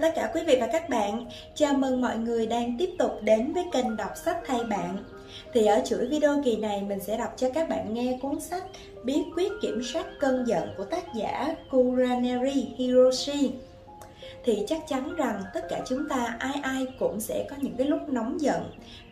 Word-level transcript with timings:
chào 0.00 0.10
tất 0.10 0.16
cả 0.16 0.30
quý 0.34 0.40
vị 0.46 0.56
và 0.60 0.66
các 0.66 0.88
bạn. 0.88 1.24
Chào 1.54 1.74
mừng 1.74 2.00
mọi 2.00 2.18
người 2.18 2.46
đang 2.46 2.76
tiếp 2.78 2.90
tục 2.98 3.10
đến 3.22 3.52
với 3.52 3.64
kênh 3.72 3.96
đọc 3.96 4.10
sách 4.24 4.36
thay 4.46 4.64
bạn. 4.64 4.96
Thì 5.52 5.66
ở 5.66 5.80
chuỗi 5.86 6.06
video 6.06 6.42
kỳ 6.44 6.56
này, 6.56 6.82
mình 6.82 7.00
sẽ 7.00 7.18
đọc 7.18 7.34
cho 7.36 7.50
các 7.54 7.68
bạn 7.68 7.94
nghe 7.94 8.18
cuốn 8.22 8.40
sách 8.40 8.64
Bí 9.04 9.22
quyết 9.36 9.52
kiểm 9.62 9.82
soát 9.82 10.06
cơn 10.20 10.44
giận 10.46 10.68
của 10.76 10.84
tác 10.84 11.14
giả 11.14 11.54
Kuraneri 11.70 12.68
Hiroshi 12.76 13.50
thì 14.48 14.64
chắc 14.66 14.88
chắn 14.88 15.16
rằng 15.16 15.42
tất 15.54 15.60
cả 15.68 15.80
chúng 15.86 16.08
ta, 16.08 16.36
ai 16.38 16.60
ai 16.62 16.86
cũng 16.98 17.20
sẽ 17.20 17.46
có 17.50 17.56
những 17.60 17.76
cái 17.76 17.86
lúc 17.86 18.08
nóng 18.08 18.40
giận. 18.40 18.62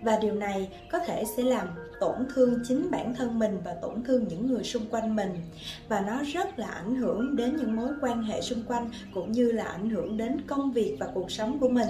Và 0.01 0.19
điều 0.19 0.35
này 0.35 0.69
có 0.91 0.99
thể 0.99 1.25
sẽ 1.37 1.43
làm 1.43 1.69
tổn 2.01 2.15
thương 2.35 2.59
chính 2.69 2.91
bản 2.91 3.15
thân 3.15 3.39
mình 3.39 3.59
và 3.65 3.75
tổn 3.83 4.03
thương 4.05 4.29
những 4.29 4.47
người 4.47 4.65
xung 4.65 4.87
quanh 4.91 5.17
mình. 5.17 5.31
Và 5.89 6.01
nó 6.01 6.23
rất 6.33 6.59
là 6.59 6.67
ảnh 6.67 6.95
hưởng 6.95 7.37
đến 7.37 7.57
những 7.57 7.77
mối 7.77 7.89
quan 8.01 8.23
hệ 8.23 8.41
xung 8.41 8.63
quanh, 8.63 8.91
cũng 9.15 9.33
như 9.33 9.53
là 9.53 9.65
ảnh 9.65 9.91
hưởng 9.91 10.17
đến 10.17 10.41
công 10.47 10.73
việc 10.73 10.97
và 11.01 11.07
cuộc 11.15 11.31
sống 11.31 11.59
của 11.59 11.69
mình. 11.69 11.89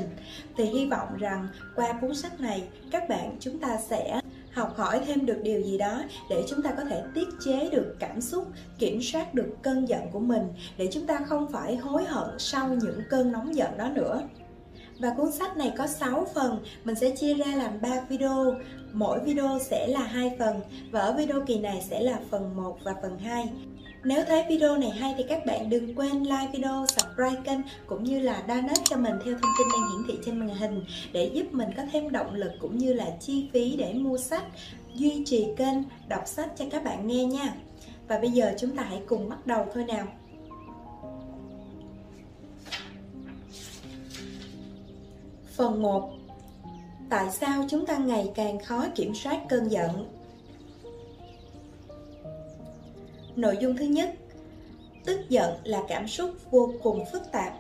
Thì 0.57 0.65
hy 0.65 0.87
vọng 0.87 1.09
rằng 1.19 1.49
qua 1.75 1.93
cuốn 2.01 2.15
sách 2.15 2.41
này, 2.41 2.63
các 2.91 3.09
bạn 3.09 3.37
chúng 3.41 3.59
ta 3.59 3.79
sẽ 3.89 4.21
học 4.57 4.77
hỏi 4.77 5.01
thêm 5.07 5.27
được 5.27 5.39
điều 5.43 5.61
gì 5.61 5.79
đó 5.79 6.03
để 6.31 6.45
chúng 6.49 6.63
ta 6.63 6.71
có 6.77 6.85
thể 6.85 7.03
tiết 7.15 7.29
chế 7.45 7.69
được 7.73 7.97
cảm 7.99 8.21
xúc 8.21 8.49
kiểm 8.79 9.03
soát 9.03 9.35
được 9.35 9.57
cơn 9.63 9.89
giận 9.89 10.01
của 10.13 10.21
mình 10.21 10.43
để 10.77 10.89
chúng 10.93 11.07
ta 11.07 11.19
không 11.27 11.53
phải 11.53 11.77
hối 11.77 12.05
hận 12.05 12.29
sau 12.39 12.69
những 12.69 13.01
cơn 13.11 13.33
nóng 13.33 13.57
giận 13.57 13.79
đó 13.79 13.89
nữa 13.89 14.23
và 14.99 15.15
cuốn 15.17 15.33
sách 15.33 15.57
này 15.57 15.73
có 15.79 15.87
6 15.87 16.27
phần, 16.35 16.65
mình 16.85 16.95
sẽ 16.95 17.11
chia 17.11 17.35
ra 17.35 17.57
làm 17.57 17.81
3 17.81 18.01
video. 18.09 18.55
Mỗi 18.93 19.21
video 19.21 19.59
sẽ 19.71 19.87
là 19.87 20.01
hai 20.01 20.37
phần 20.39 20.61
và 20.91 21.01
ở 21.01 21.13
video 21.13 21.41
kỳ 21.47 21.59
này 21.59 21.87
sẽ 21.91 22.01
là 22.01 22.21
phần 22.31 22.57
1 22.57 22.79
và 22.85 22.95
phần 23.03 23.19
2. 23.19 23.49
Nếu 24.07 24.25
thấy 24.25 24.45
video 24.49 24.77
này 24.77 24.91
hay 24.91 25.15
thì 25.19 25.25
các 25.29 25.47
bạn 25.47 25.71
đừng 25.71 25.95
quên 25.95 26.23
like 26.23 26.49
video, 26.53 26.87
subscribe 26.89 27.43
kênh 27.45 27.61
cũng 27.87 28.05
như 28.05 28.19
là 28.19 28.45
donate 28.49 28.83
cho 28.85 28.97
mình 28.97 29.15
theo 29.25 29.35
thông 29.35 29.53
tin 29.59 29.69
đang 29.73 29.91
hiển 29.91 30.07
thị 30.09 30.19
trên 30.27 30.39
màn 30.39 30.49
hình 30.49 30.85
để 31.13 31.31
giúp 31.35 31.47
mình 31.53 31.69
có 31.77 31.83
thêm 31.93 32.13
động 32.13 32.35
lực 32.35 32.53
cũng 32.61 32.79
như 32.79 32.93
là 32.93 33.07
chi 33.21 33.49
phí 33.53 33.77
để 33.77 33.93
mua 33.93 34.19
sách, 34.19 34.45
duy 34.95 35.23
trì 35.27 35.47
kênh, 35.57 35.77
đọc 36.09 36.23
sách 36.27 36.53
cho 36.57 36.65
các 36.71 36.85
bạn 36.85 37.07
nghe 37.07 37.25
nha. 37.25 37.55
Và 38.09 38.19
bây 38.19 38.31
giờ 38.31 38.55
chúng 38.59 38.77
ta 38.77 38.83
hãy 38.83 39.03
cùng 39.09 39.29
bắt 39.29 39.47
đầu 39.47 39.67
thôi 39.75 39.85
nào. 39.85 40.07
Phần 45.57 45.83
1 45.83 46.13
Tại 47.11 47.31
sao 47.31 47.65
chúng 47.69 47.87
ta 47.87 47.97
ngày 47.99 48.33
càng 48.35 48.59
khó 48.59 48.87
kiểm 48.95 49.15
soát 49.15 49.41
cơn 49.49 49.69
giận? 49.69 50.16
Nội 53.37 53.57
dung 53.61 53.77
thứ 53.77 53.85
nhất 53.85 54.11
Tức 55.05 55.21
giận 55.29 55.55
là 55.65 55.83
cảm 55.89 56.09
xúc 56.09 56.31
vô 56.51 56.73
cùng 56.83 57.05
phức 57.13 57.23
tạp 57.33 57.53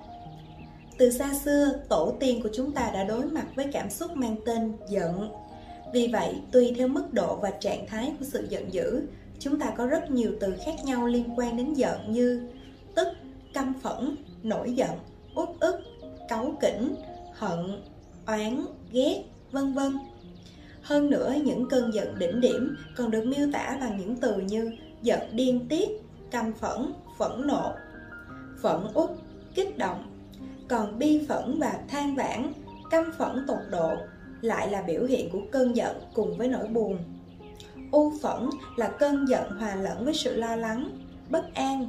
Từ 0.98 1.10
xa 1.10 1.34
xưa, 1.44 1.72
tổ 1.88 2.12
tiên 2.20 2.42
của 2.42 2.48
chúng 2.54 2.72
ta 2.72 2.90
đã 2.94 3.04
đối 3.04 3.26
mặt 3.26 3.46
với 3.54 3.66
cảm 3.72 3.90
xúc 3.90 4.16
mang 4.16 4.36
tên 4.46 4.72
giận 4.88 5.30
Vì 5.92 6.08
vậy, 6.08 6.34
tùy 6.52 6.74
theo 6.76 6.88
mức 6.88 7.12
độ 7.12 7.36
và 7.36 7.50
trạng 7.50 7.86
thái 7.86 8.12
của 8.18 8.24
sự 8.24 8.46
giận 8.50 8.72
dữ 8.72 9.02
Chúng 9.38 9.60
ta 9.60 9.70
có 9.76 9.86
rất 9.86 10.10
nhiều 10.10 10.32
từ 10.40 10.54
khác 10.64 10.74
nhau 10.84 11.06
liên 11.06 11.24
quan 11.36 11.56
đến 11.56 11.74
giận 11.74 12.12
như 12.12 12.48
Tức, 12.94 13.08
căm 13.54 13.74
phẫn, 13.82 14.16
nổi 14.42 14.72
giận, 14.72 14.90
uất 15.34 15.48
ức, 15.60 15.80
cáu 16.28 16.54
kỉnh, 16.60 16.94
hận, 17.32 17.82
oán, 18.26 18.66
ghét, 18.92 19.22
vân 19.52 19.72
vân. 19.72 19.92
Hơn 20.82 21.10
nữa, 21.10 21.34
những 21.44 21.68
cơn 21.68 21.94
giận 21.94 22.18
đỉnh 22.18 22.40
điểm 22.40 22.76
còn 22.96 23.10
được 23.10 23.24
miêu 23.24 23.48
tả 23.52 23.76
bằng 23.80 23.98
những 23.98 24.16
từ 24.16 24.40
như 24.40 24.72
giận 25.02 25.20
điên 25.32 25.66
tiết, 25.68 25.88
căm 26.30 26.52
phẫn, 26.52 26.92
phẫn 27.18 27.46
nộ, 27.46 27.72
phẫn 28.62 28.80
uất, 28.94 29.10
kích 29.54 29.78
động. 29.78 30.02
Còn 30.68 30.98
bi 30.98 31.26
phẫn 31.28 31.58
và 31.60 31.80
than 31.88 32.14
vãn, 32.14 32.52
căm 32.90 33.12
phẫn 33.18 33.44
tột 33.46 33.60
độ 33.70 33.96
lại 34.40 34.70
là 34.70 34.82
biểu 34.82 35.04
hiện 35.04 35.30
của 35.30 35.42
cơn 35.52 35.76
giận 35.76 35.96
cùng 36.14 36.38
với 36.38 36.48
nỗi 36.48 36.68
buồn. 36.68 36.98
U 37.92 38.12
phẫn 38.22 38.50
là 38.76 38.88
cơn 38.88 39.28
giận 39.28 39.50
hòa 39.50 39.74
lẫn 39.74 40.04
với 40.04 40.14
sự 40.14 40.36
lo 40.36 40.56
lắng, 40.56 40.90
bất 41.30 41.54
an, 41.54 41.88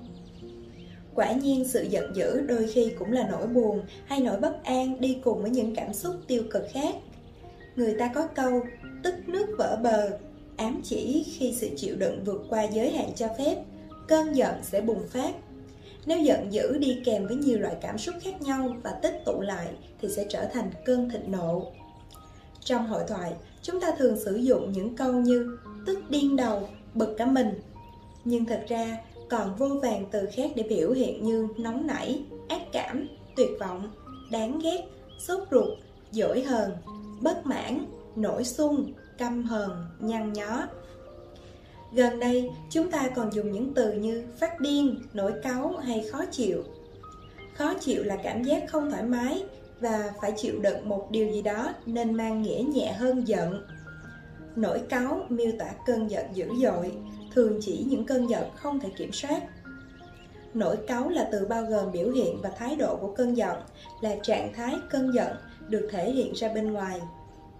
Quả 1.17 1.31
nhiên 1.31 1.67
sự 1.67 1.83
giận 1.83 2.15
dữ 2.15 2.41
đôi 2.47 2.67
khi 2.73 2.91
cũng 2.99 3.11
là 3.11 3.27
nỗi 3.31 3.47
buồn 3.47 3.81
hay 4.05 4.19
nỗi 4.19 4.39
bất 4.39 4.63
an 4.63 5.01
đi 5.01 5.17
cùng 5.23 5.41
với 5.41 5.51
những 5.51 5.75
cảm 5.75 5.93
xúc 5.93 6.15
tiêu 6.27 6.43
cực 6.51 6.63
khác. 6.71 6.95
Người 7.75 7.95
ta 7.99 8.11
có 8.15 8.27
câu, 8.27 8.61
tức 9.03 9.15
nước 9.27 9.45
vỡ 9.57 9.79
bờ, 9.83 10.17
ám 10.57 10.81
chỉ 10.83 11.25
khi 11.37 11.53
sự 11.57 11.69
chịu 11.77 11.95
đựng 11.95 12.23
vượt 12.23 12.45
qua 12.49 12.63
giới 12.63 12.91
hạn 12.91 13.09
cho 13.15 13.27
phép, 13.37 13.55
cơn 14.07 14.35
giận 14.35 14.55
sẽ 14.63 14.81
bùng 14.81 15.07
phát. 15.07 15.35
Nếu 16.05 16.19
giận 16.19 16.53
dữ 16.53 16.77
đi 16.77 16.97
kèm 17.05 17.27
với 17.27 17.35
nhiều 17.35 17.59
loại 17.59 17.75
cảm 17.81 17.97
xúc 17.97 18.15
khác 18.21 18.41
nhau 18.41 18.75
và 18.83 18.91
tích 18.91 19.21
tụ 19.25 19.41
lại 19.41 19.67
thì 20.01 20.09
sẽ 20.09 20.25
trở 20.29 20.45
thành 20.53 20.71
cơn 20.85 21.09
thịnh 21.09 21.31
nộ. 21.31 21.71
Trong 22.63 22.87
hội 22.87 23.03
thoại, 23.07 23.33
chúng 23.61 23.81
ta 23.81 23.91
thường 23.97 24.17
sử 24.25 24.35
dụng 24.35 24.71
những 24.71 24.95
câu 24.95 25.13
như 25.13 25.57
tức 25.85 25.99
điên 26.09 26.35
đầu, 26.35 26.69
bực 26.93 27.15
cả 27.17 27.25
mình. 27.25 27.61
Nhưng 28.25 28.45
thật 28.45 28.65
ra, 28.67 28.97
còn 29.29 29.55
vô 29.55 29.67
vàng 29.67 30.05
từ 30.11 30.27
khác 30.33 30.51
để 30.55 30.63
biểu 30.63 30.91
hiện 30.91 31.23
như 31.23 31.47
nóng 31.57 31.87
nảy, 31.87 32.21
ác 32.49 32.61
cảm, 32.71 33.07
tuyệt 33.35 33.49
vọng, 33.59 33.91
đáng 34.31 34.59
ghét, 34.63 34.83
sốt 35.19 35.39
ruột, 35.51 35.77
dỗi 36.11 36.43
hờn, 36.43 36.71
bất 37.21 37.45
mãn, 37.45 37.85
nổi 38.15 38.43
xung, 38.43 38.93
căm 39.17 39.43
hờn, 39.43 39.85
nhăn 39.99 40.33
nhó. 40.33 40.67
Gần 41.93 42.19
đây, 42.19 42.49
chúng 42.69 42.91
ta 42.91 43.09
còn 43.15 43.33
dùng 43.33 43.51
những 43.51 43.73
từ 43.73 43.93
như 43.93 44.23
phát 44.39 44.59
điên, 44.59 45.01
nổi 45.13 45.33
cáu 45.43 45.77
hay 45.77 46.05
khó 46.11 46.25
chịu. 46.31 46.63
Khó 47.55 47.73
chịu 47.73 48.03
là 48.03 48.17
cảm 48.23 48.43
giác 48.43 48.63
không 48.67 48.91
thoải 48.91 49.03
mái 49.03 49.43
và 49.79 50.13
phải 50.21 50.33
chịu 50.37 50.59
đựng 50.59 50.89
một 50.89 51.11
điều 51.11 51.31
gì 51.31 51.41
đó 51.41 51.73
nên 51.85 52.13
mang 52.13 52.41
nghĩa 52.41 52.63
nhẹ 52.73 52.93
hơn 52.93 53.27
giận. 53.27 53.65
Nổi 54.55 54.81
cáu 54.89 55.25
miêu 55.29 55.51
tả 55.59 55.71
cơn 55.85 56.11
giận 56.11 56.25
dữ 56.33 56.45
dội, 56.63 56.91
thường 57.33 57.59
chỉ 57.61 57.85
những 57.87 58.05
cơn 58.05 58.29
giận 58.29 58.43
không 58.55 58.79
thể 58.79 58.89
kiểm 58.97 59.11
soát. 59.11 59.41
Nổi 60.53 60.77
cáu 60.87 61.09
là 61.09 61.29
từ 61.31 61.45
bao 61.45 61.63
gồm 61.63 61.91
biểu 61.91 62.11
hiện 62.11 62.41
và 62.41 62.49
thái 62.49 62.75
độ 62.75 62.95
của 62.95 63.13
cơn 63.15 63.37
giận, 63.37 63.57
là 64.01 64.15
trạng 64.23 64.53
thái 64.53 64.75
cơn 64.89 65.13
giận 65.13 65.35
được 65.69 65.87
thể 65.91 66.11
hiện 66.11 66.33
ra 66.35 66.53
bên 66.53 66.73
ngoài. 66.73 67.01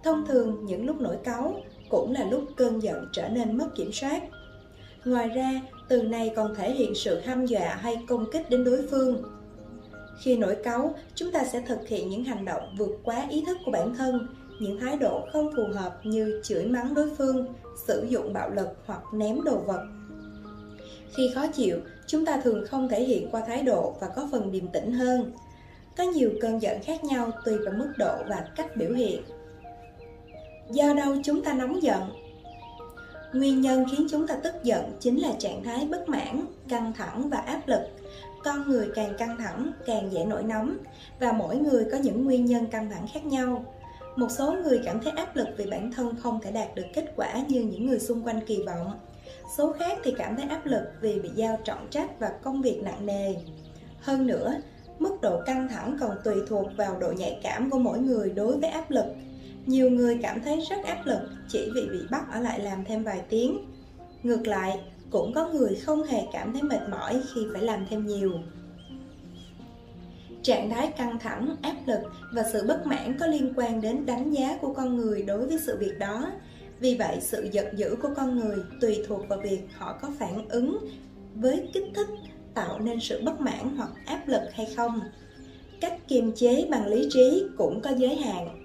Thông 0.04 0.26
thường, 0.26 0.66
những 0.66 0.86
lúc 0.86 1.00
nổi 1.00 1.16
cáu 1.24 1.54
cũng 1.88 2.12
là 2.12 2.24
lúc 2.24 2.44
cơn 2.56 2.82
giận 2.82 3.08
trở 3.12 3.28
nên 3.28 3.58
mất 3.58 3.68
kiểm 3.74 3.92
soát. 3.92 4.22
Ngoài 5.04 5.28
ra, 5.28 5.60
từ 5.88 6.02
này 6.02 6.32
còn 6.36 6.54
thể 6.54 6.72
hiện 6.72 6.94
sự 6.94 7.20
hăm 7.20 7.46
dọa 7.46 7.78
hay 7.80 8.04
công 8.08 8.30
kích 8.32 8.50
đến 8.50 8.64
đối 8.64 8.86
phương. 8.90 9.22
Khi 10.22 10.36
nổi 10.36 10.56
cáu, 10.64 10.94
chúng 11.14 11.32
ta 11.32 11.44
sẽ 11.44 11.60
thực 11.60 11.88
hiện 11.88 12.08
những 12.08 12.24
hành 12.24 12.44
động 12.44 12.74
vượt 12.78 12.98
quá 13.04 13.26
ý 13.30 13.44
thức 13.46 13.58
của 13.64 13.70
bản 13.70 13.94
thân, 13.94 14.28
những 14.60 14.80
thái 14.80 14.96
độ 14.96 15.26
không 15.32 15.50
phù 15.56 15.62
hợp 15.74 16.00
như 16.04 16.40
chửi 16.44 16.64
mắng 16.64 16.94
đối 16.94 17.10
phương, 17.18 17.46
sử 17.86 18.06
dụng 18.08 18.32
bạo 18.32 18.50
lực 18.50 18.68
hoặc 18.86 19.02
ném 19.12 19.44
đồ 19.44 19.58
vật. 19.58 19.86
Khi 21.16 21.30
khó 21.34 21.46
chịu, 21.46 21.78
chúng 22.06 22.24
ta 22.24 22.40
thường 22.44 22.64
không 22.66 22.88
thể 22.88 23.04
hiện 23.04 23.30
qua 23.30 23.42
thái 23.46 23.62
độ 23.62 23.94
và 24.00 24.08
có 24.16 24.28
phần 24.32 24.52
điềm 24.52 24.68
tĩnh 24.68 24.92
hơn. 24.92 25.32
Có 25.96 26.04
nhiều 26.04 26.30
cơn 26.40 26.62
giận 26.62 26.78
khác 26.82 27.04
nhau 27.04 27.30
tùy 27.44 27.58
vào 27.58 27.74
mức 27.78 27.92
độ 27.98 28.16
và 28.28 28.48
cách 28.56 28.76
biểu 28.76 28.92
hiện. 28.92 29.22
Do 30.70 30.94
đâu 30.94 31.14
chúng 31.24 31.44
ta 31.44 31.54
nóng 31.54 31.82
giận? 31.82 32.02
Nguyên 33.32 33.60
nhân 33.60 33.84
khiến 33.90 34.06
chúng 34.10 34.26
ta 34.26 34.34
tức 34.34 34.54
giận 34.62 34.84
chính 35.00 35.16
là 35.22 35.32
trạng 35.38 35.62
thái 35.64 35.88
bất 35.90 36.08
mãn, 36.08 36.44
căng 36.68 36.92
thẳng 36.92 37.30
và 37.30 37.38
áp 37.38 37.68
lực. 37.68 37.80
Con 38.44 38.68
người 38.68 38.88
càng 38.94 39.14
căng 39.18 39.36
thẳng, 39.38 39.72
càng 39.86 40.12
dễ 40.12 40.24
nổi 40.24 40.42
nóng 40.42 40.76
và 41.20 41.32
mỗi 41.32 41.56
người 41.56 41.86
có 41.92 41.98
những 41.98 42.24
nguyên 42.24 42.44
nhân 42.44 42.66
căng 42.66 42.90
thẳng 42.90 43.06
khác 43.14 43.24
nhau. 43.24 43.64
Một 44.16 44.30
số 44.30 44.52
người 44.52 44.80
cảm 44.84 45.00
thấy 45.00 45.12
áp 45.16 45.36
lực 45.36 45.48
vì 45.56 45.66
bản 45.66 45.92
thân 45.92 46.16
không 46.22 46.40
thể 46.42 46.52
đạt 46.52 46.74
được 46.74 46.86
kết 46.94 47.12
quả 47.16 47.32
như 47.48 47.60
những 47.60 47.86
người 47.86 47.98
xung 47.98 48.22
quanh 48.22 48.40
kỳ 48.46 48.62
vọng. 48.66 48.92
Số 49.56 49.72
khác 49.72 49.98
thì 50.04 50.14
cảm 50.18 50.36
thấy 50.36 50.48
áp 50.48 50.66
lực 50.66 50.82
vì 51.00 51.18
bị 51.18 51.30
giao 51.34 51.58
trọng 51.64 51.86
trách 51.90 52.20
và 52.20 52.32
công 52.42 52.62
việc 52.62 52.82
nặng 52.84 53.06
nề. 53.06 53.34
Hơn 54.00 54.26
nữa, 54.26 54.54
mức 54.98 55.20
độ 55.22 55.40
căng 55.46 55.68
thẳng 55.68 55.96
còn 56.00 56.10
tùy 56.24 56.34
thuộc 56.48 56.66
vào 56.76 56.98
độ 57.00 57.12
nhạy 57.12 57.40
cảm 57.42 57.70
của 57.70 57.78
mỗi 57.78 57.98
người 57.98 58.30
đối 58.30 58.56
với 58.56 58.70
áp 58.70 58.90
lực. 58.90 59.06
Nhiều 59.68 59.90
người 59.90 60.18
cảm 60.22 60.40
thấy 60.44 60.60
rất 60.70 60.84
áp 60.84 61.06
lực 61.06 61.20
chỉ 61.48 61.70
vì 61.74 61.88
bị 61.88 61.98
bắt 62.10 62.32
ở 62.32 62.40
lại 62.40 62.60
làm 62.60 62.84
thêm 62.84 63.04
vài 63.04 63.20
tiếng. 63.28 63.58
Ngược 64.22 64.46
lại, 64.46 64.80
cũng 65.10 65.32
có 65.34 65.48
người 65.48 65.74
không 65.74 66.02
hề 66.02 66.22
cảm 66.32 66.52
thấy 66.52 66.62
mệt 66.62 66.88
mỏi 66.90 67.20
khi 67.34 67.40
phải 67.52 67.62
làm 67.62 67.86
thêm 67.90 68.06
nhiều. 68.06 68.32
Trạng 70.42 70.70
thái 70.70 70.92
căng 70.96 71.18
thẳng, 71.18 71.56
áp 71.62 71.76
lực 71.86 72.00
và 72.32 72.42
sự 72.52 72.64
bất 72.68 72.86
mãn 72.86 73.18
có 73.18 73.26
liên 73.26 73.52
quan 73.56 73.80
đến 73.80 74.06
đánh 74.06 74.30
giá 74.30 74.58
của 74.60 74.74
con 74.74 74.96
người 74.96 75.22
đối 75.22 75.46
với 75.46 75.58
sự 75.66 75.76
việc 75.76 75.98
đó. 75.98 76.32
Vì 76.80 76.96
vậy, 76.96 77.18
sự 77.20 77.48
giận 77.52 77.66
dữ 77.76 77.96
của 78.02 78.10
con 78.16 78.38
người 78.38 78.56
tùy 78.80 79.04
thuộc 79.08 79.28
vào 79.28 79.40
việc 79.40 79.60
họ 79.76 79.98
có 80.02 80.10
phản 80.18 80.48
ứng 80.48 80.78
với 81.34 81.68
kích 81.72 81.86
thích 81.94 82.08
tạo 82.54 82.80
nên 82.80 83.00
sự 83.00 83.22
bất 83.24 83.40
mãn 83.40 83.76
hoặc 83.76 83.90
áp 84.06 84.28
lực 84.28 84.42
hay 84.52 84.66
không. 84.76 85.00
Cách 85.80 86.08
kiềm 86.08 86.32
chế 86.32 86.66
bằng 86.70 86.86
lý 86.86 87.08
trí 87.10 87.44
cũng 87.56 87.80
có 87.80 87.90
giới 87.90 88.16
hạn. 88.16 88.57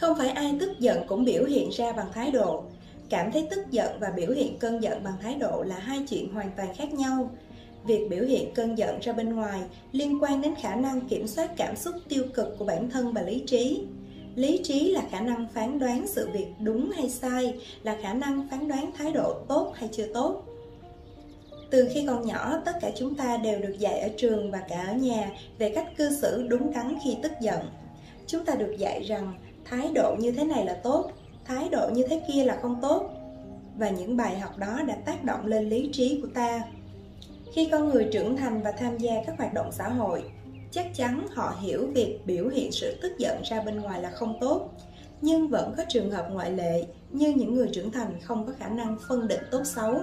Không 0.00 0.18
phải 0.18 0.28
ai 0.28 0.54
tức 0.60 0.78
giận 0.78 1.02
cũng 1.06 1.24
biểu 1.24 1.44
hiện 1.44 1.70
ra 1.70 1.92
bằng 1.92 2.06
thái 2.14 2.30
độ. 2.30 2.62
Cảm 3.08 3.32
thấy 3.32 3.46
tức 3.50 3.70
giận 3.70 3.96
và 4.00 4.10
biểu 4.16 4.30
hiện 4.30 4.58
cơn 4.58 4.82
giận 4.82 5.04
bằng 5.04 5.14
thái 5.22 5.34
độ 5.34 5.62
là 5.62 5.78
hai 5.78 5.98
chuyện 6.08 6.32
hoàn 6.32 6.50
toàn 6.56 6.74
khác 6.74 6.94
nhau. 6.94 7.30
Việc 7.84 8.06
biểu 8.10 8.24
hiện 8.24 8.54
cơn 8.54 8.78
giận 8.78 8.98
ra 9.00 9.12
bên 9.12 9.34
ngoài 9.34 9.60
liên 9.92 10.22
quan 10.22 10.40
đến 10.40 10.54
khả 10.54 10.74
năng 10.74 11.00
kiểm 11.00 11.26
soát 11.26 11.50
cảm 11.56 11.76
xúc 11.76 11.94
tiêu 12.08 12.24
cực 12.34 12.58
của 12.58 12.64
bản 12.64 12.90
thân 12.90 13.12
và 13.12 13.22
lý 13.22 13.42
trí. 13.46 13.82
Lý 14.34 14.60
trí 14.64 14.92
là 14.92 15.02
khả 15.10 15.20
năng 15.20 15.48
phán 15.54 15.78
đoán 15.78 16.06
sự 16.06 16.28
việc 16.32 16.46
đúng 16.60 16.90
hay 16.90 17.10
sai, 17.10 17.54
là 17.82 17.96
khả 18.02 18.14
năng 18.14 18.48
phán 18.50 18.68
đoán 18.68 18.90
thái 18.98 19.12
độ 19.12 19.34
tốt 19.48 19.72
hay 19.74 19.88
chưa 19.92 20.06
tốt. 20.14 20.44
Từ 21.70 21.88
khi 21.94 22.04
còn 22.06 22.26
nhỏ, 22.26 22.62
tất 22.64 22.72
cả 22.80 22.90
chúng 22.96 23.14
ta 23.14 23.36
đều 23.36 23.58
được 23.60 23.74
dạy 23.78 24.00
ở 24.00 24.08
trường 24.16 24.50
và 24.50 24.58
cả 24.68 24.84
ở 24.88 24.94
nhà 24.94 25.30
về 25.58 25.70
cách 25.74 25.96
cư 25.96 26.10
xử 26.20 26.46
đúng 26.48 26.72
đắn 26.72 26.98
khi 27.04 27.16
tức 27.22 27.32
giận. 27.40 27.60
Chúng 28.26 28.44
ta 28.44 28.54
được 28.54 28.74
dạy 28.78 29.02
rằng 29.02 29.32
thái 29.64 29.90
độ 29.94 30.16
như 30.18 30.32
thế 30.32 30.44
này 30.44 30.64
là 30.64 30.74
tốt, 30.74 31.10
thái 31.44 31.68
độ 31.68 31.88
như 31.92 32.06
thế 32.10 32.22
kia 32.32 32.44
là 32.44 32.58
không 32.62 32.78
tốt. 32.82 33.10
Và 33.76 33.90
những 33.90 34.16
bài 34.16 34.38
học 34.38 34.58
đó 34.58 34.80
đã 34.86 34.94
tác 34.94 35.24
động 35.24 35.46
lên 35.46 35.68
lý 35.68 35.90
trí 35.92 36.20
của 36.22 36.28
ta. 36.34 36.62
Khi 37.52 37.68
con 37.72 37.88
người 37.88 38.08
trưởng 38.12 38.36
thành 38.36 38.62
và 38.62 38.72
tham 38.72 38.98
gia 38.98 39.12
các 39.26 39.38
hoạt 39.38 39.54
động 39.54 39.72
xã 39.72 39.88
hội, 39.88 40.22
chắc 40.70 40.86
chắn 40.94 41.26
họ 41.30 41.54
hiểu 41.60 41.86
việc 41.94 42.18
biểu 42.26 42.48
hiện 42.48 42.72
sự 42.72 42.98
tức 43.02 43.18
giận 43.18 43.42
ra 43.42 43.62
bên 43.62 43.80
ngoài 43.80 44.02
là 44.02 44.10
không 44.10 44.38
tốt. 44.40 44.70
Nhưng 45.20 45.48
vẫn 45.48 45.74
có 45.76 45.82
trường 45.88 46.10
hợp 46.10 46.28
ngoại 46.30 46.50
lệ 46.52 46.84
như 47.10 47.28
những 47.36 47.54
người 47.54 47.68
trưởng 47.72 47.90
thành 47.90 48.20
không 48.22 48.46
có 48.46 48.52
khả 48.58 48.68
năng 48.68 48.96
phân 49.08 49.28
định 49.28 49.40
tốt 49.50 49.62
xấu. 49.64 50.00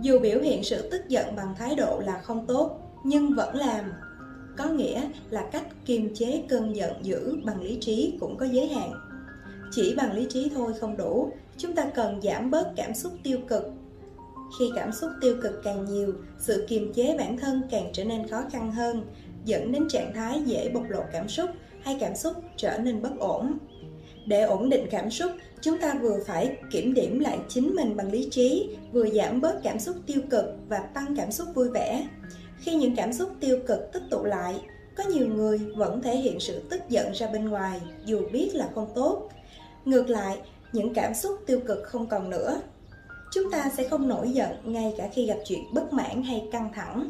Dù 0.00 0.18
biểu 0.18 0.40
hiện 0.40 0.64
sự 0.64 0.90
tức 0.90 1.08
giận 1.08 1.36
bằng 1.36 1.54
thái 1.58 1.74
độ 1.74 2.00
là 2.06 2.18
không 2.18 2.46
tốt, 2.46 2.80
nhưng 3.04 3.34
vẫn 3.34 3.54
làm 3.54 3.92
có 4.58 4.64
nghĩa 4.64 5.02
là 5.30 5.48
cách 5.52 5.66
kiềm 5.86 6.14
chế, 6.14 6.42
cơn 6.48 6.76
giận 6.76 6.92
dữ 7.02 7.36
bằng 7.44 7.62
lý 7.62 7.78
trí 7.80 8.16
cũng 8.20 8.36
có 8.36 8.46
giới 8.46 8.68
hạn. 8.68 8.92
Chỉ 9.72 9.94
bằng 9.96 10.12
lý 10.12 10.26
trí 10.30 10.50
thôi 10.54 10.72
không 10.80 10.96
đủ, 10.96 11.32
chúng 11.56 11.74
ta 11.74 11.90
cần 11.94 12.20
giảm 12.22 12.50
bớt 12.50 12.72
cảm 12.76 12.94
xúc 12.94 13.12
tiêu 13.22 13.38
cực. 13.48 13.64
Khi 14.58 14.70
cảm 14.76 14.92
xúc 14.92 15.10
tiêu 15.20 15.36
cực 15.42 15.60
càng 15.64 15.84
nhiều, 15.84 16.12
sự 16.38 16.66
kiềm 16.68 16.92
chế 16.92 17.16
bản 17.18 17.36
thân 17.38 17.62
càng 17.70 17.90
trở 17.92 18.04
nên 18.04 18.28
khó 18.28 18.42
khăn 18.50 18.72
hơn, 18.72 19.02
dẫn 19.44 19.72
đến 19.72 19.88
trạng 19.88 20.12
thái 20.14 20.42
dễ 20.42 20.70
bộc 20.74 20.84
lộ 20.88 21.00
cảm 21.12 21.28
xúc 21.28 21.50
hay 21.82 21.96
cảm 22.00 22.16
xúc 22.16 22.34
trở 22.56 22.78
nên 22.78 23.02
bất 23.02 23.18
ổn. 23.18 23.58
Để 24.26 24.42
ổn 24.42 24.68
định 24.68 24.86
cảm 24.90 25.10
xúc, 25.10 25.32
chúng 25.60 25.78
ta 25.78 25.94
vừa 26.02 26.18
phải 26.26 26.56
kiểm 26.70 26.94
điểm 26.94 27.20
lại 27.20 27.38
chính 27.48 27.76
mình 27.76 27.96
bằng 27.96 28.12
lý 28.12 28.28
trí, 28.30 28.76
vừa 28.92 29.10
giảm 29.10 29.40
bớt 29.40 29.62
cảm 29.62 29.78
xúc 29.78 29.96
tiêu 30.06 30.20
cực 30.30 30.44
và 30.68 30.78
tăng 30.78 31.16
cảm 31.16 31.32
xúc 31.32 31.48
vui 31.54 31.68
vẻ 31.68 32.06
khi 32.60 32.74
những 32.74 32.96
cảm 32.96 33.12
xúc 33.12 33.30
tiêu 33.40 33.58
cực 33.66 33.92
tích 33.92 34.02
tụ 34.10 34.24
lại, 34.24 34.60
có 34.96 35.04
nhiều 35.04 35.26
người 35.26 35.58
vẫn 35.58 36.02
thể 36.02 36.16
hiện 36.16 36.40
sự 36.40 36.62
tức 36.70 36.80
giận 36.88 37.12
ra 37.12 37.26
bên 37.26 37.48
ngoài, 37.48 37.80
dù 38.04 38.20
biết 38.32 38.50
là 38.54 38.68
không 38.74 38.88
tốt. 38.94 39.28
Ngược 39.84 40.08
lại, 40.08 40.38
những 40.72 40.94
cảm 40.94 41.14
xúc 41.14 41.38
tiêu 41.46 41.60
cực 41.66 41.82
không 41.84 42.06
còn 42.06 42.30
nữa. 42.30 42.60
Chúng 43.32 43.50
ta 43.50 43.70
sẽ 43.76 43.88
không 43.88 44.08
nổi 44.08 44.30
giận 44.30 44.50
ngay 44.64 44.94
cả 44.98 45.08
khi 45.12 45.26
gặp 45.26 45.38
chuyện 45.46 45.60
bất 45.74 45.92
mãn 45.92 46.22
hay 46.22 46.48
căng 46.52 46.70
thẳng. 46.74 47.08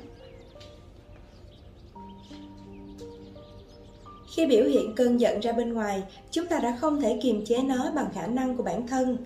Khi 4.37 4.47
biểu 4.47 4.65
hiện 4.65 4.95
cơn 4.97 5.21
giận 5.21 5.41
ra 5.41 5.53
bên 5.53 5.73
ngoài, 5.73 6.03
chúng 6.31 6.47
ta 6.47 6.59
đã 6.59 6.77
không 6.81 7.01
thể 7.01 7.19
kiềm 7.23 7.45
chế 7.47 7.63
nó 7.63 7.93
bằng 7.95 8.11
khả 8.15 8.27
năng 8.27 8.57
của 8.57 8.63
bản 8.63 8.87
thân. 8.87 9.17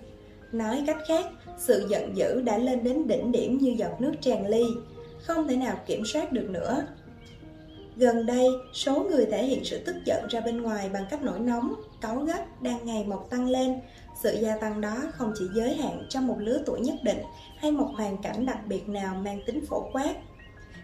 Nói 0.51 0.83
cách 0.87 0.97
khác, 1.07 1.25
sự 1.57 1.87
giận 1.89 2.17
dữ 2.17 2.41
đã 2.41 2.57
lên 2.57 2.83
đến 2.83 3.07
đỉnh 3.07 3.31
điểm 3.31 3.57
như 3.57 3.75
giọt 3.77 4.01
nước 4.01 4.13
tràn 4.21 4.47
ly 4.47 4.63
không 5.23 5.47
thể 5.47 5.55
nào 5.55 5.79
kiểm 5.85 6.05
soát 6.05 6.31
được 6.31 6.49
nữa. 6.49 6.85
Gần 7.95 8.25
đây, 8.25 8.47
số 8.73 9.03
người 9.03 9.25
thể 9.25 9.45
hiện 9.45 9.65
sự 9.65 9.83
tức 9.85 9.95
giận 10.05 10.27
ra 10.29 10.39
bên 10.39 10.61
ngoài 10.61 10.89
bằng 10.93 11.05
cách 11.09 11.23
nổi 11.23 11.39
nóng, 11.39 11.73
cáu 12.01 12.19
gắt 12.19 12.61
đang 12.61 12.85
ngày 12.85 13.03
một 13.03 13.29
tăng 13.29 13.49
lên. 13.49 13.79
Sự 14.23 14.39
gia 14.41 14.57
tăng 14.57 14.81
đó 14.81 14.97
không 15.13 15.33
chỉ 15.39 15.45
giới 15.53 15.75
hạn 15.75 16.05
trong 16.09 16.27
một 16.27 16.35
lứa 16.39 16.63
tuổi 16.65 16.79
nhất 16.79 16.95
định 17.03 17.21
hay 17.57 17.71
một 17.71 17.89
hoàn 17.95 18.17
cảnh 18.17 18.45
đặc 18.45 18.57
biệt 18.67 18.89
nào 18.89 19.15
mang 19.15 19.39
tính 19.45 19.65
phổ 19.65 19.89
quát. 19.93 20.15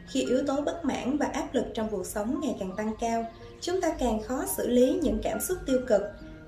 Khi 0.08 0.22
yếu 0.22 0.44
tố 0.48 0.62
bất 0.62 0.86
mãn 0.86 1.18
và 1.18 1.26
áp 1.26 1.54
lực 1.54 1.66
trong 1.74 1.90
cuộc 1.92 2.06
sống 2.06 2.40
ngày 2.42 2.56
càng 2.60 2.76
tăng 2.78 2.94
cao, 3.00 3.26
chúng 3.62 3.82
ta 3.82 3.90
càng 4.00 4.24
khó 4.24 4.46
xử 4.58 4.68
lý 4.68 5.00
những 5.02 5.20
cảm 5.24 5.42
xúc 5.42 5.58
tiêu 5.66 5.80
cực. 5.88 6.02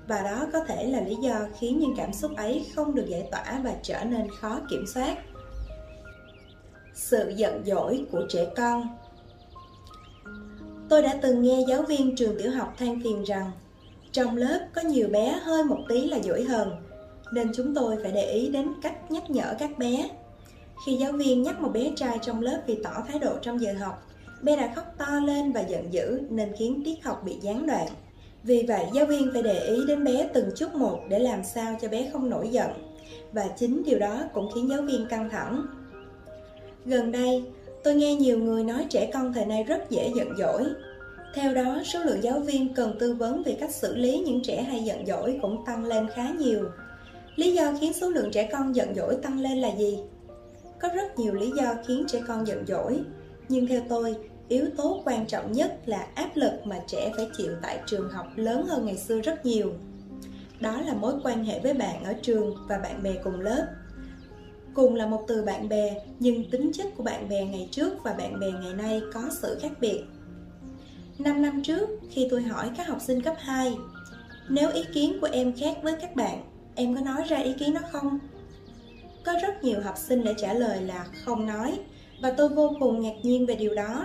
Và 0.06 0.22
đó 0.22 0.46
có 0.52 0.64
thể 0.64 0.86
là 0.86 1.00
lý 1.00 1.16
do 1.16 1.34
khiến 1.58 1.78
những 1.78 1.94
cảm 1.96 2.12
xúc 2.12 2.36
ấy 2.36 2.66
không 2.74 2.94
được 2.94 3.06
giải 3.08 3.28
tỏa 3.30 3.60
và 3.64 3.74
trở 3.82 4.04
nên 4.04 4.30
khó 4.40 4.60
kiểm 4.70 4.84
soát 4.94 5.18
sự 6.94 7.32
giận 7.36 7.62
dỗi 7.66 8.04
của 8.12 8.22
trẻ 8.28 8.46
con. 8.56 8.88
Tôi 10.88 11.02
đã 11.02 11.18
từng 11.22 11.42
nghe 11.42 11.64
giáo 11.68 11.82
viên 11.82 12.16
trường 12.16 12.38
tiểu 12.38 12.50
học 12.50 12.74
than 12.78 13.00
phiền 13.04 13.22
rằng, 13.22 13.50
trong 14.12 14.36
lớp 14.36 14.66
có 14.74 14.82
nhiều 14.82 15.08
bé 15.08 15.40
hơi 15.42 15.64
một 15.64 15.78
tí 15.88 16.08
là 16.08 16.18
dỗi 16.22 16.44
hờn 16.44 16.70
nên 17.32 17.52
chúng 17.54 17.74
tôi 17.74 17.96
phải 18.02 18.12
để 18.12 18.30
ý 18.30 18.48
đến 18.48 18.68
cách 18.82 19.10
nhắc 19.10 19.30
nhở 19.30 19.54
các 19.58 19.78
bé. 19.78 20.10
Khi 20.86 20.96
giáo 20.96 21.12
viên 21.12 21.42
nhắc 21.42 21.60
một 21.60 21.70
bé 21.72 21.92
trai 21.96 22.18
trong 22.22 22.40
lớp 22.40 22.60
vì 22.66 22.78
tỏ 22.84 22.90
thái 23.08 23.18
độ 23.18 23.32
trong 23.42 23.60
giờ 23.60 23.72
học, 23.80 24.08
bé 24.42 24.56
đã 24.56 24.72
khóc 24.74 24.84
to 24.98 25.20
lên 25.26 25.52
và 25.52 25.60
giận 25.60 25.92
dữ 25.92 26.20
nên 26.30 26.52
khiến 26.58 26.82
tiết 26.84 27.04
học 27.04 27.22
bị 27.24 27.38
gián 27.40 27.66
đoạn. 27.66 27.86
Vì 28.42 28.64
vậy, 28.68 28.86
giáo 28.92 29.06
viên 29.06 29.30
phải 29.32 29.42
để 29.42 29.66
ý 29.66 29.76
đến 29.88 30.04
bé 30.04 30.28
từng 30.34 30.50
chút 30.56 30.74
một 30.74 31.00
để 31.08 31.18
làm 31.18 31.44
sao 31.44 31.78
cho 31.82 31.88
bé 31.88 32.10
không 32.12 32.30
nổi 32.30 32.48
giận. 32.48 32.70
Và 33.32 33.48
chính 33.56 33.82
điều 33.86 33.98
đó 33.98 34.18
cũng 34.34 34.50
khiến 34.54 34.68
giáo 34.68 34.82
viên 34.82 35.06
căng 35.06 35.30
thẳng 35.30 35.66
gần 36.86 37.12
đây 37.12 37.44
tôi 37.84 37.94
nghe 37.94 38.14
nhiều 38.14 38.38
người 38.38 38.64
nói 38.64 38.86
trẻ 38.90 39.10
con 39.12 39.32
thời 39.32 39.44
nay 39.44 39.62
rất 39.62 39.90
dễ 39.90 40.12
giận 40.16 40.28
dỗi 40.38 40.64
theo 41.34 41.54
đó, 41.54 41.82
số 41.84 41.98
lượng 41.98 42.22
giáo 42.22 42.40
viên 42.40 42.74
cần 42.74 42.96
tư 42.98 43.14
vấn 43.14 43.42
về 43.42 43.56
cách 43.60 43.74
xử 43.74 43.96
lý 43.96 44.18
những 44.18 44.42
trẻ 44.42 44.62
hay 44.62 44.84
giận 44.84 45.06
dỗi 45.06 45.38
cũng 45.42 45.64
tăng 45.66 45.84
lên 45.84 46.08
khá 46.14 46.30
nhiều. 46.38 46.64
Lý 47.36 47.54
do 47.54 47.72
khiến 47.80 47.92
số 47.92 48.10
lượng 48.10 48.30
trẻ 48.30 48.48
con 48.52 48.76
giận 48.76 48.94
dỗi 48.94 49.16
tăng 49.22 49.40
lên 49.40 49.58
là 49.58 49.76
gì? 49.76 49.98
Có 50.80 50.88
rất 50.94 51.18
nhiều 51.18 51.34
lý 51.34 51.50
do 51.56 51.74
khiến 51.86 52.04
trẻ 52.08 52.22
con 52.28 52.46
giận 52.46 52.64
dỗi, 52.66 53.00
nhưng 53.48 53.66
theo 53.66 53.80
tôi, 53.88 54.16
yếu 54.48 54.64
tố 54.76 55.02
quan 55.04 55.26
trọng 55.26 55.52
nhất 55.52 55.80
là 55.86 56.06
áp 56.14 56.30
lực 56.34 56.52
mà 56.64 56.80
trẻ 56.86 57.12
phải 57.16 57.28
chịu 57.36 57.52
tại 57.62 57.80
trường 57.86 58.08
học 58.10 58.26
lớn 58.36 58.66
hơn 58.66 58.86
ngày 58.86 58.96
xưa 58.96 59.20
rất 59.20 59.46
nhiều. 59.46 59.72
Đó 60.60 60.80
là 60.80 60.94
mối 60.94 61.14
quan 61.24 61.44
hệ 61.44 61.60
với 61.60 61.74
bạn 61.74 62.04
ở 62.04 62.14
trường 62.22 62.56
và 62.68 62.78
bạn 62.78 63.02
bè 63.02 63.12
cùng 63.24 63.40
lớp. 63.40 63.66
Cùng 64.74 64.94
là 64.94 65.06
một 65.06 65.24
từ 65.28 65.42
bạn 65.42 65.68
bè, 65.68 65.96
nhưng 66.18 66.50
tính 66.50 66.70
chất 66.74 66.86
của 66.96 67.02
bạn 67.02 67.28
bè 67.28 67.44
ngày 67.44 67.68
trước 67.70 67.92
và 68.04 68.12
bạn 68.12 68.40
bè 68.40 68.50
ngày 68.50 68.74
nay 68.74 69.02
có 69.12 69.22
sự 69.30 69.58
khác 69.62 69.72
biệt. 69.80 70.02
5 71.18 71.42
năm 71.42 71.62
trước, 71.62 71.88
khi 72.10 72.26
tôi 72.30 72.42
hỏi 72.42 72.70
các 72.76 72.88
học 72.88 72.98
sinh 73.00 73.20
cấp 73.20 73.34
2 73.38 73.76
Nếu 74.48 74.70
ý 74.70 74.84
kiến 74.94 75.18
của 75.20 75.28
em 75.32 75.52
khác 75.56 75.76
với 75.82 75.94
các 76.00 76.16
bạn, 76.16 76.44
em 76.74 76.94
có 76.94 77.00
nói 77.00 77.22
ra 77.28 77.36
ý 77.36 77.52
kiến 77.58 77.74
đó 77.74 77.80
không? 77.92 78.18
Có 79.24 79.32
rất 79.42 79.64
nhiều 79.64 79.80
học 79.80 79.94
sinh 79.98 80.24
đã 80.24 80.32
trả 80.36 80.54
lời 80.54 80.82
là 80.82 81.06
không 81.24 81.46
nói 81.46 81.78
Và 82.22 82.30
tôi 82.30 82.48
vô 82.48 82.76
cùng 82.80 83.00
ngạc 83.00 83.14
nhiên 83.22 83.46
về 83.46 83.54
điều 83.54 83.74
đó 83.74 84.04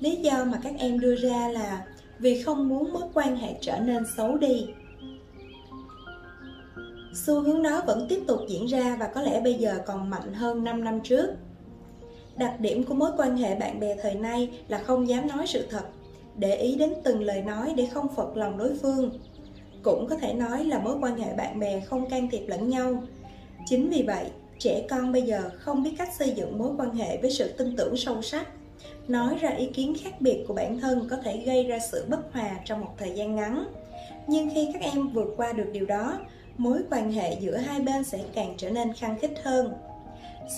Lý 0.00 0.16
do 0.16 0.44
mà 0.44 0.60
các 0.62 0.74
em 0.78 1.00
đưa 1.00 1.16
ra 1.16 1.48
là 1.48 1.84
vì 2.18 2.42
không 2.42 2.68
muốn 2.68 2.92
mối 2.92 3.02
quan 3.14 3.36
hệ 3.36 3.54
trở 3.60 3.78
nên 3.78 4.02
xấu 4.16 4.36
đi 4.36 4.66
Xu 7.14 7.40
hướng 7.40 7.62
đó 7.62 7.82
vẫn 7.86 8.06
tiếp 8.08 8.22
tục 8.26 8.40
diễn 8.48 8.66
ra 8.66 8.96
và 9.00 9.06
có 9.06 9.22
lẽ 9.22 9.40
bây 9.40 9.54
giờ 9.54 9.78
còn 9.86 10.10
mạnh 10.10 10.34
hơn 10.34 10.64
5 10.64 10.84
năm 10.84 11.00
trước. 11.00 11.26
Đặc 12.36 12.60
điểm 12.60 12.84
của 12.84 12.94
mối 12.94 13.10
quan 13.16 13.36
hệ 13.36 13.54
bạn 13.54 13.80
bè 13.80 13.96
thời 14.02 14.14
nay 14.14 14.50
là 14.68 14.78
không 14.78 15.08
dám 15.08 15.28
nói 15.28 15.46
sự 15.46 15.66
thật, 15.70 15.84
để 16.36 16.56
ý 16.56 16.76
đến 16.76 16.92
từng 17.04 17.22
lời 17.22 17.42
nói 17.42 17.74
để 17.76 17.86
không 17.86 18.14
phật 18.16 18.36
lòng 18.36 18.58
đối 18.58 18.76
phương. 18.82 19.10
Cũng 19.82 20.06
có 20.06 20.16
thể 20.16 20.34
nói 20.34 20.64
là 20.64 20.78
mối 20.78 20.96
quan 21.00 21.18
hệ 21.18 21.34
bạn 21.34 21.60
bè 21.60 21.80
không 21.80 22.10
can 22.10 22.30
thiệp 22.30 22.44
lẫn 22.46 22.68
nhau. 22.68 23.02
Chính 23.66 23.90
vì 23.90 24.02
vậy, 24.06 24.24
trẻ 24.58 24.86
con 24.90 25.12
bây 25.12 25.22
giờ 25.22 25.50
không 25.58 25.82
biết 25.82 25.94
cách 25.98 26.14
xây 26.18 26.30
dựng 26.30 26.58
mối 26.58 26.70
quan 26.78 26.94
hệ 26.94 27.16
với 27.16 27.30
sự 27.30 27.52
tin 27.58 27.76
tưởng 27.76 27.96
sâu 27.96 28.22
sắc, 28.22 28.48
nói 29.08 29.38
ra 29.40 29.50
ý 29.50 29.66
kiến 29.66 29.94
khác 30.02 30.20
biệt 30.20 30.44
của 30.48 30.54
bản 30.54 30.80
thân 30.80 31.08
có 31.10 31.16
thể 31.16 31.42
gây 31.46 31.64
ra 31.64 31.78
sự 31.92 32.04
bất 32.08 32.32
hòa 32.32 32.50
trong 32.64 32.80
một 32.80 32.94
thời 32.98 33.10
gian 33.10 33.36
ngắn. 33.36 33.64
Nhưng 34.26 34.50
khi 34.54 34.68
các 34.72 34.82
em 34.82 35.08
vượt 35.08 35.34
qua 35.36 35.52
được 35.52 35.66
điều 35.72 35.86
đó 35.86 36.18
mối 36.56 36.82
quan 36.90 37.12
hệ 37.12 37.36
giữa 37.40 37.56
hai 37.56 37.80
bên 37.80 38.04
sẽ 38.04 38.18
càng 38.34 38.54
trở 38.56 38.70
nên 38.70 38.92
khăng 38.92 39.18
khít 39.18 39.30
hơn. 39.44 39.72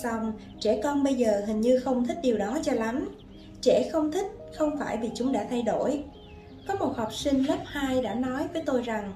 Xong 0.03 0.33
trẻ 0.59 0.79
con 0.83 1.03
bây 1.03 1.13
giờ 1.13 1.41
hình 1.47 1.61
như 1.61 1.79
không 1.79 2.07
thích 2.07 2.17
điều 2.23 2.37
đó 2.37 2.59
cho 2.63 2.73
lắm. 2.73 3.09
Trẻ 3.61 3.89
không 3.91 4.11
thích 4.11 4.25
không 4.57 4.77
phải 4.79 4.97
vì 4.97 5.09
chúng 5.15 5.31
đã 5.31 5.45
thay 5.49 5.61
đổi. 5.61 6.03
Có 6.67 6.75
một 6.75 6.93
học 6.97 7.13
sinh 7.13 7.43
lớp 7.43 7.57
2 7.65 8.01
đã 8.01 8.13
nói 8.13 8.47
với 8.53 8.61
tôi 8.65 8.81
rằng 8.81 9.13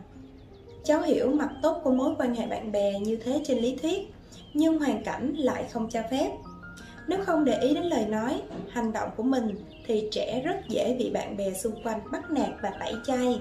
Cháu 0.84 1.02
hiểu 1.02 1.32
mặt 1.32 1.50
tốt 1.62 1.82
của 1.84 1.92
mối 1.92 2.16
quan 2.18 2.36
hệ 2.36 2.48
bạn 2.48 2.72
bè 2.72 3.00
như 3.00 3.16
thế 3.16 3.42
trên 3.46 3.58
lý 3.58 3.76
thuyết 3.76 4.14
Nhưng 4.54 4.80
hoàn 4.80 5.04
cảnh 5.04 5.34
lại 5.34 5.66
không 5.72 5.90
cho 5.90 6.02
phép. 6.12 6.32
Nếu 7.08 7.20
không 7.26 7.46
để 7.46 7.60
ý 7.60 7.74
đến 7.74 7.84
lời 7.84 8.06
nói, 8.06 8.42
hành 8.70 8.94
động 8.94 9.10
của 9.18 9.24
mình 9.24 9.56
Thì 9.86 10.08
trẻ 10.12 10.42
rất 10.46 10.56
dễ 10.70 10.96
bị 11.00 11.10
bạn 11.10 11.38
bè 11.38 11.54
xung 11.54 11.84
quanh 11.84 12.00
bắt 12.12 12.32
nạt 12.32 12.50
và 12.62 12.72
tẩy 12.80 12.94
chay 13.06 13.40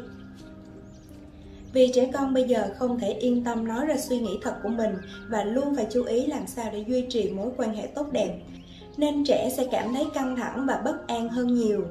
vì 1.72 1.90
trẻ 1.94 2.10
con 2.14 2.34
bây 2.34 2.44
giờ 2.44 2.68
không 2.78 2.98
thể 2.98 3.12
yên 3.12 3.44
tâm 3.44 3.68
nói 3.68 3.86
ra 3.86 3.96
suy 3.96 4.18
nghĩ 4.18 4.38
thật 4.42 4.54
của 4.62 4.68
mình 4.68 4.96
và 5.28 5.44
luôn 5.44 5.74
phải 5.76 5.86
chú 5.90 6.04
ý 6.04 6.26
làm 6.26 6.46
sao 6.46 6.70
để 6.72 6.84
duy 6.88 7.06
trì 7.08 7.30
mối 7.30 7.50
quan 7.56 7.74
hệ 7.74 7.86
tốt 7.86 8.12
đẹp 8.12 8.38
nên 8.96 9.24
trẻ 9.24 9.50
sẽ 9.56 9.66
cảm 9.70 9.94
thấy 9.94 10.04
căng 10.14 10.36
thẳng 10.36 10.66
và 10.68 10.82
bất 10.84 11.08
an 11.08 11.28
hơn 11.28 11.54
nhiều. 11.54 11.84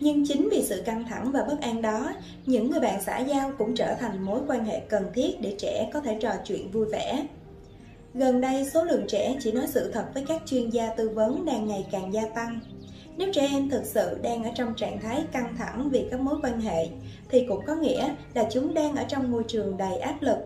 Nhưng 0.00 0.26
chính 0.26 0.48
vì 0.50 0.62
sự 0.62 0.82
căng 0.86 1.04
thẳng 1.08 1.32
và 1.32 1.44
bất 1.44 1.60
an 1.60 1.82
đó, 1.82 2.12
những 2.46 2.70
người 2.70 2.80
bạn 2.80 3.02
xã 3.02 3.18
giao 3.18 3.52
cũng 3.58 3.74
trở 3.74 3.94
thành 3.94 4.22
mối 4.22 4.40
quan 4.48 4.64
hệ 4.64 4.80
cần 4.80 5.04
thiết 5.14 5.40
để 5.40 5.54
trẻ 5.58 5.90
có 5.92 6.00
thể 6.00 6.18
trò 6.20 6.30
chuyện 6.44 6.70
vui 6.70 6.86
vẻ. 6.92 7.26
Gần 8.14 8.40
đây 8.40 8.66
số 8.74 8.84
lượng 8.84 9.04
trẻ 9.08 9.36
chỉ 9.40 9.52
nói 9.52 9.64
sự 9.68 9.90
thật 9.92 10.04
với 10.14 10.24
các 10.28 10.42
chuyên 10.46 10.70
gia 10.70 10.94
tư 10.94 11.08
vấn 11.08 11.44
đang 11.44 11.66
ngày 11.66 11.86
càng 11.90 12.12
gia 12.12 12.26
tăng. 12.26 12.60
Nếu 13.16 13.32
trẻ 13.32 13.48
em 13.50 13.70
thực 13.70 13.84
sự 13.84 14.18
đang 14.22 14.44
ở 14.44 14.50
trong 14.54 14.74
trạng 14.74 15.00
thái 15.00 15.24
căng 15.32 15.56
thẳng 15.58 15.88
vì 15.90 16.06
các 16.10 16.20
mối 16.20 16.38
quan 16.42 16.60
hệ 16.60 16.88
thì 17.28 17.46
cũng 17.48 17.66
có 17.66 17.74
nghĩa 17.74 18.14
là 18.34 18.48
chúng 18.50 18.74
đang 18.74 18.96
ở 18.96 19.04
trong 19.08 19.30
môi 19.30 19.44
trường 19.48 19.76
đầy 19.76 19.96
áp 19.96 20.16
lực. 20.20 20.38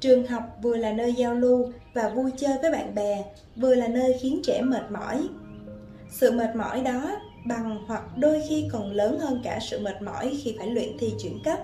Trường 0.00 0.26
học 0.26 0.42
vừa 0.62 0.76
là 0.76 0.92
nơi 0.92 1.14
giao 1.14 1.34
lưu 1.34 1.72
và 1.94 2.08
vui 2.08 2.30
chơi 2.36 2.58
với 2.62 2.72
bạn 2.72 2.94
bè, 2.94 3.24
vừa 3.56 3.74
là 3.74 3.88
nơi 3.88 4.18
khiến 4.20 4.40
trẻ 4.44 4.62
mệt 4.62 4.90
mỏi. 4.90 5.28
Sự 6.10 6.30
mệt 6.30 6.56
mỏi 6.56 6.80
đó 6.80 7.16
bằng 7.46 7.84
hoặc 7.86 8.18
đôi 8.18 8.42
khi 8.48 8.68
còn 8.72 8.92
lớn 8.92 9.18
hơn 9.18 9.40
cả 9.44 9.58
sự 9.62 9.78
mệt 9.78 10.02
mỏi 10.02 10.38
khi 10.42 10.54
phải 10.58 10.70
luyện 10.70 10.98
thi 10.98 11.14
chuyển 11.22 11.38
cấp. 11.44 11.58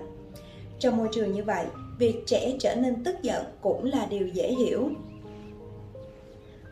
Trong 0.79 0.97
môi 0.97 1.09
trường 1.13 1.33
như 1.33 1.45
vậy, 1.45 1.65
việc 1.99 2.15
trẻ 2.27 2.57
trở 2.61 2.75
nên 2.75 3.05
tức 3.05 3.23
giận 3.23 3.45
cũng 3.61 3.85
là 3.85 4.07
điều 4.07 4.27
dễ 4.27 4.53
hiểu. 4.53 4.91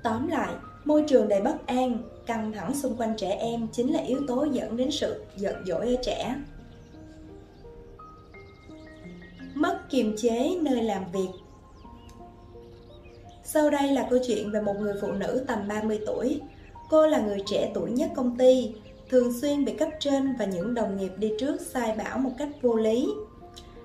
Tóm 0.02 0.28
lại, 0.28 0.52
môi 0.86 1.04
trường 1.08 1.28
đầy 1.28 1.40
bất 1.40 1.66
an, 1.66 1.98
căng 2.26 2.52
thẳng 2.52 2.74
xung 2.74 2.96
quanh 2.96 3.14
trẻ 3.16 3.30
em 3.30 3.68
chính 3.72 3.94
là 3.94 4.00
yếu 4.00 4.20
tố 4.26 4.46
dẫn 4.52 4.76
đến 4.76 4.90
sự 4.90 5.24
giận 5.36 5.56
dỗi 5.66 5.86
ở 5.86 6.02
trẻ. 6.02 6.36
Mất 9.54 9.78
kiềm 9.90 10.16
chế 10.16 10.56
nơi 10.62 10.82
làm 10.82 11.02
việc 11.12 11.28
Sau 13.44 13.70
đây 13.70 13.92
là 13.92 14.06
câu 14.10 14.18
chuyện 14.26 14.50
về 14.50 14.60
một 14.60 14.74
người 14.80 14.94
phụ 15.00 15.12
nữ 15.12 15.44
tầm 15.46 15.68
30 15.68 16.00
tuổi. 16.06 16.40
Cô 16.90 17.06
là 17.06 17.20
người 17.20 17.42
trẻ 17.46 17.70
tuổi 17.74 17.90
nhất 17.90 18.10
công 18.16 18.38
ty, 18.38 18.74
thường 19.10 19.40
xuyên 19.40 19.64
bị 19.64 19.72
cấp 19.72 19.88
trên 20.00 20.34
và 20.38 20.44
những 20.44 20.74
đồng 20.74 20.96
nghiệp 20.96 21.12
đi 21.16 21.32
trước 21.40 21.60
sai 21.60 21.94
bảo 21.98 22.18
một 22.18 22.30
cách 22.38 22.48
vô 22.62 22.76
lý. 22.76 23.08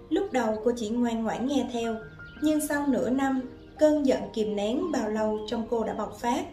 Lúc 0.10 0.32
đầu 0.32 0.62
cô 0.64 0.72
chỉ 0.78 0.90
ngoan 0.90 1.24
ngoãn 1.24 1.48
nghe 1.48 1.70
theo, 1.74 1.96
nhưng 2.42 2.68
sau 2.68 2.88
nửa 2.88 3.10
năm, 3.10 3.42
cơn 3.80 4.06
giận 4.06 4.22
kìm 4.34 4.56
nén 4.56 4.92
bao 4.92 5.10
lâu 5.10 5.40
trong 5.48 5.68
cô 5.70 5.84
đã 5.84 5.94
bộc 5.94 6.20
phát. 6.20 6.46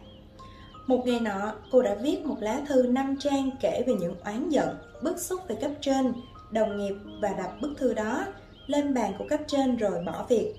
Một 0.88 1.06
ngày 1.06 1.20
nọ, 1.20 1.52
cô 1.70 1.82
đã 1.82 1.94
viết 1.94 2.26
một 2.26 2.36
lá 2.40 2.60
thư 2.68 2.82
5 2.82 3.16
trang 3.20 3.50
kể 3.60 3.82
về 3.86 3.94
những 3.94 4.14
oán 4.24 4.48
giận, 4.48 4.68
bức 5.02 5.18
xúc 5.18 5.40
về 5.48 5.56
cấp 5.60 5.70
trên, 5.80 6.12
đồng 6.50 6.76
nghiệp 6.78 6.94
và 7.22 7.28
đặt 7.28 7.50
bức 7.60 7.74
thư 7.78 7.94
đó 7.94 8.24
lên 8.66 8.94
bàn 8.94 9.12
của 9.18 9.24
cấp 9.28 9.40
trên 9.46 9.76
rồi 9.76 10.04
bỏ 10.06 10.26
việc. 10.28 10.54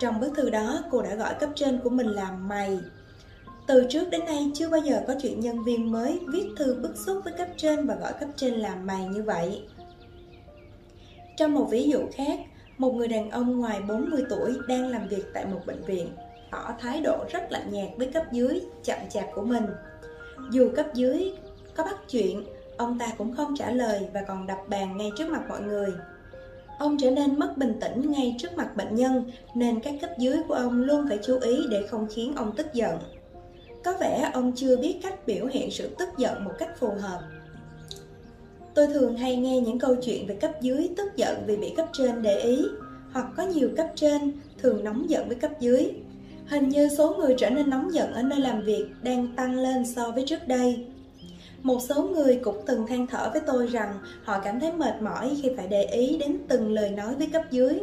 Trong 0.00 0.20
bức 0.20 0.32
thư 0.36 0.50
đó, 0.50 0.80
cô 0.90 1.02
đã 1.02 1.14
gọi 1.14 1.34
cấp 1.40 1.50
trên 1.54 1.78
của 1.84 1.90
mình 1.90 2.06
là 2.06 2.30
mày. 2.30 2.78
Từ 3.66 3.86
trước 3.90 4.10
đến 4.10 4.24
nay 4.24 4.50
chưa 4.54 4.68
bao 4.68 4.80
giờ 4.80 5.02
có 5.06 5.14
chuyện 5.22 5.40
nhân 5.40 5.64
viên 5.64 5.92
mới 5.92 6.20
viết 6.32 6.46
thư 6.56 6.74
bức 6.74 6.96
xúc 6.96 7.20
với 7.24 7.32
cấp 7.32 7.48
trên 7.56 7.86
và 7.86 7.94
gọi 7.94 8.12
cấp 8.20 8.28
trên 8.36 8.54
là 8.54 8.74
mày 8.74 9.06
như 9.06 9.22
vậy. 9.22 9.62
Trong 11.36 11.54
một 11.54 11.66
ví 11.70 11.90
dụ 11.90 12.00
khác, 12.12 12.40
một 12.78 12.94
người 12.94 13.08
đàn 13.08 13.30
ông 13.30 13.60
ngoài 13.60 13.80
40 13.88 14.22
tuổi 14.30 14.54
đang 14.68 14.88
làm 14.88 15.08
việc 15.08 15.24
tại 15.34 15.46
một 15.46 15.60
bệnh 15.66 15.84
viện, 15.84 16.08
tỏ 16.54 16.74
thái 16.80 17.00
độ 17.00 17.24
rất 17.30 17.52
lạnh 17.52 17.70
nhạt 17.70 17.88
với 17.96 18.06
cấp 18.06 18.32
dưới, 18.32 18.60
chậm 18.84 18.98
chạp 19.10 19.24
của 19.34 19.42
mình. 19.42 19.66
Dù 20.50 20.70
cấp 20.76 20.86
dưới 20.94 21.32
có 21.76 21.84
bắt 21.84 21.96
chuyện, 22.10 22.44
ông 22.76 22.98
ta 22.98 23.06
cũng 23.18 23.36
không 23.36 23.56
trả 23.56 23.70
lời 23.70 24.08
và 24.14 24.22
còn 24.28 24.46
đập 24.46 24.58
bàn 24.68 24.96
ngay 24.96 25.10
trước 25.18 25.28
mặt 25.28 25.42
mọi 25.48 25.62
người. 25.62 25.92
Ông 26.78 26.96
trở 27.00 27.10
nên 27.10 27.38
mất 27.38 27.56
bình 27.56 27.80
tĩnh 27.80 28.10
ngay 28.10 28.36
trước 28.38 28.48
mặt 28.56 28.76
bệnh 28.76 28.94
nhân, 28.94 29.30
nên 29.54 29.80
các 29.80 29.94
cấp 30.00 30.10
dưới 30.18 30.36
của 30.48 30.54
ông 30.54 30.82
luôn 30.82 31.06
phải 31.08 31.18
chú 31.22 31.38
ý 31.38 31.66
để 31.70 31.86
không 31.86 32.06
khiến 32.14 32.32
ông 32.36 32.52
tức 32.56 32.66
giận. 32.72 32.98
Có 33.84 33.96
vẻ 34.00 34.30
ông 34.34 34.52
chưa 34.56 34.76
biết 34.76 34.98
cách 35.02 35.26
biểu 35.26 35.46
hiện 35.46 35.70
sự 35.70 35.90
tức 35.98 36.08
giận 36.18 36.44
một 36.44 36.52
cách 36.58 36.78
phù 36.78 36.90
hợp. 37.00 37.20
Tôi 38.74 38.86
thường 38.86 39.16
hay 39.16 39.36
nghe 39.36 39.60
những 39.60 39.78
câu 39.78 39.96
chuyện 39.96 40.26
về 40.26 40.34
cấp 40.34 40.50
dưới 40.60 40.90
tức 40.96 41.16
giận 41.16 41.42
vì 41.46 41.56
bị 41.56 41.74
cấp 41.76 41.88
trên 41.92 42.22
để 42.22 42.38
ý, 42.40 42.64
hoặc 43.12 43.26
có 43.36 43.42
nhiều 43.42 43.68
cấp 43.76 43.86
trên 43.94 44.32
thường 44.58 44.84
nóng 44.84 45.10
giận 45.10 45.28
với 45.28 45.36
cấp 45.36 45.50
dưới. 45.60 45.92
Hình 46.46 46.68
như 46.68 46.88
số 46.98 47.14
người 47.14 47.34
trở 47.38 47.50
nên 47.50 47.70
nóng 47.70 47.94
giận 47.94 48.12
ở 48.12 48.22
nơi 48.22 48.40
làm 48.40 48.62
việc 48.62 48.86
đang 49.02 49.28
tăng 49.36 49.54
lên 49.54 49.86
so 49.86 50.10
với 50.10 50.24
trước 50.26 50.48
đây. 50.48 50.86
Một 51.62 51.78
số 51.88 52.02
người 52.02 52.40
cũng 52.42 52.56
từng 52.66 52.86
than 52.86 53.06
thở 53.06 53.30
với 53.32 53.42
tôi 53.46 53.66
rằng 53.66 53.98
họ 54.24 54.40
cảm 54.44 54.60
thấy 54.60 54.72
mệt 54.72 55.02
mỏi 55.02 55.36
khi 55.42 55.50
phải 55.56 55.68
để 55.68 55.82
ý 55.84 56.18
đến 56.18 56.38
từng 56.48 56.72
lời 56.72 56.90
nói 56.90 57.14
với 57.14 57.26
cấp 57.26 57.42
dưới. 57.50 57.80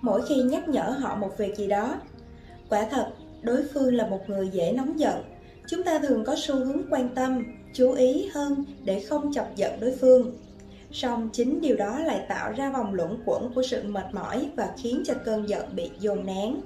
Mỗi 0.00 0.22
khi 0.28 0.42
nhắc 0.42 0.68
nhở 0.68 0.82
họ 0.82 1.16
một 1.16 1.38
việc 1.38 1.56
gì 1.56 1.66
đó. 1.66 1.94
Quả 2.68 2.86
thật, 2.90 3.06
đối 3.42 3.62
phương 3.74 3.94
là 3.94 4.06
một 4.06 4.20
người 4.28 4.48
dễ 4.48 4.72
nóng 4.72 4.98
giận. 4.98 5.22
Chúng 5.68 5.82
ta 5.82 5.98
thường 5.98 6.24
có 6.24 6.36
xu 6.38 6.54
hướng 6.54 6.82
quan 6.90 7.08
tâm, 7.08 7.44
chú 7.74 7.92
ý 7.92 8.28
hơn 8.34 8.64
để 8.84 9.00
không 9.00 9.32
chọc 9.34 9.56
giận 9.56 9.80
đối 9.80 9.92
phương. 10.00 10.32
Song 10.92 11.30
chính 11.32 11.60
điều 11.60 11.76
đó 11.76 11.98
lại 11.98 12.20
tạo 12.28 12.52
ra 12.52 12.70
vòng 12.70 12.94
luẩn 12.94 13.10
quẩn 13.24 13.52
của 13.54 13.62
sự 13.62 13.82
mệt 13.82 14.06
mỏi 14.12 14.48
và 14.56 14.70
khiến 14.82 15.02
cho 15.06 15.14
cơn 15.24 15.48
giận 15.48 15.64
bị 15.76 15.90
dồn 16.00 16.26
nén. 16.26 16.60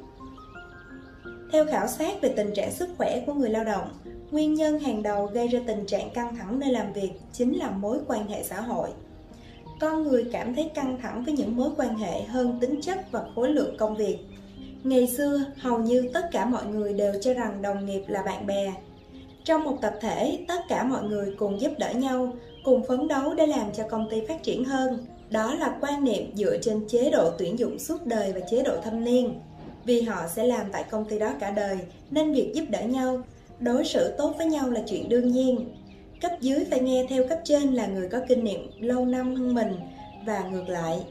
Theo 1.54 1.66
khảo 1.66 1.87
sát 1.87 2.20
về 2.20 2.28
tình 2.28 2.54
trạng 2.54 2.73
sức 2.73 2.88
khỏe 2.99 3.23
của 3.26 3.34
người 3.34 3.50
lao 3.50 3.64
động, 3.64 3.88
nguyên 4.30 4.54
nhân 4.54 4.78
hàng 4.78 5.02
đầu 5.02 5.26
gây 5.26 5.49
ra 5.49 5.61
tình 5.66 5.87
trạng 5.87 6.11
căng 6.11 6.37
thẳng 6.37 6.61
nơi 6.61 6.73
làm 6.73 6.92
việc 6.92 7.11
chính 7.32 7.58
là 7.58 7.70
mối 7.70 7.99
quan 8.06 8.28
hệ 8.28 8.42
xã 8.42 8.61
hội. 8.61 8.88
Con 9.80 10.02
người 10.02 10.26
cảm 10.32 10.54
thấy 10.54 10.70
căng 10.75 10.99
thẳng 11.02 11.25
với 11.25 11.34
những 11.34 11.56
mối 11.56 11.70
quan 11.76 11.96
hệ 11.96 12.23
hơn 12.23 12.58
tính 12.61 12.80
chất 12.82 13.12
và 13.12 13.25
khối 13.34 13.49
lượng 13.49 13.76
công 13.78 13.96
việc. 13.96 14.18
Ngày 14.84 15.06
xưa, 15.06 15.44
hầu 15.56 15.78
như 15.78 16.11
tất 16.14 16.28
cả 16.32 16.44
mọi 16.44 16.66
người 16.66 16.92
đều 16.92 17.12
cho 17.20 17.34
rằng 17.34 17.62
đồng 17.62 17.87
nghiệp 17.87 18.02
là 18.08 18.23
bạn 18.23 18.46
bè, 18.46 18.73
trong 19.44 19.64
một 19.64 19.78
tập 19.82 19.94
thể, 20.00 20.44
tất 20.49 20.61
cả 20.68 20.84
mọi 20.84 21.02
người 21.02 21.34
cùng 21.38 21.61
giúp 21.61 21.73
đỡ 21.78 21.92
nhau, 21.92 22.32
cùng 22.64 22.87
phấn 22.88 23.08
đấu 23.08 23.34
để 23.34 23.46
làm 23.46 23.73
cho 23.73 23.88
công 23.88 24.11
ty 24.11 24.26
phát 24.28 24.42
triển 24.42 24.64
hơn. 24.64 25.06
Đó 25.30 25.54
là 25.54 25.76
quan 25.80 26.04
niệm 26.04 26.37
dựa 26.37 26.56
trên 26.62 26.88
chế 26.88 27.11
độ 27.11 27.30
tuyển 27.38 27.58
dụng 27.58 27.78
suốt 27.78 28.06
đời 28.06 28.32
và 28.32 28.40
chế 28.50 28.62
độ 28.62 28.73
thâm 28.84 29.04
niên. 29.04 29.40
Vì 29.85 30.03
họ 30.03 30.26
sẽ 30.29 30.47
làm 30.47 30.67
tại 30.73 30.85
công 30.91 31.05
ty 31.05 31.19
đó 31.19 31.33
cả 31.41 31.50
đời, 31.50 31.79
nên 32.11 32.33
việc 32.33 32.53
giúp 32.55 32.64
đỡ 32.71 32.83
nhau, 32.83 33.23
đối 33.61 33.85
xử 33.85 34.14
tốt 34.19 34.35
với 34.38 34.47
nhau 34.47 34.71
là 34.71 34.81
chuyện 34.87 35.09
đương 35.09 35.33
nhiên. 35.33 35.75
Cấp 36.21 36.33
dưới 36.41 36.64
phải 36.71 36.81
nghe 36.81 37.07
theo 37.09 37.29
cấp 37.29 37.38
trên 37.45 37.75
là 37.75 37.87
người 37.87 38.09
có 38.09 38.21
kinh 38.29 38.45
nghiệm 38.45 38.71
lâu 38.81 39.05
năm 39.05 39.35
hơn 39.35 39.55
mình 39.55 39.75
và 40.26 40.49
ngược 40.49 40.69
lại. 40.69 41.05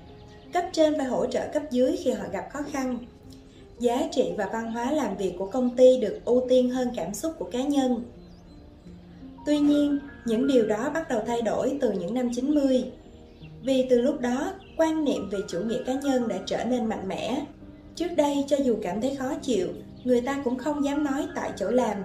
Cấp 0.54 0.66
trên 0.72 0.98
phải 0.98 1.06
hỗ 1.06 1.26
trợ 1.26 1.48
cấp 1.54 1.64
dưới 1.72 1.98
khi 2.04 2.12
họ 2.12 2.26
gặp 2.32 2.46
khó 2.50 2.60
khăn. 2.72 2.98
Giá 3.80 4.08
trị 4.12 4.32
và 4.38 4.50
văn 4.54 4.72
hóa 4.72 4.92
làm 4.92 5.18
việc 5.18 5.34
của 5.38 5.48
công 5.48 5.76
ty 5.76 5.98
được 6.02 6.20
ưu 6.26 6.46
tiên 6.50 6.70
hơn 6.70 6.90
cảm 6.96 7.14
xúc 7.14 7.34
của 7.40 7.50
cá 7.52 7.64
nhân. 7.64 8.04
Tuy 9.46 9.60
nhiên, 9.60 10.00
những 10.26 10.48
điều 10.48 10.66
đó 10.66 10.90
bắt 10.94 11.10
đầu 11.10 11.22
thay 11.28 11.42
đổi 11.42 11.78
từ 11.82 11.92
những 11.92 12.14
năm 12.14 12.32
90. 12.36 12.84
Vì 13.64 13.88
từ 13.90 14.02
lúc 14.02 14.20
đó, 14.20 14.54
quan 14.78 15.06
niệm 15.06 15.30
về 15.30 15.40
chủ 15.48 15.60
nghĩa 15.60 15.84
cá 15.86 15.94
nhân 15.94 16.28
đã 16.28 16.36
trở 16.46 16.64
nên 16.64 16.86
mạnh 16.86 17.08
mẽ. 17.08 17.46
Trước 17.96 18.08
đây, 18.18 18.46
cho 18.48 18.58
dù 18.58 18.78
cảm 18.82 19.02
thấy 19.02 19.16
khó 19.16 19.36
chịu, 19.42 19.68
người 20.04 20.22
ta 20.22 20.42
cũng 20.44 20.58
không 20.58 20.86
dám 20.86 21.04
nói 21.04 21.28
tại 21.36 21.52
chỗ 21.58 21.70
làm, 21.70 21.98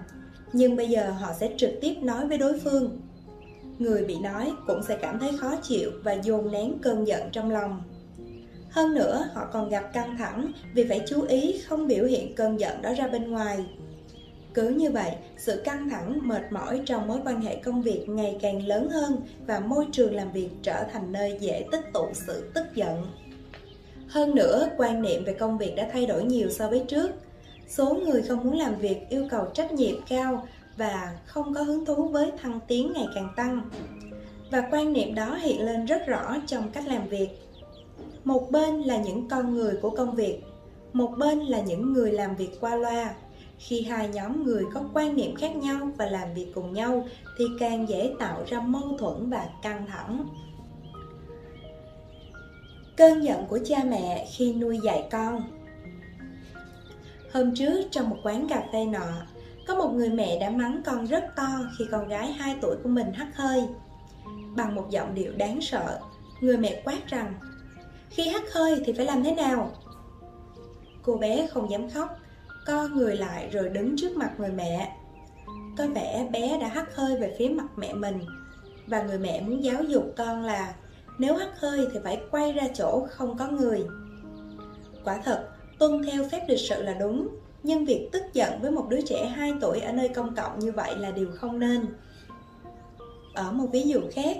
nhưng 0.53 0.77
bây 0.77 0.89
giờ 0.89 1.11
họ 1.11 1.33
sẽ 1.41 1.51
trực 1.57 1.71
tiếp 1.81 1.95
nói 2.03 2.29
với 2.29 2.39
đối 2.39 2.59
phương. 2.59 3.01
Người 3.79 4.05
bị 4.05 4.17
nói 4.19 4.53
cũng 4.67 4.83
sẽ 4.89 4.99
cảm 5.03 5.19
thấy 5.19 5.31
khó 5.39 5.57
chịu 5.63 5.91
và 6.05 6.13
dồn 6.13 6.53
nén 6.53 6.79
cơn 6.83 7.07
giận 7.07 7.23
trong 7.33 7.51
lòng. 7.51 7.83
Hơn 8.71 8.95
nữa, 8.95 9.29
họ 9.35 9.49
còn 9.53 9.69
gặp 9.69 9.93
căng 9.93 10.17
thẳng 10.19 10.53
vì 10.75 10.85
phải 10.89 11.01
chú 11.07 11.23
ý 11.23 11.61
không 11.67 11.87
biểu 11.87 12.05
hiện 12.05 12.35
cơn 12.35 12.61
giận 12.61 12.83
đó 12.83 12.93
ra 12.95 13.09
bên 13.09 13.31
ngoài 13.31 13.65
cứ 14.59 14.69
như 14.69 14.91
vậy, 14.91 15.13
sự 15.37 15.63
căng 15.65 15.91
thẳng, 15.91 16.19
mệt 16.23 16.53
mỏi 16.53 16.81
trong 16.87 17.09
mối 17.09 17.19
quan 17.25 17.41
hệ 17.41 17.57
công 17.57 17.83
việc 17.83 18.05
ngày 18.09 18.39
càng 18.43 18.67
lớn 18.67 18.89
hơn 18.91 19.21
và 19.47 19.61
môi 19.61 19.87
trường 19.93 20.15
làm 20.15 20.33
việc 20.33 20.49
trở 20.63 20.85
thành 20.93 21.13
nơi 21.13 21.39
dễ 21.41 21.67
tích 21.73 21.85
tụ 21.95 22.07
sự 22.13 22.51
tức 22.55 22.65
giận. 22.75 23.07
Hơn 24.09 24.35
nữa, 24.35 24.69
quan 24.77 25.03
niệm 25.03 25.25
về 25.25 25.33
công 25.33 25.59
việc 25.59 25.75
đã 25.77 25.89
thay 25.93 26.07
đổi 26.07 26.25
nhiều 26.25 26.51
so 26.51 26.69
với 26.69 26.85
trước. 26.89 27.11
Số 27.69 27.95
người 27.95 28.23
không 28.23 28.45
muốn 28.45 28.59
làm 28.59 28.75
việc 28.75 29.09
yêu 29.09 29.27
cầu 29.31 29.47
trách 29.55 29.73
nhiệm 29.73 29.97
cao 30.09 30.47
và 30.77 31.19
không 31.27 31.55
có 31.55 31.63
hứng 31.63 31.85
thú 31.85 32.09
với 32.09 32.33
thăng 32.43 32.61
tiến 32.69 32.93
ngày 32.95 33.07
càng 33.15 33.29
tăng. 33.37 33.71
Và 34.51 34.69
quan 34.71 34.93
niệm 34.93 35.15
đó 35.15 35.35
hiện 35.35 35.65
lên 35.65 35.85
rất 35.85 36.07
rõ 36.07 36.37
trong 36.47 36.71
cách 36.71 36.87
làm 36.87 37.09
việc. 37.09 37.29
Một 38.25 38.51
bên 38.51 38.83
là 38.83 38.97
những 38.97 39.29
con 39.29 39.55
người 39.55 39.77
của 39.83 39.91
công 39.91 40.15
việc, 40.15 40.43
một 40.93 41.15
bên 41.19 41.39
là 41.39 41.61
những 41.61 41.93
người 41.93 42.13
làm 42.13 42.37
việc 42.37 42.51
qua 42.61 42.77
loa, 42.77 43.15
khi 43.59 43.83
hai 43.83 44.09
nhóm 44.09 44.45
người 44.45 44.65
có 44.75 44.83
quan 44.95 45.17
niệm 45.17 45.35
khác 45.35 45.57
nhau 45.57 45.91
và 45.97 46.07
làm 46.07 46.35
việc 46.35 46.53
cùng 46.55 46.73
nhau 46.73 47.07
thì 47.39 47.45
càng 47.61 47.89
dễ 47.89 48.13
tạo 48.19 48.45
ra 48.47 48.61
mâu 48.61 48.97
thuẫn 48.99 49.31
và 49.31 49.49
căng 49.63 49.87
thẳng 49.87 50.29
cơn 52.99 53.25
giận 53.25 53.47
của 53.47 53.59
cha 53.65 53.85
mẹ 53.85 54.27
khi 54.37 54.55
nuôi 54.55 54.79
dạy 54.83 55.09
con. 55.11 55.43
Hôm 57.33 57.55
trước, 57.55 57.83
trong 57.91 58.11
một 58.11 58.17
quán 58.23 58.49
cà 58.49 58.63
phê 58.73 58.85
nọ, 58.85 59.13
có 59.67 59.75
một 59.75 59.91
người 59.95 60.11
mẹ 60.11 60.39
đã 60.41 60.51
mắng 60.51 60.83
con 60.85 61.07
rất 61.07 61.25
to 61.37 61.49
khi 61.79 61.85
con 61.91 62.09
gái 62.09 62.33
2 62.33 62.57
tuổi 62.61 62.77
của 62.83 62.89
mình 62.89 63.13
hắt 63.13 63.29
hơi. 63.35 63.63
Bằng 64.57 64.75
một 64.75 64.91
giọng 64.91 65.15
điệu 65.15 65.33
đáng 65.37 65.61
sợ, 65.61 66.01
người 66.41 66.57
mẹ 66.57 66.83
quát 66.85 67.07
rằng, 67.07 67.35
khi 68.11 68.29
hắt 68.29 68.43
hơi 68.53 68.83
thì 68.85 68.93
phải 68.93 69.07
làm 69.07 69.25
thế 69.25 69.35
nào? 69.35 69.73
Cô 71.03 71.17
bé 71.17 71.47
không 71.47 71.71
dám 71.71 71.91
khóc, 71.91 72.19
co 72.67 72.89
người 72.89 73.17
lại 73.17 73.49
rồi 73.53 73.69
đứng 73.69 73.97
trước 73.97 74.17
mặt 74.17 74.31
người 74.39 74.51
mẹ. 74.51 74.97
Có 75.79 75.87
vẻ 75.87 76.29
bé 76.33 76.59
đã 76.61 76.69
hắt 76.69 76.95
hơi 76.95 77.17
về 77.17 77.35
phía 77.39 77.49
mặt 77.49 77.69
mẹ 77.77 77.93
mình 77.93 78.21
và 78.87 79.03
người 79.03 79.19
mẹ 79.19 79.41
muốn 79.41 79.65
giáo 79.65 79.83
dục 79.83 80.15
con 80.17 80.45
là 80.45 80.75
nếu 81.19 81.37
hắt 81.37 81.61
hơi 81.61 81.87
thì 81.93 82.01
phải 82.05 82.21
quay 82.31 82.53
ra 82.53 82.69
chỗ 82.75 83.07
không 83.11 83.39
có 83.39 83.49
người 83.49 83.87
quả 85.05 85.21
thật 85.25 85.49
tuân 85.79 86.03
theo 86.03 86.29
phép 86.29 86.45
lịch 86.49 86.61
sự 86.61 86.83
là 86.83 86.95
đúng 86.95 87.29
nhưng 87.63 87.85
việc 87.85 88.09
tức 88.13 88.23
giận 88.33 88.53
với 88.61 88.71
một 88.71 88.87
đứa 88.89 89.01
trẻ 89.01 89.27
2 89.27 89.53
tuổi 89.61 89.81
ở 89.81 89.93
nơi 89.93 90.09
công 90.09 90.35
cộng 90.35 90.59
như 90.59 90.73
vậy 90.73 90.97
là 90.97 91.11
điều 91.11 91.29
không 91.35 91.59
nên. 91.59 91.87
Ở 93.35 93.53
một 93.53 93.67
ví 93.73 93.83
dụ 93.83 94.01
khác, 94.13 94.37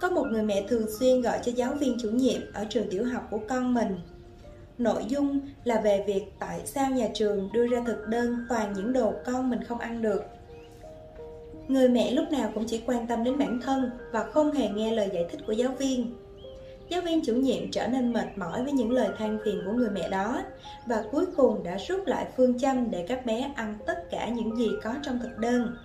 có 0.00 0.10
một 0.10 0.26
người 0.30 0.42
mẹ 0.42 0.64
thường 0.68 0.86
xuyên 0.98 1.20
gọi 1.20 1.38
cho 1.44 1.52
giáo 1.52 1.74
viên 1.74 1.96
chủ 2.02 2.10
nhiệm 2.10 2.40
ở 2.54 2.64
trường 2.68 2.88
tiểu 2.90 3.04
học 3.04 3.28
của 3.30 3.40
con 3.48 3.74
mình. 3.74 3.98
Nội 4.78 5.04
dung 5.08 5.40
là 5.64 5.80
về 5.80 6.04
việc 6.06 6.22
tại 6.38 6.60
sao 6.64 6.90
nhà 6.90 7.08
trường 7.14 7.48
đưa 7.52 7.66
ra 7.66 7.82
thực 7.86 8.08
đơn 8.08 8.46
toàn 8.48 8.72
những 8.72 8.92
đồ 8.92 9.12
con 9.26 9.50
mình 9.50 9.64
không 9.64 9.78
ăn 9.78 10.02
được. 10.02 10.22
Người 11.68 11.88
mẹ 11.88 12.10
lúc 12.10 12.30
nào 12.30 12.50
cũng 12.54 12.64
chỉ 12.66 12.82
quan 12.86 13.06
tâm 13.06 13.24
đến 13.24 13.38
bản 13.38 13.60
thân 13.60 13.90
và 14.12 14.24
không 14.24 14.52
hề 14.52 14.68
nghe 14.68 14.92
lời 14.92 15.10
giải 15.12 15.26
thích 15.30 15.40
của 15.46 15.52
giáo 15.52 15.70
viên. 15.78 16.14
Giáo 16.92 17.00
viên 17.00 17.24
chủ 17.24 17.34
nhiệm 17.34 17.70
trở 17.70 17.86
nên 17.86 18.12
mệt 18.12 18.26
mỏi 18.36 18.62
với 18.64 18.72
những 18.72 18.90
lời 18.90 19.08
than 19.18 19.38
phiền 19.44 19.62
của 19.66 19.72
người 19.72 19.90
mẹ 19.90 20.08
đó 20.08 20.42
và 20.86 21.04
cuối 21.12 21.26
cùng 21.36 21.62
đã 21.62 21.76
rút 21.88 22.06
lại 22.06 22.26
phương 22.36 22.58
châm 22.58 22.90
để 22.90 23.06
các 23.08 23.26
bé 23.26 23.52
ăn 23.56 23.74
tất 23.86 24.10
cả 24.10 24.28
những 24.28 24.56
gì 24.56 24.70
có 24.82 24.94
trong 25.02 25.18
thực 25.18 25.38
đơn. 25.38 25.76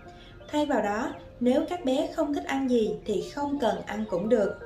Thay 0.52 0.66
vào 0.66 0.82
đó, 0.82 1.14
nếu 1.40 1.66
các 1.70 1.86
bé 1.86 2.10
không 2.16 2.34
thích 2.34 2.46
ăn 2.46 2.70
gì 2.70 2.96
thì 3.06 3.24
không 3.36 3.60
cần 3.60 3.82
ăn 3.86 4.06
cũng 4.10 4.30
được. 4.30 4.60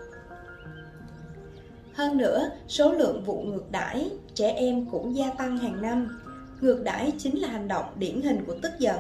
Hơn 1.93 2.17
nữa, 2.17 2.49
số 2.67 2.91
lượng 2.91 3.23
vụ 3.23 3.41
ngược 3.41 3.71
đãi 3.71 4.09
trẻ 4.35 4.51
em 4.51 4.85
cũng 4.91 5.15
gia 5.15 5.29
tăng 5.29 5.57
hàng 5.57 5.81
năm. 5.81 6.19
Ngược 6.61 6.83
đãi 6.83 7.11
chính 7.17 7.39
là 7.39 7.47
hành 7.47 7.67
động 7.67 7.85
điển 7.95 8.21
hình 8.21 8.43
của 8.47 8.55
tức 8.61 8.71
giận. 8.79 8.99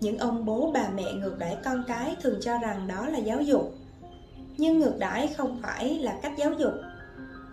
Những 0.00 0.18
ông 0.18 0.44
bố 0.44 0.70
bà 0.74 0.88
mẹ 0.94 1.12
ngược 1.12 1.38
đãi 1.38 1.56
con 1.64 1.84
cái 1.86 2.16
thường 2.22 2.38
cho 2.40 2.58
rằng 2.58 2.88
đó 2.88 3.06
là 3.06 3.18
giáo 3.18 3.40
dục. 3.40 3.74
Nhưng 4.56 4.78
ngược 4.78 4.98
đãi 4.98 5.28
không 5.36 5.58
phải 5.62 5.98
là 5.98 6.18
cách 6.22 6.32
giáo 6.38 6.52
dục. 6.52 6.72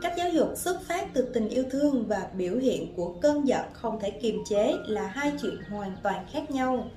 Cách 0.02 0.14
giáo 0.18 0.30
dục 0.30 0.48
xuất 0.56 0.82
phát 0.82 1.14
từ 1.14 1.22
tình 1.34 1.50
yêu 1.50 1.64
thương 1.72 2.06
và 2.08 2.28
biểu 2.38 2.58
hiện 2.58 2.94
của 2.96 3.14
cơn 3.22 3.48
giận 3.48 3.66
không 3.74 4.00
thể 4.00 4.12
kiềm 4.12 4.36
chế 4.50 4.74
là 4.88 5.08
hai 5.08 5.32
chuyện 5.42 5.58
hoàn 5.70 5.92
toàn 6.04 6.26
khác 6.32 6.52
nhau. 6.52 6.88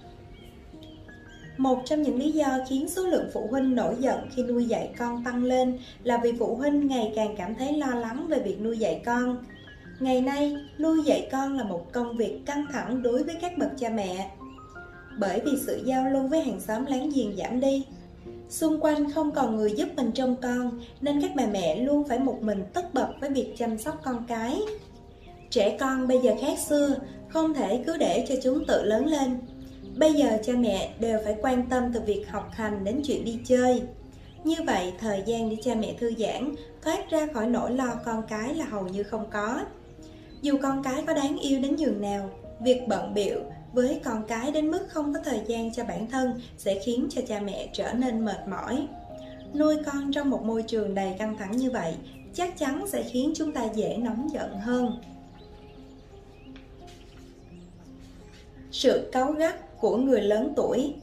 Một 1.56 1.82
trong 1.84 2.02
những 2.02 2.18
lý 2.18 2.32
do 2.32 2.58
khiến 2.68 2.88
số 2.88 3.02
lượng 3.02 3.30
phụ 3.32 3.46
huynh 3.50 3.74
nổi 3.74 3.96
giận 3.98 4.28
khi 4.34 4.42
nuôi 4.42 4.64
dạy 4.64 4.94
con 4.98 5.24
tăng 5.24 5.44
lên 5.44 5.78
là 6.02 6.20
vì 6.22 6.32
phụ 6.38 6.56
huynh 6.56 6.86
ngày 6.86 7.12
càng 7.16 7.34
cảm 7.38 7.54
thấy 7.54 7.72
lo 7.72 7.86
lắng 7.86 8.26
về 8.28 8.38
việc 8.38 8.60
nuôi 8.60 8.78
dạy 8.78 9.02
con. 9.06 9.44
Ngày 10.00 10.20
nay, 10.20 10.56
nuôi 10.78 11.02
dạy 11.04 11.28
con 11.32 11.56
là 11.56 11.64
một 11.64 11.92
công 11.92 12.16
việc 12.16 12.40
căng 12.46 12.66
thẳng 12.72 13.02
đối 13.02 13.22
với 13.22 13.34
các 13.40 13.58
bậc 13.58 13.70
cha 13.78 13.88
mẹ. 13.88 14.30
Bởi 15.18 15.40
vì 15.44 15.52
sự 15.66 15.82
giao 15.84 16.10
lưu 16.10 16.28
với 16.28 16.42
hàng 16.42 16.60
xóm 16.60 16.86
láng 16.86 17.10
giềng 17.14 17.36
giảm 17.36 17.60
đi, 17.60 17.86
xung 18.48 18.80
quanh 18.80 19.10
không 19.10 19.32
còn 19.32 19.56
người 19.56 19.72
giúp 19.76 19.88
mình 19.96 20.12
trông 20.12 20.36
con 20.42 20.80
nên 21.00 21.22
các 21.22 21.30
bà 21.36 21.46
mẹ 21.46 21.76
luôn 21.76 22.08
phải 22.08 22.18
một 22.18 22.42
mình 22.42 22.64
tất 22.72 22.94
bật 22.94 23.08
với 23.20 23.30
việc 23.30 23.54
chăm 23.56 23.78
sóc 23.78 24.00
con 24.04 24.24
cái. 24.28 24.60
Trẻ 25.50 25.76
con 25.80 26.08
bây 26.08 26.18
giờ 26.18 26.34
khác 26.40 26.58
xưa, 26.58 26.96
không 27.28 27.54
thể 27.54 27.82
cứ 27.86 27.96
để 27.96 28.24
cho 28.28 28.34
chúng 28.42 28.64
tự 28.64 28.82
lớn 28.82 29.06
lên 29.06 29.38
Bây 29.96 30.12
giờ 30.12 30.38
cha 30.44 30.52
mẹ 30.52 30.90
đều 31.00 31.18
phải 31.24 31.36
quan 31.42 31.66
tâm 31.70 31.84
từ 31.94 32.00
việc 32.06 32.24
học 32.28 32.48
hành 32.52 32.84
đến 32.84 33.00
chuyện 33.04 33.24
đi 33.24 33.38
chơi. 33.44 33.82
Như 34.44 34.56
vậy, 34.66 34.92
thời 34.98 35.22
gian 35.26 35.50
để 35.50 35.56
cha 35.62 35.74
mẹ 35.74 35.94
thư 35.98 36.12
giãn, 36.18 36.54
thoát 36.82 37.10
ra 37.10 37.26
khỏi 37.34 37.46
nỗi 37.46 37.72
lo 37.72 37.90
con 38.04 38.22
cái 38.28 38.54
là 38.54 38.64
hầu 38.64 38.88
như 38.88 39.02
không 39.02 39.30
có. 39.30 39.60
Dù 40.42 40.58
con 40.62 40.82
cái 40.82 41.02
có 41.06 41.14
đáng 41.14 41.38
yêu 41.38 41.60
đến 41.60 41.76
nhường 41.76 42.00
nào, 42.00 42.30
việc 42.60 42.88
bận 42.88 43.14
biệu 43.14 43.40
với 43.76 44.00
con 44.04 44.24
cái 44.28 44.52
đến 44.52 44.70
mức 44.70 44.86
không 44.88 45.14
có 45.14 45.20
thời 45.24 45.40
gian 45.46 45.72
cho 45.72 45.84
bản 45.84 46.06
thân 46.10 46.40
sẽ 46.56 46.80
khiến 46.84 47.06
cho 47.10 47.22
cha 47.28 47.40
mẹ 47.40 47.68
trở 47.72 47.92
nên 47.92 48.24
mệt 48.24 48.48
mỏi. 48.48 48.86
Nuôi 49.54 49.76
con 49.86 50.12
trong 50.12 50.30
một 50.30 50.42
môi 50.44 50.62
trường 50.62 50.94
đầy 50.94 51.14
căng 51.18 51.36
thẳng 51.38 51.56
như 51.56 51.70
vậy 51.70 51.94
chắc 52.34 52.58
chắn 52.58 52.84
sẽ 52.88 53.02
khiến 53.02 53.32
chúng 53.36 53.52
ta 53.52 53.64
dễ 53.74 53.96
nóng 53.96 54.28
giận 54.32 54.58
hơn. 54.58 55.00
Sự 58.70 59.10
cáu 59.12 59.32
gắt 59.32 59.80
của 59.80 59.96
người 59.96 60.20
lớn 60.20 60.52
tuổi 60.56 60.94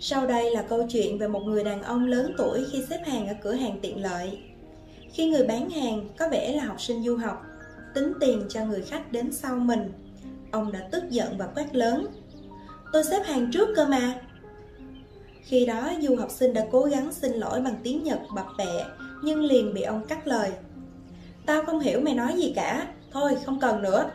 sau 0.00 0.26
đây 0.26 0.50
là 0.50 0.62
câu 0.62 0.86
chuyện 0.88 1.18
về 1.18 1.28
một 1.28 1.40
người 1.40 1.64
đàn 1.64 1.82
ông 1.82 2.06
lớn 2.06 2.34
tuổi 2.38 2.64
khi 2.72 2.84
xếp 2.90 3.00
hàng 3.06 3.28
ở 3.28 3.34
cửa 3.42 3.52
hàng 3.52 3.78
tiện 3.82 4.02
lợi 4.02 4.38
khi 5.12 5.30
người 5.30 5.46
bán 5.46 5.70
hàng 5.70 6.08
có 6.18 6.28
vẻ 6.28 6.52
là 6.56 6.64
học 6.64 6.80
sinh 6.80 7.02
du 7.02 7.16
học, 7.16 7.46
tính 7.94 8.12
tiền 8.20 8.42
cho 8.48 8.64
người 8.64 8.82
khách 8.82 9.12
đến 9.12 9.32
sau 9.32 9.56
mình 9.56 9.92
ông 10.56 10.72
đã 10.72 10.88
tức 10.90 11.04
giận 11.10 11.38
và 11.38 11.46
quát 11.46 11.74
lớn. 11.74 12.06
Tôi 12.92 13.04
xếp 13.04 13.22
hàng 13.24 13.50
trước 13.52 13.68
cơ 13.76 13.86
mà. 13.86 14.14
Khi 15.42 15.66
đó 15.66 15.92
du 16.00 16.16
học 16.16 16.30
sinh 16.30 16.54
đã 16.54 16.66
cố 16.70 16.82
gắng 16.82 17.12
xin 17.12 17.32
lỗi 17.32 17.60
bằng 17.60 17.76
tiếng 17.82 18.04
nhật 18.04 18.18
bập 18.34 18.46
bẹ 18.58 18.86
nhưng 19.22 19.44
liền 19.44 19.74
bị 19.74 19.82
ông 19.82 20.06
cắt 20.08 20.26
lời. 20.26 20.52
Tao 21.46 21.64
không 21.64 21.80
hiểu 21.80 22.00
mày 22.00 22.14
nói 22.14 22.34
gì 22.36 22.52
cả. 22.56 22.86
Thôi 23.12 23.36
không 23.44 23.60
cần 23.60 23.82
nữa. 23.82 24.10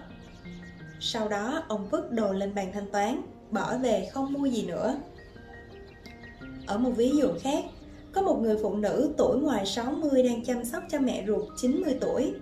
Sau 1.00 1.28
đó 1.30 1.64
ông 1.68 1.88
vứt 1.92 2.12
đồ 2.12 2.34
lên 2.34 2.56
bàn 2.56 2.72
thanh 2.74 2.92
toán, 2.92 3.22
bỏ 3.52 3.78
về 3.78 4.10
không 4.14 4.34
mua 4.34 4.46
gì 4.46 4.66
nữa. 4.66 4.96
Ở 6.68 6.78
một 6.78 6.92
ví 6.96 7.10
dụ 7.10 7.28
khác, 7.42 7.64
có 8.14 8.22
một 8.22 8.40
người 8.42 8.58
phụ 8.64 8.76
nữ 8.76 9.14
tuổi 9.18 9.40
ngoài 9.40 9.66
60 9.66 10.24
đang 10.24 10.46
chăm 10.46 10.66
sóc 10.66 10.84
cho 10.92 11.00
mẹ 11.00 11.24
ruột 11.28 11.44
90 11.58 11.98
tuổi. 12.02 12.34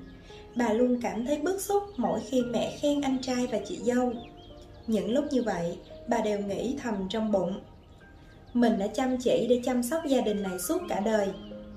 Bà 0.60 0.74
luôn 0.74 1.00
cảm 1.02 1.26
thấy 1.26 1.38
bức 1.38 1.62
xúc 1.62 1.84
mỗi 1.98 2.20
khi 2.30 2.42
mẹ 2.42 2.78
khen 2.82 3.02
anh 3.02 3.18
trai 3.22 3.48
và 3.48 3.60
chị 3.68 3.80
dâu. 3.84 4.14
Những 4.88 5.14
lúc 5.14 5.26
như 5.32 5.44
vậy, 5.44 5.78
bà 6.08 6.22
đều 6.22 6.40
nghĩ 6.40 6.78
thầm 6.84 6.94
trong 7.10 7.32
bụng. 7.32 7.60
Mình 8.54 8.80
đã 8.80 8.88
chăm 8.88 9.18
chỉ 9.18 9.48
để 9.50 9.62
chăm 9.66 9.84
sóc 9.84 10.06
gia 10.06 10.22
đình 10.22 10.44
này 10.44 10.60
suốt 10.60 10.82
cả 10.90 11.00
đời, 11.00 11.28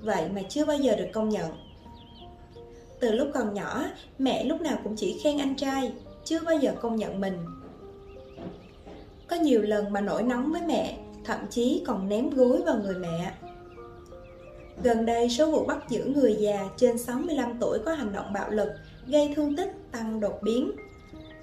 vậy 0.01 0.29
mà 0.35 0.41
chưa 0.49 0.65
bao 0.65 0.77
giờ 0.77 0.95
được 0.95 1.07
công 1.13 1.29
nhận. 1.29 1.51
Từ 2.99 3.11
lúc 3.11 3.27
còn 3.33 3.53
nhỏ, 3.53 3.85
mẹ 4.19 4.43
lúc 4.43 4.61
nào 4.61 4.77
cũng 4.83 4.95
chỉ 4.95 5.19
khen 5.23 5.37
anh 5.37 5.55
trai, 5.55 5.93
chưa 6.25 6.39
bao 6.39 6.55
giờ 6.57 6.73
công 6.81 6.95
nhận 6.95 7.21
mình 7.21 7.37
có 9.27 9.35
nhiều 9.35 9.61
lần 9.61 9.93
mà 9.93 10.01
nổi 10.01 10.23
nóng 10.23 10.51
với 10.51 10.61
mẹ 10.67 10.97
thậm 11.23 11.39
chí 11.49 11.83
còn 11.87 12.09
ném 12.09 12.29
gối 12.29 12.61
vào 12.65 12.77
người 12.77 12.95
mẹ 12.95 13.31
Gần 14.83 15.05
đây, 15.05 15.29
số 15.29 15.51
vụ 15.51 15.65
bắt 15.65 15.89
giữ 15.89 16.05
người 16.05 16.35
già 16.39 16.69
trên 16.77 16.97
65 16.97 17.57
tuổi 17.59 17.79
có 17.85 17.93
hành 17.93 18.13
động 18.13 18.33
bạo 18.33 18.51
lực, 18.51 18.69
gây 19.07 19.33
thương 19.35 19.55
tích 19.55 19.71
tăng 19.91 20.19
đột 20.19 20.39
biến. 20.43 20.71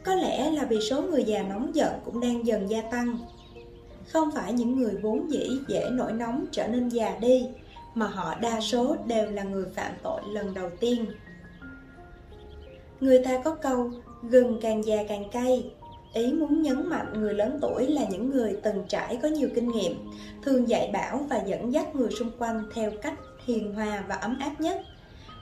Có 0.05 0.15
lẽ 0.15 0.51
là 0.51 0.65
vì 0.65 0.81
số 0.91 1.03
người 1.03 1.25
già 1.25 1.43
nóng 1.43 1.71
giận 1.75 1.93
cũng 2.05 2.21
đang 2.21 2.47
dần 2.47 2.71
gia 2.71 2.83
tăng. 2.83 3.19
Không 4.13 4.31
phải 4.35 4.53
những 4.53 4.81
người 4.81 4.97
vốn 5.03 5.31
dĩ 5.31 5.49
dễ 5.69 5.91
nổi 5.91 6.13
nóng 6.13 6.45
trở 6.53 6.67
nên 6.69 6.89
già 6.89 7.19
đi, 7.21 7.47
mà 7.95 8.07
họ 8.07 8.35
đa 8.41 8.61
số 8.61 8.97
đều 9.07 9.31
là 9.31 9.43
người 9.43 9.67
phạm 9.75 9.93
tội 10.03 10.21
lần 10.33 10.55
đầu 10.55 10.71
tiên. 10.81 11.07
Người 13.01 13.25
ta 13.25 13.41
có 13.45 13.55
câu, 13.55 13.91
gừng 14.23 14.59
càng 14.63 14.85
già 14.85 15.05
càng 15.09 15.31
cay. 15.33 15.71
Ý 16.15 16.33
muốn 16.33 16.63
nhấn 16.63 16.89
mạnh 16.89 17.13
người 17.21 17.35
lớn 17.35 17.59
tuổi 17.61 17.87
là 17.87 18.05
những 18.11 18.31
người 18.31 18.57
từng 18.63 18.85
trải 18.89 19.19
có 19.23 19.29
nhiều 19.29 19.49
kinh 19.55 19.69
nghiệm, 19.69 20.11
thường 20.43 20.69
dạy 20.69 20.91
bảo 20.93 21.27
và 21.31 21.43
dẫn 21.47 21.73
dắt 21.73 21.97
người 21.97 22.11
xung 22.11 22.31
quanh 22.39 22.63
theo 22.75 22.91
cách 23.03 23.15
hiền 23.45 23.75
hòa 23.75 24.05
và 24.09 24.15
ấm 24.15 24.39
áp 24.41 24.61
nhất. 24.61 24.81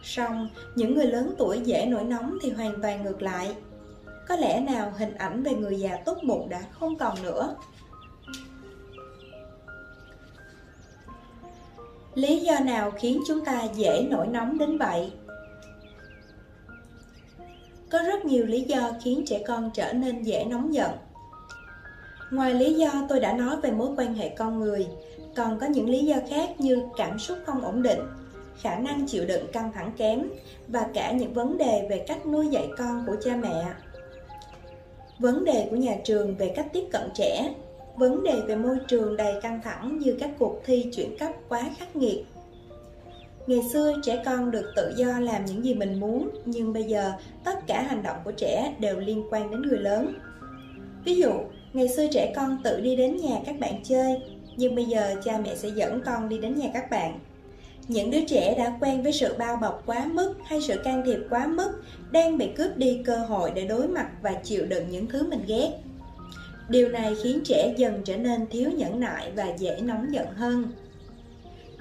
Song, 0.03 0.49
những 0.75 0.95
người 0.95 1.07
lớn 1.07 1.35
tuổi 1.39 1.61
dễ 1.61 1.87
nổi 1.87 2.05
nóng 2.05 2.39
thì 2.43 2.51
hoàn 2.51 2.83
toàn 2.83 3.03
ngược 3.03 3.23
lại. 3.23 3.55
Có 4.29 4.37
lẽ 4.37 4.61
nào 4.61 4.93
hình 4.99 5.15
ảnh 5.15 5.43
về 5.43 5.55
người 5.55 5.77
già 5.77 5.97
tốt 6.05 6.19
bụng 6.27 6.49
đã 6.49 6.63
không 6.71 6.99
còn 6.99 7.23
nữa. 7.23 7.57
Lý 12.15 12.41
do 12.41 12.59
nào 12.59 12.91
khiến 12.91 13.21
chúng 13.27 13.45
ta 13.45 13.63
dễ 13.63 14.07
nổi 14.11 14.27
nóng 14.27 14.59
đến 14.59 14.79
vậy? 14.79 15.13
Có 17.91 18.03
rất 18.03 18.25
nhiều 18.25 18.47
lý 18.47 18.61
do 18.61 18.93
khiến 19.03 19.23
trẻ 19.27 19.43
con 19.47 19.71
trở 19.75 19.93
nên 19.93 20.23
dễ 20.23 20.45
nóng 20.45 20.75
giận. 20.75 20.91
Ngoài 22.31 22.55
lý 22.55 22.75
do 22.75 23.07
tôi 23.09 23.21
đã 23.21 23.33
nói 23.33 23.57
về 23.63 23.71
mối 23.71 23.89
quan 23.97 24.15
hệ 24.15 24.29
con 24.29 24.61
người, 24.61 24.87
còn 25.37 25.59
có 25.61 25.67
những 25.67 25.89
lý 25.89 26.05
do 26.05 26.17
khác 26.31 26.51
như 26.59 26.83
cảm 26.97 27.19
xúc 27.19 27.39
không 27.47 27.65
ổn 27.65 27.83
định, 27.83 28.01
khả 28.61 28.77
năng 28.77 29.07
chịu 29.07 29.25
đựng 29.25 29.53
căng 29.53 29.73
thẳng 29.73 29.93
kém 29.97 30.29
và 30.69 30.87
cả 30.95 31.13
những 31.13 31.33
vấn 31.33 31.59
đề 31.59 31.87
về 31.91 32.05
cách 32.07 32.27
nuôi 32.27 32.49
dạy 32.49 32.69
con 32.79 33.05
của 33.07 33.17
cha 33.25 33.37
mẹ. 33.37 33.67
Vấn 35.19 35.45
đề 35.45 35.67
của 35.71 35.77
nhà 35.77 35.97
trường 36.05 36.37
về 36.37 36.53
cách 36.57 36.67
tiếp 36.73 36.85
cận 36.93 37.03
trẻ, 37.15 37.55
vấn 37.97 38.23
đề 38.23 38.41
về 38.47 38.57
môi 38.57 38.77
trường 38.89 39.17
đầy 39.17 39.35
căng 39.43 39.61
thẳng 39.65 39.99
như 39.99 40.17
các 40.21 40.31
cuộc 40.39 40.61
thi 40.65 40.91
chuyển 40.93 41.19
cấp 41.19 41.33
quá 41.49 41.71
khắc 41.79 41.97
nghiệt 41.97 42.25
Ngày 43.49 43.63
xưa 43.73 43.93
trẻ 44.03 44.23
con 44.25 44.51
được 44.51 44.73
tự 44.77 44.93
do 44.97 45.19
làm 45.19 45.45
những 45.45 45.65
gì 45.65 45.75
mình 45.75 46.01
muốn, 46.01 46.31
nhưng 46.45 46.73
bây 46.73 46.85
giờ 46.85 47.13
tất 47.45 47.67
cả 47.67 47.83
hành 47.83 48.03
động 48.03 48.17
của 48.25 48.33
trẻ 48.33 48.75
đều 48.79 49.01
liên 49.01 49.23
quan 49.31 49.51
đến 49.51 49.63
người 49.63 49.79
lớn. 49.79 50.15
Ví 51.05 51.17
dụ, 51.17 51.31
ngày 51.73 51.89
xưa 51.89 52.07
trẻ 52.13 52.33
con 52.37 52.59
tự 52.65 52.81
đi 52.81 52.97
đến 52.97 53.17
nhà 53.17 53.37
các 53.47 53.59
bạn 53.61 53.81
chơi, 53.85 54.17
nhưng 54.57 54.75
bây 54.75 54.85
giờ 54.85 55.15
cha 55.25 55.39
mẹ 55.45 55.55
sẽ 55.57 55.69
dẫn 55.69 56.01
con 56.05 56.29
đi 56.29 56.39
đến 56.39 56.55
nhà 56.55 56.71
các 56.75 56.91
bạn. 56.91 57.19
Những 57.89 58.11
đứa 58.11 58.25
trẻ 58.29 58.55
đã 58.59 58.77
quen 58.81 59.03
với 59.03 59.13
sự 59.13 59.35
bao 59.39 59.57
bọc 59.57 59.83
quá 59.87 60.07
mức 60.13 60.35
hay 60.45 60.61
sự 60.61 60.81
can 60.85 61.03
thiệp 61.07 61.19
quá 61.31 61.47
mức 61.47 61.83
đang 62.11 62.39
bị 62.39 62.49
cướp 62.57 62.77
đi 62.77 63.01
cơ 63.05 63.17
hội 63.17 63.53
để 63.55 63.65
đối 63.65 63.89
mặt 63.89 64.09
và 64.23 64.33
chịu 64.33 64.67
đựng 64.67 64.85
những 64.91 65.07
thứ 65.07 65.31
mình 65.31 65.45
ghét. 65.47 65.71
Điều 66.69 66.89
này 66.89 67.15
khiến 67.23 67.41
trẻ 67.45 67.75
dần 67.77 68.03
trở 68.05 68.17
nên 68.17 68.47
thiếu 68.51 68.71
nhẫn 68.71 69.01
nại 69.01 69.33
và 69.37 69.47
dễ 69.59 69.81
nóng 69.81 70.07
giận 70.15 70.27
hơn. 70.27 70.65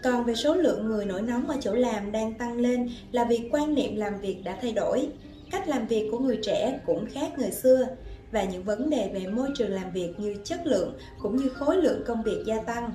Còn 0.03 0.23
về 0.23 0.35
số 0.35 0.55
lượng 0.55 0.85
người 0.85 1.05
nổi 1.05 1.21
nóng 1.21 1.49
ở 1.49 1.55
chỗ 1.61 1.73
làm 1.73 2.11
đang 2.11 2.33
tăng 2.33 2.57
lên 2.57 2.89
là 3.11 3.23
vì 3.23 3.49
quan 3.51 3.75
niệm 3.75 3.95
làm 3.95 4.19
việc 4.19 4.37
đã 4.43 4.57
thay 4.61 4.71
đổi. 4.71 5.09
cách 5.51 5.67
làm 5.67 5.87
việc 5.87 6.09
của 6.11 6.19
người 6.19 6.39
trẻ 6.43 6.79
cũng 6.85 7.05
khác 7.05 7.31
người 7.37 7.51
xưa. 7.51 7.87
Và 8.31 8.43
những 8.43 8.63
vấn 8.63 8.89
đề 8.89 9.11
về 9.13 9.27
môi 9.27 9.49
trường 9.55 9.71
làm 9.71 9.91
việc 9.91 10.19
như 10.19 10.35
chất 10.43 10.67
lượng 10.67 10.97
cũng 11.21 11.37
như 11.37 11.49
khối 11.49 11.77
lượng 11.77 12.03
công 12.07 12.23
việc 12.23 12.43
gia 12.45 12.61
tăng, 12.61 12.91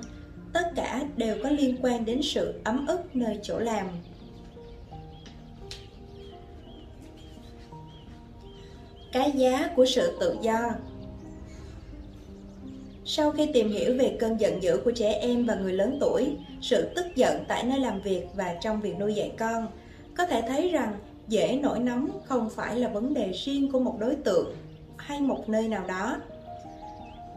tất 0.53 0.71
cả 0.75 1.01
đều 1.17 1.37
có 1.43 1.49
liên 1.49 1.77
quan 1.81 2.05
đến 2.05 2.21
sự 2.23 2.53
ấm 2.63 2.87
ức 2.87 3.15
nơi 3.15 3.39
chỗ 3.43 3.59
làm. 3.59 3.87
Cái 9.11 9.31
giá 9.31 9.69
của 9.75 9.85
sự 9.85 10.17
tự 10.19 10.37
do 10.41 10.71
sau 13.05 13.31
khi 13.31 13.49
tìm 13.53 13.69
hiểu 13.69 13.97
về 13.97 14.17
cơn 14.19 14.39
giận 14.39 14.63
dữ 14.63 14.77
của 14.85 14.91
trẻ 14.91 15.13
em 15.13 15.45
và 15.45 15.55
người 15.55 15.73
lớn 15.73 15.97
tuổi, 15.99 16.35
sự 16.61 16.89
tức 16.95 17.05
giận 17.15 17.43
tại 17.47 17.63
nơi 17.63 17.79
làm 17.79 18.01
việc 18.01 18.25
và 18.35 18.55
trong 18.61 18.81
việc 18.81 18.99
nuôi 18.99 19.13
dạy 19.13 19.31
con, 19.37 19.67
có 20.17 20.25
thể 20.25 20.41
thấy 20.47 20.69
rằng 20.69 20.93
dễ 21.27 21.59
nổi 21.61 21.79
nóng 21.79 22.09
không 22.25 22.49
phải 22.49 22.75
là 22.75 22.87
vấn 22.87 23.13
đề 23.13 23.31
riêng 23.31 23.71
của 23.71 23.79
một 23.79 23.95
đối 23.99 24.15
tượng 24.15 24.55
hay 24.97 25.21
một 25.21 25.49
nơi 25.49 25.67
nào 25.67 25.83
đó. 25.87 26.17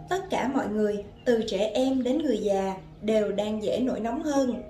Tất 0.09 0.31
cả 0.31 0.50
mọi 0.55 0.68
người, 0.68 1.05
từ 1.24 1.42
trẻ 1.48 1.70
em 1.74 2.02
đến 2.02 2.18
người 2.18 2.38
già, 2.38 2.76
đều 3.02 3.33
đang 3.33 3.62
dễ 3.62 3.81
nổi 3.81 4.00
nóng 4.00 4.22
hơn. 4.22 4.62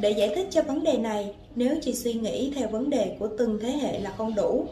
Để 0.00 0.10
giải 0.10 0.32
thích 0.34 0.46
cho 0.50 0.62
vấn 0.62 0.84
đề 0.84 0.96
này, 0.98 1.34
nếu 1.54 1.76
chỉ 1.82 1.94
suy 1.94 2.12
nghĩ 2.12 2.52
theo 2.56 2.68
vấn 2.68 2.90
đề 2.90 3.16
của 3.18 3.28
từng 3.38 3.58
thế 3.62 3.70
hệ 3.70 4.00
là 4.00 4.10
không 4.10 4.34
đủ, 4.34 4.66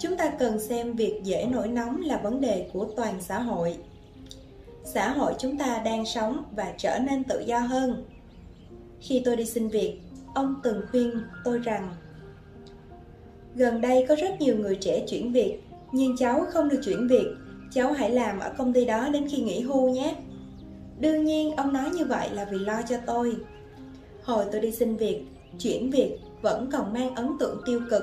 chúng 0.00 0.16
ta 0.16 0.28
cần 0.28 0.60
xem 0.60 0.92
việc 0.92 1.20
dễ 1.24 1.44
nổi 1.44 1.68
nóng 1.68 2.02
là 2.02 2.16
vấn 2.16 2.40
đề 2.40 2.66
của 2.72 2.84
toàn 2.96 3.14
xã 3.20 3.38
hội 3.38 3.76
xã 4.86 5.08
hội 5.08 5.34
chúng 5.38 5.58
ta 5.58 5.82
đang 5.84 6.06
sống 6.06 6.44
và 6.56 6.74
trở 6.78 6.98
nên 6.98 7.24
tự 7.24 7.40
do 7.40 7.58
hơn. 7.58 8.04
Khi 9.00 9.22
tôi 9.24 9.36
đi 9.36 9.44
xin 9.44 9.68
việc, 9.68 10.00
ông 10.34 10.54
từng 10.62 10.80
khuyên 10.90 11.10
tôi 11.44 11.58
rằng, 11.58 11.94
gần 13.54 13.80
đây 13.80 14.06
có 14.08 14.14
rất 14.14 14.40
nhiều 14.40 14.56
người 14.56 14.76
trẻ 14.76 15.04
chuyển 15.08 15.32
việc, 15.32 15.60
nhưng 15.92 16.16
cháu 16.16 16.46
không 16.48 16.68
được 16.68 16.80
chuyển 16.84 17.08
việc. 17.08 17.26
Cháu 17.72 17.92
hãy 17.92 18.10
làm 18.10 18.38
ở 18.38 18.52
công 18.58 18.72
ty 18.72 18.84
đó 18.84 19.08
đến 19.08 19.28
khi 19.28 19.42
nghỉ 19.42 19.60
hưu 19.60 19.90
nhé. 19.90 20.16
Đương 21.00 21.24
nhiên, 21.24 21.56
ông 21.56 21.72
nói 21.72 21.90
như 21.90 22.04
vậy 22.04 22.28
là 22.32 22.44
vì 22.44 22.58
lo 22.58 22.82
cho 22.88 22.96
tôi. 23.06 23.36
Hồi 24.22 24.44
tôi 24.52 24.60
đi 24.60 24.72
xin 24.72 24.96
việc, 24.96 25.26
chuyển 25.58 25.90
việc 25.90 26.18
vẫn 26.42 26.70
còn 26.72 26.92
mang 26.92 27.14
ấn 27.14 27.28
tượng 27.40 27.60
tiêu 27.66 27.80
cực. 27.90 28.02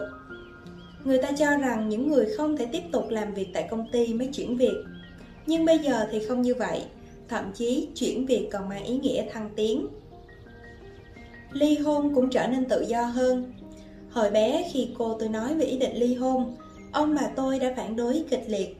Người 1.04 1.22
ta 1.22 1.32
cho 1.32 1.58
rằng 1.58 1.90
những 1.90 2.12
người 2.12 2.28
không 2.38 2.58
thể 2.58 2.66
tiếp 2.66 2.82
tục 2.92 3.10
làm 3.10 3.34
việc 3.34 3.48
tại 3.54 3.68
công 3.72 3.92
ty 3.92 4.14
mới 4.14 4.30
chuyển 4.34 4.58
việc 4.58 4.76
nhưng 5.46 5.66
bây 5.66 5.80
giờ 5.80 6.08
thì 6.12 6.26
không 6.28 6.42
như 6.42 6.56
vậy, 6.56 6.86
thậm 7.28 7.52
chí 7.54 7.88
chuyển 7.96 8.26
việc 8.26 8.48
còn 8.52 8.70
mang 8.70 8.86
ý 8.86 8.98
nghĩa 8.98 9.26
thăng 9.32 9.50
tiến. 9.56 9.88
Ly 11.52 11.78
hôn 11.78 12.16
cũng 12.16 12.30
trở 12.30 12.48
nên 12.48 12.66
tự 12.70 12.82
do 12.82 13.02
hơn. 13.02 13.54
Hồi 14.10 14.30
bé 14.30 14.70
khi 14.74 14.90
cô 14.98 15.18
tôi 15.20 15.30
nói 15.30 15.56
về 15.56 15.66
ý 15.66 15.78
định 15.78 15.96
ly 15.96 16.16
hôn, 16.16 16.56
ông 16.92 17.16
bà 17.16 17.28
tôi 17.36 17.60
đã 17.60 17.74
phản 17.78 17.96
đối 17.96 18.24
kịch 18.30 18.44
liệt. 18.48 18.78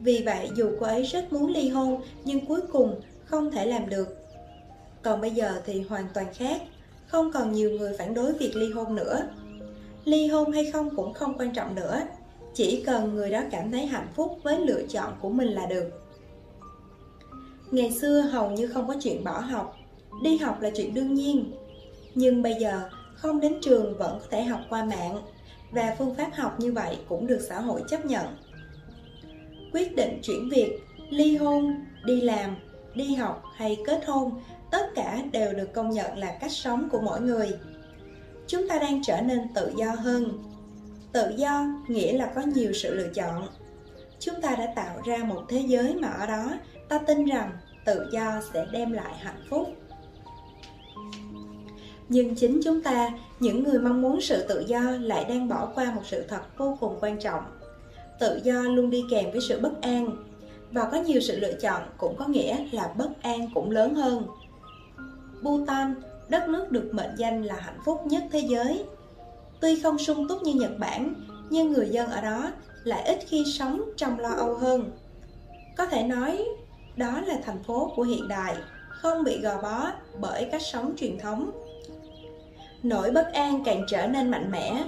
Vì 0.00 0.22
vậy, 0.26 0.48
dù 0.56 0.70
cô 0.80 0.86
ấy 0.86 1.02
rất 1.02 1.32
muốn 1.32 1.52
ly 1.52 1.68
hôn, 1.68 2.00
nhưng 2.24 2.46
cuối 2.46 2.60
cùng 2.72 3.00
không 3.24 3.50
thể 3.50 3.66
làm 3.66 3.88
được. 3.88 4.08
Còn 5.02 5.20
bây 5.20 5.30
giờ 5.30 5.60
thì 5.66 5.80
hoàn 5.80 6.04
toàn 6.14 6.26
khác, 6.34 6.62
không 7.06 7.32
còn 7.32 7.52
nhiều 7.52 7.70
người 7.70 7.92
phản 7.98 8.14
đối 8.14 8.32
việc 8.32 8.56
ly 8.56 8.70
hôn 8.72 8.94
nữa. 8.94 9.22
Ly 10.04 10.26
hôn 10.26 10.52
hay 10.52 10.70
không 10.72 10.96
cũng 10.96 11.14
không 11.14 11.38
quan 11.38 11.54
trọng 11.54 11.74
nữa 11.74 12.00
chỉ 12.54 12.82
cần 12.86 13.14
người 13.14 13.30
đó 13.30 13.40
cảm 13.50 13.70
thấy 13.72 13.86
hạnh 13.86 14.08
phúc 14.14 14.38
với 14.42 14.60
lựa 14.60 14.82
chọn 14.88 15.12
của 15.20 15.28
mình 15.28 15.48
là 15.48 15.66
được. 15.66 15.90
Ngày 17.70 17.90
xưa 17.90 18.20
hầu 18.20 18.50
như 18.50 18.66
không 18.66 18.88
có 18.88 18.94
chuyện 19.02 19.24
bỏ 19.24 19.38
học. 19.38 19.76
Đi 20.22 20.36
học 20.36 20.60
là 20.60 20.70
chuyện 20.76 20.94
đương 20.94 21.14
nhiên. 21.14 21.52
Nhưng 22.14 22.42
bây 22.42 22.54
giờ, 22.54 22.88
không 23.14 23.40
đến 23.40 23.58
trường 23.62 23.98
vẫn 23.98 24.18
có 24.20 24.26
thể 24.30 24.42
học 24.42 24.60
qua 24.68 24.84
mạng. 24.84 25.22
Và 25.70 25.94
phương 25.98 26.14
pháp 26.14 26.30
học 26.34 26.60
như 26.60 26.72
vậy 26.72 26.98
cũng 27.08 27.26
được 27.26 27.40
xã 27.48 27.60
hội 27.60 27.82
chấp 27.88 28.06
nhận. 28.06 28.26
Quyết 29.72 29.96
định 29.96 30.20
chuyển 30.22 30.48
việc, 30.50 30.78
ly 31.10 31.36
hôn, 31.36 31.74
đi 32.04 32.20
làm, 32.20 32.56
đi 32.94 33.14
học 33.14 33.42
hay 33.54 33.78
kết 33.86 34.04
hôn, 34.06 34.32
tất 34.70 34.86
cả 34.94 35.22
đều 35.32 35.52
được 35.52 35.72
công 35.74 35.90
nhận 35.90 36.18
là 36.18 36.38
cách 36.40 36.52
sống 36.52 36.88
của 36.92 37.00
mỗi 37.00 37.20
người. 37.20 37.48
Chúng 38.46 38.68
ta 38.68 38.78
đang 38.78 39.02
trở 39.02 39.20
nên 39.20 39.40
tự 39.54 39.72
do 39.76 39.90
hơn 39.90 40.38
tự 41.12 41.32
do 41.36 41.66
nghĩa 41.88 42.12
là 42.12 42.32
có 42.34 42.42
nhiều 42.54 42.72
sự 42.72 42.94
lựa 42.94 43.08
chọn. 43.14 43.46
Chúng 44.18 44.40
ta 44.40 44.54
đã 44.54 44.72
tạo 44.76 45.00
ra 45.04 45.16
một 45.16 45.42
thế 45.48 45.64
giới 45.66 45.94
mà 45.94 46.08
ở 46.08 46.26
đó 46.26 46.50
ta 46.88 46.98
tin 46.98 47.24
rằng 47.24 47.50
tự 47.84 48.08
do 48.12 48.40
sẽ 48.52 48.66
đem 48.72 48.92
lại 48.92 49.14
hạnh 49.18 49.42
phúc. 49.50 49.68
Nhưng 52.08 52.34
chính 52.34 52.60
chúng 52.64 52.82
ta, 52.82 53.10
những 53.40 53.64
người 53.64 53.78
mong 53.78 54.02
muốn 54.02 54.20
sự 54.20 54.46
tự 54.48 54.64
do 54.66 54.80
lại 55.00 55.24
đang 55.28 55.48
bỏ 55.48 55.72
qua 55.74 55.92
một 55.94 56.02
sự 56.04 56.24
thật 56.28 56.58
vô 56.58 56.76
cùng 56.80 56.98
quan 57.00 57.20
trọng. 57.20 57.42
Tự 58.20 58.40
do 58.42 58.62
luôn 58.62 58.90
đi 58.90 59.04
kèm 59.10 59.30
với 59.30 59.40
sự 59.48 59.60
bất 59.60 59.80
an. 59.82 60.16
Và 60.72 60.88
có 60.92 60.96
nhiều 60.96 61.20
sự 61.20 61.40
lựa 61.40 61.52
chọn 61.52 61.82
cũng 61.98 62.16
có 62.16 62.26
nghĩa 62.26 62.56
là 62.72 62.94
bất 62.98 63.22
an 63.22 63.50
cũng 63.54 63.70
lớn 63.70 63.94
hơn. 63.94 64.26
Bhutan, 65.42 65.94
đất 66.28 66.48
nước 66.48 66.70
được 66.70 66.90
mệnh 66.92 67.14
danh 67.16 67.42
là 67.42 67.54
hạnh 67.54 67.78
phúc 67.84 68.00
nhất 68.06 68.22
thế 68.32 68.38
giới 68.38 68.84
tuy 69.60 69.80
không 69.80 69.98
sung 69.98 70.28
túc 70.28 70.42
như 70.42 70.54
nhật 70.54 70.78
bản, 70.78 71.14
nhưng 71.50 71.72
người 71.72 71.88
dân 71.88 72.10
ở 72.10 72.20
đó 72.20 72.52
lại 72.84 73.02
ít 73.02 73.18
khi 73.28 73.44
sống 73.58 73.82
trong 73.96 74.20
lo 74.20 74.30
âu 74.30 74.54
hơn. 74.54 74.90
Có 75.76 75.86
thể 75.86 76.02
nói, 76.02 76.44
đó 76.96 77.20
là 77.26 77.38
thành 77.44 77.62
phố 77.62 77.92
của 77.96 78.02
hiện 78.02 78.28
đại, 78.28 78.56
không 78.88 79.24
bị 79.24 79.40
gò 79.40 79.62
bó 79.62 79.90
bởi 80.20 80.48
cách 80.52 80.62
sống 80.62 80.94
truyền 80.96 81.18
thống. 81.18 81.50
Nỗi 82.82 83.10
bất 83.10 83.32
an 83.32 83.62
càng 83.64 83.84
trở 83.88 84.06
nên 84.06 84.30
mạnh 84.30 84.50
mẽ. 84.50 84.84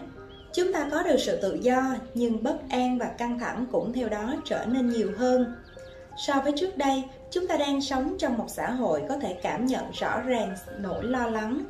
Chúng 0.53 0.73
ta 0.73 0.89
có 0.91 1.03
được 1.03 1.17
sự 1.19 1.39
tự 1.43 1.59
do, 1.63 1.83
nhưng 2.15 2.43
bất 2.43 2.57
an 2.69 2.99
và 2.99 3.07
căng 3.07 3.39
thẳng 3.39 3.67
cũng 3.73 3.93
theo 3.93 4.09
đó 4.09 4.35
trở 4.45 4.65
nên 4.67 4.91
nhiều 4.91 5.13
hơn. 5.17 5.55
So 6.17 6.41
với 6.45 6.53
trước 6.57 6.77
đây, 6.77 7.05
chúng 7.31 7.47
ta 7.47 7.57
đang 7.57 7.81
sống 7.81 8.17
trong 8.19 8.39
một 8.39 8.47
xã 8.49 8.71
hội 8.71 9.03
có 9.09 9.17
thể 9.17 9.39
cảm 9.43 9.67
nhận 9.67 9.85
rõ 9.93 10.21
ràng 10.21 10.57
nỗi 10.79 11.05
lo 11.05 11.27
lắng 11.27 11.65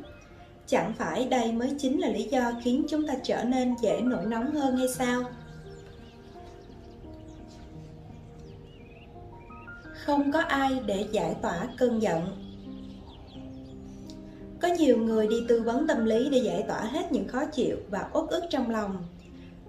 chẳng 0.73 0.93
phải 0.93 1.25
đây 1.25 1.51
mới 1.51 1.75
chính 1.77 1.99
là 1.99 2.07
lý 2.07 2.23
do 2.23 2.51
khiến 2.63 2.85
chúng 2.89 3.07
ta 3.07 3.13
trở 3.23 3.43
nên 3.43 3.75
dễ 3.81 4.01
nổi 4.01 4.25
nóng 4.25 4.51
hơn 4.51 4.77
hay 4.77 4.87
sao? 4.87 5.23
Không 10.05 10.31
có 10.31 10.39
ai 10.39 10.79
để 10.85 11.07
giải 11.11 11.35
tỏa 11.41 11.67
cơn 11.77 12.01
giận. 12.01 12.21
Có 14.61 14.67
nhiều 14.67 14.97
người 14.97 15.27
đi 15.27 15.45
tư 15.47 15.61
vấn 15.61 15.87
tâm 15.87 16.05
lý 16.05 16.29
để 16.29 16.37
giải 16.37 16.63
tỏa 16.67 16.81
hết 16.81 17.11
những 17.11 17.27
khó 17.27 17.45
chịu 17.45 17.77
và 17.89 18.09
uất 18.13 18.29
ức 18.29 18.43
trong 18.49 18.69
lòng. 18.69 19.03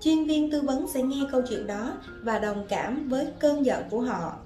Chuyên 0.01 0.25
viên 0.25 0.51
tư 0.51 0.61
vấn 0.61 0.89
sẽ 0.89 1.03
nghe 1.03 1.21
câu 1.33 1.43
chuyện 1.49 1.67
đó 1.67 1.93
và 2.23 2.39
đồng 2.39 2.67
cảm 2.69 3.09
với 3.09 3.27
cơn 3.39 3.67
giận 3.67 3.83
của 3.91 4.01
họ. 4.01 4.39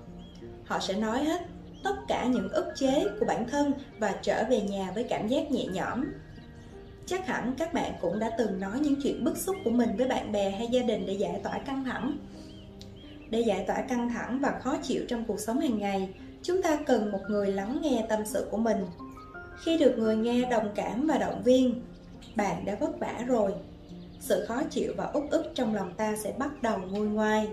Họ 0.65 0.79
sẽ 0.79 0.95
nói 0.95 1.25
hết 1.25 1.41
tất 1.85 1.95
cả 2.09 2.27
những 2.27 2.49
ức 2.49 2.67
chế 2.77 3.05
của 3.21 3.27
bản 3.27 3.49
thân 3.51 3.73
và 3.99 4.15
trở 4.23 4.45
về 4.51 4.61
nhà 4.61 4.91
với 4.95 5.05
cảm 5.05 5.29
giác 5.29 5.51
nhẹ 5.51 5.67
nhõm 5.67 6.05
chắc 7.09 7.27
hẳn 7.27 7.55
các 7.59 7.75
bạn 7.75 7.93
cũng 8.01 8.19
đã 8.19 8.31
từng 8.39 8.61
nói 8.61 8.81
những 8.81 9.03
chuyện 9.03 9.25
bức 9.25 9.37
xúc 9.37 9.57
của 9.65 9.71
mình 9.71 9.97
với 9.97 10.09
bạn 10.09 10.33
bè 10.33 10.51
hay 10.51 10.69
gia 10.71 10.83
đình 10.83 11.07
để 11.07 11.13
giải 11.13 11.41
tỏa 11.43 11.59
căng 11.59 11.85
thẳng. 11.85 12.19
Để 13.31 13.41
giải 13.41 13.65
tỏa 13.67 13.83
căng 13.83 14.09
thẳng 14.09 14.39
và 14.39 14.59
khó 14.63 14.77
chịu 14.83 15.05
trong 15.09 15.25
cuộc 15.25 15.41
sống 15.41 15.61
hàng 15.61 15.79
ngày, 15.79 16.09
chúng 16.43 16.63
ta 16.63 16.79
cần 16.87 17.11
một 17.11 17.21
người 17.29 17.53
lắng 17.53 17.79
nghe 17.83 18.07
tâm 18.09 18.27
sự 18.27 18.47
của 18.51 18.57
mình. 18.57 18.87
Khi 19.59 19.79
được 19.79 19.99
người 19.99 20.17
nghe 20.17 20.51
đồng 20.51 20.69
cảm 20.75 21.07
và 21.07 21.19
động 21.19 21.43
viên, 21.43 21.83
bạn 22.37 22.65
đã 22.65 22.75
vất 22.81 23.01
vả 23.01 23.25
rồi. 23.27 23.53
Sự 24.21 24.45
khó 24.49 24.63
chịu 24.71 24.93
và 24.97 25.05
út 25.05 25.31
ức 25.31 25.53
trong 25.55 25.75
lòng 25.75 25.93
ta 25.97 26.17
sẽ 26.17 26.35
bắt 26.39 26.63
đầu 26.63 26.79
nguôi 26.91 27.07
ngoai. 27.07 27.49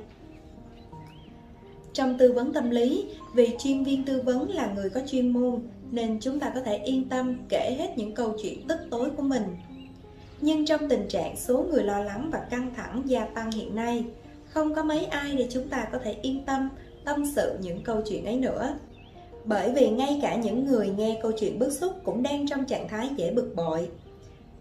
Trong 1.94 2.18
tư 2.18 2.34
vấn 2.34 2.54
tâm 2.54 2.70
lý 2.70 3.06
vì 3.36 3.50
chuyên 3.60 3.84
viên 3.84 4.06
tư 4.06 4.22
vấn 4.22 4.50
là 4.50 4.72
người 4.76 4.90
có 4.90 5.02
chuyên 5.08 5.30
môn 5.30 5.62
nên 5.92 6.20
chúng 6.20 6.40
ta 6.40 6.52
có 6.56 6.62
thể 6.62 6.78
yên 6.78 7.10
tâm 7.10 7.38
kể 7.50 7.76
hết 7.80 7.98
những 7.98 8.14
câu 8.14 8.34
chuyện 8.44 8.68
tức 8.68 8.80
tối 8.92 9.10
của 9.18 9.24
mình. 9.24 9.44
Nhưng 10.42 10.66
trong 10.66 10.90
tình 10.90 11.08
trạng 11.08 11.36
số 11.38 11.66
người 11.72 11.84
lo 11.84 12.00
lắng 12.00 12.30
và 12.34 12.40
căng 12.40 12.74
thẳng 12.76 13.02
gia 13.06 13.26
tăng 13.26 13.52
hiện 13.52 13.76
nay, 13.76 14.06
không 14.50 14.76
có 14.76 14.84
mấy 14.84 15.06
ai 15.06 15.36
để 15.36 15.48
chúng 15.50 15.70
ta 15.70 15.88
có 15.92 16.00
thể 16.04 16.16
yên 16.22 16.46
tâm 16.46 16.70
tâm 17.06 17.26
sự 17.36 17.58
những 17.62 17.84
câu 17.84 18.02
chuyện 18.10 18.26
ấy 18.26 18.38
nữa. 18.38 18.78
Bởi 19.46 19.72
vì 19.72 19.90
ngay 19.90 20.20
cả 20.22 20.36
những 20.36 20.66
người 20.66 20.90
nghe 20.98 21.20
câu 21.22 21.32
chuyện 21.32 21.60
bức 21.60 21.72
xúc 21.72 21.94
cũng 22.04 22.24
đang 22.24 22.48
trong 22.48 22.66
trạng 22.66 22.88
thái 22.88 23.10
dễ 23.18 23.32
bực 23.32 23.54
bội. 23.56 23.90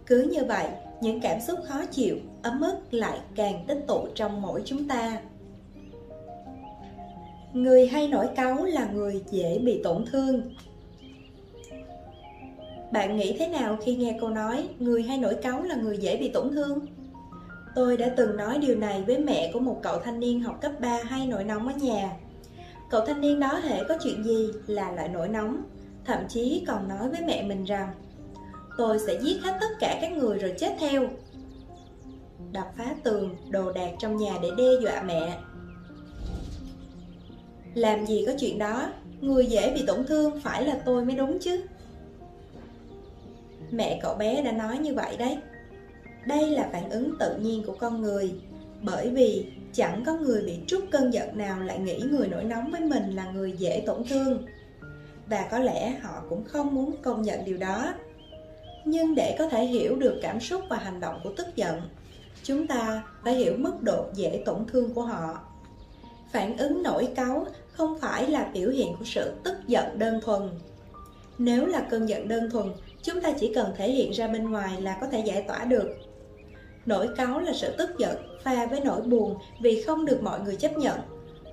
Cứ 0.07 0.23
như 0.23 0.45
vậy, 0.45 0.67
những 1.01 1.21
cảm 1.21 1.41
xúc 1.41 1.59
khó 1.69 1.87
chịu, 1.87 2.17
ấm 2.43 2.61
ức 2.61 2.77
lại 2.91 3.19
càng 3.37 3.65
tích 3.67 3.85
tụ 3.87 4.07
trong 4.15 4.43
mỗi 4.43 4.63
chúng 4.65 4.89
ta. 4.89 5.21
Người 7.53 7.87
hay 7.87 8.09
nổi 8.09 8.27
cáu 8.37 8.65
là 8.65 8.89
người 8.93 9.23
dễ 9.31 9.59
bị 9.59 9.81
tổn 9.85 10.05
thương 10.13 10.43
bạn 12.95 13.17
nghĩ 13.17 13.37
thế 13.39 13.49
nào 13.49 13.79
khi 13.85 13.97
nghe 13.97 14.17
câu 14.21 14.31
nói 14.31 14.69
người 14.79 15.03
hay 15.03 15.19
nổi 15.19 15.35
cáu 15.35 15.63
là 15.63 15.75
người 15.75 15.99
dễ 15.99 16.17
bị 16.17 16.29
tổn 16.29 16.51
thương 16.51 16.87
tôi 17.75 17.97
đã 17.97 18.09
từng 18.17 18.37
nói 18.37 18.59
điều 18.59 18.77
này 18.77 19.03
với 19.07 19.19
mẹ 19.19 19.51
của 19.53 19.61
một 19.61 19.81
cậu 19.83 19.99
thanh 19.99 20.21
niên 20.21 20.41
học 20.41 20.59
cấp 20.61 20.73
3 20.81 21.01
hay 21.05 21.27
nổi 21.27 21.45
nóng 21.45 21.69
ở 21.69 21.75
nhà 21.75 22.17
cậu 22.91 23.07
thanh 23.07 23.21
niên 23.21 23.41
đó 23.41 23.61
hệ 23.63 23.85
có 23.89 23.99
chuyện 24.03 24.25
gì 24.25 24.51
là 24.67 24.93
lại 24.93 25.09
nổi 25.09 25.29
nóng 25.29 25.63
thậm 26.05 26.19
chí 26.29 26.65
còn 26.67 26.89
nói 26.89 27.09
với 27.11 27.21
mẹ 27.27 27.43
mình 27.43 27.65
rằng 27.65 27.89
tôi 28.79 28.99
sẽ 28.99 29.19
giết 29.23 29.43
hết 29.43 29.59
tất 29.61 29.71
cả 29.81 29.99
các 30.01 30.13
người 30.13 30.39
rồi 30.39 30.55
chết 30.59 30.77
theo 30.79 31.09
đập 32.53 32.67
phá 32.77 32.95
tường, 33.03 33.37
đồ 33.51 33.73
đạc 33.73 33.91
trong 33.99 34.17
nhà 34.17 34.39
để 34.43 34.51
đe 34.57 34.65
dọa 34.83 35.03
mẹ. 35.03 35.39
Làm 37.75 38.07
gì 38.07 38.25
có 38.27 38.33
chuyện 38.41 38.59
đó, 38.59 38.93
người 39.21 39.47
dễ 39.47 39.75
bị 39.75 39.85
tổn 39.87 40.07
thương 40.07 40.41
phải 40.41 40.65
là 40.65 40.79
tôi 40.85 41.05
mới 41.05 41.17
đúng 41.17 41.39
chứ. 41.41 41.61
Mẹ 43.71 44.01
cậu 44.03 44.15
bé 44.15 44.43
đã 44.43 44.53
nói 44.53 44.79
như 44.79 44.95
vậy 44.95 45.17
đấy. 45.17 45.39
Đây 46.27 46.51
là 46.51 46.69
phản 46.73 46.91
ứng 46.91 47.15
tự 47.19 47.37
nhiên 47.37 47.63
của 47.67 47.77
con 47.79 48.03
người, 48.03 48.35
bởi 48.83 49.11
vì 49.11 49.47
chẳng 49.73 50.03
có 50.07 50.15
người 50.15 50.43
bị 50.43 50.59
trút 50.67 50.85
cơn 50.91 51.13
giận 51.13 51.39
nào 51.39 51.61
lại 51.61 51.79
nghĩ 51.79 52.03
người 52.11 52.29
nổi 52.29 52.45
nóng 52.45 52.71
với 52.71 52.81
mình 52.81 53.11
là 53.11 53.31
người 53.31 53.53
dễ 53.53 53.83
tổn 53.87 54.05
thương. 54.09 54.47
Và 55.27 55.49
có 55.51 55.59
lẽ 55.59 55.91
họ 55.91 56.23
cũng 56.29 56.45
không 56.45 56.75
muốn 56.75 56.95
công 57.03 57.23
nhận 57.23 57.45
điều 57.45 57.57
đó. 57.57 57.95
Nhưng 58.85 59.15
để 59.15 59.37
có 59.39 59.49
thể 59.49 59.65
hiểu 59.65 59.97
được 59.97 60.19
cảm 60.23 60.41
xúc 60.41 60.63
và 60.69 60.77
hành 60.77 61.01
động 61.01 61.21
của 61.25 61.33
tức 61.37 61.47
giận, 61.57 61.81
chúng 62.43 62.67
ta 62.67 63.03
phải 63.25 63.35
hiểu 63.35 63.55
mức 63.59 63.83
độ 63.83 64.05
dễ 64.15 64.43
tổn 64.45 64.67
thương 64.67 64.95
của 64.95 65.03
họ. 65.03 65.39
Phản 66.33 66.57
ứng 66.57 66.83
nổi 66.83 67.09
cáu 67.17 67.47
không 67.73 67.99
phải 68.01 68.29
là 68.29 68.51
biểu 68.53 68.71
hiện 68.71 68.97
của 68.99 69.05
sự 69.05 69.33
tức 69.45 69.57
giận 69.67 69.99
đơn 69.99 70.21
thuần. 70.25 70.43
Nếu 71.39 71.67
là 71.67 71.87
cơn 71.91 72.09
giận 72.09 72.29
đơn 72.29 72.51
thuần, 72.51 72.67
chúng 73.05 73.21
ta 73.21 73.33
chỉ 73.41 73.53
cần 73.55 73.75
thể 73.77 73.91
hiện 73.91 74.11
ra 74.11 74.27
bên 74.27 74.51
ngoài 74.51 74.81
là 74.83 74.99
có 75.01 75.07
thể 75.07 75.21
giải 75.21 75.43
tỏa 75.49 75.65
được. 75.65 75.89
Nỗi 76.87 77.09
cáu 77.17 77.41
là 77.41 77.53
sự 77.53 77.75
tức 77.79 77.91
giận 77.99 78.39
pha 78.43 78.67
với 78.67 78.81
nỗi 78.81 79.03
buồn 79.03 79.39
vì 79.61 79.83
không 79.83 80.05
được 80.05 80.23
mọi 80.23 80.41
người 80.41 80.57
chấp 80.57 80.79
nhận, 80.79 81.01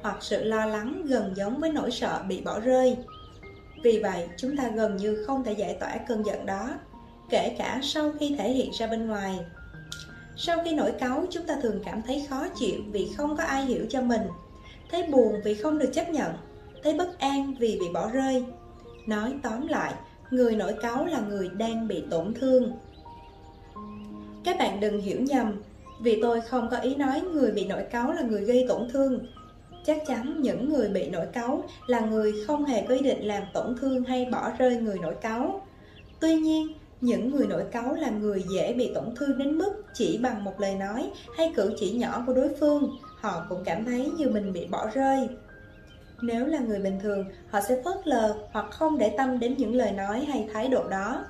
hoặc 0.01 0.17
sự 0.21 0.43
lo 0.43 0.65
lắng 0.65 1.05
gần 1.05 1.33
giống 1.35 1.59
với 1.59 1.71
nỗi 1.71 1.91
sợ 1.91 2.23
bị 2.27 2.41
bỏ 2.41 2.59
rơi. 2.59 2.97
Vì 3.83 3.99
vậy, 3.99 4.27
chúng 4.37 4.57
ta 4.57 4.69
gần 4.75 4.97
như 4.97 5.23
không 5.27 5.43
thể 5.43 5.53
giải 5.53 5.77
tỏa 5.79 5.97
cơn 6.07 6.25
giận 6.25 6.45
đó, 6.45 6.69
kể 7.29 7.55
cả 7.57 7.79
sau 7.83 8.11
khi 8.19 8.35
thể 8.37 8.51
hiện 8.51 8.69
ra 8.79 8.87
bên 8.87 9.07
ngoài. 9.07 9.39
Sau 10.37 10.57
khi 10.65 10.73
nổi 10.73 10.91
cáu, 10.99 11.25
chúng 11.29 11.45
ta 11.45 11.55
thường 11.61 11.81
cảm 11.85 12.01
thấy 12.01 12.25
khó 12.29 12.47
chịu 12.55 12.81
vì 12.91 13.09
không 13.17 13.37
có 13.37 13.43
ai 13.43 13.65
hiểu 13.65 13.85
cho 13.89 14.01
mình, 14.01 14.21
thấy 14.91 15.03
buồn 15.03 15.41
vì 15.43 15.53
không 15.53 15.79
được 15.79 15.89
chấp 15.93 16.09
nhận, 16.09 16.31
thấy 16.83 16.93
bất 16.93 17.19
an 17.19 17.55
vì 17.59 17.77
bị 17.79 17.85
bỏ 17.93 18.09
rơi. 18.09 18.45
Nói 19.07 19.33
tóm 19.43 19.67
lại, 19.67 19.93
người 20.31 20.55
nổi 20.55 20.73
cáu 20.81 21.05
là 21.05 21.19
người 21.19 21.49
đang 21.49 21.87
bị 21.87 22.03
tổn 22.09 22.33
thương. 22.33 22.71
Các 24.43 24.55
bạn 24.59 24.79
đừng 24.79 25.01
hiểu 25.01 25.21
nhầm, 25.21 25.61
vì 26.01 26.19
tôi 26.21 26.41
không 26.41 26.67
có 26.71 26.77
ý 26.77 26.95
nói 26.95 27.21
người 27.21 27.51
bị 27.51 27.67
nổi 27.67 27.83
cáu 27.91 28.11
là 28.11 28.21
người 28.21 28.41
gây 28.41 28.65
tổn 28.67 28.89
thương. 28.89 29.19
Chắc 29.85 29.97
chắn 30.07 30.41
những 30.41 30.69
người 30.69 30.89
bị 30.89 31.09
nổi 31.09 31.25
cáu 31.33 31.63
là 31.87 31.99
người 31.99 32.33
không 32.47 32.65
hề 32.65 32.85
có 32.87 32.93
ý 32.93 33.01
định 33.01 33.27
làm 33.27 33.43
tổn 33.53 33.75
thương 33.81 34.03
hay 34.03 34.25
bỏ 34.31 34.51
rơi 34.59 34.75
người 34.75 34.97
nổi 34.99 35.15
cáu. 35.21 35.61
Tuy 36.19 36.35
nhiên, 36.35 36.67
những 37.01 37.31
người 37.31 37.47
nổi 37.47 37.63
cáu 37.71 37.93
là 37.93 38.09
người 38.09 38.43
dễ 38.55 38.73
bị 38.73 38.91
tổn 38.95 39.15
thương 39.15 39.37
đến 39.37 39.57
mức 39.57 39.83
chỉ 39.93 40.19
bằng 40.23 40.43
một 40.43 40.59
lời 40.59 40.75
nói 40.75 41.11
hay 41.37 41.51
cử 41.55 41.73
chỉ 41.79 41.91
nhỏ 41.91 42.23
của 42.27 42.33
đối 42.33 42.49
phương, 42.59 42.97
họ 43.15 43.45
cũng 43.49 43.63
cảm 43.65 43.85
thấy 43.85 44.11
như 44.17 44.29
mình 44.29 44.53
bị 44.53 44.67
bỏ 44.67 44.89
rơi. 44.93 45.29
Nếu 46.21 46.45
là 46.45 46.59
người 46.59 46.79
bình 46.79 46.99
thường, 47.03 47.25
họ 47.49 47.61
sẽ 47.61 47.81
phớt 47.83 48.07
lờ 48.07 48.35
hoặc 48.51 48.65
không 48.71 48.97
để 48.97 49.13
tâm 49.17 49.39
đến 49.39 49.55
những 49.57 49.75
lời 49.75 49.91
nói 49.91 50.19
hay 50.19 50.49
thái 50.53 50.67
độ 50.67 50.87
đó. 50.89 51.25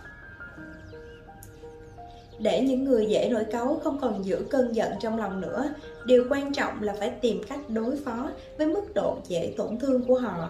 Để 2.39 2.62
những 2.62 2.84
người 2.84 3.06
dễ 3.06 3.30
nổi 3.30 3.43
cáu 3.51 3.80
không 3.84 3.99
còn 4.01 4.25
giữ 4.25 4.45
cơn 4.49 4.75
giận 4.75 4.91
trong 4.99 5.17
lòng 5.17 5.41
nữa, 5.41 5.73
điều 6.06 6.25
quan 6.30 6.54
trọng 6.54 6.82
là 6.82 6.93
phải 6.99 7.10
tìm 7.10 7.41
cách 7.49 7.60
đối 7.69 7.97
phó 7.97 8.30
với 8.58 8.67
mức 8.67 8.93
độ 8.95 9.17
dễ 9.27 9.54
tổn 9.58 9.80
thương 9.80 10.06
của 10.08 10.19
họ. 10.19 10.49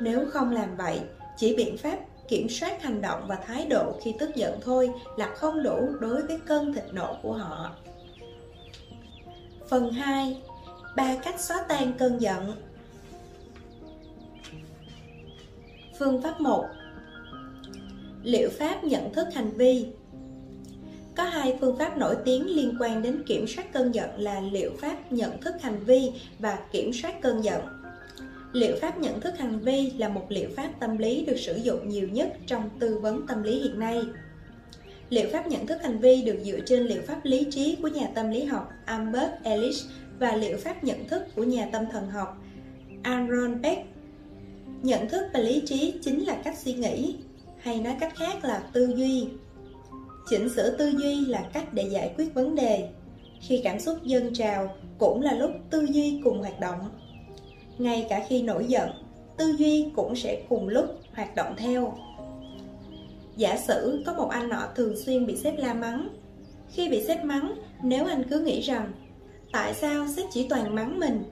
Nếu 0.00 0.24
không 0.30 0.52
làm 0.52 0.76
vậy, 0.76 1.00
chỉ 1.36 1.56
biện 1.56 1.76
pháp 1.76 1.98
kiểm 2.28 2.48
soát 2.48 2.82
hành 2.82 3.00
động 3.00 3.24
và 3.26 3.36
thái 3.46 3.66
độ 3.70 3.92
khi 4.02 4.14
tức 4.18 4.34
giận 4.34 4.58
thôi 4.60 4.90
là 5.16 5.34
không 5.34 5.62
đủ 5.62 5.88
đối 6.00 6.22
với 6.22 6.38
cơn 6.46 6.74
thịt 6.74 6.84
nộ 6.92 7.16
của 7.22 7.32
họ. 7.32 7.70
Phần 9.68 9.92
2. 9.92 10.42
Ba 10.96 11.16
cách 11.24 11.40
xóa 11.40 11.64
tan 11.68 11.92
cơn 11.98 12.20
giận 12.20 12.52
Phương 16.04 16.22
pháp 16.22 16.40
1 16.40 16.64
Liệu 18.22 18.50
pháp 18.50 18.84
nhận 18.84 19.12
thức 19.14 19.28
hành 19.34 19.50
vi 19.50 19.86
Có 21.16 21.22
hai 21.22 21.56
phương 21.60 21.78
pháp 21.78 21.98
nổi 21.98 22.16
tiếng 22.24 22.56
liên 22.56 22.76
quan 22.80 23.02
đến 23.02 23.22
kiểm 23.26 23.46
soát 23.46 23.72
cơn 23.72 23.94
giận 23.94 24.10
là 24.16 24.40
liệu 24.40 24.70
pháp 24.80 25.12
nhận 25.12 25.40
thức 25.40 25.54
hành 25.60 25.84
vi 25.84 26.12
và 26.38 26.58
kiểm 26.72 26.92
soát 26.92 27.22
cơn 27.22 27.44
giận. 27.44 27.62
Liệu 28.52 28.76
pháp 28.80 28.98
nhận 28.98 29.20
thức 29.20 29.38
hành 29.38 29.58
vi 29.58 29.90
là 29.98 30.08
một 30.08 30.26
liệu 30.28 30.48
pháp 30.56 30.70
tâm 30.80 30.98
lý 30.98 31.24
được 31.24 31.36
sử 31.36 31.56
dụng 31.56 31.88
nhiều 31.88 32.08
nhất 32.08 32.32
trong 32.46 32.70
tư 32.78 32.98
vấn 32.98 33.26
tâm 33.26 33.42
lý 33.42 33.58
hiện 33.58 33.78
nay. 33.78 34.00
Liệu 35.08 35.28
pháp 35.32 35.46
nhận 35.46 35.66
thức 35.66 35.82
hành 35.82 35.98
vi 35.98 36.22
được 36.22 36.38
dựa 36.44 36.60
trên 36.66 36.82
liệu 36.82 37.02
pháp 37.06 37.20
lý 37.22 37.46
trí 37.50 37.76
của 37.82 37.88
nhà 37.88 38.06
tâm 38.14 38.30
lý 38.30 38.44
học 38.44 38.72
Albert 38.84 39.32
Ellis 39.42 39.84
và 40.18 40.36
liệu 40.36 40.56
pháp 40.56 40.84
nhận 40.84 41.08
thức 41.08 41.22
của 41.36 41.44
nhà 41.44 41.68
tâm 41.72 41.84
thần 41.92 42.10
học 42.10 42.42
Aaron 43.02 43.62
Beck 43.62 43.91
nhận 44.82 45.08
thức 45.08 45.26
và 45.34 45.40
lý 45.40 45.62
trí 45.66 45.94
chính 46.02 46.26
là 46.26 46.34
cách 46.44 46.58
suy 46.58 46.74
nghĩ, 46.74 47.16
hay 47.58 47.80
nói 47.80 47.96
cách 48.00 48.12
khác 48.16 48.44
là 48.44 48.62
tư 48.72 48.92
duy. 48.96 49.28
Chỉnh 50.30 50.48
sửa 50.48 50.76
tư 50.76 50.92
duy 50.98 51.26
là 51.26 51.50
cách 51.52 51.74
để 51.74 51.82
giải 51.82 52.14
quyết 52.16 52.34
vấn 52.34 52.54
đề. 52.54 52.88
Khi 53.40 53.60
cảm 53.64 53.80
xúc 53.80 53.98
dâng 54.04 54.34
trào, 54.34 54.76
cũng 54.98 55.22
là 55.22 55.32
lúc 55.32 55.50
tư 55.70 55.86
duy 55.90 56.20
cùng 56.24 56.38
hoạt 56.38 56.60
động. 56.60 56.78
Ngay 57.78 58.06
cả 58.08 58.26
khi 58.28 58.42
nổi 58.42 58.64
giận, 58.68 58.90
tư 59.36 59.54
duy 59.58 59.86
cũng 59.96 60.16
sẽ 60.16 60.42
cùng 60.48 60.68
lúc 60.68 60.84
hoạt 61.14 61.34
động 61.34 61.54
theo. 61.56 61.94
Giả 63.36 63.56
sử 63.56 64.02
có 64.06 64.12
một 64.12 64.28
anh 64.30 64.48
nọ 64.48 64.68
thường 64.76 64.96
xuyên 64.96 65.26
bị 65.26 65.36
sếp 65.36 65.58
la 65.58 65.74
mắng. 65.74 66.08
Khi 66.72 66.88
bị 66.88 67.04
sếp 67.04 67.24
mắng, 67.24 67.54
nếu 67.82 68.06
anh 68.06 68.22
cứ 68.30 68.40
nghĩ 68.40 68.60
rằng, 68.60 68.92
tại 69.52 69.74
sao 69.74 70.06
sếp 70.16 70.26
chỉ 70.32 70.48
toàn 70.48 70.74
mắng 70.74 70.98
mình? 70.98 71.24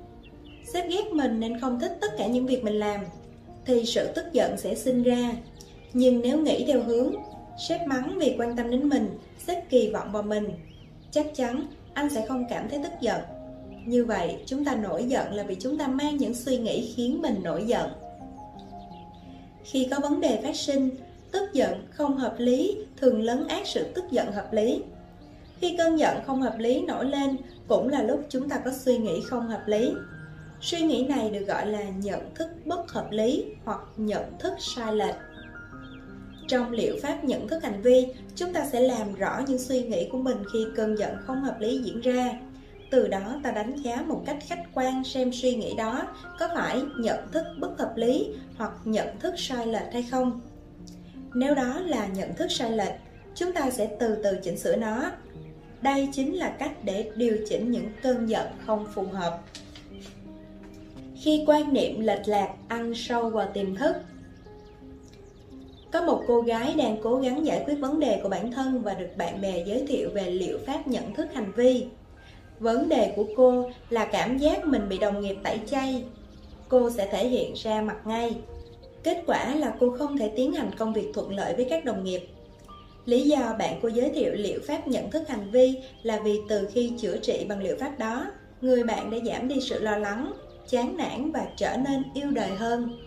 Sếp 0.73 0.89
ghét 0.89 1.13
mình 1.13 1.41
nên 1.41 1.61
không 1.61 1.81
thích 1.81 1.93
tất 2.01 2.09
cả 2.19 2.27
những 2.27 2.47
việc 2.47 2.65
mình 2.65 2.75
làm 2.75 3.01
thì 3.66 3.85
sự 3.85 4.09
tức 4.14 4.25
giận 4.33 4.57
sẽ 4.57 4.75
sinh 4.75 5.03
ra. 5.03 5.33
Nhưng 5.92 6.20
nếu 6.20 6.38
nghĩ 6.38 6.64
theo 6.66 6.83
hướng 6.83 7.14
sếp 7.68 7.81
mắng 7.87 8.18
vì 8.18 8.35
quan 8.38 8.57
tâm 8.57 8.70
đến 8.70 8.88
mình, 8.88 9.18
sếp 9.46 9.70
kỳ 9.70 9.90
vọng 9.90 10.12
vào 10.12 10.23
mình, 10.23 10.49
chắc 11.11 11.27
chắn 11.35 11.66
anh 11.94 12.11
sẽ 12.11 12.27
không 12.27 12.44
cảm 12.51 12.68
thấy 12.68 12.81
tức 12.83 12.92
giận. 13.01 13.20
Như 13.87 14.05
vậy, 14.05 14.37
chúng 14.46 14.64
ta 14.64 14.75
nổi 14.75 15.05
giận 15.05 15.35
là 15.35 15.42
vì 15.42 15.55
chúng 15.55 15.79
ta 15.79 15.87
mang 15.87 16.16
những 16.16 16.35
suy 16.35 16.59
nghĩ 16.59 16.92
khiến 16.96 17.23
mình 17.23 17.40
nổi 17.42 17.64
giận. 17.66 17.90
Khi 19.64 19.88
có 19.90 19.99
vấn 20.03 20.20
đề 20.20 20.40
phát 20.42 20.57
sinh, 20.57 20.90
tức 21.33 21.53
giận 21.53 21.87
không 21.90 22.16
hợp 22.16 22.35
lý 22.38 22.77
thường 22.96 23.23
lấn 23.23 23.49
át 23.49 23.66
sự 23.66 23.87
tức 23.94 24.05
giận 24.11 24.33
hợp 24.33 24.53
lý. 24.53 24.83
Khi 25.61 25.77
cơn 25.77 25.99
giận 25.99 26.16
không 26.27 26.42
hợp 26.42 26.59
lý 26.59 26.83
nổi 26.83 27.05
lên, 27.05 27.37
cũng 27.68 27.88
là 27.88 28.03
lúc 28.03 28.20
chúng 28.29 28.49
ta 28.49 28.59
có 28.64 28.70
suy 28.73 28.99
nghĩ 28.99 29.20
không 29.27 29.49
hợp 29.49 29.62
lý. 29.66 29.92
Suy 30.61 30.81
nghĩ 30.81 31.07
này 31.09 31.31
được 31.31 31.46
gọi 31.46 31.66
là 31.66 31.83
nhận 31.83 32.35
thức 32.35 32.49
bất 32.64 32.92
hợp 32.92 33.07
lý 33.11 33.44
hoặc 33.64 33.81
nhận 33.96 34.38
thức 34.38 34.53
sai 34.59 34.94
lệch. 34.94 35.14
Trong 36.49 36.70
liệu 36.70 36.96
pháp 37.03 37.25
nhận 37.25 37.49
thức 37.49 37.62
hành 37.62 37.83
vi, 37.83 38.07
chúng 38.35 38.53
ta 38.53 38.66
sẽ 38.73 38.81
làm 38.81 39.14
rõ 39.14 39.42
những 39.46 39.59
suy 39.59 39.83
nghĩ 39.83 40.09
của 40.12 40.18
mình 40.18 40.37
khi 40.53 40.66
cơn 40.77 40.99
giận 40.99 41.16
không 41.20 41.42
hợp 41.42 41.57
lý 41.61 41.79
diễn 41.79 42.01
ra. 42.01 42.31
Từ 42.90 43.09
đó 43.09 43.40
ta 43.42 43.51
đánh 43.51 43.77
giá 43.77 44.03
một 44.07 44.23
cách 44.27 44.37
khách 44.46 44.62
quan 44.75 45.05
xem 45.05 45.33
suy 45.33 45.55
nghĩ 45.55 45.75
đó 45.77 46.03
có 46.38 46.49
phải 46.55 46.83
nhận 46.99 47.18
thức 47.33 47.44
bất 47.59 47.79
hợp 47.79 47.92
lý 47.96 48.35
hoặc 48.57 48.73
nhận 48.85 49.18
thức 49.18 49.35
sai 49.37 49.66
lệch 49.66 49.92
hay 49.92 50.03
không. 50.11 50.40
Nếu 51.35 51.55
đó 51.55 51.81
là 51.81 52.07
nhận 52.07 52.35
thức 52.35 52.51
sai 52.51 52.70
lệch, 52.70 52.94
chúng 53.35 53.53
ta 53.53 53.70
sẽ 53.70 53.96
từ 54.01 54.16
từ 54.25 54.38
chỉnh 54.42 54.59
sửa 54.59 54.77
nó. 54.77 55.11
Đây 55.83 56.09
chính 56.12 56.37
là 56.37 56.49
cách 56.59 56.73
để 56.85 57.11
điều 57.16 57.37
chỉnh 57.49 57.70
những 57.70 57.87
cơn 58.03 58.29
giận 58.29 58.46
không 58.66 58.87
phù 58.94 59.03
hợp 59.03 59.40
khi 61.21 61.45
quan 61.47 61.73
niệm 61.73 62.01
lệch 62.01 62.29
lạc 62.29 62.55
ăn 62.69 62.95
sâu 62.95 63.31
vào 63.31 63.49
tiềm 63.55 63.77
thức. 63.77 63.97
Có 65.93 66.03
một 66.03 66.23
cô 66.27 66.41
gái 66.41 66.75
đang 66.77 66.97
cố 67.03 67.17
gắng 67.17 67.47
giải 67.47 67.63
quyết 67.67 67.75
vấn 67.75 68.01
đề 68.01 68.21
của 68.23 68.29
bản 68.29 68.53
thân 68.53 68.83
và 68.83 68.95
được 68.95 69.17
bạn 69.17 69.41
bè 69.41 69.65
giới 69.67 69.87
thiệu 69.89 70.11
về 70.15 70.31
liệu 70.31 70.59
pháp 70.67 70.89
nhận 70.89 71.15
thức 71.15 71.27
hành 71.35 71.53
vi. 71.57 71.87
Vấn 72.59 72.89
đề 72.89 73.13
của 73.17 73.25
cô 73.37 73.71
là 73.91 74.05
cảm 74.05 74.39
giác 74.39 74.67
mình 74.67 74.89
bị 74.89 74.99
đồng 74.99 75.21
nghiệp 75.21 75.37
tẩy 75.43 75.61
chay. 75.67 76.05
Cô 76.69 76.91
sẽ 76.91 77.09
thể 77.13 77.29
hiện 77.29 77.53
ra 77.55 77.83
mặt 77.83 77.97
ngay. 78.05 78.35
Kết 79.03 79.23
quả 79.27 79.55
là 79.55 79.75
cô 79.81 79.97
không 79.99 80.19
thể 80.19 80.33
tiến 80.37 80.53
hành 80.53 80.71
công 80.79 80.93
việc 80.93 81.07
thuận 81.15 81.35
lợi 81.35 81.55
với 81.55 81.67
các 81.71 81.85
đồng 81.85 82.05
nghiệp. 82.05 82.21
Lý 83.05 83.23
do 83.23 83.55
bạn 83.59 83.79
cô 83.83 83.89
giới 83.89 84.11
thiệu 84.11 84.33
liệu 84.35 84.61
pháp 84.67 84.89
nhận 84.89 85.11
thức 85.11 85.29
hành 85.29 85.51
vi 85.51 85.79
là 86.03 86.21
vì 86.25 86.39
từ 86.49 86.69
khi 86.73 86.93
chữa 86.99 87.17
trị 87.17 87.47
bằng 87.49 87.63
liệu 87.63 87.77
pháp 87.81 87.99
đó, 87.99 88.27
người 88.61 88.85
bạn 88.85 89.11
đã 89.11 89.19
giảm 89.27 89.49
đi 89.49 89.61
sự 89.61 89.81
lo 89.81 89.97
lắng 89.97 90.33
chán 90.71 90.97
nản 90.97 91.33
và 91.33 91.47
trở 91.57 91.77
nên 91.77 92.05
yêu 92.15 92.31
đời 92.31 92.51
hơn. 92.51 92.99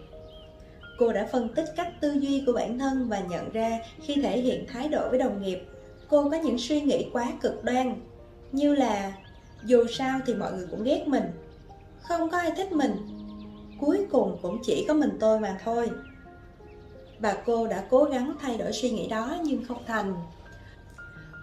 Cô 1.00 1.14
đã 1.14 1.28
phân 1.32 1.50
tích 1.56 1.66
cách 1.76 1.94
tư 2.02 2.12
duy 2.12 2.44
của 2.46 2.54
bản 2.54 2.80
thân 2.80 3.08
và 3.10 3.20
nhận 3.20 3.52
ra 3.52 3.80
khi 4.02 4.16
thể 4.22 4.40
hiện 4.40 4.66
thái 4.68 4.90
độ 4.90 5.10
với 5.10 5.20
đồng 5.20 5.42
nghiệp 5.42 5.60
cô 6.10 6.30
có 6.30 6.38
những 6.38 6.58
suy 6.58 6.82
nghĩ 6.82 7.10
quá 7.14 7.34
cực 7.42 7.64
đoan 7.64 7.96
như 8.52 8.76
là 8.76 9.14
dù 9.66 9.88
sao 9.88 10.20
thì 10.26 10.34
mọi 10.34 10.54
người 10.54 10.68
cũng 10.72 10.84
ghét 10.84 11.08
mình 11.08 11.24
không 12.02 12.30
có 12.30 12.38
ai 12.38 12.52
thích 12.58 12.72
mình 12.72 12.96
cuối 13.80 14.06
cùng 14.12 14.38
cũng 14.42 14.58
chỉ 14.64 14.86
có 14.88 14.94
mình 14.94 15.18
tôi 15.20 15.40
mà 15.40 15.60
thôi. 15.64 15.90
Và 17.20 17.38
cô 17.46 17.68
đã 17.68 17.84
cố 17.90 18.04
gắng 18.04 18.34
thay 18.40 18.58
đổi 18.58 18.74
suy 18.74 18.92
nghĩ 18.92 19.08
đó 19.08 19.38
nhưng 19.44 19.66
không 19.66 19.84
thành. 19.88 20.16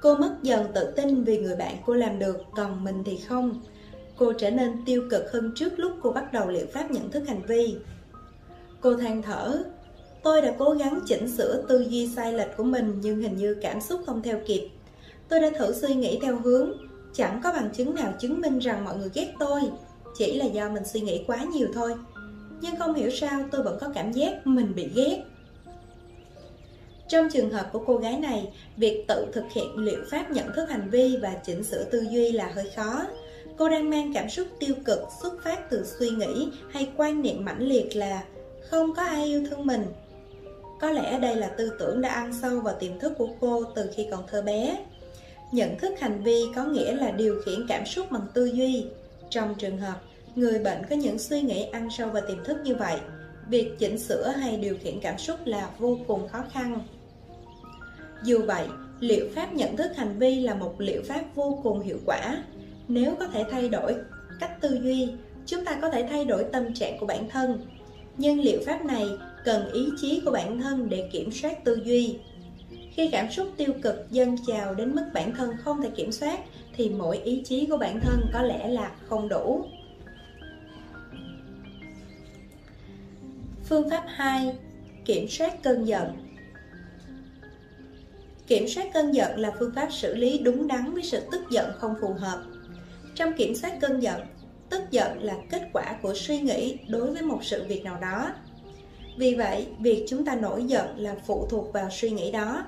Cô 0.02 0.14
mất 0.14 0.36
dần 0.42 0.72
tự 0.74 0.92
tin 0.96 1.24
vì 1.24 1.38
người 1.38 1.56
bạn 1.56 1.74
cô 1.86 1.94
làm 1.94 2.18
được, 2.18 2.44
còn 2.56 2.84
mình 2.84 3.02
thì 3.04 3.16
không. 3.16 3.62
Cô 4.20 4.32
trở 4.32 4.50
nên 4.50 4.84
tiêu 4.84 5.04
cực 5.10 5.32
hơn 5.32 5.52
trước 5.54 5.72
lúc 5.76 5.92
cô 6.02 6.12
bắt 6.12 6.32
đầu 6.32 6.48
liệu 6.48 6.66
pháp 6.72 6.90
nhận 6.90 7.10
thức 7.10 7.28
hành 7.28 7.42
vi. 7.42 7.76
Cô 8.80 8.96
than 8.96 9.22
thở, 9.22 9.58
tôi 10.22 10.42
đã 10.42 10.54
cố 10.58 10.70
gắng 10.70 11.00
chỉnh 11.06 11.28
sửa 11.28 11.62
tư 11.68 11.86
duy 11.88 12.08
sai 12.16 12.32
lệch 12.32 12.56
của 12.56 12.64
mình 12.64 12.98
nhưng 13.02 13.20
hình 13.20 13.36
như 13.36 13.56
cảm 13.62 13.80
xúc 13.80 14.00
không 14.06 14.22
theo 14.22 14.40
kịp. 14.46 14.68
Tôi 15.28 15.40
đã 15.40 15.50
thử 15.58 15.72
suy 15.72 15.94
nghĩ 15.94 16.18
theo 16.22 16.36
hướng, 16.36 16.72
chẳng 17.14 17.40
có 17.44 17.52
bằng 17.52 17.70
chứng 17.72 17.94
nào 17.94 18.14
chứng 18.18 18.40
minh 18.40 18.58
rằng 18.58 18.84
mọi 18.84 18.96
người 18.96 19.10
ghét 19.14 19.32
tôi, 19.38 19.60
chỉ 20.18 20.36
là 20.36 20.44
do 20.44 20.68
mình 20.68 20.84
suy 20.84 21.00
nghĩ 21.00 21.24
quá 21.26 21.44
nhiều 21.44 21.68
thôi. 21.74 21.94
Nhưng 22.60 22.76
không 22.76 22.94
hiểu 22.94 23.10
sao 23.10 23.40
tôi 23.50 23.62
vẫn 23.62 23.78
có 23.80 23.88
cảm 23.94 24.12
giác 24.12 24.46
mình 24.46 24.72
bị 24.74 24.88
ghét. 24.94 25.22
Trong 27.08 27.28
trường 27.32 27.50
hợp 27.50 27.68
của 27.72 27.82
cô 27.86 27.96
gái 27.96 28.18
này, 28.18 28.52
việc 28.76 29.04
tự 29.08 29.26
thực 29.32 29.44
hiện 29.52 29.76
liệu 29.76 30.00
pháp 30.10 30.30
nhận 30.30 30.52
thức 30.56 30.70
hành 30.70 30.90
vi 30.90 31.18
và 31.22 31.34
chỉnh 31.44 31.64
sửa 31.64 31.84
tư 31.84 32.06
duy 32.10 32.32
là 32.32 32.52
hơi 32.54 32.70
khó. 32.76 33.04
Cô 33.60 33.68
đang 33.68 33.90
mang 33.90 34.12
cảm 34.14 34.28
xúc 34.28 34.46
tiêu 34.58 34.74
cực 34.84 34.98
xuất 35.22 35.44
phát 35.44 35.70
từ 35.70 35.84
suy 35.98 36.10
nghĩ 36.10 36.48
hay 36.70 36.88
quan 36.96 37.22
niệm 37.22 37.44
mãnh 37.44 37.62
liệt 37.62 37.96
là 37.96 38.24
không 38.62 38.94
có 38.94 39.02
ai 39.02 39.24
yêu 39.24 39.46
thương 39.50 39.66
mình. 39.66 39.84
Có 40.80 40.90
lẽ 40.90 41.18
đây 41.18 41.36
là 41.36 41.48
tư 41.48 41.72
tưởng 41.78 42.00
đã 42.00 42.08
ăn 42.08 42.32
sâu 42.42 42.60
vào 42.60 42.74
tiềm 42.80 42.98
thức 42.98 43.12
của 43.18 43.28
cô 43.40 43.64
từ 43.64 43.90
khi 43.94 44.06
còn 44.10 44.24
thơ 44.26 44.42
bé. 44.42 44.84
Nhận 45.52 45.78
thức 45.78 46.00
hành 46.00 46.22
vi 46.22 46.44
có 46.56 46.64
nghĩa 46.64 46.92
là 46.92 47.10
điều 47.10 47.42
khiển 47.44 47.66
cảm 47.68 47.86
xúc 47.86 48.06
bằng 48.10 48.26
tư 48.34 48.44
duy. 48.44 48.86
Trong 49.30 49.54
trường 49.54 49.78
hợp 49.78 50.00
người 50.34 50.58
bệnh 50.58 50.82
có 50.90 50.96
những 50.96 51.18
suy 51.18 51.40
nghĩ 51.40 51.62
ăn 51.62 51.88
sâu 51.90 52.08
vào 52.08 52.22
tiềm 52.28 52.44
thức 52.44 52.56
như 52.64 52.74
vậy, 52.74 52.96
việc 53.48 53.78
chỉnh 53.78 53.98
sửa 53.98 54.28
hay 54.28 54.56
điều 54.56 54.76
khiển 54.82 55.00
cảm 55.00 55.18
xúc 55.18 55.38
là 55.44 55.70
vô 55.78 55.98
cùng 56.06 56.28
khó 56.28 56.44
khăn. 56.52 56.80
Dù 58.24 58.42
vậy, 58.46 58.66
liệu 59.00 59.26
pháp 59.34 59.52
nhận 59.52 59.76
thức 59.76 59.96
hành 59.96 60.18
vi 60.18 60.40
là 60.40 60.54
một 60.54 60.74
liệu 60.78 61.02
pháp 61.08 61.22
vô 61.34 61.60
cùng 61.62 61.80
hiệu 61.80 61.98
quả. 62.06 62.36
Nếu 62.90 63.14
có 63.18 63.26
thể 63.26 63.44
thay 63.50 63.68
đổi 63.68 63.96
cách 64.40 64.60
tư 64.60 64.78
duy, 64.82 65.08
chúng 65.46 65.64
ta 65.64 65.78
có 65.82 65.90
thể 65.90 66.06
thay 66.10 66.24
đổi 66.24 66.44
tâm 66.52 66.74
trạng 66.74 66.98
của 67.00 67.06
bản 67.06 67.28
thân. 67.28 67.66
Nhưng 68.16 68.40
liệu 68.40 68.60
pháp 68.66 68.84
này 68.84 69.06
cần 69.44 69.72
ý 69.72 69.88
chí 70.00 70.22
của 70.24 70.30
bản 70.30 70.60
thân 70.60 70.88
để 70.88 71.08
kiểm 71.12 71.32
soát 71.32 71.64
tư 71.64 71.80
duy. 71.84 72.18
Khi 72.92 73.08
cảm 73.12 73.30
xúc 73.30 73.48
tiêu 73.56 73.72
cực 73.82 74.10
dâng 74.10 74.36
trào 74.46 74.74
đến 74.74 74.94
mức 74.94 75.04
bản 75.14 75.34
thân 75.34 75.50
không 75.56 75.82
thể 75.82 75.90
kiểm 75.90 76.12
soát 76.12 76.40
thì 76.76 76.88
mỗi 76.88 77.18
ý 77.18 77.42
chí 77.44 77.66
của 77.66 77.76
bản 77.76 78.00
thân 78.00 78.20
có 78.32 78.42
lẽ 78.42 78.68
là 78.68 78.92
không 79.08 79.28
đủ. 79.28 79.64
Phương 83.68 83.90
pháp 83.90 84.04
2. 84.06 84.56
Kiểm 85.04 85.28
soát 85.28 85.62
cơn 85.62 85.84
giận 85.84 86.06
Kiểm 88.46 88.68
soát 88.68 88.86
cơn 88.94 89.14
giận 89.14 89.38
là 89.38 89.52
phương 89.58 89.72
pháp 89.74 89.92
xử 89.92 90.14
lý 90.14 90.38
đúng 90.38 90.68
đắn 90.68 90.94
với 90.94 91.02
sự 91.02 91.20
tức 91.32 91.42
giận 91.50 91.72
không 91.78 91.94
phù 92.00 92.12
hợp. 92.12 92.42
Trong 93.20 93.32
kiểm 93.32 93.54
soát 93.54 93.72
cơn 93.80 94.00
giận, 94.00 94.20
tức 94.70 94.82
giận 94.90 95.22
là 95.22 95.34
kết 95.50 95.62
quả 95.72 95.96
của 96.02 96.14
suy 96.14 96.40
nghĩ 96.40 96.78
đối 96.88 97.10
với 97.10 97.22
một 97.22 97.38
sự 97.42 97.64
việc 97.68 97.84
nào 97.84 97.98
đó. 98.00 98.32
Vì 99.16 99.34
vậy, 99.34 99.66
việc 99.80 100.04
chúng 100.08 100.24
ta 100.24 100.34
nổi 100.34 100.64
giận 100.64 100.86
là 100.98 101.14
phụ 101.26 101.46
thuộc 101.50 101.72
vào 101.72 101.88
suy 101.90 102.10
nghĩ 102.10 102.32
đó. 102.32 102.64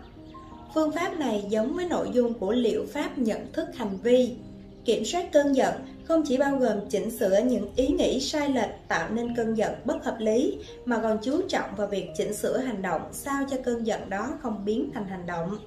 Phương 0.74 0.92
pháp 0.92 1.18
này 1.18 1.44
giống 1.48 1.74
với 1.74 1.88
nội 1.88 2.08
dung 2.12 2.34
của 2.34 2.52
liệu 2.52 2.86
pháp 2.92 3.18
nhận 3.18 3.52
thức 3.52 3.68
hành 3.76 3.98
vi. 4.02 4.36
Kiểm 4.84 5.04
soát 5.04 5.32
cơn 5.32 5.56
giận 5.56 5.74
không 6.04 6.22
chỉ 6.26 6.36
bao 6.36 6.56
gồm 6.56 6.88
chỉnh 6.88 7.10
sửa 7.10 7.38
những 7.38 7.68
ý 7.76 7.88
nghĩ 7.88 8.20
sai 8.20 8.48
lệch 8.48 8.88
tạo 8.88 9.10
nên 9.10 9.36
cơn 9.36 9.54
giận 9.54 9.72
bất 9.84 10.04
hợp 10.04 10.16
lý, 10.18 10.58
mà 10.84 10.98
còn 11.02 11.18
chú 11.22 11.40
trọng 11.48 11.76
vào 11.76 11.86
việc 11.86 12.08
chỉnh 12.16 12.34
sửa 12.34 12.58
hành 12.58 12.82
động 12.82 13.02
sao 13.12 13.44
cho 13.50 13.56
cơn 13.64 13.86
giận 13.86 14.10
đó 14.10 14.28
không 14.42 14.64
biến 14.64 14.90
thành 14.94 15.06
hành 15.06 15.26
động. 15.26 15.58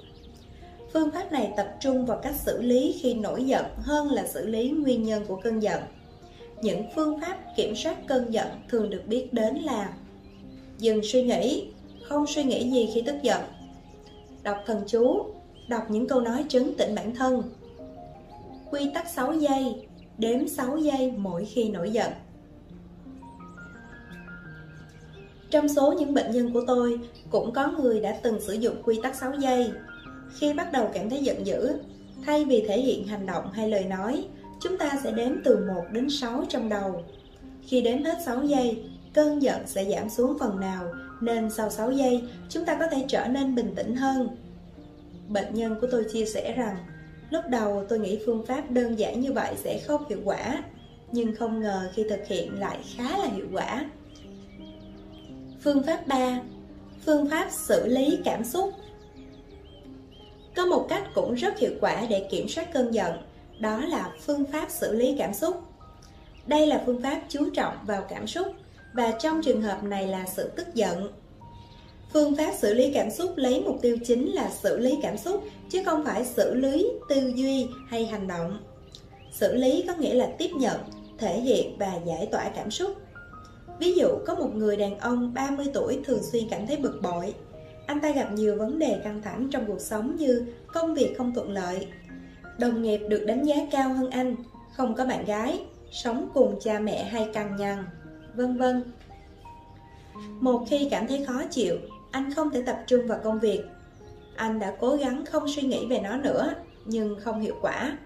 Phương 0.96 1.12
pháp 1.12 1.32
này 1.32 1.54
tập 1.58 1.68
trung 1.80 2.06
vào 2.06 2.20
cách 2.24 2.36
xử 2.36 2.62
lý 2.62 3.00
khi 3.02 3.14
nổi 3.14 3.44
giận 3.44 3.66
hơn 3.78 4.12
là 4.12 4.28
xử 4.28 4.48
lý 4.48 4.70
nguyên 4.70 5.04
nhân 5.04 5.26
của 5.28 5.36
cơn 5.44 5.60
giận. 5.60 5.82
Những 6.62 6.84
phương 6.96 7.22
pháp 7.22 7.38
kiểm 7.56 7.76
soát 7.76 8.08
cơn 8.08 8.34
giận 8.34 8.48
thường 8.70 8.90
được 8.90 9.02
biết 9.08 9.34
đến 9.34 9.56
là 9.56 9.94
Dừng 10.78 11.00
suy 11.04 11.24
nghĩ, 11.24 11.68
không 12.04 12.28
suy 12.28 12.44
nghĩ 12.44 12.72
gì 12.72 12.90
khi 12.94 13.02
tức 13.06 13.16
giận 13.22 13.42
Đọc 14.44 14.58
thần 14.66 14.84
chú, 14.88 15.26
đọc 15.68 15.84
những 15.90 16.08
câu 16.08 16.22
nói 16.22 16.46
trấn 16.48 16.76
tĩnh 16.76 16.96
bản 16.96 17.16
thân. 17.16 17.44
Quy 18.72 18.92
tắc 18.94 19.10
6 19.10 19.34
giây, 19.34 19.88
đếm 20.18 20.48
6 20.48 20.78
giây 20.78 21.14
mỗi 21.18 21.46
khi 21.46 21.70
nổi 21.70 21.92
giận. 21.92 22.12
Trong 25.52 25.70
số 25.70 25.92
những 25.92 26.14
bệnh 26.14 26.32
nhân 26.32 26.54
của 26.54 26.64
tôi, 26.68 27.00
cũng 27.30 27.54
có 27.54 27.68
người 27.68 28.00
đã 28.00 28.20
từng 28.24 28.42
sử 28.42 28.54
dụng 28.54 28.76
quy 28.84 29.00
tắc 29.04 29.16
6 29.16 29.34
giây 29.40 29.72
khi 30.34 30.54
bắt 30.54 30.72
đầu 30.72 30.90
cảm 30.94 31.10
thấy 31.10 31.20
giận 31.20 31.46
dữ, 31.46 31.74
thay 32.26 32.46
vì 32.46 32.66
thể 32.68 32.82
hiện 32.82 33.08
hành 33.08 33.26
động 33.26 33.52
hay 33.52 33.70
lời 33.70 33.86
nói, 33.86 34.28
chúng 34.62 34.78
ta 34.78 34.92
sẽ 35.04 35.12
đếm 35.12 35.32
từ 35.44 35.68
1 35.68 35.84
đến 35.92 36.10
6 36.10 36.44
trong 36.50 36.70
đầu. 36.70 37.04
Khi 37.68 37.82
đếm 37.82 38.04
hết 38.04 38.18
6 38.26 38.44
giây, 38.44 38.84
cơn 39.14 39.42
giận 39.42 39.62
sẽ 39.66 39.86
giảm 39.86 40.10
xuống 40.10 40.38
phần 40.40 40.60
nào, 40.60 40.84
nên 41.22 41.50
sau 41.50 41.70
6 41.70 41.92
giây, 41.92 42.24
chúng 42.50 42.66
ta 42.66 42.76
có 42.80 42.88
thể 42.88 43.06
trở 43.08 43.28
nên 43.28 43.56
bình 43.56 43.74
tĩnh 43.76 43.96
hơn. 43.96 44.28
Bệnh 45.28 45.54
nhân 45.54 45.76
của 45.82 45.88
tôi 45.92 46.06
chia 46.14 46.26
sẻ 46.26 46.54
rằng, 46.58 46.78
lúc 47.30 47.44
đầu 47.50 47.86
tôi 47.90 48.00
nghĩ 48.00 48.20
phương 48.26 48.46
pháp 48.46 48.72
đơn 48.72 49.00
giản 49.00 49.22
như 49.22 49.34
vậy 49.34 49.54
sẽ 49.64 49.80
không 49.88 50.10
hiệu 50.10 50.20
quả, 50.24 50.64
nhưng 51.12 51.36
không 51.36 51.60
ngờ 51.60 51.90
khi 51.94 52.04
thực 52.10 52.28
hiện 52.28 52.60
lại 52.60 52.80
khá 52.96 53.18
là 53.18 53.28
hiệu 53.36 53.48
quả. 53.54 53.86
Phương 55.64 55.84
pháp 55.84 56.08
3. 56.08 56.42
Phương 57.06 57.30
pháp 57.30 57.48
xử 57.52 57.88
lý 57.88 58.18
cảm 58.26 58.44
xúc 58.44 58.74
có 60.56 60.66
một 60.66 60.86
cách 60.90 61.04
cũng 61.16 61.34
rất 61.34 61.60
hiệu 61.60 61.72
quả 61.82 62.06
để 62.10 62.28
kiểm 62.32 62.48
soát 62.50 62.74
cơn 62.74 62.94
giận, 62.94 63.12
đó 63.60 63.78
là 63.78 64.12
phương 64.26 64.46
pháp 64.46 64.72
xử 64.72 64.96
lý 64.96 65.16
cảm 65.18 65.34
xúc. 65.34 65.62
Đây 66.48 66.68
là 66.68 66.84
phương 66.86 67.02
pháp 67.02 67.22
chú 67.30 67.50
trọng 67.54 67.78
vào 67.86 68.06
cảm 68.10 68.28
xúc 68.28 68.48
và 68.94 69.12
trong 69.12 69.42
trường 69.44 69.62
hợp 69.62 69.84
này 69.84 70.08
là 70.08 70.26
sự 70.36 70.50
tức 70.56 70.76
giận. 70.76 71.12
Phương 72.14 72.36
pháp 72.36 72.52
xử 72.60 72.74
lý 72.74 72.92
cảm 72.94 73.12
xúc 73.12 73.34
lấy 73.36 73.62
mục 73.62 73.78
tiêu 73.82 73.98
chính 74.06 74.32
là 74.32 74.50
xử 74.50 74.78
lý 74.78 74.98
cảm 75.02 75.18
xúc 75.18 75.44
chứ 75.70 75.84
không 75.86 76.06
phải 76.06 76.26
xử 76.26 76.54
lý 76.54 76.92
tư 77.10 77.32
duy 77.36 77.68
hay 77.88 78.06
hành 78.06 78.28
động. 78.28 78.58
Xử 79.32 79.56
lý 79.56 79.84
có 79.88 79.94
nghĩa 79.96 80.14
là 80.14 80.30
tiếp 80.38 80.50
nhận, 80.60 80.80
thể 81.18 81.40
hiện 81.40 81.78
và 81.78 81.92
giải 82.06 82.28
tỏa 82.32 82.50
cảm 82.50 82.72
xúc. 82.72 82.96
Ví 83.80 83.94
dụ 83.96 84.08
có 84.26 84.36
một 84.36 84.50
người 84.56 84.78
đàn 84.78 85.00
ông 85.00 85.34
30 85.34 85.66
tuổi 85.74 86.00
thường 86.06 86.24
xuyên 86.32 86.50
cảm 86.50 86.68
thấy 86.68 86.78
bực 86.78 87.00
bội, 87.02 87.34
anh 87.86 88.02
ta 88.02 88.12
gặp 88.12 88.32
nhiều 88.32 88.56
vấn 88.58 88.80
đề 88.80 89.02
căng 89.04 89.22
thẳng 89.22 89.48
trong 89.52 89.66
cuộc 89.68 89.82
sống 89.82 90.16
như 90.16 90.46
công 90.68 90.94
việc 90.94 91.16
không 91.18 91.34
thuận 91.34 91.52
lợi, 91.52 91.88
đồng 92.60 92.82
nghiệp 92.82 92.98
được 93.10 93.26
đánh 93.28 93.44
giá 93.44 93.56
cao 93.72 93.94
hơn 93.94 94.10
anh, 94.10 94.36
không 94.76 94.96
có 94.96 95.06
bạn 95.06 95.26
gái, 95.26 95.62
sống 95.92 96.30
cùng 96.34 96.60
cha 96.62 96.80
mẹ 96.80 97.04
hay 97.04 97.30
cằn 97.34 97.56
nhằn, 97.56 97.86
vân 98.36 98.58
vân. 98.58 98.84
Một 100.40 100.66
khi 100.70 100.88
cảm 100.92 101.08
thấy 101.08 101.26
khó 101.26 101.42
chịu, 101.52 101.78
anh 102.12 102.34
không 102.34 102.50
thể 102.50 102.64
tập 102.66 102.84
trung 102.88 103.08
vào 103.08 103.20
công 103.24 103.40
việc. 103.40 103.62
Anh 104.36 104.60
đã 104.60 104.76
cố 104.80 104.96
gắng 104.96 105.26
không 105.26 105.48
suy 105.56 105.62
nghĩ 105.62 105.86
về 105.90 106.00
nó 106.00 106.18
nữa, 106.18 106.54
nhưng 106.86 107.20
không 107.20 107.42
hiệu 107.42 107.56
quả. 107.62 107.98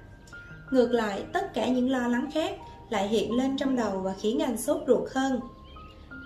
Ngược 0.71 0.91
lại, 0.91 1.23
tất 1.33 1.53
cả 1.53 1.67
những 1.67 1.91
lo 1.91 2.07
lắng 2.07 2.29
khác 2.33 2.55
lại 2.89 3.07
hiện 3.07 3.37
lên 3.37 3.57
trong 3.57 3.75
đầu 3.75 3.99
và 3.99 4.13
khiến 4.21 4.39
anh 4.39 4.57
sốt 4.57 4.81
ruột 4.87 5.09
hơn. 5.11 5.39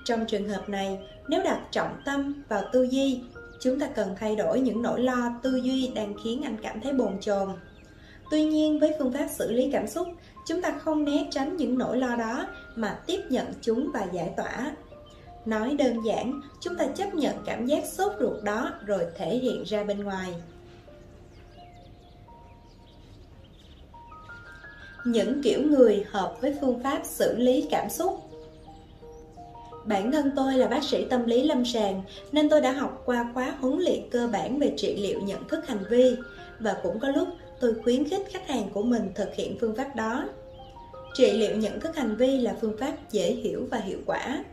Trong 0.05 0.25
trường 0.25 0.49
hợp 0.49 0.69
này, 0.69 0.99
nếu 1.27 1.43
đặt 1.43 1.61
trọng 1.71 2.01
tâm 2.05 2.43
vào 2.49 2.63
tư 2.71 2.83
duy 2.83 3.21
chúng 3.63 3.79
ta 3.79 3.87
cần 3.87 4.15
thay 4.19 4.35
đổi 4.35 4.59
những 4.59 4.81
nỗi 4.81 5.01
lo 5.01 5.31
tư 5.43 5.55
duy 5.55 5.91
đang 5.95 6.13
khiến 6.23 6.41
anh 6.43 6.57
cảm 6.63 6.81
thấy 6.81 6.93
bồn 6.93 7.19
chồn. 7.21 7.49
Tuy 8.31 8.43
nhiên, 8.45 8.79
với 8.79 8.95
phương 8.99 9.13
pháp 9.13 9.27
xử 9.37 9.51
lý 9.51 9.69
cảm 9.71 9.87
xúc, 9.87 10.07
chúng 10.47 10.61
ta 10.61 10.79
không 10.79 11.05
né 11.05 11.27
tránh 11.31 11.57
những 11.57 11.77
nỗi 11.77 11.97
lo 11.97 12.15
đó 12.15 12.47
mà 12.75 12.99
tiếp 13.07 13.21
nhận 13.29 13.47
chúng 13.61 13.91
và 13.93 14.07
giải 14.13 14.33
tỏa. 14.37 14.75
Nói 15.45 15.75
đơn 15.77 15.97
giản, 16.05 16.41
chúng 16.59 16.75
ta 16.75 16.87
chấp 16.87 17.13
nhận 17.13 17.35
cảm 17.45 17.65
giác 17.65 17.85
sốt 17.85 18.11
ruột 18.19 18.43
đó 18.43 18.71
rồi 18.85 19.05
thể 19.17 19.37
hiện 19.37 19.63
ra 19.63 19.83
bên 19.83 20.03
ngoài. 20.03 20.33
Những 25.05 25.41
kiểu 25.43 25.61
người 25.61 26.05
hợp 26.11 26.35
với 26.41 26.57
phương 26.61 26.83
pháp 26.83 27.01
xử 27.03 27.37
lý 27.37 27.67
cảm 27.71 27.89
xúc 27.89 28.22
Bản 29.85 30.11
thân 30.11 30.31
tôi 30.35 30.53
là 30.53 30.67
bác 30.67 30.83
sĩ 30.83 31.05
tâm 31.05 31.25
lý 31.25 31.43
lâm 31.43 31.65
sàng 31.65 32.01
nên 32.31 32.49
tôi 32.49 32.61
đã 32.61 32.71
học 32.71 33.01
qua 33.05 33.31
khóa 33.33 33.55
huấn 33.59 33.79
luyện 33.79 34.09
cơ 34.11 34.27
bản 34.27 34.59
về 34.59 34.73
trị 34.77 34.95
liệu 34.95 35.19
nhận 35.21 35.47
thức 35.47 35.67
hành 35.67 35.83
vi 35.89 36.15
và 36.59 36.75
cũng 36.83 36.99
có 36.99 37.07
lúc 37.07 37.27
tôi 37.59 37.73
khuyến 37.83 38.09
khích 38.09 38.27
khách 38.31 38.47
hàng 38.47 38.69
của 38.73 38.83
mình 38.83 39.11
thực 39.15 39.35
hiện 39.35 39.57
phương 39.61 39.75
pháp 39.75 39.95
đó. 39.95 40.25
Trị 41.13 41.31
liệu 41.31 41.57
nhận 41.57 41.79
thức 41.79 41.95
hành 41.95 42.15
vi 42.15 42.37
là 42.37 42.55
phương 42.61 42.77
pháp 42.79 43.11
dễ 43.11 43.33
hiểu 43.33 43.67
và 43.71 43.77
hiệu 43.77 43.99
quả. 44.05 44.45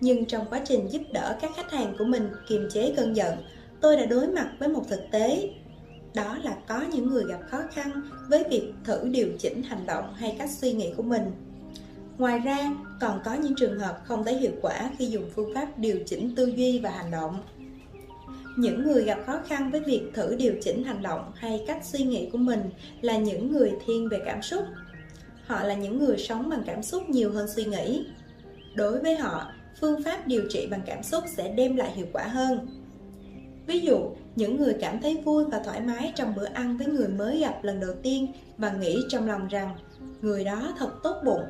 Nhưng 0.00 0.24
trong 0.24 0.46
quá 0.50 0.60
trình 0.64 0.88
giúp 0.90 1.02
đỡ 1.12 1.36
các 1.40 1.50
khách 1.56 1.70
hàng 1.70 1.94
của 1.98 2.04
mình 2.04 2.28
kiềm 2.48 2.68
chế 2.70 2.94
cơn 2.96 3.16
giận, 3.16 3.34
tôi 3.80 3.96
đã 3.96 4.06
đối 4.06 4.26
mặt 4.26 4.50
với 4.58 4.68
một 4.68 4.82
thực 4.88 5.00
tế. 5.10 5.50
Đó 6.14 6.38
là 6.42 6.56
có 6.68 6.84
những 6.92 7.08
người 7.08 7.24
gặp 7.28 7.40
khó 7.50 7.58
khăn 7.72 7.90
với 8.28 8.44
việc 8.50 8.72
thử 8.84 9.00
điều 9.04 9.28
chỉnh 9.38 9.62
hành 9.62 9.86
động 9.86 10.14
hay 10.14 10.36
cách 10.38 10.50
suy 10.50 10.72
nghĩ 10.72 10.92
của 10.96 11.02
mình 11.02 11.22
Ngoài 12.18 12.38
ra, 12.38 12.70
còn 13.00 13.20
có 13.24 13.34
những 13.34 13.54
trường 13.54 13.78
hợp 13.78 14.00
không 14.04 14.24
thấy 14.24 14.36
hiệu 14.36 14.52
quả 14.62 14.90
khi 14.98 15.06
dùng 15.06 15.30
phương 15.34 15.54
pháp 15.54 15.78
điều 15.78 15.98
chỉnh 16.06 16.34
tư 16.34 16.46
duy 16.46 16.78
và 16.78 16.90
hành 16.90 17.10
động. 17.10 17.42
những 18.56 18.82
người 18.82 19.04
gặp 19.04 19.18
khó 19.26 19.40
khăn 19.48 19.70
với 19.70 19.80
việc 19.80 20.02
thử 20.14 20.36
điều 20.36 20.54
chỉnh 20.62 20.84
hành 20.84 21.02
động 21.02 21.32
hay 21.34 21.64
cách 21.66 21.84
suy 21.84 22.04
nghĩ 22.04 22.28
của 22.32 22.38
mình 22.38 22.60
là 23.00 23.16
những 23.18 23.52
người 23.52 23.72
thiên 23.86 24.08
về 24.08 24.18
cảm 24.24 24.42
xúc. 24.42 24.64
Họ 25.46 25.62
là 25.62 25.74
những 25.74 25.98
người 25.98 26.18
sống 26.18 26.48
bằng 26.48 26.62
cảm 26.66 26.82
xúc 26.82 27.08
nhiều 27.08 27.32
hơn 27.32 27.48
suy 27.48 27.64
nghĩ. 27.64 28.06
Đối 28.74 29.00
với 29.00 29.16
họ 29.16 29.52
phương 29.80 30.02
pháp 30.02 30.26
điều 30.26 30.42
trị 30.50 30.66
bằng 30.70 30.82
cảm 30.86 31.02
xúc 31.02 31.24
sẽ 31.36 31.52
đem 31.52 31.76
lại 31.76 31.92
hiệu 31.94 32.06
quả 32.12 32.24
hơn. 32.24 32.66
Ví 33.66 33.80
dụ 33.80 33.98
những 34.36 34.56
người 34.56 34.76
cảm 34.80 35.00
thấy 35.00 35.22
vui 35.24 35.44
và 35.44 35.58
thoải 35.64 35.80
mái 35.80 36.12
trong 36.16 36.34
bữa 36.34 36.44
ăn 36.44 36.76
với 36.76 36.86
người 36.86 37.08
mới 37.08 37.38
gặp 37.38 37.64
lần 37.64 37.80
đầu 37.80 37.94
tiên 38.02 38.32
và 38.58 38.72
nghĩ 38.72 39.04
trong 39.08 39.28
lòng 39.28 39.48
rằng 39.48 39.76
người 40.22 40.44
đó 40.44 40.72
thật 40.78 40.90
tốt 41.02 41.16
bụng 41.24 41.42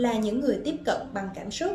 là 0.00 0.18
những 0.18 0.40
người 0.40 0.60
tiếp 0.64 0.74
cận 0.84 0.96
bằng 1.14 1.28
cảm 1.34 1.50
xúc. 1.50 1.72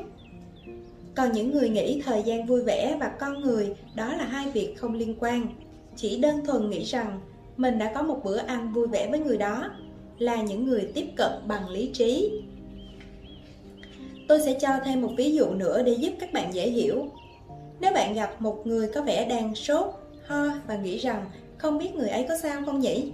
Còn 1.16 1.32
những 1.32 1.52
người 1.52 1.70
nghĩ 1.70 2.02
thời 2.06 2.24
gian 2.24 2.46
vui 2.46 2.64
vẻ 2.64 2.98
và 3.00 3.08
con 3.20 3.42
người, 3.42 3.76
đó 3.96 4.14
là 4.14 4.26
hai 4.26 4.50
việc 4.50 4.76
không 4.78 4.94
liên 4.94 5.16
quan. 5.20 5.48
Chỉ 5.96 6.18
đơn 6.18 6.46
thuần 6.46 6.70
nghĩ 6.70 6.84
rằng 6.84 7.20
mình 7.58 7.80
đã 7.80 7.92
có 7.94 8.02
một 8.02 8.22
bữa 8.24 8.38
ăn 8.38 8.74
vui 8.74 8.88
vẻ 8.88 9.08
với 9.10 9.20
người 9.20 9.38
đó 9.38 9.70
là 10.18 10.42
những 10.42 10.66
người 10.66 10.92
tiếp 10.94 11.06
cận 11.16 11.32
bằng 11.48 11.70
lý 11.70 11.90
trí. 11.94 12.42
Tôi 14.28 14.42
sẽ 14.42 14.58
cho 14.62 14.70
thêm 14.86 15.02
một 15.02 15.12
ví 15.18 15.36
dụ 15.36 15.50
nữa 15.50 15.84
để 15.84 15.94
giúp 15.94 16.14
các 16.20 16.34
bạn 16.34 16.54
dễ 16.54 16.70
hiểu. 16.70 17.06
Nếu 17.80 17.94
bạn 17.94 18.14
gặp 18.14 18.42
một 18.42 18.68
người 18.68 18.90
có 18.94 19.02
vẻ 19.02 19.26
đang 19.26 19.56
sốt, 19.56 19.86
ho 20.28 20.46
và 20.68 20.78
nghĩ 20.78 20.98
rằng 20.98 21.26
không 21.58 21.78
biết 21.78 21.96
người 21.96 22.10
ấy 22.10 22.26
có 22.30 22.38
sao 22.38 22.62
không 22.66 22.80
nhỉ? 22.80 23.12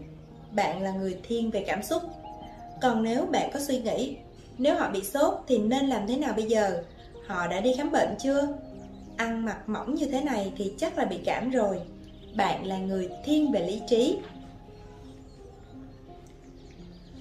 Bạn 0.52 0.82
là 0.82 0.92
người 0.92 1.18
thiên 1.28 1.52
về 1.52 1.64
cảm 1.68 1.84
xúc. 1.84 2.02
Còn 2.82 3.04
nếu 3.04 3.26
bạn 3.26 3.50
có 3.54 3.60
suy 3.60 3.80
nghĩ 3.82 4.18
nếu 4.62 4.76
họ 4.76 4.90
bị 4.90 5.04
sốt 5.04 5.34
thì 5.48 5.58
nên 5.58 5.88
làm 5.88 6.08
thế 6.08 6.18
nào 6.18 6.34
bây 6.36 6.46
giờ? 6.46 6.84
Họ 7.28 7.48
đã 7.48 7.60
đi 7.60 7.74
khám 7.78 7.92
bệnh 7.92 8.10
chưa? 8.20 8.48
Ăn 9.18 9.46
mặc 9.46 9.70
mỏng 9.70 9.96
như 9.96 10.06
thế 10.06 10.22
này 10.22 10.54
thì 10.58 10.74
chắc 10.78 10.98
là 10.98 11.06
bị 11.06 11.18
cảm 11.26 11.52
rồi. 11.52 11.80
Bạn 12.36 12.66
là 12.66 12.78
người 12.78 13.10
thiên 13.26 13.52
về 13.52 13.68
lý 13.68 13.82
trí. 13.90 14.18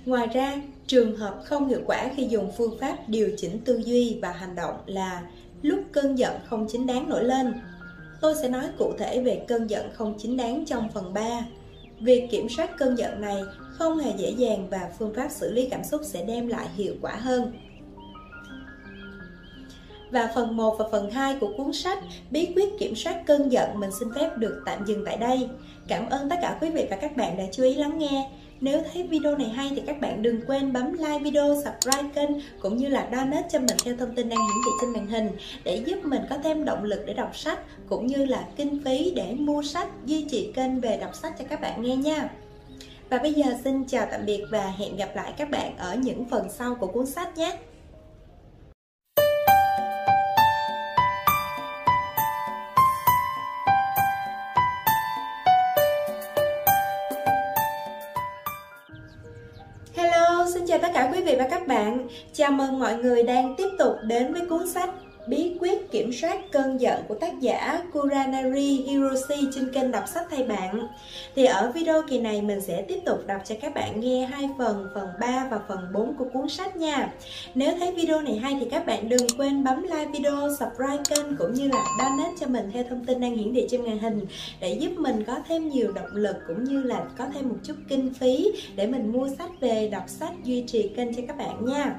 Ngoài 0.05 0.27
ra, 0.27 0.63
trường 0.87 1.17
hợp 1.17 1.41
không 1.45 1.69
hiệu 1.69 1.81
quả 1.87 2.11
khi 2.17 2.27
dùng 2.27 2.53
phương 2.57 2.79
pháp 2.81 2.97
điều 3.07 3.31
chỉnh 3.37 3.61
tư 3.65 3.83
duy 3.85 4.19
và 4.23 4.33
hành 4.33 4.55
động 4.55 4.75
là 4.87 5.23
lúc 5.63 5.81
cơn 5.93 6.19
giận 6.19 6.35
không 6.47 6.67
chính 6.69 6.87
đáng 6.87 7.09
nổi 7.09 7.25
lên. 7.25 7.55
Tôi 8.21 8.35
sẽ 8.43 8.49
nói 8.49 8.65
cụ 8.79 8.93
thể 8.99 9.21
về 9.21 9.45
cơn 9.49 9.71
giận 9.71 9.91
không 9.93 10.15
chính 10.19 10.37
đáng 10.37 10.65
trong 10.67 10.89
phần 10.95 11.15
3 11.15 11.45
việc 12.01 12.29
kiểm 12.31 12.49
soát 12.49 12.71
cơn 12.79 12.99
giận 12.99 13.21
này 13.21 13.43
không 13.81 13.99
hề 13.99 14.13
dễ 14.17 14.31
dàng 14.31 14.67
và 14.71 14.91
phương 14.99 15.15
pháp 15.15 15.29
xử 15.31 15.53
lý 15.53 15.69
cảm 15.71 15.85
xúc 15.85 16.01
sẽ 16.05 16.25
đem 16.25 16.49
lại 16.49 16.67
hiệu 16.77 16.95
quả 17.03 17.13
hơn 17.13 17.53
và 20.11 20.33
phần 20.35 20.57
1 20.57 20.77
và 20.79 20.85
phần 20.93 21.11
2 21.11 21.37
của 21.41 21.53
cuốn 21.57 21.73
sách 21.73 21.99
Bí 22.31 22.49
quyết 22.55 22.79
kiểm 22.79 22.95
soát 22.97 23.23
cơn 23.27 23.53
giận 23.53 23.81
mình 23.81 23.91
xin 24.01 24.09
phép 24.15 24.37
được 24.37 24.63
tạm 24.67 24.87
dừng 24.87 25.05
tại 25.07 25.17
đây. 25.17 25.49
Cảm 25.89 26.09
ơn 26.11 26.29
tất 26.29 26.37
cả 26.43 26.59
quý 26.61 26.71
vị 26.71 26.87
và 26.91 26.97
các 26.97 27.17
bạn 27.17 27.37
đã 27.37 27.45
chú 27.53 27.63
ý 27.63 27.75
lắng 27.75 27.99
nghe. 27.99 28.31
Nếu 28.61 28.83
thấy 28.93 29.03
video 29.03 29.37
này 29.37 29.49
hay 29.49 29.71
thì 29.77 29.83
các 29.87 30.01
bạn 30.01 30.23
đừng 30.23 30.41
quên 30.47 30.73
bấm 30.73 30.93
like 30.93 31.19
video, 31.19 31.55
subscribe 31.55 32.09
kênh 32.15 32.31
cũng 32.61 32.77
như 32.77 32.89
là 32.89 33.09
donate 33.13 33.49
cho 33.51 33.59
mình 33.59 33.77
theo 33.85 33.97
thông 33.97 34.15
tin 34.15 34.29
đang 34.29 34.39
hiển 34.39 34.57
thị 34.65 34.71
trên 34.81 34.93
màn 34.93 35.07
hình 35.07 35.31
để 35.65 35.83
giúp 35.87 36.05
mình 36.05 36.23
có 36.31 36.37
thêm 36.45 36.65
động 36.65 36.85
lực 36.85 37.03
để 37.07 37.15
đọc 37.15 37.37
sách 37.37 37.59
cũng 37.89 38.07
như 38.07 38.25
là 38.25 38.45
kinh 38.57 38.85
phí 38.85 39.13
để 39.17 39.35
mua 39.39 39.63
sách, 39.63 39.89
duy 40.07 40.27
trì 40.31 40.53
kênh 40.55 40.81
về 40.81 40.97
đọc 40.97 41.15
sách 41.15 41.39
cho 41.39 41.45
các 41.49 41.61
bạn 41.61 41.83
nghe 41.83 41.97
nha. 41.97 42.29
Và 43.11 43.19
bây 43.19 43.33
giờ 43.33 43.45
xin 43.65 43.85
chào 43.85 44.07
tạm 44.11 44.27
biệt 44.27 44.45
và 44.51 44.73
hẹn 44.79 44.97
gặp 44.97 45.11
lại 45.15 45.33
các 45.37 45.51
bạn 45.51 45.77
ở 45.77 45.95
những 45.95 46.25
phần 46.31 46.49
sau 46.51 46.75
của 46.75 46.87
cuốn 46.87 47.07
sách 47.07 47.39
nhé. 47.39 47.59
hello, 59.95 60.47
xin 60.55 60.67
chào 60.67 60.79
tất 60.79 60.89
cả 60.95 61.11
quý 61.15 61.23
vị 61.23 61.35
và 61.39 61.49
các 61.51 61.67
bạn 61.67 62.09
Chào 62.33 62.53
mừng 62.53 62.79
mọi 62.79 62.97
người 62.97 63.23
đang 63.23 63.55
tiếp 63.57 63.69
tục 63.79 63.97
đến 64.03 64.33
với 64.33 64.47
cuốn 64.47 64.69
sách 64.69 64.91
Bí 65.27 65.57
quyết 65.61 65.91
kiểm 65.91 66.13
soát 66.13 66.39
cơn 66.53 66.81
giận 66.81 67.03
của 67.09 67.15
tác 67.15 67.41
giả 67.41 67.83
Kuranari 67.93 68.83
Hiroshi 68.83 69.49
trên 69.55 69.73
kênh 69.73 69.91
đọc 69.91 70.05
sách 70.15 70.27
thay 70.31 70.43
bạn. 70.43 70.87
Thì 71.35 71.45
ở 71.45 71.73
video 71.75 72.03
kỳ 72.03 72.19
này 72.19 72.43
mình 72.43 72.61
sẽ 72.61 72.83
tiếp 72.83 72.99
tục 73.07 73.27
đọc 73.27 73.41
cho 73.45 73.55
các 73.61 73.75
bạn 73.75 74.01
nghe 74.01 74.27
hai 74.27 74.49
phần, 74.59 74.89
phần 74.95 75.09
3 75.21 75.49
và 75.51 75.61
phần 75.69 75.79
4 75.93 76.15
của 76.15 76.25
cuốn 76.33 76.49
sách 76.49 76.77
nha. 76.77 77.13
Nếu 77.55 77.77
thấy 77.79 77.93
video 77.93 78.21
này 78.21 78.37
hay 78.37 78.57
thì 78.61 78.67
các 78.71 78.87
bạn 78.87 79.09
đừng 79.09 79.27
quên 79.39 79.65
bấm 79.65 79.83
like 79.83 80.07
video, 80.13 80.49
subscribe 80.59 81.03
kênh 81.09 81.37
cũng 81.37 81.55
như 81.55 81.69
là 81.69 81.85
donate 81.99 82.37
cho 82.41 82.47
mình 82.47 82.71
theo 82.73 82.85
thông 82.91 83.05
tin 83.05 83.21
đang 83.21 83.37
hiển 83.37 83.55
thị 83.55 83.67
trên 83.71 83.83
màn 83.83 83.99
hình 83.99 84.27
Để 84.61 84.73
giúp 84.81 84.91
mình 84.97 85.25
có 85.27 85.37
thêm 85.49 85.69
nhiều 85.69 85.93
động 85.93 86.13
lực 86.13 86.37
cũng 86.47 86.65
như 86.65 86.83
là 86.83 87.05
có 87.19 87.27
thêm 87.35 87.49
một 87.49 87.59
chút 87.63 87.77
kinh 87.89 88.15
phí 88.15 88.53
để 88.77 88.87
mình 88.87 89.13
mua 89.13 89.29
sách 89.39 89.51
về 89.61 89.89
đọc 89.93 90.05
sách 90.07 90.33
duy 90.45 90.65
trì 90.67 90.89
kênh 90.97 91.15
cho 91.15 91.23
các 91.29 91.37
bạn 91.37 91.65
nha 91.65 91.97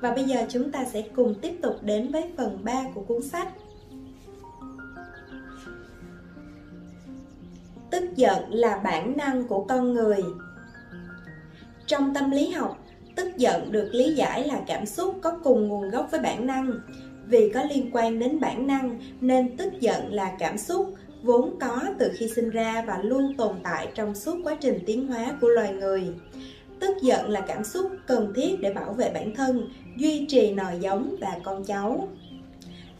và 0.00 0.14
bây 0.14 0.24
giờ 0.24 0.46
chúng 0.48 0.72
ta 0.72 0.84
sẽ 0.84 1.02
cùng 1.16 1.34
tiếp 1.42 1.58
tục 1.62 1.76
đến 1.82 2.12
với 2.12 2.32
phần 2.36 2.58
3 2.64 2.84
của 2.94 3.00
cuốn 3.00 3.22
sách. 3.22 3.48
Tức 7.90 8.16
giận 8.16 8.54
là 8.54 8.80
bản 8.84 9.16
năng 9.16 9.48
của 9.48 9.64
con 9.64 9.92
người. 9.92 10.22
Trong 11.86 12.14
tâm 12.14 12.30
lý 12.30 12.50
học, 12.50 12.78
tức 13.16 13.36
giận 13.36 13.72
được 13.72 13.88
lý 13.92 14.14
giải 14.14 14.48
là 14.48 14.60
cảm 14.66 14.86
xúc 14.86 15.18
có 15.22 15.38
cùng 15.44 15.68
nguồn 15.68 15.90
gốc 15.90 16.08
với 16.10 16.20
bản 16.20 16.46
năng. 16.46 16.72
Vì 17.26 17.50
có 17.54 17.62
liên 17.62 17.90
quan 17.92 18.18
đến 18.18 18.40
bản 18.40 18.66
năng 18.66 18.98
nên 19.20 19.56
tức 19.56 19.72
giận 19.80 20.12
là 20.12 20.32
cảm 20.38 20.58
xúc 20.58 20.94
vốn 21.22 21.56
có 21.60 21.80
từ 21.98 22.10
khi 22.14 22.28
sinh 22.28 22.50
ra 22.50 22.84
và 22.86 22.98
luôn 23.02 23.36
tồn 23.36 23.56
tại 23.62 23.88
trong 23.94 24.14
suốt 24.14 24.36
quá 24.44 24.56
trình 24.60 24.78
tiến 24.86 25.06
hóa 25.06 25.26
của 25.40 25.48
loài 25.48 25.72
người. 25.72 26.14
Tức 26.82 27.02
giận 27.02 27.30
là 27.30 27.40
cảm 27.40 27.64
xúc 27.64 27.90
cần 28.06 28.32
thiết 28.36 28.60
để 28.60 28.72
bảo 28.72 28.92
vệ 28.92 29.10
bản 29.10 29.34
thân, 29.34 29.68
duy 29.96 30.26
trì 30.28 30.52
nòi 30.52 30.78
giống 30.80 31.16
và 31.20 31.36
con 31.42 31.64
cháu. 31.64 32.08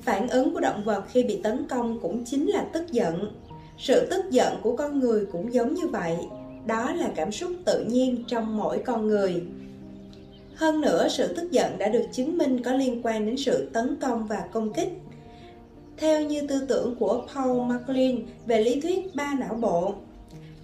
Phản 0.01 0.29
ứng 0.29 0.55
của 0.55 0.61
động 0.61 0.85
vật 0.85 1.05
khi 1.09 1.23
bị 1.23 1.41
tấn 1.43 1.69
công 1.69 2.01
cũng 2.01 2.25
chính 2.25 2.47
là 2.47 2.65
tức 2.73 2.93
giận. 2.93 3.33
Sự 3.79 4.07
tức 4.11 4.31
giận 4.31 4.57
của 4.63 4.77
con 4.77 5.01
người 5.01 5.27
cũng 5.33 5.53
giống 5.53 5.75
như 5.75 5.87
vậy, 5.87 6.17
đó 6.67 6.93
là 6.93 7.11
cảm 7.17 7.33
xúc 7.33 7.53
tự 7.65 7.85
nhiên 7.85 8.25
trong 8.27 8.57
mỗi 8.57 8.79
con 8.79 9.07
người. 9.07 9.43
Hơn 10.55 10.81
nữa, 10.81 11.09
sự 11.09 11.35
tức 11.35 11.51
giận 11.51 11.79
đã 11.79 11.89
được 11.89 12.05
chứng 12.13 12.39
minh 12.39 12.63
có 12.63 12.73
liên 12.73 13.01
quan 13.03 13.27
đến 13.27 13.37
sự 13.37 13.71
tấn 13.73 13.97
công 13.97 14.27
và 14.27 14.45
công 14.53 14.73
kích. 14.73 14.93
Theo 15.97 16.21
như 16.21 16.47
tư 16.47 16.67
tưởng 16.69 16.95
của 16.99 17.27
Paul 17.35 17.61
MacLean 17.61 18.19
về 18.47 18.61
lý 18.61 18.81
thuyết 18.81 19.15
ba 19.15 19.35
não 19.41 19.55
bộ, 19.55 19.95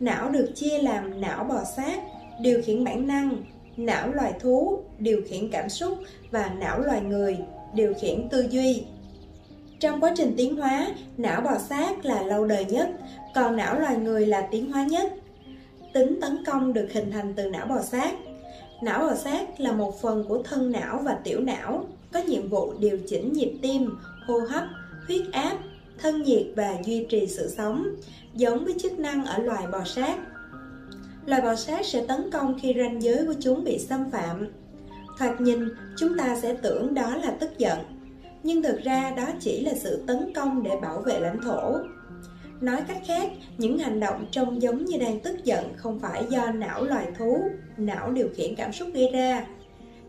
não 0.01 0.31
được 0.31 0.53
chia 0.55 0.79
làm 0.83 1.21
não 1.21 1.45
bò 1.45 1.65
sát, 1.77 2.03
điều 2.41 2.63
khiển 2.63 2.85
bản 2.85 3.07
năng, 3.07 3.37
não 3.77 4.13
loài 4.13 4.33
thú 4.41 4.79
điều 4.99 5.23
khiển 5.29 5.51
cảm 5.51 5.69
xúc 5.69 5.99
và 6.31 6.51
não 6.61 6.81
loài 6.81 7.01
người 7.01 7.39
điều 7.75 7.95
khiển 8.01 8.29
tư 8.31 8.47
duy. 8.51 8.83
Trong 9.81 10.01
quá 10.01 10.13
trình 10.17 10.35
tiến 10.37 10.57
hóa, 10.57 10.87
não 11.17 11.41
bò 11.41 11.59
sát 11.59 12.05
là 12.05 12.23
lâu 12.23 12.45
đời 12.45 12.65
nhất, 12.65 12.89
còn 13.35 13.57
não 13.57 13.81
loài 13.81 13.97
người 13.97 14.27
là 14.27 14.49
tiến 14.51 14.73
hóa 14.73 14.85
nhất. 14.85 15.13
Tính 15.93 16.19
tấn 16.21 16.45
công 16.45 16.73
được 16.73 16.89
hình 16.93 17.11
thành 17.11 17.35
từ 17.37 17.51
não 17.51 17.67
bò 17.67 17.83
sát. 17.83 18.15
Não 18.83 19.01
bò 19.01 19.15
sát 19.15 19.61
là 19.61 19.73
một 19.73 20.01
phần 20.01 20.25
của 20.29 20.43
thân 20.43 20.73
não 20.73 21.01
và 21.05 21.19
tiểu 21.25 21.41
não, 21.41 21.85
có 22.13 22.21
nhiệm 22.21 22.49
vụ 22.49 22.73
điều 22.79 22.99
chỉnh 23.09 23.33
nhịp 23.33 23.53
tim, 23.63 23.91
hô 24.27 24.39
hấp, 24.39 24.65
huyết 25.07 25.23
áp, 25.33 25.59
thân 25.99 26.23
nhiệt 26.23 26.43
và 26.57 26.75
duy 26.85 27.07
trì 27.09 27.27
sự 27.27 27.55
sống, 27.57 27.89
giống 28.35 28.65
với 28.65 28.75
chức 28.79 28.99
năng 28.99 29.25
ở 29.25 29.39
loài 29.39 29.67
bò 29.73 29.85
sát 29.85 30.17
loài 31.29 31.41
bò 31.41 31.55
sát 31.55 31.87
sẽ 31.87 32.05
tấn 32.09 32.31
công 32.31 32.59
khi 32.63 32.75
ranh 32.79 33.03
giới 33.03 33.27
của 33.27 33.35
chúng 33.41 33.65
bị 33.65 33.79
xâm 33.79 34.11
phạm. 34.11 34.47
Thoạt 35.19 35.41
nhìn, 35.41 35.69
chúng 35.97 36.19
ta 36.19 36.37
sẽ 36.43 36.57
tưởng 36.63 36.95
đó 36.95 37.17
là 37.17 37.31
tức 37.41 37.59
giận, 37.59 37.79
nhưng 38.43 38.63
thực 38.63 38.83
ra 38.83 39.13
đó 39.17 39.27
chỉ 39.41 39.65
là 39.65 39.73
sự 39.75 40.05
tấn 40.07 40.33
công 40.35 40.63
để 40.63 40.71
bảo 40.83 41.01
vệ 41.01 41.21
lãnh 41.21 41.41
thổ. 41.43 41.77
Nói 42.61 42.83
cách 42.89 43.03
khác, 43.07 43.31
những 43.59 43.79
hành 43.79 44.01
động 44.01 44.27
trông 44.31 44.63
giống 44.63 44.85
như 44.85 44.99
đang 44.99 45.21
tức 45.21 45.45
giận 45.45 45.65
không 45.77 45.99
phải 45.99 46.25
do 46.31 46.47
não 46.47 46.85
loài 46.85 47.07
thú, 47.19 47.43
não 47.77 48.13
điều 48.13 48.29
khiển 48.35 48.55
cảm 48.55 48.73
xúc 48.73 48.89
gây 48.95 49.09
ra. 49.13 49.47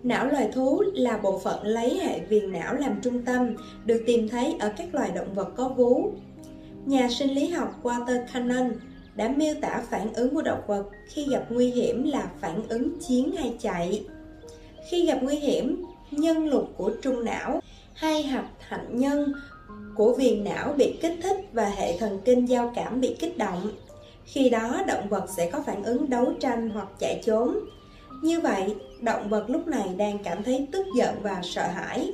Não 0.04 0.28
loài 0.28 0.50
thú 0.54 0.84
là 0.94 1.18
bộ 1.18 1.40
phận 1.40 1.64
lấy 1.64 2.00
hệ 2.00 2.20
viền 2.20 2.52
não 2.52 2.76
làm 2.76 3.00
trung 3.02 3.22
tâm, 3.26 3.56
được 3.86 4.04
tìm 4.06 4.30
thấy 4.30 4.56
ở 4.60 4.72
các 4.78 4.96
loài 4.96 5.12
động 5.16 5.34
vật 5.34 5.50
có 5.58 5.70
vú. 5.70 6.12
Nhà 6.86 7.08
sinh 7.10 7.34
lý 7.34 7.48
học 7.48 7.80
Walter 7.84 8.26
Cannon 8.34 8.72
đã 9.16 9.34
miêu 9.38 9.56
tả 9.62 9.82
phản 9.90 10.14
ứng 10.14 10.36
của 10.36 10.42
động 10.42 10.62
vật 10.68 10.84
khi 11.08 11.28
gặp 11.30 11.46
nguy 11.50 11.72
hiểm 11.72 12.04
là 12.04 12.30
phản 12.40 12.68
ứng 12.70 13.00
chiến 13.08 13.32
hay 13.32 13.54
chạy. 13.60 14.06
Khi 14.90 15.06
gặp 15.06 15.20
nguy 15.22 15.36
hiểm, 15.36 15.86
nhân 16.12 16.48
lục 16.48 16.70
của 16.78 16.92
trung 17.02 17.26
não 17.26 17.62
hay 17.94 18.24
hạch 18.24 18.50
hạnh 18.60 18.88
nhân 19.00 19.34
của 19.96 20.14
viền 20.14 20.44
não 20.44 20.74
bị 20.74 20.98
kích 21.02 21.20
thích 21.24 21.38
và 21.54 21.70
hệ 21.70 21.98
thần 21.98 22.20
kinh 22.26 22.46
giao 22.46 22.72
cảm 22.76 23.02
bị 23.02 23.16
kích 23.20 23.38
động. 23.38 23.72
Khi 24.26 24.50
đó 24.50 24.84
động 24.88 25.10
vật 25.10 25.26
sẽ 25.38 25.50
có 25.52 25.62
phản 25.66 25.84
ứng 25.84 26.10
đấu 26.10 26.34
tranh 26.40 26.70
hoặc 26.70 26.88
chạy 27.00 27.22
trốn. 27.26 27.60
Như 28.24 28.42
vậy, 28.42 28.76
động 29.02 29.30
vật 29.30 29.50
lúc 29.50 29.68
này 29.68 29.90
đang 29.98 30.18
cảm 30.24 30.44
thấy 30.44 30.68
tức 30.72 30.86
giận 30.96 31.16
và 31.22 31.42
sợ 31.44 31.68
hãi. 31.68 32.14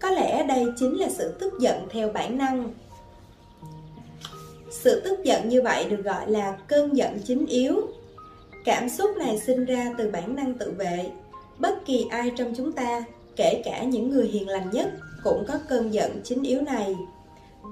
Có 0.00 0.10
lẽ 0.10 0.44
đây 0.44 0.66
chính 0.76 1.00
là 1.00 1.08
sự 1.08 1.34
tức 1.40 1.52
giận 1.60 1.86
theo 1.90 2.12
bản 2.12 2.38
năng 2.38 2.72
sự 4.70 5.00
tức 5.00 5.24
giận 5.24 5.48
như 5.48 5.62
vậy 5.62 5.84
được 5.90 6.04
gọi 6.04 6.30
là 6.30 6.58
cơn 6.68 6.96
giận 6.96 7.18
chính 7.24 7.46
yếu. 7.46 7.76
Cảm 8.64 8.88
xúc 8.88 9.10
này 9.16 9.38
sinh 9.38 9.64
ra 9.64 9.94
từ 9.98 10.10
bản 10.10 10.36
năng 10.36 10.54
tự 10.54 10.74
vệ. 10.78 11.10
Bất 11.58 11.86
kỳ 11.86 12.06
ai 12.10 12.32
trong 12.36 12.54
chúng 12.56 12.72
ta, 12.72 13.04
kể 13.36 13.62
cả 13.64 13.84
những 13.84 14.10
người 14.10 14.26
hiền 14.26 14.48
lành 14.48 14.70
nhất, 14.70 14.90
cũng 15.24 15.44
có 15.48 15.54
cơn 15.68 15.94
giận 15.94 16.20
chính 16.24 16.42
yếu 16.42 16.60
này. 16.60 16.96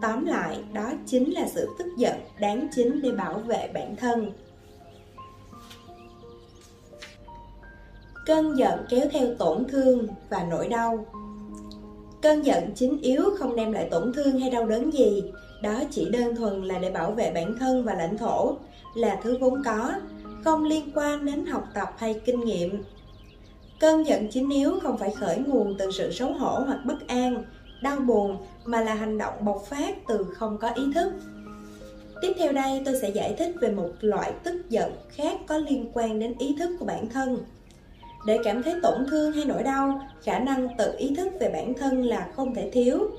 Tóm 0.03 0.27
lại, 0.27 0.59
đó 0.73 0.93
chính 1.07 1.33
là 1.33 1.49
sự 1.55 1.69
tức 1.79 1.87
giận 1.97 2.15
đáng 2.41 2.69
chính 2.75 3.03
để 3.03 3.11
bảo 3.11 3.39
vệ 3.39 3.69
bản 3.75 3.97
thân. 3.97 4.33
Cơn 8.27 8.59
giận 8.59 8.87
kéo 8.89 9.07
theo 9.13 9.35
tổn 9.39 9.65
thương 9.65 10.07
và 10.31 10.47
nỗi 10.51 10.69
đau. 10.69 11.07
Cơn 12.23 12.43
giận 12.43 12.73
chính 12.75 13.01
yếu 13.01 13.23
không 13.39 13.57
đem 13.57 13.73
lại 13.73 13.89
tổn 13.91 14.13
thương 14.13 14.39
hay 14.39 14.51
đau 14.51 14.67
đớn 14.67 14.93
gì, 14.93 15.23
đó 15.63 15.83
chỉ 15.91 16.09
đơn 16.11 16.37
thuần 16.37 16.63
là 16.63 16.79
để 16.79 16.91
bảo 16.91 17.13
vệ 17.13 17.33
bản 17.35 17.59
thân 17.59 17.85
và 17.85 17.95
lãnh 17.95 18.19
thổ, 18.19 18.57
là 18.95 19.21
thứ 19.23 19.39
vốn 19.41 19.63
có, 19.65 19.93
không 20.45 20.65
liên 20.65 20.91
quan 20.95 21.27
đến 21.27 21.47
học 21.47 21.65
tập 21.75 21.89
hay 21.99 22.21
kinh 22.25 22.41
nghiệm. 22.41 22.83
Cơn 23.81 24.07
giận 24.07 24.29
chính 24.29 24.51
yếu 24.51 24.81
không 24.83 24.99
phải 24.99 25.11
khởi 25.11 25.39
nguồn 25.39 25.75
từ 25.79 25.91
sự 25.91 26.13
xấu 26.13 26.33
hổ 26.33 26.61
hoặc 26.67 26.81
bất 26.85 27.07
an, 27.07 27.43
đau 27.83 27.97
buồn 27.97 28.37
mà 28.65 28.81
là 28.81 28.95
hành 28.95 29.19
động 29.19 29.35
bộc 29.45 29.65
phát 29.67 30.07
từ 30.09 30.27
không 30.35 30.59
có 30.59 30.69
ý 30.69 30.83
thức. 30.95 31.13
Tiếp 32.23 32.33
theo 32.39 32.53
đây 32.53 32.83
tôi 32.85 32.95
sẽ 33.03 33.09
giải 33.09 33.35
thích 33.39 33.55
về 33.61 33.71
một 33.71 33.91
loại 34.01 34.33
tức 34.45 34.71
giận 34.71 34.93
khác 35.09 35.41
có 35.47 35.59
liên 35.59 35.91
quan 35.93 36.19
đến 36.19 36.35
ý 36.39 36.57
thức 36.59 36.71
của 36.79 36.87
bản 36.87 37.09
thân. 37.09 37.39
Để 38.27 38.39
cảm 38.45 38.63
thấy 38.63 38.75
tổn 38.83 39.07
thương 39.11 39.33
hay 39.33 39.45
nỗi 39.45 39.63
đau, 39.63 40.01
khả 40.23 40.39
năng 40.39 40.69
tự 40.79 40.95
ý 40.99 41.15
thức 41.15 41.29
về 41.41 41.51
bản 41.53 41.75
thân 41.75 42.05
là 42.05 42.29
không 42.37 42.55
thể 42.55 42.71
thiếu. 42.71 43.11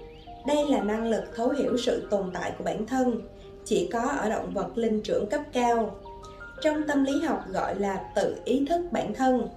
Đây 0.47 0.65
là 0.69 0.81
năng 0.81 1.09
lực 1.09 1.23
thấu 1.35 1.49
hiểu 1.49 1.77
sự 1.77 2.07
tồn 2.09 2.31
tại 2.33 2.51
của 2.57 2.63
bản 2.63 2.85
thân, 2.85 3.21
chỉ 3.65 3.89
có 3.93 3.99
ở 3.99 4.29
động 4.29 4.53
vật 4.53 4.77
linh 4.77 5.01
trưởng 5.01 5.29
cấp 5.29 5.41
cao. 5.53 5.95
Trong 6.61 6.83
tâm 6.87 7.03
lý 7.03 7.21
học 7.21 7.45
gọi 7.49 7.79
là 7.79 8.03
tự 8.15 8.35
ý 8.45 8.65
thức 8.69 8.81
bản 8.91 9.13
thân. 9.13 9.47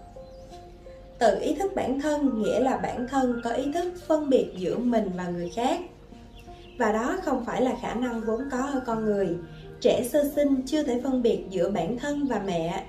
Tự 1.18 1.38
ý 1.40 1.54
thức 1.54 1.74
bản 1.74 2.00
thân 2.00 2.42
nghĩa 2.42 2.60
là 2.60 2.76
bản 2.76 3.06
thân 3.08 3.40
có 3.44 3.50
ý 3.50 3.72
thức 3.72 3.92
phân 4.06 4.30
biệt 4.30 4.46
giữa 4.56 4.78
mình 4.78 5.10
và 5.16 5.28
người 5.28 5.50
khác. 5.54 5.80
Và 6.78 6.92
đó 6.92 7.16
không 7.22 7.44
phải 7.44 7.62
là 7.62 7.74
khả 7.82 7.94
năng 7.94 8.20
vốn 8.20 8.40
có 8.50 8.58
ở 8.58 8.80
con 8.86 9.04
người. 9.04 9.28
Trẻ 9.80 10.04
sơ 10.12 10.30
sinh 10.36 10.62
chưa 10.66 10.82
thể 10.82 11.00
phân 11.04 11.22
biệt 11.22 11.44
giữa 11.50 11.70
bản 11.70 11.98
thân 11.98 12.26
và 12.26 12.42
mẹ. 12.46 12.84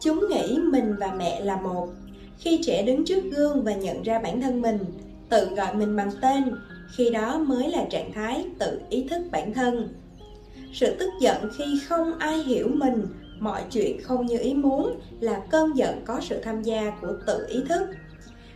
Chúng 0.00 0.28
nghĩ 0.28 0.58
mình 0.72 0.96
và 0.98 1.12
mẹ 1.14 1.40
là 1.40 1.56
một. 1.56 1.88
Khi 2.38 2.60
trẻ 2.62 2.82
đứng 2.82 3.04
trước 3.04 3.24
gương 3.36 3.62
và 3.62 3.74
nhận 3.74 4.02
ra 4.02 4.18
bản 4.18 4.40
thân 4.40 4.62
mình, 4.62 4.78
tự 5.28 5.48
gọi 5.54 5.74
mình 5.74 5.96
bằng 5.96 6.10
tên, 6.22 6.54
khi 6.92 7.10
đó 7.10 7.38
mới 7.38 7.70
là 7.70 7.84
trạng 7.90 8.12
thái 8.12 8.44
tự 8.58 8.80
ý 8.90 9.06
thức 9.10 9.22
bản 9.30 9.54
thân. 9.54 9.88
Sự 10.72 10.96
tức 10.98 11.10
giận 11.20 11.50
khi 11.56 11.80
không 11.88 12.18
ai 12.18 12.38
hiểu 12.38 12.68
mình, 12.74 13.06
mọi 13.40 13.62
chuyện 13.70 14.02
không 14.02 14.26
như 14.26 14.38
ý 14.38 14.54
muốn 14.54 15.00
là 15.20 15.42
cơn 15.50 15.76
giận 15.76 16.02
có 16.04 16.20
sự 16.20 16.40
tham 16.42 16.62
gia 16.62 16.92
của 17.00 17.12
tự 17.26 17.46
ý 17.48 17.60
thức. 17.68 17.88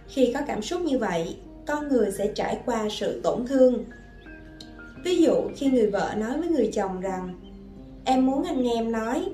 Khi 0.08 0.32
có 0.34 0.40
cảm 0.46 0.62
xúc 0.62 0.80
như 0.80 0.98
vậy, 0.98 1.36
con 1.66 1.88
người 1.88 2.10
sẽ 2.10 2.32
trải 2.34 2.58
qua 2.66 2.88
sự 2.90 3.20
tổn 3.20 3.46
thương. 3.46 3.84
Ví 5.04 5.16
dụ 5.16 5.34
khi 5.56 5.66
người 5.66 5.90
vợ 5.90 6.12
nói 6.16 6.38
với 6.38 6.48
người 6.48 6.70
chồng 6.72 7.00
rằng, 7.00 7.40
em 8.04 8.26
muốn 8.26 8.44
anh 8.44 8.62
nghe 8.62 8.74
em 8.74 8.92
nói. 8.92 9.24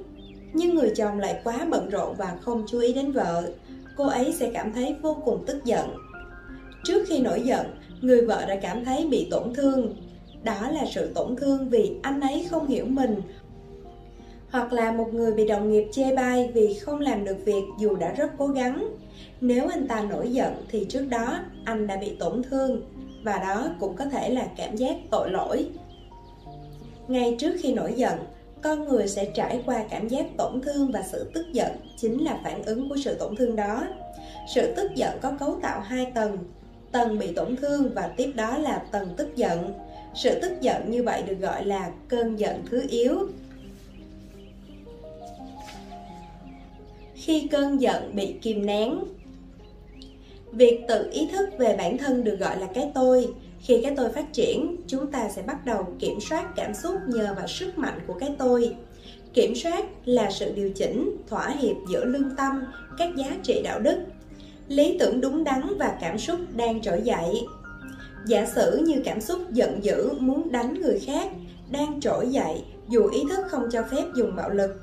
Nhưng 0.52 0.74
người 0.74 0.92
chồng 0.96 1.18
lại 1.18 1.40
quá 1.44 1.66
bận 1.70 1.88
rộn 1.90 2.14
và 2.18 2.36
không 2.40 2.64
chú 2.68 2.78
ý 2.78 2.92
đến 2.92 3.12
vợ, 3.12 3.50
cô 3.96 4.06
ấy 4.06 4.32
sẽ 4.32 4.50
cảm 4.54 4.72
thấy 4.72 4.96
vô 5.02 5.22
cùng 5.24 5.44
tức 5.46 5.64
giận. 5.64 5.88
Trước 6.84 7.04
khi 7.08 7.20
nổi 7.20 7.40
giận 7.40 7.66
người 8.00 8.20
vợ 8.20 8.44
đã 8.46 8.56
cảm 8.62 8.84
thấy 8.84 9.06
bị 9.10 9.28
tổn 9.30 9.54
thương 9.54 9.94
đó 10.42 10.68
là 10.70 10.84
sự 10.94 11.12
tổn 11.14 11.36
thương 11.36 11.68
vì 11.68 11.92
anh 12.02 12.20
ấy 12.20 12.46
không 12.50 12.66
hiểu 12.66 12.84
mình 12.84 13.22
hoặc 14.50 14.72
là 14.72 14.92
một 14.92 15.14
người 15.14 15.32
bị 15.32 15.46
đồng 15.46 15.72
nghiệp 15.72 15.88
chê 15.92 16.14
bai 16.14 16.50
vì 16.54 16.74
không 16.74 17.00
làm 17.00 17.24
được 17.24 17.36
việc 17.44 17.62
dù 17.78 17.96
đã 17.96 18.12
rất 18.12 18.30
cố 18.38 18.46
gắng. 18.46 18.88
Nếu 19.40 19.68
anh 19.68 19.88
ta 19.88 20.00
nổi 20.00 20.32
giận 20.32 20.52
thì 20.68 20.86
trước 20.88 21.08
đó 21.08 21.38
anh 21.64 21.86
đã 21.86 21.96
bị 21.96 22.16
tổn 22.18 22.42
thương 22.42 22.82
và 23.22 23.38
đó 23.38 23.68
cũng 23.80 23.96
có 23.96 24.04
thể 24.04 24.30
là 24.30 24.48
cảm 24.56 24.76
giác 24.76 24.96
tội 25.10 25.30
lỗi. 25.30 25.68
Ngay 27.08 27.36
trước 27.38 27.52
khi 27.60 27.74
nổi 27.74 27.92
giận, 27.96 28.18
con 28.62 28.88
người 28.88 29.08
sẽ 29.08 29.24
trải 29.34 29.62
qua 29.66 29.84
cảm 29.90 30.08
giác 30.08 30.26
tổn 30.36 30.60
thương 30.60 30.92
và 30.92 31.02
sự 31.02 31.30
tức 31.34 31.46
giận 31.52 31.72
chính 31.96 32.24
là 32.24 32.40
phản 32.44 32.62
ứng 32.62 32.88
của 32.88 32.96
sự 33.04 33.14
tổn 33.14 33.36
thương 33.36 33.56
đó. 33.56 33.84
Sự 34.54 34.74
tức 34.76 34.94
giận 34.94 35.18
có 35.22 35.32
cấu 35.40 35.58
tạo 35.62 35.80
hai 35.80 36.06
tầng, 36.14 36.38
tầng 36.92 37.18
bị 37.18 37.32
tổn 37.32 37.56
thương 37.56 37.90
và 37.94 38.10
tiếp 38.16 38.32
đó 38.34 38.58
là 38.58 38.82
tầng 38.92 39.08
tức 39.16 39.36
giận. 39.36 39.72
Sự 40.14 40.38
tức 40.42 40.52
giận 40.60 40.90
như 40.90 41.02
vậy 41.02 41.22
được 41.22 41.38
gọi 41.40 41.64
là 41.64 41.90
cơn 42.08 42.36
giận 42.36 42.62
thứ 42.70 42.82
yếu. 42.88 43.28
Khi 47.14 47.48
cơn 47.50 47.80
giận 47.80 48.14
bị 48.14 48.34
kìm 48.42 48.66
nén, 48.66 48.98
việc 50.52 50.80
tự 50.88 51.10
ý 51.12 51.28
thức 51.32 51.48
về 51.58 51.76
bản 51.76 51.98
thân 51.98 52.24
được 52.24 52.36
gọi 52.40 52.58
là 52.58 52.66
cái 52.74 52.90
tôi. 52.94 53.28
Khi 53.60 53.80
cái 53.82 53.94
tôi 53.96 54.10
phát 54.12 54.32
triển, 54.32 54.76
chúng 54.86 55.10
ta 55.10 55.28
sẽ 55.28 55.42
bắt 55.42 55.66
đầu 55.66 55.86
kiểm 55.98 56.20
soát 56.20 56.46
cảm 56.56 56.74
xúc 56.74 56.94
nhờ 57.06 57.34
vào 57.36 57.46
sức 57.46 57.78
mạnh 57.78 58.00
của 58.06 58.14
cái 58.14 58.34
tôi. 58.38 58.76
Kiểm 59.34 59.54
soát 59.54 59.84
là 60.04 60.30
sự 60.30 60.52
điều 60.54 60.70
chỉnh, 60.70 61.16
thỏa 61.28 61.48
hiệp 61.48 61.76
giữa 61.90 62.04
lương 62.04 62.36
tâm, 62.36 62.64
các 62.98 63.16
giá 63.16 63.36
trị 63.42 63.60
đạo 63.64 63.80
đức 63.80 63.98
lý 64.68 64.96
tưởng 65.00 65.20
đúng 65.20 65.44
đắn 65.44 65.62
và 65.78 65.98
cảm 66.00 66.18
xúc 66.18 66.40
đang 66.56 66.82
trỗi 66.82 67.02
dậy 67.02 67.46
giả 68.26 68.46
sử 68.46 68.82
như 68.86 69.02
cảm 69.04 69.20
xúc 69.20 69.38
giận 69.50 69.84
dữ 69.84 70.12
muốn 70.18 70.52
đánh 70.52 70.74
người 70.74 70.98
khác 71.06 71.28
đang 71.70 72.00
trỗi 72.00 72.28
dậy 72.28 72.64
dù 72.88 73.06
ý 73.06 73.20
thức 73.30 73.46
không 73.48 73.68
cho 73.72 73.82
phép 73.90 74.04
dùng 74.16 74.36
bạo 74.36 74.50
lực 74.50 74.80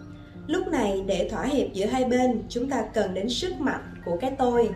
Lúc 0.48 0.68
này 0.68 1.04
để 1.08 1.28
thỏa 1.32 1.44
hiệp 1.44 1.74
giữa 1.74 1.86
hai 1.86 2.06
bên, 2.06 2.44
chúng 2.50 2.70
ta 2.70 2.82
cần 2.94 3.14
đến 3.14 3.30
sức 3.30 3.60
mạnh 3.60 3.96
của 4.06 4.18
cái 4.22 4.32
tôi. 4.38 4.70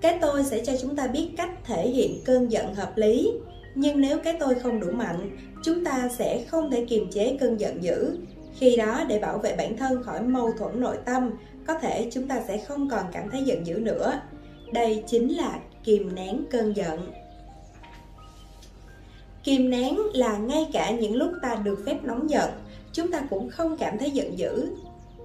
Cái 0.00 0.18
tôi 0.20 0.44
sẽ 0.44 0.64
cho 0.64 0.72
chúng 0.82 0.96
ta 0.96 1.06
biết 1.06 1.30
cách 1.36 1.50
thể 1.64 1.88
hiện 1.88 2.20
cơn 2.24 2.52
giận 2.52 2.74
hợp 2.74 2.92
lý, 2.96 3.32
nhưng 3.74 4.00
nếu 4.00 4.18
cái 4.18 4.36
tôi 4.40 4.54
không 4.54 4.80
đủ 4.80 4.90
mạnh, 4.92 5.36
chúng 5.64 5.84
ta 5.84 6.08
sẽ 6.18 6.44
không 6.48 6.70
thể 6.70 6.84
kiềm 6.88 7.10
chế 7.10 7.36
cơn 7.40 7.60
giận 7.60 7.82
dữ. 7.82 8.16
Khi 8.58 8.76
đó 8.76 9.04
để 9.08 9.18
bảo 9.18 9.38
vệ 9.38 9.56
bản 9.56 9.76
thân 9.76 10.02
khỏi 10.02 10.22
mâu 10.22 10.52
thuẫn 10.58 10.80
nội 10.80 10.96
tâm, 11.04 11.30
có 11.70 11.78
thể 11.78 12.08
chúng 12.12 12.28
ta 12.28 12.42
sẽ 12.48 12.58
không 12.58 12.88
còn 12.88 13.04
cảm 13.12 13.30
thấy 13.30 13.42
giận 13.42 13.66
dữ 13.66 13.74
nữa. 13.74 14.20
Đây 14.72 15.04
chính 15.06 15.36
là 15.36 15.58
kìm 15.84 16.14
nén 16.14 16.44
cơn 16.50 16.76
giận. 16.76 17.12
Kìm 19.44 19.70
nén 19.70 19.98
là 20.14 20.38
ngay 20.38 20.66
cả 20.72 20.90
những 20.90 21.16
lúc 21.16 21.32
ta 21.42 21.54
được 21.54 21.82
phép 21.86 21.98
nóng 22.02 22.30
giận, 22.30 22.50
chúng 22.92 23.10
ta 23.10 23.20
cũng 23.30 23.50
không 23.50 23.76
cảm 23.76 23.98
thấy 23.98 24.10
giận 24.10 24.38
dữ. 24.38 24.70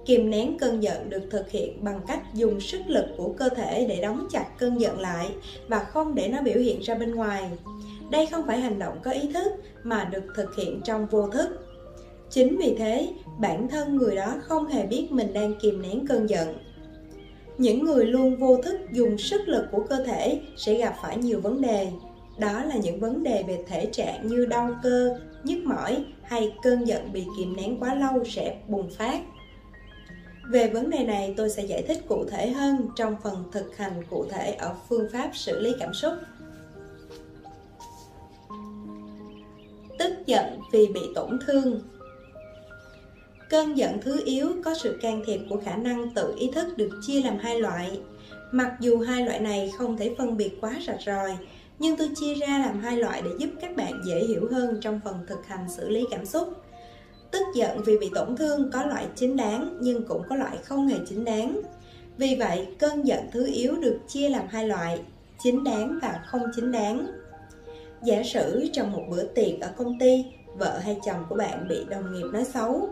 Kìm 0.06 0.30
nén 0.30 0.58
cơn 0.58 0.82
giận 0.82 1.10
được 1.10 1.22
thực 1.30 1.50
hiện 1.50 1.84
bằng 1.84 2.00
cách 2.08 2.22
dùng 2.34 2.60
sức 2.60 2.80
lực 2.86 3.06
của 3.16 3.34
cơ 3.38 3.48
thể 3.48 3.86
để 3.88 4.00
đóng 4.02 4.26
chặt 4.30 4.46
cơn 4.58 4.80
giận 4.80 5.00
lại 5.00 5.30
và 5.68 5.78
không 5.78 6.14
để 6.14 6.28
nó 6.28 6.42
biểu 6.42 6.58
hiện 6.58 6.80
ra 6.80 6.94
bên 6.94 7.14
ngoài. 7.14 7.50
Đây 8.10 8.26
không 8.26 8.46
phải 8.46 8.60
hành 8.60 8.78
động 8.78 8.98
có 9.04 9.10
ý 9.10 9.32
thức 9.32 9.52
mà 9.82 10.04
được 10.04 10.24
thực 10.34 10.56
hiện 10.56 10.80
trong 10.84 11.06
vô 11.06 11.28
thức. 11.28 11.65
Chính 12.30 12.56
vì 12.58 12.74
thế, 12.78 13.08
bản 13.38 13.68
thân 13.68 13.96
người 13.96 14.16
đó 14.16 14.34
không 14.42 14.66
hề 14.66 14.86
biết 14.86 15.08
mình 15.10 15.32
đang 15.32 15.54
kìm 15.60 15.82
nén 15.82 16.06
cơn 16.06 16.26
giận. 16.26 16.58
Những 17.58 17.84
người 17.84 18.06
luôn 18.06 18.36
vô 18.36 18.56
thức 18.62 18.80
dùng 18.92 19.18
sức 19.18 19.48
lực 19.48 19.64
của 19.72 19.84
cơ 19.88 20.04
thể 20.04 20.40
sẽ 20.56 20.74
gặp 20.74 20.94
phải 21.02 21.16
nhiều 21.16 21.40
vấn 21.40 21.60
đề. 21.60 21.88
Đó 22.38 22.64
là 22.64 22.76
những 22.76 23.00
vấn 23.00 23.22
đề 23.22 23.44
về 23.48 23.64
thể 23.66 23.86
trạng 23.92 24.26
như 24.28 24.46
đau 24.46 24.70
cơ, 24.82 25.18
nhức 25.44 25.64
mỏi 25.64 26.04
hay 26.22 26.52
cơn 26.62 26.84
giận 26.84 27.12
bị 27.12 27.24
kìm 27.38 27.56
nén 27.56 27.80
quá 27.80 27.94
lâu 27.94 28.24
sẽ 28.24 28.56
bùng 28.68 28.90
phát. 28.90 29.20
Về 30.50 30.68
vấn 30.68 30.90
đề 30.90 31.04
này 31.04 31.34
tôi 31.36 31.50
sẽ 31.50 31.62
giải 31.62 31.82
thích 31.82 31.98
cụ 32.08 32.24
thể 32.24 32.50
hơn 32.50 32.88
trong 32.96 33.16
phần 33.22 33.44
thực 33.52 33.76
hành 33.76 34.02
cụ 34.10 34.26
thể 34.30 34.52
ở 34.52 34.74
phương 34.88 35.08
pháp 35.12 35.30
xử 35.34 35.60
lý 35.60 35.72
cảm 35.80 35.94
xúc. 35.94 36.12
Tức 39.98 40.12
giận 40.26 40.44
vì 40.72 40.86
bị 40.86 41.00
tổn 41.14 41.38
thương 41.46 41.80
Cơn 43.50 43.78
giận 43.78 43.98
thứ 44.02 44.20
yếu 44.24 44.48
có 44.64 44.74
sự 44.74 44.98
can 45.02 45.22
thiệp 45.26 45.40
của 45.50 45.60
khả 45.64 45.76
năng 45.76 46.14
tự 46.14 46.34
ý 46.38 46.50
thức 46.54 46.76
được 46.76 46.90
chia 47.06 47.22
làm 47.22 47.38
hai 47.38 47.60
loại. 47.60 48.00
Mặc 48.52 48.72
dù 48.80 48.98
hai 48.98 49.26
loại 49.26 49.40
này 49.40 49.70
không 49.78 49.96
thể 49.96 50.14
phân 50.18 50.36
biệt 50.36 50.58
quá 50.60 50.78
rạch 50.86 51.02
ròi, 51.06 51.36
nhưng 51.78 51.96
tôi 51.96 52.10
chia 52.16 52.34
ra 52.34 52.58
làm 52.58 52.80
hai 52.80 52.96
loại 52.96 53.22
để 53.24 53.30
giúp 53.38 53.50
các 53.60 53.76
bạn 53.76 54.00
dễ 54.06 54.24
hiểu 54.28 54.48
hơn 54.50 54.78
trong 54.80 55.00
phần 55.04 55.16
thực 55.28 55.46
hành 55.46 55.66
xử 55.76 55.88
lý 55.88 56.04
cảm 56.10 56.26
xúc. 56.26 56.48
Tức 57.30 57.42
giận 57.54 57.82
vì 57.86 57.98
bị 57.98 58.10
tổn 58.14 58.36
thương 58.36 58.70
có 58.72 58.84
loại 58.84 59.06
chính 59.16 59.36
đáng 59.36 59.78
nhưng 59.80 60.06
cũng 60.06 60.22
có 60.28 60.36
loại 60.36 60.56
không 60.64 60.88
hề 60.88 60.96
chính 61.08 61.24
đáng. 61.24 61.60
Vì 62.16 62.36
vậy, 62.38 62.66
cơn 62.78 63.06
giận 63.06 63.20
thứ 63.32 63.46
yếu 63.54 63.76
được 63.76 63.98
chia 64.08 64.28
làm 64.28 64.46
hai 64.48 64.68
loại, 64.68 65.00
chính 65.38 65.64
đáng 65.64 65.98
và 66.02 66.20
không 66.26 66.42
chính 66.56 66.72
đáng. 66.72 67.06
Giả 68.04 68.22
sử 68.22 68.68
trong 68.72 68.92
một 68.92 69.02
bữa 69.10 69.24
tiệc 69.24 69.60
ở 69.60 69.68
công 69.76 69.98
ty, 69.98 70.24
vợ 70.58 70.78
hay 70.78 70.98
chồng 71.06 71.24
của 71.28 71.36
bạn 71.36 71.68
bị 71.68 71.84
đồng 71.88 72.14
nghiệp 72.14 72.26
nói 72.32 72.44
xấu. 72.44 72.88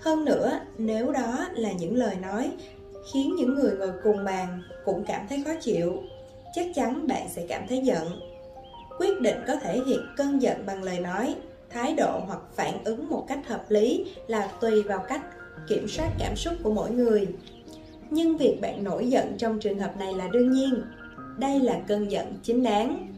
Hơn 0.00 0.24
nữa, 0.24 0.60
nếu 0.78 1.12
đó 1.12 1.48
là 1.54 1.72
những 1.72 1.96
lời 1.96 2.16
nói 2.22 2.50
khiến 3.12 3.34
những 3.36 3.54
người 3.54 3.72
ngồi 3.78 3.92
cùng 4.02 4.24
bàn 4.24 4.62
cũng 4.84 5.04
cảm 5.08 5.26
thấy 5.28 5.42
khó 5.44 5.50
chịu, 5.60 6.02
chắc 6.54 6.66
chắn 6.74 7.06
bạn 7.06 7.28
sẽ 7.28 7.46
cảm 7.48 7.66
thấy 7.68 7.80
giận. 7.84 8.20
Quyết 8.98 9.20
định 9.20 9.36
có 9.46 9.54
thể 9.56 9.80
hiện 9.86 10.00
cơn 10.16 10.42
giận 10.42 10.66
bằng 10.66 10.82
lời 10.82 10.98
nói 10.98 11.34
thái 11.70 11.94
độ 11.94 12.20
hoặc 12.26 12.40
phản 12.56 12.84
ứng 12.84 13.08
một 13.08 13.24
cách 13.28 13.48
hợp 13.48 13.64
lý 13.68 14.06
là 14.26 14.50
tùy 14.60 14.82
vào 14.82 15.04
cách 15.08 15.22
kiểm 15.68 15.88
soát 15.88 16.08
cảm 16.18 16.36
xúc 16.36 16.54
của 16.62 16.72
mỗi 16.72 16.90
người. 16.90 17.28
Nhưng 18.10 18.36
việc 18.36 18.58
bạn 18.62 18.84
nổi 18.84 19.06
giận 19.06 19.34
trong 19.38 19.58
trường 19.58 19.78
hợp 19.78 19.96
này 19.96 20.14
là 20.14 20.28
đương 20.28 20.52
nhiên. 20.52 20.82
Đây 21.38 21.60
là 21.60 21.80
cơn 21.88 22.10
giận 22.10 22.34
chính 22.42 22.62
đáng. 22.62 23.14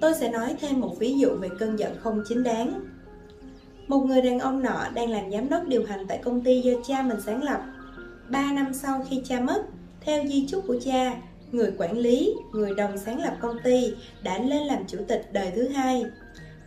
Tôi 0.00 0.14
sẽ 0.14 0.30
nói 0.30 0.56
thêm 0.60 0.80
một 0.80 0.98
ví 0.98 1.18
dụ 1.18 1.28
về 1.40 1.48
cơn 1.58 1.78
giận 1.78 1.92
không 1.98 2.22
chính 2.28 2.42
đáng 2.42 2.80
một 3.88 3.98
người 3.98 4.22
đàn 4.22 4.38
ông 4.38 4.62
nọ 4.62 4.86
đang 4.94 5.10
làm 5.10 5.30
giám 5.30 5.48
đốc 5.48 5.66
điều 5.66 5.86
hành 5.86 6.06
tại 6.08 6.18
công 6.24 6.40
ty 6.40 6.60
do 6.60 6.72
cha 6.86 7.02
mình 7.02 7.18
sáng 7.26 7.42
lập. 7.42 7.60
Ba 8.28 8.52
năm 8.52 8.74
sau 8.74 9.04
khi 9.10 9.22
cha 9.24 9.40
mất 9.40 9.62
theo 10.00 10.24
di 10.26 10.46
chúc 10.46 10.64
của 10.66 10.76
cha 10.84 11.16
người 11.52 11.72
quản 11.78 11.98
lý 11.98 12.34
người 12.52 12.74
đồng 12.74 12.98
sáng 12.98 13.22
lập 13.22 13.36
công 13.40 13.56
ty 13.64 13.94
đã 14.22 14.38
lên 14.38 14.62
làm 14.62 14.86
chủ 14.86 14.98
tịch 15.08 15.28
đời 15.32 15.52
thứ 15.56 15.68
hai. 15.68 16.04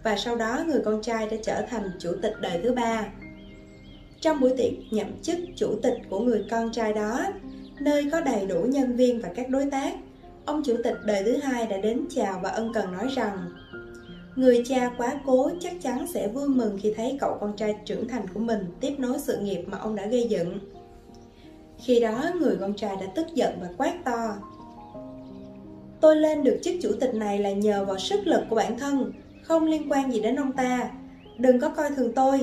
Và 0.04 0.18
sau 0.18 0.36
đó 0.36 0.64
người 0.68 0.82
con 0.86 1.02
trai 1.02 1.30
đã 1.30 1.38
trở 1.44 1.62
thành 1.70 1.92
chủ 2.00 2.12
tịch 2.22 2.34
đời 2.42 2.60
thứ 2.64 2.72
ba. 2.72 3.06
Trong 4.22 4.40
buổi 4.40 4.54
tiệc 4.58 4.74
nhậm 4.92 5.08
chức 5.22 5.38
chủ 5.56 5.80
tịch 5.84 5.98
của 6.10 6.20
người 6.20 6.46
con 6.52 6.72
trai 6.72 6.94
đó, 6.94 7.26
nơi 7.82 8.10
có 8.12 8.22
đầy 8.22 8.46
đủ 8.46 8.62
nhân 8.62 8.96
viên 8.96 9.22
và 9.22 9.30
các 9.36 9.50
đối 9.50 9.66
tác, 9.72 9.94
ông 10.46 10.64
chủ 10.66 10.76
tịch 10.84 10.96
đời 11.06 11.24
thứ 11.26 11.38
hai 11.38 11.68
đã 11.68 11.78
đến 11.78 12.06
chào 12.16 12.40
và 12.44 12.50
ân 12.50 12.74
cần 12.74 12.92
nói 12.92 13.08
rằng 13.16 13.38
Người 14.40 14.64
cha 14.66 14.92
quá 14.98 15.20
cố 15.26 15.52
chắc 15.60 15.82
chắn 15.82 16.08
sẽ 16.14 16.28
vui 16.28 16.50
mừng 16.50 16.78
khi 16.82 16.94
thấy 16.98 17.18
cậu 17.20 17.38
con 17.42 17.54
trai 17.58 17.76
trưởng 17.86 18.08
thành 18.08 18.26
của 18.34 18.40
mình 18.40 18.66
tiếp 18.80 18.96
nối 18.98 19.20
sự 19.20 19.38
nghiệp 19.38 19.64
mà 19.68 19.78
ông 19.78 19.96
đã 19.96 20.06
gây 20.06 20.28
dựng. 20.30 20.60
Khi 21.78 22.00
đó 22.00 22.24
người 22.40 22.58
con 22.60 22.74
trai 22.74 22.96
đã 22.96 23.06
tức 23.16 23.28
giận 23.34 23.54
và 23.62 23.70
quát 23.78 23.94
to 24.06 24.36
Tôi 26.02 26.16
lên 26.16 26.44
được 26.44 26.60
chức 26.64 26.76
chủ 26.82 26.92
tịch 27.00 27.14
này 27.14 27.40
là 27.40 27.52
nhờ 27.52 27.86
vào 27.86 28.00
sức 28.00 28.28
lực 28.28 28.42
của 28.50 28.56
bản 28.56 28.80
thân, 28.80 29.14
không 29.44 29.66
liên 29.66 29.92
quan 29.92 30.12
gì 30.12 30.22
đến 30.22 30.36
ông 30.36 30.52
ta. 30.52 30.92
Đừng 31.38 31.60
có 31.60 31.70
coi 31.70 31.90
thường 31.90 32.14
tôi, 32.14 32.40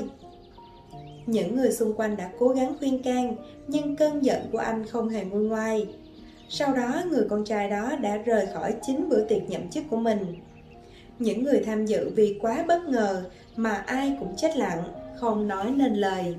những 1.27 1.57
người 1.57 1.73
xung 1.73 1.95
quanh 1.97 2.17
đã 2.17 2.31
cố 2.39 2.49
gắng 2.49 2.77
khuyên 2.79 3.03
can, 3.03 3.37
nhưng 3.69 3.97
cơn 3.97 4.25
giận 4.25 4.41
của 4.53 4.59
anh 4.59 4.87
không 4.87 5.09
hề 5.09 5.25
nguôi 5.25 5.45
ngoai. 5.45 5.87
Sau 6.49 6.75
đó, 6.75 7.03
người 7.11 7.27
con 7.31 7.45
trai 7.45 7.71
đó 7.71 7.97
đã 8.01 8.17
rời 8.17 8.47
khỏi 8.55 8.75
chính 8.83 9.09
bữa 9.09 9.25
tiệc 9.25 9.51
nhậm 9.51 9.71
chức 9.71 9.85
của 9.91 9.97
mình. 9.97 10.35
Những 11.19 11.45
người 11.45 11.63
tham 11.67 11.87
dự 11.87 12.11
vì 12.17 12.39
quá 12.41 12.65
bất 12.69 12.85
ngờ 12.85 13.25
mà 13.57 13.75
ai 13.87 14.17
cũng 14.21 14.37
chết 14.37 14.57
lặng, 14.57 14.83
không 15.17 15.49
nói 15.49 15.71
nên 15.71 15.95
lời. 15.95 16.37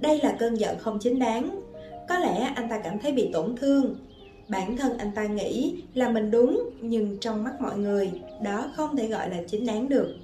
Đây 0.00 0.20
là 0.22 0.36
cơn 0.38 0.54
giận 0.54 0.78
không 0.78 0.98
chính 1.00 1.18
đáng. 1.18 1.60
Có 2.08 2.18
lẽ 2.18 2.52
anh 2.54 2.68
ta 2.68 2.80
cảm 2.84 2.98
thấy 2.98 3.12
bị 3.12 3.30
tổn 3.32 3.56
thương. 3.56 3.96
Bản 4.48 4.76
thân 4.76 4.98
anh 4.98 5.10
ta 5.14 5.24
nghĩ 5.24 5.82
là 5.94 6.08
mình 6.08 6.30
đúng, 6.30 6.70
nhưng 6.80 7.18
trong 7.20 7.44
mắt 7.44 7.60
mọi 7.60 7.78
người, 7.78 8.10
đó 8.42 8.70
không 8.74 8.96
thể 8.96 9.08
gọi 9.08 9.30
là 9.30 9.36
chính 9.48 9.66
đáng 9.66 9.88
được. 9.88 10.16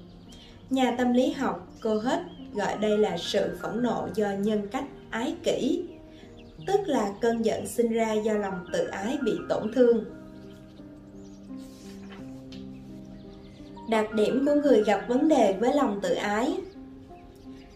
Nhà 0.69 0.95
tâm 0.97 1.13
lý 1.13 1.31
học 1.31 1.67
cô 1.81 1.99
hết 1.99 2.19
gọi 2.53 2.77
đây 2.81 2.97
là 2.97 3.17
sự 3.17 3.57
phẫn 3.61 3.83
nộ 3.83 4.07
do 4.15 4.31
nhân 4.31 4.67
cách 4.71 4.85
ái 5.09 5.35
kỷ 5.43 5.83
tức 6.67 6.79
là 6.85 7.13
cơn 7.21 7.45
giận 7.45 7.67
sinh 7.67 7.91
ra 7.91 8.13
do 8.13 8.33
lòng 8.33 8.65
tự 8.73 8.87
ái 8.87 9.17
bị 9.25 9.37
tổn 9.49 9.73
thương 9.73 10.05
đặc 13.89 14.13
điểm 14.13 14.45
của 14.45 14.53
người 14.53 14.83
gặp 14.83 15.05
vấn 15.07 15.27
đề 15.27 15.55
với 15.59 15.73
lòng 15.73 15.99
tự 16.01 16.13
ái 16.13 16.53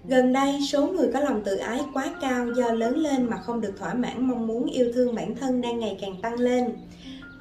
gần 0.08 0.34
đây 0.34 0.60
số 0.72 0.88
người 0.88 1.10
có 1.14 1.20
lòng 1.20 1.44
tự 1.44 1.58
ái 1.58 1.82
quá 1.94 2.16
cao 2.22 2.48
do 2.58 2.72
lớn 2.74 2.98
lên 2.98 3.26
mà 3.26 3.38
không 3.38 3.62
được 3.62 3.74
thỏa 3.80 3.94
mãn 3.94 4.28
mong 4.28 4.48
muốn 4.48 4.66
yêu 4.66 4.92
thương 4.94 5.16
bản 5.16 5.36
thân 5.36 5.62
đang 5.62 5.80
ngày 5.80 5.98
càng 6.02 6.22
tăng 6.22 6.40
lên 6.40 6.76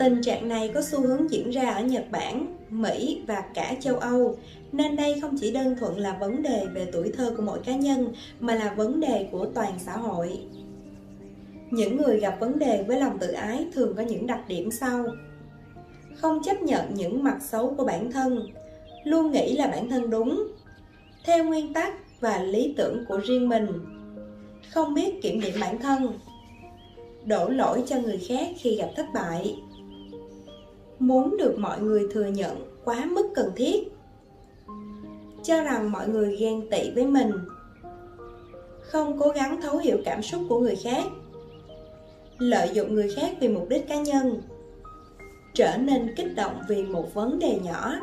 Tình 0.01 0.23
trạng 0.23 0.49
này 0.49 0.71
có 0.75 0.83
xu 0.83 1.01
hướng 1.01 1.31
diễn 1.31 1.51
ra 1.51 1.71
ở 1.71 1.83
Nhật 1.83 2.05
Bản, 2.11 2.57
Mỹ 2.71 3.23
và 3.27 3.45
cả 3.55 3.75
châu 3.81 3.99
Âu, 3.99 4.37
nên 4.73 4.97
đây 4.97 5.21
không 5.21 5.39
chỉ 5.41 5.53
đơn 5.53 5.77
thuần 5.77 5.97
là 5.97 6.17
vấn 6.21 6.43
đề 6.43 6.67
về 6.75 6.87
tuổi 6.93 7.13
thơ 7.17 7.35
của 7.37 7.43
mỗi 7.43 7.59
cá 7.65 7.77
nhân 7.77 8.13
mà 8.41 8.55
là 8.55 8.75
vấn 8.75 9.01
đề 9.01 9.29
của 9.33 9.47
toàn 9.47 9.73
xã 9.79 9.93
hội. 9.93 10.41
Những 11.71 11.97
người 11.97 12.21
gặp 12.21 12.37
vấn 12.41 12.59
đề 12.59 12.83
với 12.83 13.01
lòng 13.01 13.19
tự 13.19 13.33
ái 13.33 13.67
thường 13.75 13.95
có 13.97 14.03
những 14.03 14.27
đặc 14.27 14.41
điểm 14.49 14.71
sau. 14.71 15.05
Không 16.15 16.43
chấp 16.43 16.63
nhận 16.63 16.95
những 16.95 17.23
mặt 17.23 17.39
xấu 17.41 17.75
của 17.75 17.85
bản 17.85 18.13
thân, 18.13 18.47
luôn 19.05 19.33
nghĩ 19.33 19.57
là 19.57 19.67
bản 19.67 19.91
thân 19.91 20.11
đúng, 20.11 20.49
theo 21.25 21.45
nguyên 21.45 21.73
tắc 21.73 21.95
và 22.21 22.43
lý 22.43 22.75
tưởng 22.77 23.05
của 23.09 23.19
riêng 23.19 23.49
mình, 23.49 23.67
không 24.71 24.95
biết 24.95 25.23
kiểm 25.23 25.41
điểm 25.41 25.55
bản 25.61 25.79
thân, 25.79 26.19
đổ 27.25 27.49
lỗi 27.49 27.83
cho 27.87 27.97
người 27.97 28.19
khác 28.29 28.49
khi 28.59 28.77
gặp 28.77 28.89
thất 28.97 29.07
bại. 29.15 29.63
Muốn 30.99 31.37
được 31.39 31.59
mọi 31.59 31.81
người 31.81 32.09
thừa 32.13 32.27
nhận 32.27 32.57
quá 32.85 33.05
mức 33.05 33.31
cần 33.35 33.53
thiết. 33.57 33.89
Cho 35.43 35.63
rằng 35.63 35.93
mọi 35.93 36.09
người 36.09 36.37
ghen 36.37 36.71
tị 36.71 36.91
với 36.91 37.07
mình. 37.07 37.33
Không 38.81 39.19
cố 39.19 39.29
gắng 39.29 39.61
thấu 39.63 39.79
hiểu 39.79 39.99
cảm 40.05 40.23
xúc 40.23 40.43
của 40.49 40.59
người 40.61 40.77
khác. 40.77 41.05
Lợi 42.39 42.71
dụng 42.73 42.95
người 42.95 43.13
khác 43.17 43.37
vì 43.41 43.49
mục 43.49 43.69
đích 43.69 43.89
cá 43.89 43.97
nhân. 43.97 44.43
Trở 45.55 45.77
nên 45.77 46.15
kích 46.17 46.35
động 46.37 46.55
vì 46.69 46.83
một 46.83 47.15
vấn 47.15 47.39
đề 47.39 47.59
nhỏ 47.65 47.95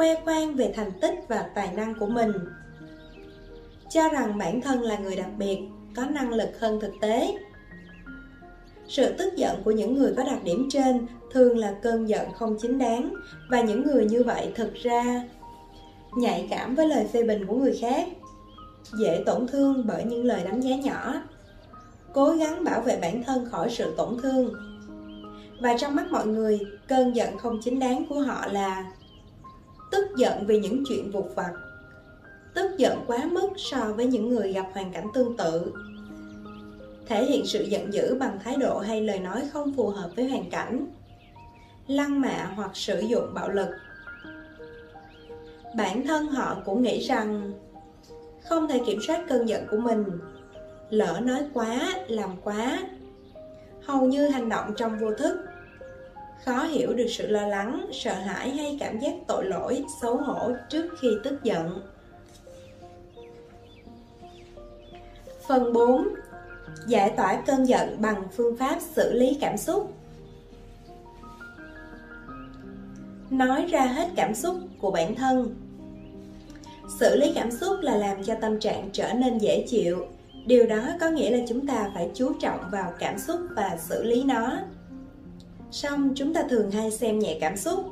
khoe 0.00 0.14
khoang 0.24 0.56
về 0.56 0.72
thành 0.76 0.90
tích 1.00 1.14
và 1.28 1.50
tài 1.54 1.72
năng 1.72 1.94
của 1.94 2.06
mình. 2.06 2.32
Cho 3.90 4.08
rằng 4.08 4.38
bản 4.38 4.60
thân 4.60 4.82
là 4.82 4.98
người 4.98 5.16
đặc 5.16 5.30
biệt, 5.38 5.58
có 5.96 6.04
năng 6.04 6.32
lực 6.32 6.60
hơn 6.60 6.80
thực 6.80 6.92
tế. 7.00 7.38
Sự 8.88 9.12
tức 9.18 9.36
giận 9.36 9.62
của 9.64 9.70
những 9.70 9.98
người 9.98 10.14
có 10.16 10.24
đặc 10.24 10.44
điểm 10.44 10.68
trên 10.70 11.06
thường 11.32 11.58
là 11.58 11.74
cơn 11.82 12.08
giận 12.08 12.32
không 12.32 12.56
chính 12.60 12.78
đáng, 12.78 13.14
và 13.50 13.60
những 13.60 13.86
người 13.86 14.04
như 14.04 14.22
vậy 14.22 14.52
thực 14.54 14.74
ra 14.74 15.22
nhạy 16.16 16.46
cảm 16.50 16.74
với 16.74 16.88
lời 16.88 17.06
phê 17.12 17.22
bình 17.22 17.46
của 17.46 17.54
người 17.54 17.78
khác, 17.80 18.08
dễ 19.00 19.22
tổn 19.26 19.46
thương 19.46 19.84
bởi 19.86 20.04
những 20.04 20.24
lời 20.24 20.44
đánh 20.44 20.60
giá 20.60 20.76
nhỏ, 20.76 21.14
cố 22.12 22.32
gắng 22.32 22.64
bảo 22.64 22.80
vệ 22.80 22.98
bản 23.02 23.22
thân 23.24 23.48
khỏi 23.50 23.70
sự 23.70 23.94
tổn 23.96 24.16
thương. 24.22 24.54
Và 25.60 25.76
trong 25.78 25.94
mắt 25.94 26.06
mọi 26.10 26.26
người, 26.26 26.60
cơn 26.88 27.16
giận 27.16 27.38
không 27.38 27.60
chính 27.64 27.78
đáng 27.78 28.04
của 28.08 28.20
họ 28.20 28.46
là 28.52 28.92
tức 29.90 30.06
giận 30.16 30.46
vì 30.46 30.58
những 30.58 30.84
chuyện 30.88 31.10
vụt 31.10 31.26
vặt, 31.34 31.52
tức 32.54 32.78
giận 32.78 32.98
quá 33.06 33.18
mức 33.32 33.48
so 33.56 33.92
với 33.96 34.06
những 34.06 34.28
người 34.28 34.52
gặp 34.52 34.66
hoàn 34.72 34.92
cảnh 34.92 35.06
tương 35.14 35.36
tự. 35.36 35.72
Thể 37.06 37.24
hiện 37.24 37.46
sự 37.46 37.62
giận 37.62 37.92
dữ 37.92 38.16
bằng 38.20 38.38
thái 38.44 38.56
độ 38.56 38.78
hay 38.78 39.00
lời 39.00 39.18
nói 39.18 39.42
không 39.52 39.72
phù 39.74 39.88
hợp 39.88 40.10
với 40.16 40.28
hoàn 40.28 40.50
cảnh, 40.50 40.86
lăng 41.86 42.20
mạ 42.20 42.52
hoặc 42.56 42.70
sử 42.74 43.00
dụng 43.00 43.34
bạo 43.34 43.48
lực. 43.48 43.68
Bản 45.76 46.06
thân 46.06 46.26
họ 46.26 46.56
cũng 46.64 46.82
nghĩ 46.82 47.00
rằng 47.00 47.52
không 48.48 48.68
thể 48.68 48.80
kiểm 48.86 48.98
soát 49.06 49.24
cơn 49.28 49.48
giận 49.48 49.66
của 49.70 49.76
mình, 49.76 50.04
lỡ 50.90 51.20
nói 51.22 51.40
quá, 51.54 51.80
làm 52.08 52.30
quá, 52.44 52.78
hầu 53.84 54.06
như 54.06 54.28
hành 54.28 54.48
động 54.48 54.74
trong 54.76 54.98
vô 54.98 55.14
thức 55.14 55.49
khó 56.44 56.62
hiểu 56.62 56.94
được 56.94 57.06
sự 57.08 57.26
lo 57.26 57.46
lắng, 57.46 57.86
sợ 57.92 58.14
hãi 58.14 58.50
hay 58.50 58.76
cảm 58.80 58.98
giác 58.98 59.14
tội 59.26 59.44
lỗi, 59.44 59.84
xấu 60.00 60.16
hổ 60.16 60.52
trước 60.68 60.86
khi 61.00 61.08
tức 61.24 61.44
giận. 61.44 61.80
Phần 65.48 65.72
4 65.72 66.08
giải 66.86 67.10
tỏa 67.16 67.42
cơn 67.46 67.64
giận 67.64 67.96
bằng 68.00 68.22
phương 68.36 68.56
pháp 68.56 68.78
xử 68.80 69.12
lý 69.12 69.38
cảm 69.40 69.56
xúc. 69.56 69.94
Nói 73.30 73.66
ra 73.66 73.80
hết 73.80 74.08
cảm 74.16 74.34
xúc 74.34 74.56
của 74.80 74.90
bản 74.90 75.14
thân. 75.14 75.54
Xử 77.00 77.16
lý 77.16 77.32
cảm 77.34 77.50
xúc 77.50 77.76
là 77.80 77.96
làm 77.96 78.24
cho 78.24 78.34
tâm 78.40 78.60
trạng 78.60 78.90
trở 78.92 79.12
nên 79.12 79.38
dễ 79.38 79.64
chịu. 79.68 80.06
Điều 80.46 80.66
đó 80.66 80.82
có 81.00 81.10
nghĩa 81.10 81.30
là 81.30 81.44
chúng 81.48 81.66
ta 81.66 81.90
phải 81.94 82.10
chú 82.14 82.32
trọng 82.40 82.60
vào 82.72 82.92
cảm 82.98 83.18
xúc 83.18 83.40
và 83.56 83.76
xử 83.80 84.02
lý 84.02 84.22
nó 84.22 84.58
song 85.70 86.12
chúng 86.14 86.34
ta 86.34 86.42
thường 86.50 86.70
hay 86.70 86.90
xem 86.90 87.18
nhẹ 87.18 87.38
cảm 87.40 87.56
xúc 87.56 87.84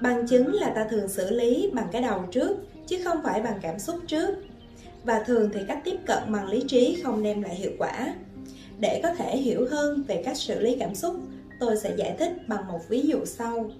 bằng 0.00 0.26
chứng 0.26 0.54
là 0.54 0.72
ta 0.74 0.86
thường 0.90 1.08
xử 1.08 1.30
lý 1.30 1.70
bằng 1.72 1.86
cái 1.92 2.02
đầu 2.02 2.24
trước, 2.30 2.56
chứ 2.86 2.98
không 3.04 3.18
phải 3.22 3.42
bằng 3.42 3.58
cảm 3.62 3.78
xúc 3.78 3.96
trước 4.06 4.28
và 5.04 5.22
thường 5.26 5.50
thì 5.54 5.60
cách 5.68 5.80
tiếp 5.84 5.96
cận 6.06 6.32
bằng 6.32 6.48
lý 6.48 6.64
trí 6.68 7.00
không 7.04 7.22
đem 7.22 7.42
lại 7.42 7.54
hiệu 7.54 7.72
quả 7.78 8.14
để 8.78 9.00
có 9.02 9.14
thể 9.14 9.36
hiểu 9.36 9.66
hơn 9.70 10.02
về 10.08 10.22
cách 10.24 10.36
xử 10.36 10.60
lý 10.60 10.76
cảm 10.80 10.94
xúc, 10.94 11.14
tôi 11.60 11.76
sẽ 11.76 11.94
giải 11.96 12.16
thích 12.18 12.32
bằng 12.48 12.68
một 12.68 12.80
ví 12.88 13.00
dụ 13.00 13.24
sau 13.24 13.70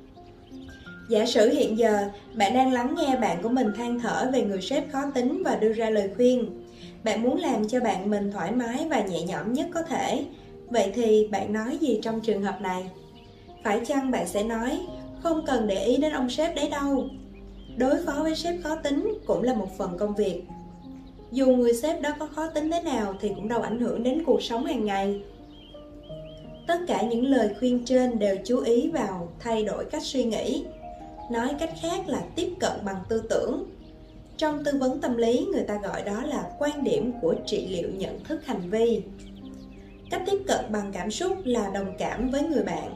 Giả 1.09 1.27
sử 1.27 1.51
hiện 1.51 1.79
giờ, 1.79 2.09
bạn 2.35 2.55
đang 2.55 2.73
lắng 2.73 2.95
nghe 2.99 3.17
bạn 3.17 3.43
của 3.43 3.49
mình 3.49 3.73
than 3.77 4.01
thở 4.01 4.31
về 4.33 4.43
người 4.43 4.63
sếp 4.63 4.93
khó 4.93 5.11
tính 5.15 5.43
và 5.45 5.57
đưa 5.57 5.73
ra 5.73 5.91
lời 5.91 6.11
khuyên. 6.17 6.65
Bạn 7.05 7.23
muốn 7.23 7.39
làm 7.39 7.69
cho 7.69 7.81
bạn 7.81 8.11
mình 8.11 8.33
thoải 8.33 8.53
mái 8.53 8.87
và 8.91 9.01
nhẹ 9.01 9.23
nhõm 9.23 9.53
nhất 9.53 9.67
có 9.75 9.83
thể. 9.83 10.25
Vậy 10.69 10.93
thì 10.95 11.29
bạn 11.31 11.53
nói 11.53 11.79
gì 11.81 12.01
trong 12.03 12.21
trường 12.21 12.43
hợp 12.43 12.61
này? 12.61 12.91
Phải 13.65 13.81
chăng 13.87 14.11
bạn 14.11 14.29
sẽ 14.29 14.43
nói, 14.43 14.81
không 15.23 15.47
cần 15.47 15.67
để 15.67 15.85
ý 15.85 15.97
đến 15.97 16.13
ông 16.13 16.31
sếp 16.31 16.57
đấy 16.57 16.69
đâu. 16.71 17.09
Đối 17.77 18.05
phó 18.07 18.13
với 18.23 18.35
sếp 18.35 18.55
khó 18.63 18.77
tính 18.77 19.19
cũng 19.27 19.43
là 19.43 19.55
một 19.55 19.79
phần 19.79 19.99
công 19.99 20.15
việc. 20.15 20.43
Dù 21.33 21.47
người 21.47 21.75
sếp 21.75 22.01
đó 22.01 22.11
có 22.19 22.27
khó 22.27 22.47
tính 22.47 22.71
thế 22.71 22.83
nào 22.83 23.15
thì 23.21 23.29
cũng 23.29 23.49
đâu 23.49 23.63
ảnh 23.63 23.81
hưởng 23.81 24.03
đến 24.03 24.23
cuộc 24.27 24.43
sống 24.43 24.65
hàng 24.65 24.85
ngày. 24.85 25.23
Tất 26.67 26.79
cả 26.87 27.03
những 27.03 27.27
lời 27.27 27.55
khuyên 27.59 27.85
trên 27.85 28.19
đều 28.19 28.37
chú 28.45 28.61
ý 28.61 28.91
vào 28.91 29.29
thay 29.41 29.65
đổi 29.65 29.85
cách 29.85 30.03
suy 30.03 30.25
nghĩ, 30.25 30.65
nói 31.31 31.49
cách 31.59 31.73
khác 31.83 32.09
là 32.09 32.23
tiếp 32.37 32.55
cận 32.61 32.73
bằng 32.85 33.03
tư 33.09 33.23
tưởng 33.31 33.67
trong 34.37 34.65
tư 34.65 34.73
vấn 34.79 35.01
tâm 35.01 35.17
lý, 35.17 35.47
người 35.53 35.63
ta 35.63 35.79
gọi 35.83 36.03
đó 36.03 36.23
là 36.27 36.51
quan 36.59 36.85
điểm 36.85 37.13
của 37.21 37.35
trị 37.47 37.69
liệu 37.71 37.89
nhận 37.91 38.25
thức 38.25 38.47
hành 38.47 38.71
vi 38.71 39.03
cách 40.11 40.23
tiếp 40.27 40.39
cận 40.47 40.65
bằng 40.73 40.91
cảm 40.93 41.11
xúc 41.11 41.33
là 41.45 41.71
đồng 41.75 41.95
cảm 41.99 42.31
với 42.31 42.43
người 42.43 42.63
bạn 42.63 42.95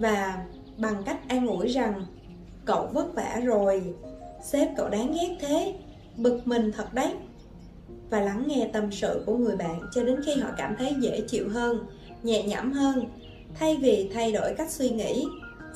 và 0.00 0.44
bằng 0.78 1.02
cách 1.06 1.28
an 1.28 1.46
ủi 1.46 1.68
rằng, 1.68 2.06
cậu 2.64 2.86
vất 2.92 3.14
vả 3.14 3.40
rồi. 3.44 3.94
Sếp 4.44 4.68
cậu 4.76 4.88
đáng 4.88 5.12
ghét 5.12 5.36
thế. 5.40 5.74
Bực 6.16 6.40
mình 6.44 6.72
thật 6.72 6.94
đấy. 6.94 7.14
Và 8.10 8.20
lắng 8.20 8.44
nghe 8.46 8.70
tâm 8.72 8.92
sự 8.92 9.22
của 9.26 9.36
người 9.36 9.56
bạn 9.56 9.80
cho 9.92 10.04
đến 10.04 10.20
khi 10.26 10.34
họ 10.34 10.48
cảm 10.56 10.76
thấy 10.78 10.94
dễ 11.00 11.20
chịu 11.28 11.48
hơn, 11.48 11.86
nhẹ 12.22 12.42
nhõm 12.42 12.72
hơn. 12.72 13.04
Thay 13.54 13.76
vì 13.76 14.10
thay 14.14 14.32
đổi 14.32 14.54
cách 14.58 14.70
suy 14.70 14.90
nghĩ, 14.90 15.26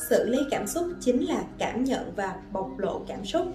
xử 0.08 0.28
lý 0.28 0.38
cảm 0.50 0.66
xúc 0.66 0.86
chính 1.00 1.24
là 1.24 1.44
cảm 1.58 1.84
nhận 1.84 2.12
và 2.16 2.36
bộc 2.52 2.78
lộ 2.78 3.00
cảm 3.08 3.24
xúc. 3.24 3.46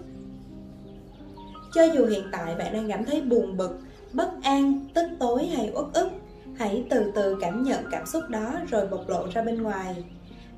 Cho 1.73 1.83
dù 1.83 2.05
hiện 2.05 2.23
tại 2.31 2.55
bạn 2.55 2.73
đang 2.73 2.89
cảm 2.89 3.05
thấy 3.05 3.21
buồn 3.21 3.57
bực, 3.57 3.79
bất 4.13 4.29
an, 4.43 4.85
tức 4.93 5.07
tối 5.19 5.45
hay 5.45 5.71
uất 5.75 5.85
ức, 5.93 6.09
hãy 6.57 6.83
từ 6.89 7.11
từ 7.15 7.37
cảm 7.41 7.63
nhận 7.63 7.83
cảm 7.91 8.05
xúc 8.05 8.23
đó 8.29 8.53
rồi 8.69 8.87
bộc 8.87 9.09
lộ 9.09 9.27
ra 9.33 9.43
bên 9.43 9.63
ngoài 9.63 10.03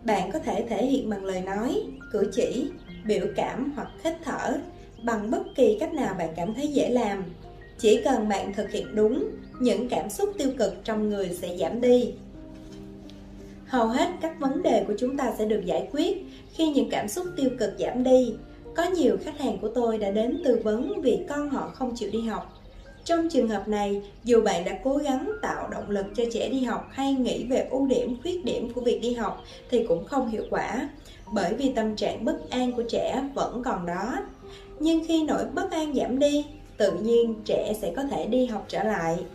bạn 0.06 0.32
có 0.32 0.40
thể 0.40 0.66
thể 0.70 0.86
hiện 0.86 1.10
bằng 1.10 1.26
lời 1.26 1.42
nói, 1.42 1.82
cử 2.12 2.32
chỉ, 2.34 2.68
biểu 3.06 3.26
cảm 3.36 3.74
hoặc 3.76 3.88
hít 4.04 4.14
thở 4.24 4.58
bằng 5.04 5.32
bất 5.32 5.44
kỳ 5.56 5.78
cách 5.80 5.94
nào 5.94 6.16
bạn 6.18 6.30
cảm 6.36 6.54
thấy 6.54 6.68
dễ 6.68 6.90
làm. 6.90 7.24
Chỉ 7.78 8.02
cần 8.04 8.30
bạn 8.30 8.54
thực 8.54 8.72
hiện 8.72 8.96
đúng, 8.96 9.30
những 9.60 9.90
cảm 9.90 10.10
xúc 10.10 10.30
tiêu 10.38 10.50
cực 10.58 10.74
trong 10.84 11.10
người 11.10 11.30
sẽ 11.42 11.58
giảm 11.58 11.82
đi. 11.82 12.14
Hầu 13.68 13.88
hết 13.88 14.10
các 14.22 14.40
vấn 14.40 14.64
đề 14.64 14.84
của 14.88 14.94
chúng 15.00 15.18
ta 15.18 15.34
sẽ 15.38 15.46
được 15.46 15.62
giải 15.66 15.88
quyết 15.92 16.26
khi 16.54 16.70
những 16.70 16.90
cảm 16.90 17.08
xúc 17.08 17.26
tiêu 17.38 17.50
cực 17.60 17.74
giảm 17.80 18.04
đi. 18.04 18.34
Có 18.76 18.84
nhiều 18.84 19.18
khách 19.24 19.40
hàng 19.40 19.58
của 19.62 19.68
tôi 19.68 19.98
đã 19.98 20.12
đến 20.12 20.42
tư 20.46 20.62
vấn 20.64 21.02
vì 21.02 21.20
con 21.30 21.50
họ 21.50 21.72
không 21.76 21.96
chịu 21.96 22.10
đi 22.12 22.22
học 22.22 22.61
trong 23.12 23.30
trường 23.30 23.50
hợp 23.50 23.68
này 23.68 24.02
dù 24.24 24.42
bạn 24.42 24.66
đã 24.66 24.80
cố 24.84 24.98
gắng 24.98 25.32
tạo 25.42 25.68
động 25.70 25.90
lực 25.90 26.06
cho 26.16 26.24
trẻ 26.34 26.50
đi 26.50 26.64
học 26.64 26.88
hay 26.92 27.14
nghĩ 27.14 27.46
về 27.50 27.68
ưu 27.72 27.88
điểm 27.88 28.18
khuyết 28.22 28.46
điểm 28.46 28.74
của 28.74 28.82
việc 28.82 29.00
đi 29.02 29.14
học 29.14 29.44
thì 29.70 29.86
cũng 29.88 30.06
không 30.06 30.30
hiệu 30.30 30.44
quả 30.50 30.90
bởi 31.34 31.54
vì 31.54 31.72
tâm 31.76 31.96
trạng 31.96 32.26
bất 32.26 32.50
an 32.50 32.72
của 32.72 32.84
trẻ 32.84 33.24
vẫn 33.34 33.64
còn 33.64 33.86
đó. 33.86 34.18
Nhưng 34.80 35.04
khi 35.08 35.24
nỗi 35.24 35.46
bất 35.54 35.72
an 35.72 35.94
giảm 35.96 36.20
đi 36.20 36.46
tự 36.78 36.92
nhiên 36.92 37.36
trẻ 37.46 37.74
sẽ 37.82 37.94
có 37.96 38.04
thể 38.04 38.26
đi 38.26 38.46
học 38.46 38.66
trở 38.68 38.84
lại. 38.84 39.26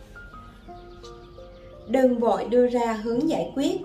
Đừng 1.88 2.18
vội 2.18 2.44
đưa 2.44 2.66
ra 2.66 2.92
hướng 2.92 3.28
giải 3.28 3.52
quyết. 3.54 3.80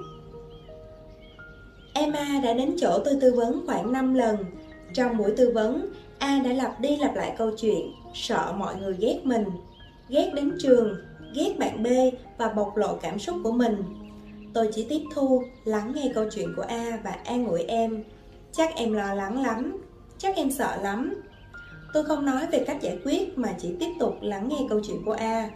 Emma 1.94 2.42
đã 2.44 2.54
đến 2.54 2.76
chỗ 2.78 3.00
tôi 3.06 3.16
tư 3.22 3.34
vấn 3.34 3.64
khoảng 3.66 3.92
5 3.92 4.14
lần. 4.14 4.38
Trong 4.94 5.18
buổi 5.18 5.32
tư 5.38 5.52
vấn, 5.54 5.86
A 6.20 6.42
đã 6.46 6.54
lặp 6.54 6.80
đi 6.80 6.98
lặp 6.98 7.16
lại 7.16 7.36
câu 7.38 7.52
chuyện, 7.58 7.92
sợ 8.14 8.54
mọi 8.58 8.76
người 8.76 8.96
ghét 9.00 9.20
mình, 9.24 9.46
ghét 10.12 10.32
đến 10.34 10.52
trường, 10.60 10.98
ghét 11.36 11.56
bạn 11.60 11.84
B 11.84 11.88
và 12.38 12.50
bộc 12.50 12.78
lộ 12.78 12.96
cảm 12.96 13.20
xúc 13.20 13.36
của 13.44 13.52
mình. 13.52 13.84
Tôi 14.54 14.70
chỉ 14.74 14.86
tiếp 14.90 15.02
thu, 15.16 15.44
lắng 15.66 15.92
nghe 15.96 16.12
câu 16.16 16.26
chuyện 16.32 16.54
của 16.56 16.62
A 16.68 17.00
và 17.04 17.12
an 17.12 17.48
ủi 17.48 17.64
em. 17.64 18.04
Chắc 18.52 18.76
em 18.76 18.94
lo 18.94 19.14
lắng 19.14 19.42
lắm, 19.42 19.78
chắc 20.18 20.36
em 20.36 20.52
sợ 20.52 20.78
lắm. 20.82 21.22
Tôi 21.94 22.04
không 22.04 22.26
nói 22.26 22.48
về 22.52 22.64
cách 22.68 22.82
giải 22.82 23.00
quyết 23.06 23.38
mà 23.38 23.56
chỉ 23.60 23.76
tiếp 23.80 23.90
tục 24.00 24.16
lắng 24.22 24.50
nghe 24.50 24.66
câu 24.70 24.82
chuyện 24.88 25.02
của 25.06 25.14
A. 25.14 25.50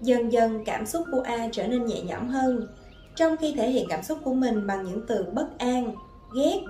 Dần 0.00 0.32
dần 0.32 0.64
cảm 0.64 0.86
xúc 0.86 1.04
của 1.12 1.20
A 1.20 1.48
trở 1.52 1.66
nên 1.66 1.86
nhẹ 1.86 2.02
nhõm 2.02 2.28
hơn, 2.28 2.66
trong 3.16 3.36
khi 3.36 3.54
thể 3.56 3.70
hiện 3.70 3.86
cảm 3.88 4.02
xúc 4.02 4.18
của 4.24 4.34
mình 4.34 4.66
bằng 4.66 4.84
những 4.84 5.00
từ 5.08 5.24
bất 5.34 5.58
an 5.58 5.94
ghét 6.36 6.60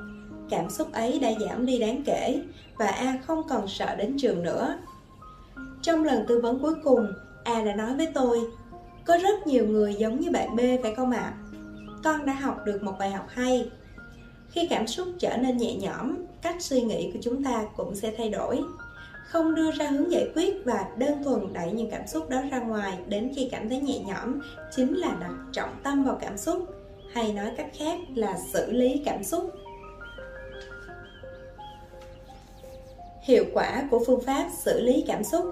cảm 0.51 0.71
xúc 0.71 0.93
ấy 0.93 1.19
đã 1.19 1.31
giảm 1.41 1.67
đi 1.67 1.79
đáng 1.79 2.03
kể 2.07 2.41
và 2.79 2.87
a 2.87 3.19
không 3.27 3.43
còn 3.49 3.69
sợ 3.69 3.97
đến 3.97 4.17
trường 4.19 4.43
nữa 4.43 4.79
trong 5.83 6.05
lần 6.05 6.27
tư 6.27 6.41
vấn 6.41 6.59
cuối 6.59 6.75
cùng, 6.85 7.07
a 7.45 7.65
đã 7.65 7.75
nói 7.75 7.97
với 7.97 8.09
tôi, 8.15 8.41
có 9.05 9.19
rất 9.23 9.47
nhiều 9.47 9.67
người 9.67 9.95
giống 9.95 10.21
như 10.21 10.31
bạn 10.31 10.57
b, 10.57 10.61
phải 10.83 10.95
không 10.95 11.11
ạ? 11.11 11.21
À? 11.21 11.45
con 12.05 12.27
đã 12.27 12.33
học 12.33 12.57
được 12.65 12.83
một 12.83 12.93
bài 12.99 13.11
học 13.11 13.27
hay. 13.29 13.71
Khi 14.51 14.67
cảm 14.71 14.87
xúc 14.87 15.09
trở 15.19 15.37
nên 15.37 15.57
nhẹ 15.57 15.75
nhõm, 15.75 16.17
cách 16.43 16.57
suy 16.59 16.83
nghĩ 16.83 17.11
của 17.13 17.19
chúng 17.23 17.45
ta 17.45 17.65
cũng 17.77 17.95
sẽ 17.95 18.13
thay 18.17 18.29
đổi. 18.29 18.61
Không 19.27 19.55
đưa 19.55 19.71
ra 19.71 19.87
hướng 19.87 20.11
giải 20.11 20.29
quyết 20.35 20.55
và 20.65 20.89
đơn 20.99 21.25
thuần 21.25 21.53
đẩy 21.53 21.73
những 21.73 21.91
cảm 21.91 22.07
xúc 22.07 22.31
đó 22.31 22.43
ra 22.51 22.61
ngoài 22.61 22.99
đến 23.09 23.33
khi 23.37 23.49
cảm 23.51 23.69
thấy 23.69 23.81
nhẹ 23.81 23.99
nhõm 23.99 24.41
chính 24.77 24.95
là 24.95 25.17
đặt 25.21 25.35
trọng 25.53 25.71
tâm 25.83 26.05
vào 26.05 26.19
cảm 26.21 26.39
xúc, 26.39 26.67
hay 27.13 27.33
nói 27.33 27.51
cách 27.57 27.71
khác 27.79 27.99
là 28.15 28.39
xử 28.53 28.73
lý 28.73 29.03
cảm 29.05 29.25
xúc. 29.25 29.51
Hiệu 33.25 33.45
quả 33.55 33.89
của 33.91 34.03
phương 34.07 34.21
pháp 34.21 34.49
xử 34.65 34.81
lý 34.81 35.05
cảm 35.07 35.25
xúc 35.25 35.45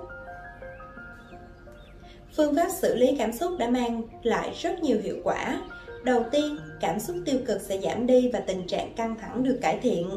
phương 2.36 2.56
pháp 2.56 2.68
xử 2.80 2.94
lý 2.94 3.16
cảm 3.18 3.32
xúc 3.32 3.52
đã 3.58 3.70
mang 3.70 4.02
lại 4.22 4.52
rất 4.62 4.82
nhiều 4.82 4.98
hiệu 5.02 5.16
quả 5.24 5.62
đầu 6.04 6.24
tiên 6.30 6.56
cảm 6.80 7.00
xúc 7.00 7.16
tiêu 7.24 7.38
cực 7.46 7.60
sẽ 7.60 7.80
giảm 7.80 8.06
đi 8.06 8.30
và 8.32 8.40
tình 8.40 8.66
trạng 8.66 8.94
căng 8.94 9.16
thẳng 9.20 9.42
được 9.42 9.58
cải 9.62 9.78
thiện 9.82 10.10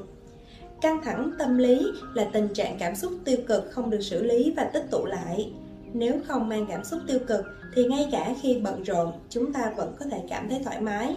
Căng 0.82 1.02
thẳng 1.04 1.32
tâm 1.40 1.58
lý 1.58 1.92
là 2.14 2.30
tình 2.34 2.48
trạng 2.54 2.78
cảm 2.80 2.96
xúc 2.96 3.14
tiêu 3.26 3.38
cực 3.48 3.72
không 3.72 3.90
được 3.90 4.02
xử 4.02 4.24
lý 4.24 4.54
và 4.58 4.64
tích 4.64 4.86
tụ 4.92 5.06
lại. 5.06 5.52
Nếu 5.94 6.14
không 6.28 6.50
mang 6.50 6.66
cảm 6.70 6.84
xúc 6.84 7.00
tiêu 7.08 7.20
cực 7.28 7.46
thì 7.76 7.86
ngay 7.86 8.10
cả 8.12 8.34
khi 8.42 8.60
bận 8.64 8.84
rộn, 8.84 9.12
chúng 9.30 9.54
ta 9.54 9.74
vẫn 9.78 9.96
có 10.00 10.06
thể 10.12 10.22
cảm 10.30 10.50
thấy 10.50 10.62
thoải 10.64 10.82
mái. 10.82 11.16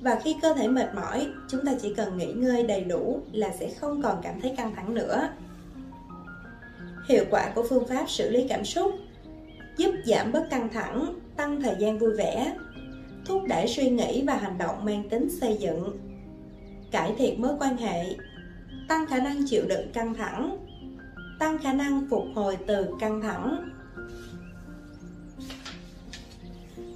Và 0.00 0.20
khi 0.24 0.36
cơ 0.42 0.54
thể 0.54 0.68
mệt 0.68 0.94
mỏi, 0.94 1.26
chúng 1.48 1.66
ta 1.66 1.72
chỉ 1.82 1.94
cần 1.94 2.16
nghỉ 2.16 2.32
ngơi 2.32 2.62
đầy 2.62 2.84
đủ 2.84 3.20
là 3.32 3.50
sẽ 3.60 3.70
không 3.70 4.02
còn 4.02 4.16
cảm 4.22 4.40
thấy 4.40 4.54
căng 4.56 4.74
thẳng 4.76 4.94
nữa. 4.94 5.28
Hiệu 7.08 7.24
quả 7.30 7.52
của 7.54 7.66
phương 7.68 7.86
pháp 7.86 8.10
xử 8.10 8.30
lý 8.30 8.46
cảm 8.48 8.64
xúc 8.64 8.92
giúp 9.76 9.94
giảm 10.04 10.32
bớt 10.32 10.50
căng 10.50 10.68
thẳng, 10.72 11.20
tăng 11.36 11.62
thời 11.62 11.74
gian 11.78 11.98
vui 11.98 12.12
vẻ, 12.12 12.52
thúc 13.24 13.42
đẩy 13.48 13.68
suy 13.68 13.90
nghĩ 13.90 14.22
và 14.26 14.36
hành 14.36 14.58
động 14.58 14.84
mang 14.84 15.08
tính 15.08 15.28
xây 15.40 15.56
dựng, 15.60 15.98
cải 16.90 17.14
thiện 17.18 17.42
mối 17.42 17.52
quan 17.60 17.76
hệ, 17.76 18.04
tăng 18.88 19.06
khả 19.06 19.18
năng 19.18 19.42
chịu 19.46 19.62
đựng 19.68 19.92
căng 19.92 20.14
thẳng 20.14 20.66
tăng 21.38 21.58
khả 21.58 21.72
năng 21.72 22.06
phục 22.10 22.24
hồi 22.34 22.56
từ 22.66 22.86
căng 23.00 23.20
thẳng. 23.20 23.70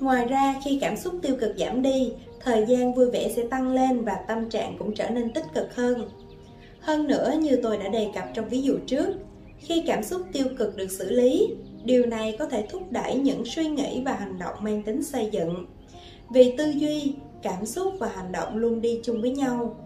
Ngoài 0.00 0.26
ra 0.26 0.54
khi 0.64 0.78
cảm 0.80 0.96
xúc 0.96 1.14
tiêu 1.22 1.36
cực 1.40 1.56
giảm 1.56 1.82
đi 1.82 2.12
thời 2.40 2.66
gian 2.68 2.94
vui 2.94 3.10
vẻ 3.10 3.32
sẽ 3.36 3.42
tăng 3.50 3.74
lên 3.74 4.04
và 4.04 4.14
tâm 4.28 4.50
trạng 4.50 4.76
cũng 4.78 4.94
trở 4.94 5.10
nên 5.10 5.32
tích 5.32 5.44
cực 5.54 5.76
hơn. 5.76 6.08
Hơn 6.80 7.06
nữa 7.06 7.32
như 7.40 7.60
tôi 7.62 7.78
đã 7.78 7.88
đề 7.88 8.08
cập 8.14 8.24
trong 8.34 8.48
ví 8.48 8.62
dụ 8.62 8.78
trước 8.86 9.14
khi 9.60 9.82
cảm 9.86 10.02
xúc 10.02 10.22
tiêu 10.32 10.46
cực 10.58 10.76
được 10.76 10.90
xử 10.90 11.10
lý, 11.10 11.54
điều 11.84 12.06
này 12.06 12.36
có 12.38 12.46
thể 12.46 12.66
thúc 12.70 12.82
đẩy 12.92 13.14
những 13.14 13.44
suy 13.44 13.68
nghĩ 13.68 14.02
và 14.04 14.12
hành 14.12 14.38
động 14.38 14.54
mang 14.60 14.82
tính 14.82 15.02
xây 15.02 15.28
dựng. 15.32 15.66
Vì 16.30 16.56
tư 16.56 16.70
duy, 16.70 17.14
cảm 17.42 17.66
xúc 17.66 17.94
và 17.98 18.08
hành 18.08 18.32
động 18.32 18.56
luôn 18.56 18.80
đi 18.80 19.00
chung 19.02 19.20
với 19.20 19.30
nhau. 19.30 19.76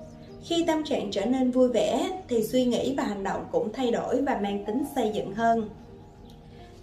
Khi 0.45 0.65
tâm 0.67 0.85
trạng 0.85 1.11
trở 1.11 1.25
nên 1.25 1.51
vui 1.51 1.69
vẻ, 1.69 2.11
thì 2.29 2.43
suy 2.43 2.65
nghĩ 2.65 2.95
và 2.97 3.03
hành 3.03 3.23
động 3.23 3.45
cũng 3.53 3.73
thay 3.73 3.91
đổi 3.91 4.23
và 4.23 4.39
mang 4.43 4.65
tính 4.65 4.85
xây 4.95 5.11
dựng 5.15 5.35
hơn. 5.35 5.69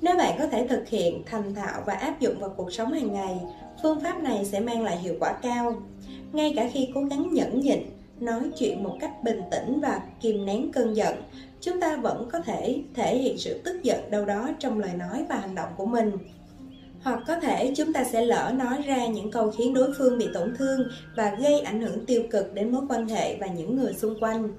Nếu 0.02 0.18
bạn 0.18 0.36
có 0.40 0.48
thể 0.48 0.68
thực 0.68 0.88
hiện, 0.90 1.24
thành 1.26 1.56
thạo 1.56 1.82
và 1.86 1.94
áp 1.94 2.20
dụng 2.20 2.40
vào 2.40 2.50
cuộc 2.58 2.74
sống 2.74 2.92
hàng 2.92 3.14
ngày, 3.14 3.40
phương 3.84 4.00
pháp 4.00 4.24
này 4.24 4.46
sẽ 4.46 4.60
mang 4.60 4.84
lại 4.84 4.98
hiệu 4.98 5.16
quả 5.20 5.34
cao. 5.34 5.82
Ngay 6.34 6.54
cả 6.56 6.70
khi 6.74 6.90
cố 6.96 7.04
gắng 7.04 7.30
nhẫn 7.34 7.60
nhịn, 7.60 7.80
nói 8.20 8.42
chuyện 8.58 8.84
một 8.84 8.98
cách 9.00 9.24
bình 9.24 9.42
tĩnh 9.52 9.80
và 9.82 10.02
kìm 10.22 10.46
nén 10.46 10.72
cơn 10.72 10.96
giận 10.96 11.16
chúng 11.62 11.80
ta 11.80 11.96
vẫn 11.96 12.30
có 12.32 12.40
thể 12.40 12.82
thể 12.94 13.18
hiện 13.18 13.38
sự 13.38 13.62
tức 13.64 13.84
giận 13.84 14.12
đâu 14.12 14.26
đó 14.26 14.50
trong 14.60 14.80
lời 14.80 14.92
nói 14.94 15.26
và 15.30 15.36
hành 15.36 15.56
động 15.56 15.70
của 15.78 15.86
mình. 15.86 16.12
Hoặc 17.02 17.20
có 17.28 17.40
thể 17.40 17.74
chúng 17.76 17.94
ta 17.94 18.04
sẽ 18.04 18.26
lỡ 18.26 18.54
nói 18.58 18.82
ra 18.86 19.08
những 19.08 19.32
câu 19.32 19.52
khiến 19.52 19.74
đối 19.74 19.94
phương 19.98 20.18
bị 20.18 20.28
tổn 20.34 20.56
thương 20.58 20.88
và 21.16 21.36
gây 21.40 21.60
ảnh 21.60 21.82
hưởng 21.82 22.06
tiêu 22.06 22.24
cực 22.32 22.54
đến 22.54 22.72
mối 22.72 22.82
quan 22.90 23.08
hệ 23.08 23.38
và 23.38 23.48
những 23.48 23.76
người 23.76 23.94
xung 23.94 24.20
quanh. 24.20 24.54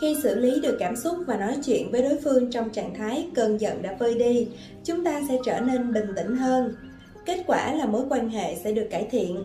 Khi 0.00 0.16
xử 0.22 0.34
lý 0.34 0.60
được 0.60 0.76
cảm 0.80 0.96
xúc 0.96 1.16
và 1.26 1.36
nói 1.36 1.56
chuyện 1.64 1.90
với 1.90 2.02
đối 2.02 2.16
phương 2.24 2.50
trong 2.50 2.70
trạng 2.70 2.94
thái 2.94 3.28
cơn 3.34 3.60
giận 3.60 3.82
đã 3.82 3.96
vơi 3.98 4.14
đi, 4.14 4.48
chúng 4.84 5.04
ta 5.04 5.20
sẽ 5.28 5.38
trở 5.44 5.60
nên 5.60 5.92
bình 5.92 6.06
tĩnh 6.16 6.36
hơn. 6.36 6.74
Kết 7.26 7.42
quả 7.46 7.74
là 7.74 7.86
mối 7.86 8.02
quan 8.08 8.28
hệ 8.28 8.56
sẽ 8.64 8.72
được 8.72 8.86
cải 8.90 9.06
thiện. 9.10 9.44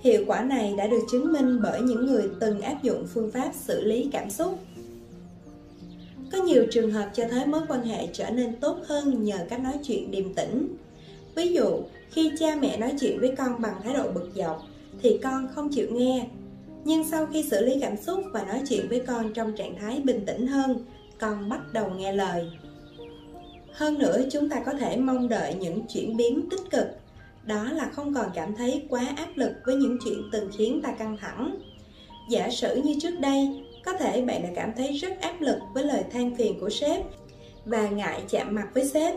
Hiệu 0.00 0.24
quả 0.26 0.42
này 0.42 0.74
đã 0.78 0.86
được 0.86 1.00
chứng 1.12 1.32
minh 1.32 1.60
bởi 1.62 1.80
những 1.80 2.06
người 2.06 2.28
từng 2.40 2.60
áp 2.60 2.82
dụng 2.82 3.06
phương 3.14 3.30
pháp 3.30 3.50
xử 3.54 3.84
lý 3.84 4.08
cảm 4.12 4.30
xúc 4.30 4.58
có 6.32 6.38
nhiều 6.38 6.66
trường 6.70 6.90
hợp 6.90 7.10
cho 7.14 7.24
thấy 7.30 7.46
mối 7.46 7.60
quan 7.68 7.82
hệ 7.82 8.06
trở 8.12 8.30
nên 8.30 8.56
tốt 8.56 8.76
hơn 8.86 9.24
nhờ 9.24 9.38
cách 9.48 9.60
nói 9.60 9.74
chuyện 9.82 10.10
điềm 10.10 10.34
tĩnh 10.34 10.76
Ví 11.36 11.52
dụ, 11.52 11.82
khi 12.10 12.32
cha 12.38 12.56
mẹ 12.60 12.76
nói 12.76 12.94
chuyện 13.00 13.20
với 13.20 13.34
con 13.38 13.62
bằng 13.62 13.74
thái 13.84 13.94
độ 13.94 14.12
bực 14.14 14.30
dọc 14.34 14.62
thì 15.02 15.18
con 15.22 15.48
không 15.54 15.68
chịu 15.72 15.88
nghe. 15.90 16.26
Nhưng 16.84 17.04
sau 17.04 17.26
khi 17.26 17.42
xử 17.42 17.64
lý 17.64 17.80
cảm 17.80 17.96
xúc 17.96 18.20
và 18.32 18.44
nói 18.44 18.62
chuyện 18.68 18.88
với 18.88 19.00
con 19.06 19.32
trong 19.32 19.52
trạng 19.56 19.76
thái 19.80 20.00
bình 20.04 20.26
tĩnh 20.26 20.46
hơn, 20.46 20.84
con 21.18 21.48
bắt 21.48 21.60
đầu 21.72 21.90
nghe 21.90 22.12
lời. 22.12 22.50
Hơn 23.72 23.98
nữa, 23.98 24.22
chúng 24.30 24.48
ta 24.48 24.60
có 24.66 24.72
thể 24.72 24.96
mong 24.96 25.28
đợi 25.28 25.54
những 25.54 25.86
chuyển 25.86 26.16
biến 26.16 26.48
tích 26.50 26.70
cực. 26.70 26.86
Đó 27.44 27.64
là 27.72 27.90
không 27.92 28.14
còn 28.14 28.26
cảm 28.34 28.54
thấy 28.54 28.86
quá 28.88 29.14
áp 29.16 29.28
lực 29.34 29.52
với 29.64 29.76
những 29.76 29.98
chuyện 30.04 30.22
từng 30.32 30.50
khiến 30.56 30.80
ta 30.82 30.92
căng 30.92 31.16
thẳng. 31.20 31.58
Giả 32.30 32.50
sử 32.50 32.82
như 32.84 32.94
trước 33.02 33.20
đây, 33.20 33.64
có 33.86 33.92
thể 33.92 34.22
bạn 34.22 34.42
đã 34.42 34.48
cảm 34.54 34.72
thấy 34.76 34.92
rất 34.92 35.20
áp 35.20 35.40
lực 35.40 35.58
với 35.74 35.84
lời 35.84 36.04
than 36.12 36.36
phiền 36.36 36.60
của 36.60 36.70
sếp 36.70 37.02
và 37.64 37.88
ngại 37.88 38.22
chạm 38.28 38.54
mặt 38.54 38.68
với 38.74 38.84
sếp. 38.84 39.14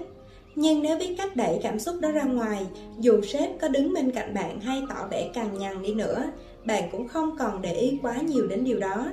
Nhưng 0.55 0.83
nếu 0.83 0.97
biết 0.97 1.15
cách 1.17 1.35
đẩy 1.35 1.59
cảm 1.63 1.79
xúc 1.79 1.95
đó 1.99 2.11
ra 2.11 2.23
ngoài, 2.23 2.65
dù 2.99 3.21
sếp 3.21 3.49
có 3.61 3.67
đứng 3.67 3.93
bên 3.93 4.11
cạnh 4.11 4.33
bạn 4.33 4.59
hay 4.59 4.81
tỏ 4.89 5.07
vẻ 5.11 5.29
cằn 5.33 5.59
nhằn 5.59 5.81
đi 5.81 5.93
nữa, 5.93 6.23
bạn 6.65 6.89
cũng 6.91 7.07
không 7.07 7.37
còn 7.39 7.61
để 7.61 7.73
ý 7.73 7.99
quá 8.01 8.17
nhiều 8.17 8.47
đến 8.47 8.63
điều 8.63 8.79
đó. 8.79 9.05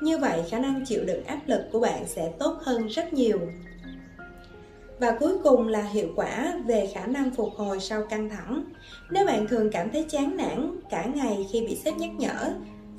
Như 0.00 0.18
vậy, 0.18 0.42
khả 0.50 0.58
năng 0.58 0.84
chịu 0.86 1.04
đựng 1.04 1.24
áp 1.24 1.40
lực 1.46 1.62
của 1.72 1.80
bạn 1.80 2.06
sẽ 2.06 2.32
tốt 2.38 2.56
hơn 2.62 2.86
rất 2.86 3.12
nhiều. 3.12 3.38
Và 4.98 5.16
cuối 5.20 5.32
cùng 5.44 5.68
là 5.68 5.82
hiệu 5.82 6.08
quả 6.16 6.54
về 6.66 6.88
khả 6.94 7.06
năng 7.06 7.30
phục 7.30 7.48
hồi 7.56 7.80
sau 7.80 8.06
căng 8.10 8.30
thẳng. 8.30 8.64
Nếu 9.10 9.26
bạn 9.26 9.48
thường 9.48 9.70
cảm 9.72 9.90
thấy 9.90 10.04
chán 10.08 10.36
nản 10.36 10.80
cả 10.90 11.04
ngày 11.14 11.46
khi 11.52 11.66
bị 11.66 11.76
sếp 11.84 11.96
nhắc 11.98 12.10
nhở 12.18 12.54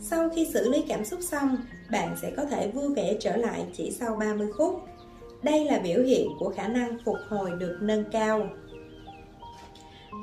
sau 0.06 0.30
khi 0.36 0.48
xử 0.54 0.70
lý 0.70 0.84
cảm 0.88 1.06
xúc 1.06 1.20
xong, 1.22 1.58
bạn 1.92 2.16
sẽ 2.22 2.32
có 2.38 2.46
thể 2.46 2.68
vui 2.68 2.94
vẻ 2.94 3.16
trở 3.20 3.36
lại 3.36 3.66
chỉ 3.74 3.92
sau 3.92 4.16
30 4.16 4.48
phút. 4.58 4.82
Đây 5.44 5.66
là 5.66 5.80
biểu 5.80 6.04
hiện 6.04 6.28
của 6.40 6.54
khả 6.56 6.68
năng 6.68 6.98
phục 7.06 7.16
hồi 7.30 7.52
được 7.52 7.78
nâng 7.82 8.04
cao. 8.12 8.50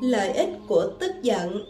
Lợi 0.03 0.33
ích 0.33 0.49
của 0.69 0.93
tức 1.01 1.13
giận. 1.23 1.65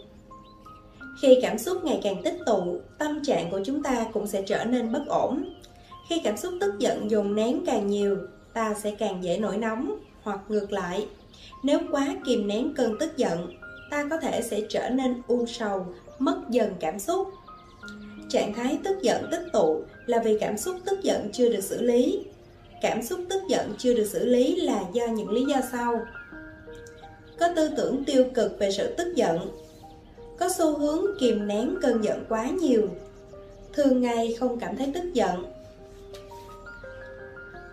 Khi 1.21 1.39
cảm 1.41 1.57
xúc 1.57 1.83
ngày 1.83 1.99
càng 2.03 2.23
tích 2.23 2.37
tụ, 2.45 2.79
tâm 2.97 3.23
trạng 3.23 3.51
của 3.51 3.61
chúng 3.65 3.83
ta 3.83 4.05
cũng 4.13 4.27
sẽ 4.27 4.43
trở 4.47 4.63
nên 4.63 4.91
bất 4.91 5.03
ổn. 5.07 5.53
Khi 6.09 6.21
cảm 6.23 6.37
xúc 6.37 6.53
tức 6.61 6.79
giận 6.79 7.11
dồn 7.11 7.35
nén 7.35 7.63
càng 7.65 7.87
nhiều, 7.87 8.17
ta 8.53 8.73
sẽ 8.73 8.95
càng 8.99 9.23
dễ 9.23 9.37
nổi 9.37 9.57
nóng 9.57 9.95
hoặc 10.23 10.39
ngược 10.47 10.71
lại. 10.71 11.07
Nếu 11.63 11.79
quá 11.91 12.15
kìm 12.25 12.47
nén 12.47 12.73
cơn 12.75 12.97
tức 12.99 13.17
giận, 13.17 13.53
ta 13.89 14.07
có 14.09 14.17
thể 14.17 14.41
sẽ 14.41 14.61
trở 14.69 14.89
nên 14.89 15.21
u 15.27 15.45
sầu, 15.45 15.85
mất 16.19 16.41
dần 16.49 16.73
cảm 16.79 16.99
xúc 16.99 17.27
trạng 18.31 18.53
thái 18.53 18.77
tức 18.83 19.01
giận, 19.01 19.27
tích 19.31 19.43
tụ 19.53 19.81
là 20.05 20.19
vì 20.19 20.37
cảm 20.39 20.57
xúc 20.57 20.75
tức 20.85 21.03
giận 21.03 21.29
chưa 21.33 21.49
được 21.49 21.61
xử 21.61 21.81
lý. 21.81 22.19
Cảm 22.81 23.03
xúc 23.03 23.19
tức 23.29 23.41
giận 23.49 23.73
chưa 23.77 23.93
được 23.93 24.05
xử 24.05 24.25
lý 24.25 24.55
là 24.55 24.83
do 24.93 25.07
những 25.07 25.29
lý 25.29 25.45
do 25.45 25.57
sau. 25.71 25.99
Có 27.39 27.47
tư 27.55 27.69
tưởng 27.77 28.03
tiêu 28.05 28.25
cực 28.33 28.59
về 28.59 28.71
sự 28.71 28.93
tức 28.97 29.15
giận. 29.15 29.51
Có 30.39 30.49
xu 30.57 30.77
hướng 30.77 31.05
kìm 31.19 31.47
nén 31.47 31.75
cơn 31.81 32.03
giận 32.03 32.25
quá 32.29 32.49
nhiều. 32.61 32.87
Thường 33.73 34.01
ngày 34.01 34.35
không 34.39 34.59
cảm 34.59 34.77
thấy 34.77 34.91
tức 34.93 35.13
giận. 35.13 35.45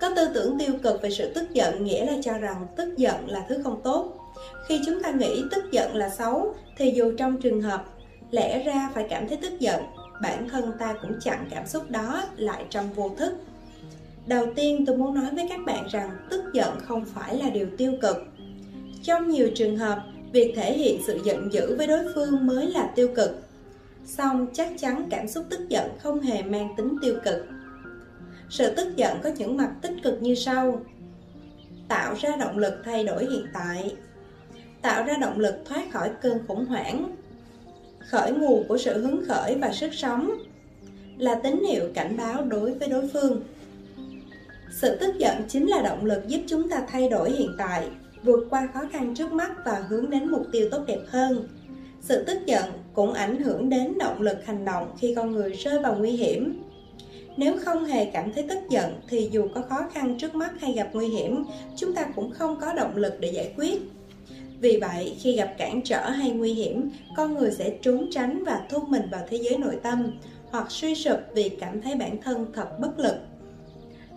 Có 0.00 0.10
tư 0.16 0.28
tưởng 0.34 0.58
tiêu 0.58 0.72
cực 0.82 1.02
về 1.02 1.10
sự 1.10 1.32
tức 1.34 1.50
giận 1.52 1.84
nghĩa 1.84 2.06
là 2.06 2.12
cho 2.22 2.32
rằng 2.32 2.66
tức 2.76 2.96
giận 2.96 3.30
là 3.30 3.46
thứ 3.48 3.60
không 3.64 3.80
tốt. 3.84 4.14
Khi 4.68 4.80
chúng 4.86 5.02
ta 5.02 5.10
nghĩ 5.10 5.42
tức 5.50 5.64
giận 5.72 5.96
là 5.96 6.10
xấu, 6.10 6.54
thì 6.76 6.90
dù 6.90 7.12
trong 7.18 7.40
trường 7.40 7.62
hợp 7.62 7.84
lẽ 8.30 8.62
ra 8.62 8.90
phải 8.94 9.06
cảm 9.10 9.28
thấy 9.28 9.38
tức 9.42 9.60
giận 9.60 9.82
bản 10.22 10.48
thân 10.48 10.72
ta 10.78 10.94
cũng 11.02 11.20
chặn 11.20 11.48
cảm 11.50 11.66
xúc 11.66 11.90
đó 11.90 12.22
lại 12.36 12.64
trong 12.70 12.92
vô 12.92 13.14
thức. 13.18 13.32
Đầu 14.26 14.46
tiên, 14.56 14.86
tôi 14.86 14.96
muốn 14.96 15.14
nói 15.14 15.30
với 15.32 15.46
các 15.48 15.60
bạn 15.66 15.86
rằng 15.90 16.10
tức 16.30 16.44
giận 16.52 16.78
không 16.80 17.04
phải 17.04 17.36
là 17.36 17.50
điều 17.50 17.66
tiêu 17.78 17.92
cực. 18.02 18.16
Trong 19.02 19.30
nhiều 19.30 19.50
trường 19.54 19.76
hợp, 19.76 20.02
việc 20.32 20.52
thể 20.56 20.72
hiện 20.72 21.00
sự 21.06 21.20
giận 21.24 21.52
dữ 21.52 21.76
với 21.76 21.86
đối 21.86 22.04
phương 22.14 22.46
mới 22.46 22.66
là 22.66 22.90
tiêu 22.94 23.08
cực. 23.14 23.30
Song 24.04 24.46
chắc 24.52 24.68
chắn 24.78 25.08
cảm 25.10 25.28
xúc 25.28 25.44
tức 25.50 25.68
giận 25.68 25.90
không 25.98 26.20
hề 26.20 26.42
mang 26.42 26.74
tính 26.76 26.96
tiêu 27.02 27.14
cực. 27.24 27.46
Sự 28.50 28.74
tức 28.74 28.96
giận 28.96 29.18
có 29.22 29.30
những 29.38 29.56
mặt 29.56 29.70
tích 29.82 29.94
cực 30.02 30.22
như 30.22 30.34
sau. 30.34 30.80
Tạo 31.88 32.14
ra 32.18 32.36
động 32.36 32.58
lực 32.58 32.74
thay 32.84 33.04
đổi 33.04 33.24
hiện 33.24 33.46
tại. 33.54 33.96
Tạo 34.82 35.04
ra 35.04 35.14
động 35.20 35.38
lực 35.38 35.54
thoát 35.64 35.92
khỏi 35.92 36.10
cơn 36.22 36.38
khủng 36.48 36.64
hoảng 36.64 37.16
khởi 38.10 38.32
nguồn 38.32 38.68
của 38.68 38.78
sự 38.78 39.00
hứng 39.02 39.24
khởi 39.28 39.54
và 39.54 39.72
sức 39.72 39.94
sống 39.94 40.30
là 41.18 41.34
tín 41.34 41.64
hiệu 41.68 41.84
cảnh 41.94 42.16
báo 42.16 42.44
đối 42.44 42.72
với 42.72 42.88
đối 42.88 43.08
phương. 43.08 43.42
Sự 44.80 44.96
tức 44.96 45.14
giận 45.18 45.36
chính 45.48 45.66
là 45.66 45.82
động 45.82 46.04
lực 46.04 46.28
giúp 46.28 46.40
chúng 46.46 46.68
ta 46.68 46.82
thay 46.88 47.08
đổi 47.08 47.30
hiện 47.30 47.54
tại, 47.58 47.88
vượt 48.22 48.46
qua 48.50 48.68
khó 48.74 48.80
khăn 48.92 49.14
trước 49.14 49.32
mắt 49.32 49.52
và 49.64 49.84
hướng 49.88 50.10
đến 50.10 50.28
mục 50.28 50.46
tiêu 50.52 50.68
tốt 50.70 50.82
đẹp 50.86 51.00
hơn. 51.06 51.48
Sự 52.00 52.24
tức 52.24 52.46
giận 52.46 52.64
cũng 52.94 53.12
ảnh 53.12 53.42
hưởng 53.42 53.68
đến 53.68 53.98
động 53.98 54.22
lực 54.22 54.44
hành 54.44 54.64
động 54.64 54.96
khi 54.98 55.14
con 55.14 55.32
người 55.32 55.52
rơi 55.52 55.78
vào 55.78 55.94
nguy 55.94 56.10
hiểm. 56.10 56.62
Nếu 57.36 57.56
không 57.64 57.84
hề 57.84 58.04
cảm 58.04 58.32
thấy 58.32 58.44
tức 58.48 58.58
giận 58.70 59.00
thì 59.08 59.28
dù 59.32 59.48
có 59.54 59.62
khó 59.68 59.88
khăn 59.92 60.18
trước 60.18 60.34
mắt 60.34 60.60
hay 60.60 60.72
gặp 60.72 60.88
nguy 60.92 61.06
hiểm, 61.08 61.44
chúng 61.76 61.94
ta 61.94 62.06
cũng 62.16 62.30
không 62.30 62.60
có 62.60 62.72
động 62.72 62.96
lực 62.96 63.20
để 63.20 63.30
giải 63.34 63.52
quyết 63.56 63.82
vì 64.60 64.78
vậy 64.80 65.16
khi 65.20 65.36
gặp 65.36 65.54
cản 65.58 65.80
trở 65.84 66.10
hay 66.10 66.30
nguy 66.30 66.52
hiểm 66.52 66.90
con 67.16 67.34
người 67.34 67.50
sẽ 67.50 67.70
trốn 67.82 68.08
tránh 68.10 68.44
và 68.46 68.66
thu 68.70 68.78
mình 68.88 69.02
vào 69.10 69.26
thế 69.28 69.36
giới 69.36 69.58
nội 69.58 69.78
tâm 69.82 70.18
hoặc 70.50 70.70
suy 70.70 70.94
sụp 70.94 71.18
vì 71.34 71.48
cảm 71.48 71.82
thấy 71.82 71.94
bản 71.94 72.22
thân 72.22 72.46
thật 72.54 72.78
bất 72.80 72.98
lực 72.98 73.14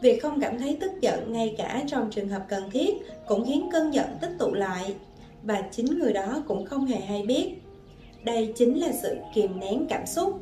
Việc 0.02 0.22
không 0.22 0.42
cảm 0.42 0.60
thấy 0.60 0.78
tức 0.82 0.92
giận 1.02 1.32
ngay 1.34 1.56
cả 1.58 1.84
trong 1.88 2.10
trường 2.12 2.30
hợp 2.30 2.46
cần 2.50 2.70
thiết 2.72 2.90
cũng 3.28 3.46
khiến 3.46 3.70
cơn 3.72 3.94
giận 3.94 4.08
tích 4.22 4.32
tụ 4.40 4.54
lại 4.54 4.96
và 5.44 5.64
chính 5.72 6.00
người 6.00 6.14
đó 6.14 6.44
cũng 6.48 6.66
không 6.66 6.86
hề 6.86 7.00
hay 7.00 7.24
biết. 7.24 7.56
Đây 8.24 8.54
chính 8.56 8.80
là 8.80 8.92
sự 9.02 9.18
kìm 9.36 9.60
nén 9.60 9.86
cảm 9.90 10.06
xúc. 10.06 10.42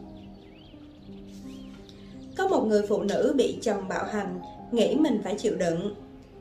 Có 2.37 2.47
một 2.47 2.65
người 2.65 2.81
phụ 2.87 3.03
nữ 3.03 3.33
bị 3.37 3.57
chồng 3.61 3.87
bạo 3.89 4.05
hành, 4.05 4.41
nghĩ 4.71 4.95
mình 4.95 5.21
phải 5.23 5.35
chịu 5.37 5.55
đựng, 5.55 5.95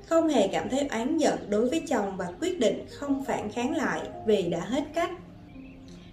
không 0.08 0.28
hề 0.28 0.48
cảm 0.48 0.68
thấy 0.68 0.88
oán 0.90 1.18
giận 1.18 1.38
đối 1.48 1.68
với 1.68 1.82
chồng 1.88 2.16
và 2.16 2.26
quyết 2.40 2.60
định 2.60 2.86
không 2.90 3.24
phản 3.24 3.52
kháng 3.52 3.76
lại 3.76 4.00
vì 4.26 4.42
đã 4.42 4.60
hết 4.60 4.84
cách. 4.94 5.10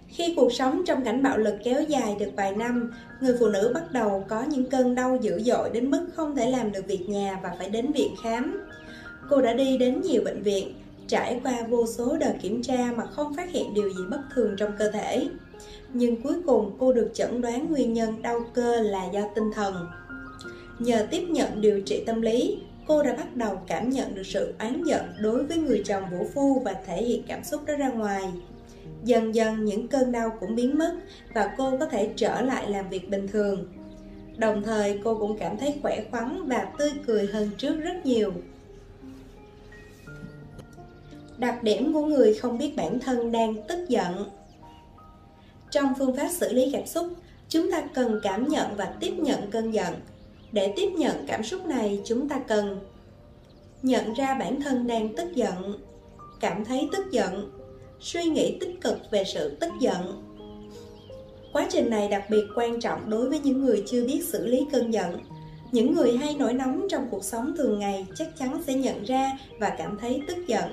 Khi 0.08 0.34
cuộc 0.36 0.52
sống 0.52 0.82
trong 0.86 1.04
cảnh 1.04 1.22
bạo 1.22 1.38
lực 1.38 1.54
kéo 1.64 1.82
dài 1.82 2.16
được 2.20 2.30
vài 2.36 2.56
năm, 2.56 2.92
người 3.20 3.36
phụ 3.40 3.46
nữ 3.46 3.70
bắt 3.74 3.92
đầu 3.92 4.24
có 4.28 4.42
những 4.42 4.70
cơn 4.70 4.94
đau 4.94 5.18
dữ 5.20 5.42
dội 5.42 5.70
đến 5.70 5.90
mức 5.90 6.06
không 6.14 6.36
thể 6.36 6.50
làm 6.50 6.72
được 6.72 6.86
việc 6.86 7.08
nhà 7.08 7.40
và 7.42 7.50
phải 7.58 7.70
đến 7.70 7.92
viện 7.92 8.14
khám. 8.22 8.68
Cô 9.30 9.42
đã 9.42 9.52
đi 9.52 9.78
đến 9.78 10.00
nhiều 10.00 10.22
bệnh 10.24 10.42
viện, 10.42 10.74
trải 11.08 11.40
qua 11.44 11.62
vô 11.68 11.86
số 11.86 12.16
đợt 12.20 12.34
kiểm 12.42 12.62
tra 12.62 12.92
mà 12.96 13.06
không 13.06 13.36
phát 13.36 13.50
hiện 13.50 13.74
điều 13.74 13.88
gì 13.88 14.02
bất 14.10 14.20
thường 14.34 14.54
trong 14.56 14.72
cơ 14.78 14.90
thể. 14.90 15.28
Nhưng 15.92 16.22
cuối 16.22 16.34
cùng 16.46 16.76
cô 16.78 16.92
được 16.92 17.10
chẩn 17.14 17.40
đoán 17.40 17.70
nguyên 17.70 17.92
nhân 17.92 18.22
đau 18.22 18.40
cơ 18.54 18.80
là 18.80 19.04
do 19.12 19.20
tinh 19.34 19.50
thần. 19.54 19.86
Nhờ 20.78 21.06
tiếp 21.10 21.26
nhận 21.28 21.60
điều 21.60 21.80
trị 21.80 22.04
tâm 22.06 22.22
lý, 22.22 22.58
cô 22.86 23.02
đã 23.02 23.14
bắt 23.14 23.36
đầu 23.36 23.60
cảm 23.66 23.90
nhận 23.90 24.14
được 24.14 24.26
sự 24.26 24.54
oán 24.58 24.82
giận 24.84 25.02
đối 25.20 25.44
với 25.44 25.56
người 25.56 25.82
chồng 25.86 26.04
vũ 26.10 26.26
phu 26.34 26.60
và 26.64 26.74
thể 26.86 27.02
hiện 27.02 27.22
cảm 27.28 27.44
xúc 27.44 27.64
đó 27.66 27.76
ra 27.76 27.88
ngoài. 27.88 28.32
Dần 29.04 29.34
dần 29.34 29.64
những 29.64 29.88
cơn 29.88 30.12
đau 30.12 30.36
cũng 30.40 30.54
biến 30.54 30.78
mất 30.78 30.94
và 31.34 31.54
cô 31.58 31.78
có 31.78 31.86
thể 31.86 32.10
trở 32.16 32.40
lại 32.40 32.70
làm 32.70 32.88
việc 32.88 33.10
bình 33.10 33.28
thường. 33.28 33.66
Đồng 34.36 34.62
thời 34.62 35.00
cô 35.04 35.14
cũng 35.14 35.38
cảm 35.38 35.58
thấy 35.58 35.74
khỏe 35.82 36.04
khoắn 36.10 36.46
và 36.46 36.68
tươi 36.78 36.90
cười 37.06 37.26
hơn 37.26 37.50
trước 37.58 37.76
rất 37.76 38.06
nhiều. 38.06 38.32
Đặc 41.38 41.62
điểm 41.62 41.92
của 41.92 42.06
người 42.06 42.34
không 42.34 42.58
biết 42.58 42.76
bản 42.76 42.98
thân 43.00 43.32
đang 43.32 43.54
tức 43.68 43.88
giận 43.88 44.30
Trong 45.70 45.92
phương 45.98 46.16
pháp 46.16 46.28
xử 46.28 46.52
lý 46.52 46.70
cảm 46.72 46.86
xúc, 46.86 47.06
chúng 47.48 47.70
ta 47.70 47.82
cần 47.94 48.20
cảm 48.22 48.48
nhận 48.48 48.76
và 48.76 48.94
tiếp 49.00 49.12
nhận 49.18 49.50
cơn 49.50 49.70
giận. 49.70 49.94
Để 50.56 50.72
tiếp 50.76 50.90
nhận 50.96 51.24
cảm 51.26 51.42
xúc 51.42 51.66
này, 51.66 52.00
chúng 52.04 52.28
ta 52.28 52.38
cần 52.48 52.80
nhận 53.82 54.14
ra 54.14 54.34
bản 54.34 54.60
thân 54.60 54.86
đang 54.86 55.16
tức 55.16 55.34
giận, 55.34 55.80
cảm 56.40 56.64
thấy 56.64 56.88
tức 56.92 57.10
giận, 57.10 57.50
suy 58.00 58.24
nghĩ 58.24 58.56
tích 58.60 58.80
cực 58.80 58.98
về 59.10 59.24
sự 59.24 59.56
tức 59.60 59.72
giận. 59.80 60.22
Quá 61.52 61.66
trình 61.70 61.90
này 61.90 62.08
đặc 62.08 62.24
biệt 62.30 62.44
quan 62.54 62.80
trọng 62.80 63.10
đối 63.10 63.28
với 63.28 63.38
những 63.38 63.64
người 63.64 63.84
chưa 63.86 64.06
biết 64.06 64.24
xử 64.24 64.46
lý 64.46 64.66
cơn 64.72 64.90
giận. 64.90 65.18
Những 65.72 65.94
người 65.94 66.16
hay 66.16 66.34
nổi 66.34 66.52
nóng 66.52 66.86
trong 66.90 67.08
cuộc 67.10 67.24
sống 67.24 67.54
thường 67.56 67.78
ngày 67.78 68.06
chắc 68.14 68.36
chắn 68.38 68.62
sẽ 68.66 68.74
nhận 68.74 69.04
ra 69.04 69.32
và 69.60 69.74
cảm 69.78 69.98
thấy 70.00 70.20
tức 70.28 70.46
giận. 70.46 70.64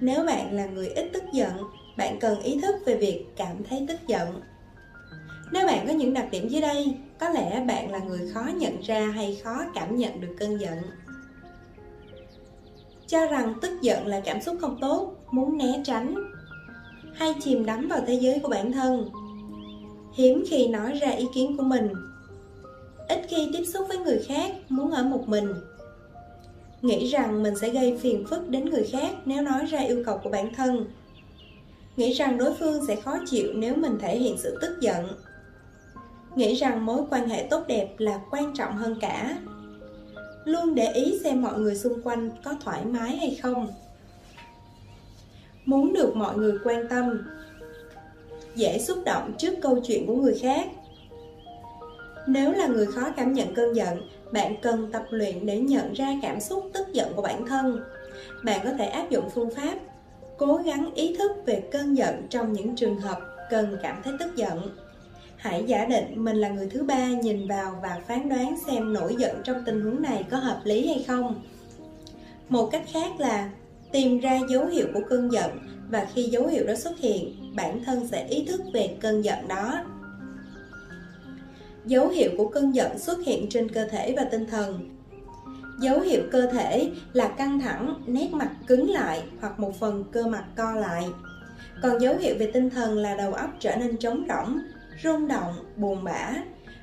Nếu 0.00 0.24
bạn 0.24 0.56
là 0.56 0.66
người 0.66 0.88
ít 0.88 1.10
tức 1.12 1.22
giận, 1.32 1.52
bạn 1.96 2.18
cần 2.20 2.42
ý 2.42 2.60
thức 2.60 2.76
về 2.86 2.96
việc 2.96 3.24
cảm 3.36 3.64
thấy 3.64 3.84
tức 3.88 3.98
giận. 4.06 4.40
Nếu 5.52 5.66
bạn 5.66 5.86
có 5.86 5.92
những 5.92 6.14
đặc 6.14 6.28
điểm 6.30 6.48
dưới 6.48 6.60
đây, 6.60 6.94
có 7.18 7.28
lẽ 7.28 7.64
bạn 7.68 7.90
là 7.90 7.98
người 7.98 8.30
khó 8.34 8.46
nhận 8.56 8.80
ra 8.80 9.06
hay 9.06 9.40
khó 9.44 9.64
cảm 9.74 9.96
nhận 9.96 10.20
được 10.20 10.34
cơn 10.38 10.60
giận. 10.60 10.78
Cho 13.06 13.26
rằng 13.26 13.54
tức 13.62 13.70
giận 13.82 14.06
là 14.06 14.20
cảm 14.24 14.40
xúc 14.40 14.56
không 14.60 14.78
tốt, 14.80 15.14
muốn 15.30 15.58
né 15.58 15.82
tránh, 15.84 16.14
hay 17.14 17.34
chìm 17.40 17.66
đắm 17.66 17.88
vào 17.88 18.00
thế 18.06 18.14
giới 18.14 18.38
của 18.38 18.48
bản 18.48 18.72
thân. 18.72 19.10
Hiếm 20.14 20.44
khi 20.50 20.68
nói 20.68 20.92
ra 20.92 21.10
ý 21.10 21.26
kiến 21.34 21.56
của 21.56 21.62
mình. 21.62 21.88
Ít 23.08 23.20
khi 23.28 23.50
tiếp 23.52 23.64
xúc 23.64 23.86
với 23.88 23.98
người 23.98 24.18
khác 24.28 24.52
muốn 24.68 24.90
ở 24.90 25.02
một 25.02 25.28
mình. 25.28 25.54
Nghĩ 26.82 27.06
rằng 27.06 27.42
mình 27.42 27.56
sẽ 27.56 27.70
gây 27.70 27.98
phiền 28.00 28.24
phức 28.26 28.48
đến 28.48 28.70
người 28.70 28.84
khác 28.92 29.14
nếu 29.24 29.42
nói 29.42 29.66
ra 29.66 29.78
yêu 29.78 30.02
cầu 30.06 30.20
của 30.22 30.30
bản 30.30 30.54
thân. 30.54 30.86
Nghĩ 31.96 32.12
rằng 32.12 32.38
đối 32.38 32.54
phương 32.54 32.86
sẽ 32.86 32.96
khó 32.96 33.18
chịu 33.26 33.52
nếu 33.54 33.74
mình 33.74 33.98
thể 34.00 34.18
hiện 34.18 34.36
sự 34.38 34.58
tức 34.60 34.80
giận 34.80 35.06
nghĩ 36.36 36.54
rằng 36.54 36.86
mối 36.86 37.02
quan 37.10 37.28
hệ 37.28 37.46
tốt 37.50 37.64
đẹp 37.66 37.88
là 37.98 38.20
quan 38.30 38.54
trọng 38.54 38.76
hơn 38.76 38.96
cả. 39.00 39.38
Luôn 40.44 40.74
để 40.74 40.92
ý 40.92 41.18
xem 41.24 41.42
mọi 41.42 41.58
người 41.58 41.76
xung 41.76 42.02
quanh 42.02 42.30
có 42.44 42.54
thoải 42.64 42.84
mái 42.84 43.16
hay 43.16 43.38
không. 43.42 43.68
Muốn 45.64 45.92
được 45.92 46.16
mọi 46.16 46.36
người 46.36 46.58
quan 46.64 46.88
tâm. 46.88 47.26
Dễ 48.54 48.78
xúc 48.78 48.98
động 49.04 49.32
trước 49.38 49.54
câu 49.62 49.80
chuyện 49.86 50.06
của 50.06 50.16
người 50.16 50.38
khác. 50.42 50.68
Nếu 52.26 52.52
là 52.52 52.66
người 52.66 52.86
khó 52.86 53.10
cảm 53.16 53.32
nhận 53.32 53.54
cơn 53.54 53.76
giận, 53.76 54.08
bạn 54.32 54.54
cần 54.62 54.92
tập 54.92 55.04
luyện 55.10 55.46
để 55.46 55.60
nhận 55.60 55.92
ra 55.92 56.08
cảm 56.22 56.40
xúc 56.40 56.70
tức 56.74 56.92
giận 56.92 57.12
của 57.16 57.22
bản 57.22 57.46
thân. 57.46 57.80
Bạn 58.44 58.60
có 58.64 58.70
thể 58.78 58.86
áp 58.86 59.10
dụng 59.10 59.30
phương 59.34 59.50
pháp 59.50 59.78
cố 60.38 60.56
gắng 60.56 60.94
ý 60.94 61.16
thức 61.16 61.32
về 61.46 61.62
cơn 61.72 61.96
giận 61.96 62.26
trong 62.30 62.52
những 62.52 62.76
trường 62.76 63.00
hợp 63.00 63.18
cần 63.50 63.76
cảm 63.82 64.00
thấy 64.04 64.14
tức 64.18 64.36
giận 64.36 64.76
hãy 65.46 65.64
giả 65.66 65.84
định 65.84 66.24
mình 66.24 66.36
là 66.36 66.48
người 66.48 66.68
thứ 66.70 66.82
ba 66.82 67.08
nhìn 67.08 67.48
vào 67.48 67.78
và 67.82 68.00
phán 68.08 68.28
đoán 68.28 68.56
xem 68.66 68.92
nổi 68.92 69.16
giận 69.18 69.36
trong 69.44 69.62
tình 69.66 69.80
huống 69.80 70.02
này 70.02 70.24
có 70.30 70.36
hợp 70.36 70.60
lý 70.64 70.86
hay 70.86 71.04
không. 71.08 71.42
Một 72.48 72.66
cách 72.72 72.84
khác 72.92 73.20
là 73.20 73.50
tìm 73.92 74.20
ra 74.20 74.40
dấu 74.50 74.66
hiệu 74.66 74.86
của 74.94 75.00
cơn 75.08 75.32
giận 75.32 75.58
và 75.90 76.06
khi 76.14 76.22
dấu 76.22 76.46
hiệu 76.46 76.66
đó 76.66 76.74
xuất 76.74 76.98
hiện, 76.98 77.34
bản 77.56 77.84
thân 77.84 78.08
sẽ 78.08 78.26
ý 78.28 78.44
thức 78.44 78.60
về 78.72 78.96
cơn 79.00 79.24
giận 79.24 79.48
đó. 79.48 79.84
Dấu 81.86 82.08
hiệu 82.08 82.30
của 82.36 82.48
cơn 82.48 82.74
giận 82.74 82.98
xuất 82.98 83.18
hiện 83.26 83.46
trên 83.50 83.68
cơ 83.68 83.86
thể 83.86 84.14
và 84.16 84.24
tinh 84.24 84.46
thần. 84.46 84.96
Dấu 85.80 86.00
hiệu 86.00 86.22
cơ 86.32 86.46
thể 86.46 86.90
là 87.12 87.28
căng 87.28 87.60
thẳng, 87.60 88.02
nét 88.06 88.28
mặt 88.32 88.50
cứng 88.66 88.90
lại 88.90 89.22
hoặc 89.40 89.60
một 89.60 89.80
phần 89.80 90.04
cơ 90.12 90.26
mặt 90.26 90.44
co 90.56 90.74
lại. 90.74 91.06
Còn 91.82 92.00
dấu 92.00 92.16
hiệu 92.16 92.34
về 92.38 92.50
tinh 92.52 92.70
thần 92.70 92.98
là 92.98 93.16
đầu 93.16 93.34
óc 93.34 93.50
trở 93.60 93.76
nên 93.76 93.96
trống 93.96 94.26
rỗng 94.28 94.58
rung 95.02 95.28
động, 95.28 95.54
buồn 95.76 96.04
bã. 96.04 96.34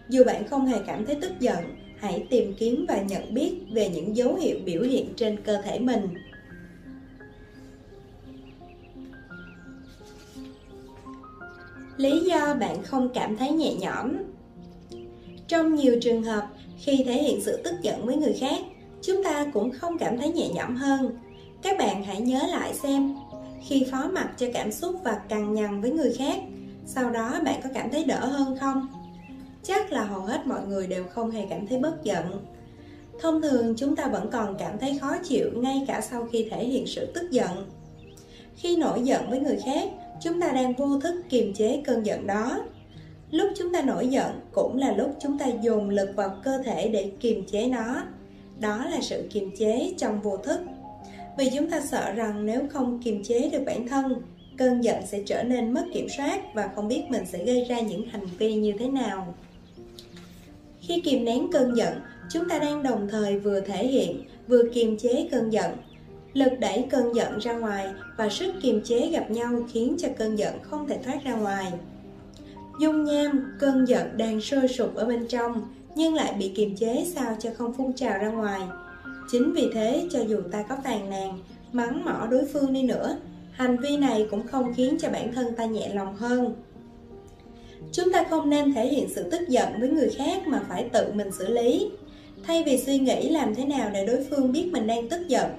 Dù 0.10 0.24
bạn 0.24 0.48
không 0.48 0.66
hề 0.66 0.80
cảm 0.88 1.06
thấy 1.06 1.16
tức 1.22 1.32
giận, 1.40 1.76
hãy 2.00 2.28
tìm 2.30 2.54
kiếm 2.58 2.86
và 2.88 3.02
nhận 3.02 3.34
biết 3.34 3.54
về 3.72 3.90
những 3.90 4.16
dấu 4.16 4.36
hiệu 4.36 4.58
biểu 4.66 4.82
hiện 4.82 5.14
trên 5.16 5.42
cơ 5.44 5.62
thể 5.62 5.80
mình. 5.80 6.08
Lý 11.98 12.20
do 12.20 12.56
bạn 12.56 12.84
không 12.84 13.10
cảm 13.14 13.38
thấy 13.38 13.52
nhẹ 13.52 13.76
nhõm. 13.76 14.14
Trong 15.48 15.76
nhiều 15.76 16.00
trường 16.02 16.24
hợp, 16.24 16.48
khi 16.78 17.04
thể 17.06 17.24
hiện 17.24 17.42
sự 17.42 17.62
tức 17.64 17.74
giận 17.82 18.06
với 18.06 18.16
người 18.16 18.34
khác, 18.34 18.60
chúng 19.02 19.24
ta 19.24 19.46
cũng 19.54 19.72
không 19.72 19.98
cảm 19.98 20.18
thấy 20.18 20.32
nhẹ 20.32 20.50
nhõm 20.54 20.76
hơn. 20.76 21.18
Các 21.62 21.78
bạn 21.78 22.04
hãy 22.04 22.22
nhớ 22.22 22.40
lại 22.52 22.74
xem, 22.74 23.16
khi 23.68 23.86
phó 23.92 24.10
mặc 24.14 24.30
cho 24.38 24.48
cảm 24.54 24.72
xúc 24.72 24.96
và 25.04 25.22
cằn 25.30 25.54
nhằn 25.54 25.82
với 25.82 25.92
người 25.92 26.14
khác 26.18 26.40
sau 26.86 27.10
đó 27.10 27.40
bạn 27.46 27.60
có 27.64 27.70
cảm 27.74 27.90
thấy 27.90 28.04
đỡ 28.04 28.26
hơn 28.26 28.58
không? 28.60 28.88
Chắc 29.64 29.92
là 29.92 30.04
hầu 30.04 30.22
hết 30.22 30.48
mọi 30.48 30.68
người 30.68 30.88
đều 30.88 31.04
không 31.04 31.32
hề 31.32 31.46
cảm 31.50 31.68
thấy 31.68 31.80
bất 31.80 32.04
giận. 32.04 32.46
Thông 33.22 33.42
thường 33.42 33.74
chúng 33.78 33.96
ta 33.96 34.08
vẫn 34.08 34.30
còn 34.32 34.56
cảm 34.60 34.78
thấy 34.80 34.98
khó 35.02 35.18
chịu 35.24 35.52
ngay 35.56 35.86
cả 35.88 36.02
sau 36.02 36.28
khi 36.32 36.48
thể 36.52 36.66
hiện 36.66 36.88
sự 36.88 37.12
tức 37.14 37.32
giận. 37.32 37.72
Khi 38.56 38.78
nổi 38.78 39.02
giận 39.04 39.30
với 39.30 39.40
người 39.40 39.60
khác, 39.66 39.90
chúng 40.22 40.42
ta 40.42 40.52
đang 40.52 40.74
vô 40.74 41.00
thức 41.00 41.24
kiềm 41.30 41.54
chế 41.54 41.82
cơn 41.86 42.06
giận 42.06 42.28
đó. 42.28 42.60
Lúc 43.32 43.50
chúng 43.58 43.74
ta 43.74 43.82
nổi 43.82 44.08
giận 44.08 44.40
cũng 44.52 44.78
là 44.78 44.94
lúc 44.98 45.16
chúng 45.20 45.38
ta 45.38 45.46
dồn 45.62 45.90
lực 45.90 46.10
vào 46.16 46.38
cơ 46.44 46.58
thể 46.66 46.90
để 46.90 47.12
kiềm 47.20 47.46
chế 47.46 47.66
nó. 47.68 48.04
Đó 48.60 48.86
là 48.92 48.98
sự 49.02 49.28
kiềm 49.32 49.52
chế 49.58 49.94
trong 49.98 50.22
vô 50.22 50.38
thức. 50.38 50.60
Vì 51.38 51.50
chúng 51.56 51.70
ta 51.70 51.82
sợ 51.82 52.12
rằng 52.12 52.46
nếu 52.46 52.62
không 52.70 53.02
kiềm 53.04 53.24
chế 53.24 53.50
được 53.50 53.64
bản 53.66 53.88
thân 53.88 54.22
cơn 54.58 54.84
giận 54.84 54.98
sẽ 55.06 55.22
trở 55.26 55.44
nên 55.44 55.74
mất 55.74 55.86
kiểm 55.94 56.08
soát 56.18 56.54
và 56.54 56.70
không 56.76 56.88
biết 56.88 57.04
mình 57.10 57.26
sẽ 57.26 57.46
gây 57.46 57.66
ra 57.70 57.80
những 57.80 58.08
hành 58.08 58.26
vi 58.38 58.54
như 58.54 58.74
thế 58.80 58.88
nào. 58.88 59.36
Khi 60.82 61.02
kìm 61.02 61.26
nén 61.26 61.52
cơn 61.52 61.78
giận, 61.78 61.94
chúng 62.30 62.50
ta 62.50 62.60
đang 62.60 62.84
đồng 62.84 63.08
thời 63.12 63.40
vừa 63.40 63.60
thể 63.60 63.88
hiện, 63.88 64.24
vừa 64.48 64.64
kiềm 64.74 64.98
chế 64.98 65.28
cơn 65.32 65.50
giận. 65.50 65.72
Lực 66.34 66.54
đẩy 66.60 66.86
cơn 66.90 67.16
giận 67.16 67.38
ra 67.38 67.54
ngoài 67.54 67.88
và 68.18 68.30
sức 68.30 68.54
kiềm 68.62 68.82
chế 68.84 69.10
gặp 69.10 69.32
nhau 69.32 69.60
khiến 69.72 69.96
cho 70.00 70.08
cơn 70.18 70.36
giận 70.36 70.54
không 70.62 70.88
thể 70.88 70.98
thoát 71.04 71.24
ra 71.24 71.36
ngoài. 71.36 71.72
Dung 72.80 73.04
nham, 73.04 73.56
cơn 73.60 73.86
giận 73.86 74.18
đang 74.18 74.42
sôi 74.42 74.68
sục 74.68 74.96
ở 74.96 75.06
bên 75.06 75.28
trong, 75.28 75.74
nhưng 75.96 76.14
lại 76.14 76.34
bị 76.40 76.52
kiềm 76.56 76.76
chế 76.76 77.06
sao 77.16 77.38
cho 77.40 77.50
không 77.58 77.74
phun 77.74 77.94
trào 77.94 78.18
ra 78.18 78.30
ngoài. 78.30 78.62
Chính 79.32 79.54
vì 79.54 79.70
thế, 79.74 80.08
cho 80.12 80.20
dù 80.22 80.38
ta 80.52 80.64
có 80.64 80.78
phàn 80.84 81.10
nàn, 81.10 81.40
mắng 81.72 82.06
mỏ 82.06 82.28
đối 82.32 82.46
phương 82.46 82.74
đi 82.74 82.84
nữa 82.84 83.18
hành 83.54 83.78
vi 83.78 83.98
này 83.98 84.28
cũng 84.32 84.48
không 84.48 84.74
khiến 84.74 84.98
cho 85.00 85.10
bản 85.10 85.34
thân 85.34 85.56
ta 85.56 85.66
nhẹ 85.66 85.92
lòng 85.94 86.16
hơn. 86.16 86.56
Chúng 87.92 88.12
ta 88.12 88.24
không 88.30 88.50
nên 88.50 88.74
thể 88.74 88.88
hiện 88.88 89.10
sự 89.16 89.30
tức 89.32 89.50
giận 89.50 89.70
với 89.80 89.90
người 89.90 90.10
khác 90.10 90.48
mà 90.48 90.62
phải 90.70 90.90
tự 90.94 91.14
mình 91.14 91.32
xử 91.32 91.48
lý. 91.54 91.92
Thay 92.44 92.64
vì 92.64 92.78
suy 92.78 93.00
nghĩ 93.00 93.30
làm 93.30 93.56
thế 93.56 93.66
nào 93.66 93.90
để 93.94 94.06
đối 94.06 94.26
phương 94.30 94.52
biết 94.52 94.70
mình 94.72 94.88
đang 94.88 95.10
tức 95.10 95.28
giận, 95.28 95.52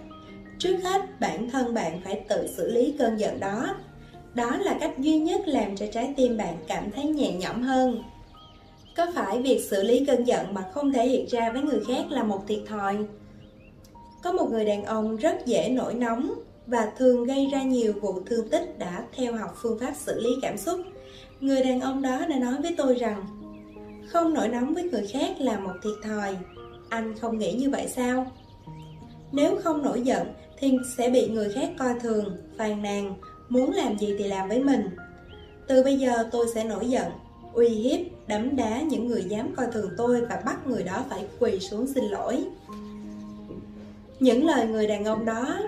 trước 0.58 0.76
hết 0.84 1.20
bản 1.20 1.50
thân 1.50 1.74
bạn 1.74 2.00
phải 2.04 2.20
tự 2.28 2.46
xử 2.56 2.70
lý 2.70 2.94
cơn 2.98 3.16
giận 3.16 3.40
đó. 3.40 3.76
Đó 4.34 4.56
là 4.56 4.76
cách 4.80 4.98
duy 4.98 5.18
nhất 5.18 5.48
làm 5.48 5.76
cho 5.76 5.86
trái 5.92 6.14
tim 6.16 6.36
bạn 6.36 6.56
cảm 6.68 6.90
thấy 6.90 7.04
nhẹ 7.04 7.32
nhõm 7.32 7.62
hơn. 7.62 8.02
Có 8.96 9.06
phải 9.14 9.42
việc 9.42 9.60
xử 9.70 9.82
lý 9.82 10.04
cơn 10.06 10.24
giận 10.24 10.54
mà 10.54 10.64
không 10.74 10.92
thể 10.92 11.08
hiện 11.08 11.26
ra 11.26 11.52
với 11.52 11.62
người 11.62 11.80
khác 11.88 12.10
là 12.10 12.22
một 12.22 12.44
thiệt 12.48 12.60
thòi? 12.66 12.96
Có 14.22 14.32
một 14.32 14.50
người 14.50 14.64
đàn 14.64 14.84
ông 14.84 15.16
rất 15.16 15.46
dễ 15.46 15.68
nổi 15.68 15.94
nóng 15.94 16.34
và 16.66 16.92
thường 16.98 17.24
gây 17.24 17.46
ra 17.52 17.62
nhiều 17.62 17.92
vụ 18.00 18.20
thương 18.26 18.48
tích 18.48 18.78
đã 18.78 19.04
theo 19.16 19.36
học 19.36 19.56
phương 19.62 19.78
pháp 19.78 19.92
xử 19.96 20.20
lý 20.20 20.30
cảm 20.42 20.58
xúc. 20.58 20.80
Người 21.40 21.62
đàn 21.62 21.80
ông 21.80 22.02
đó 22.02 22.18
đã 22.28 22.38
nói 22.38 22.54
với 22.62 22.74
tôi 22.76 22.94
rằng, 22.94 23.24
không 24.08 24.34
nổi 24.34 24.48
nóng 24.48 24.74
với 24.74 24.82
người 24.82 25.06
khác 25.06 25.36
là 25.38 25.58
một 25.58 25.72
thiệt 25.82 25.94
thòi. 26.02 26.36
Anh 26.88 27.18
không 27.18 27.38
nghĩ 27.38 27.52
như 27.52 27.70
vậy 27.70 27.88
sao? 27.88 28.32
Nếu 29.32 29.56
không 29.64 29.82
nổi 29.82 30.00
giận 30.00 30.26
thì 30.58 30.78
sẽ 30.96 31.10
bị 31.10 31.28
người 31.28 31.52
khác 31.52 31.70
coi 31.78 31.94
thường, 32.00 32.36
phàn 32.58 32.82
nàn, 32.82 33.14
muốn 33.48 33.72
làm 33.72 33.98
gì 33.98 34.14
thì 34.18 34.24
làm 34.24 34.48
với 34.48 34.62
mình. 34.64 34.88
Từ 35.66 35.82
bây 35.82 35.98
giờ 35.98 36.28
tôi 36.32 36.46
sẽ 36.54 36.64
nổi 36.64 36.90
giận, 36.90 37.12
uy 37.52 37.68
hiếp, 37.68 38.00
đấm 38.26 38.56
đá 38.56 38.80
những 38.80 39.06
người 39.06 39.24
dám 39.24 39.54
coi 39.56 39.66
thường 39.72 39.90
tôi 39.96 40.20
và 40.20 40.42
bắt 40.44 40.66
người 40.66 40.82
đó 40.82 41.04
phải 41.10 41.26
quỳ 41.38 41.60
xuống 41.60 41.86
xin 41.86 42.04
lỗi. 42.04 42.44
Những 44.20 44.46
lời 44.46 44.66
người 44.66 44.86
đàn 44.86 45.04
ông 45.04 45.24
đó 45.24 45.58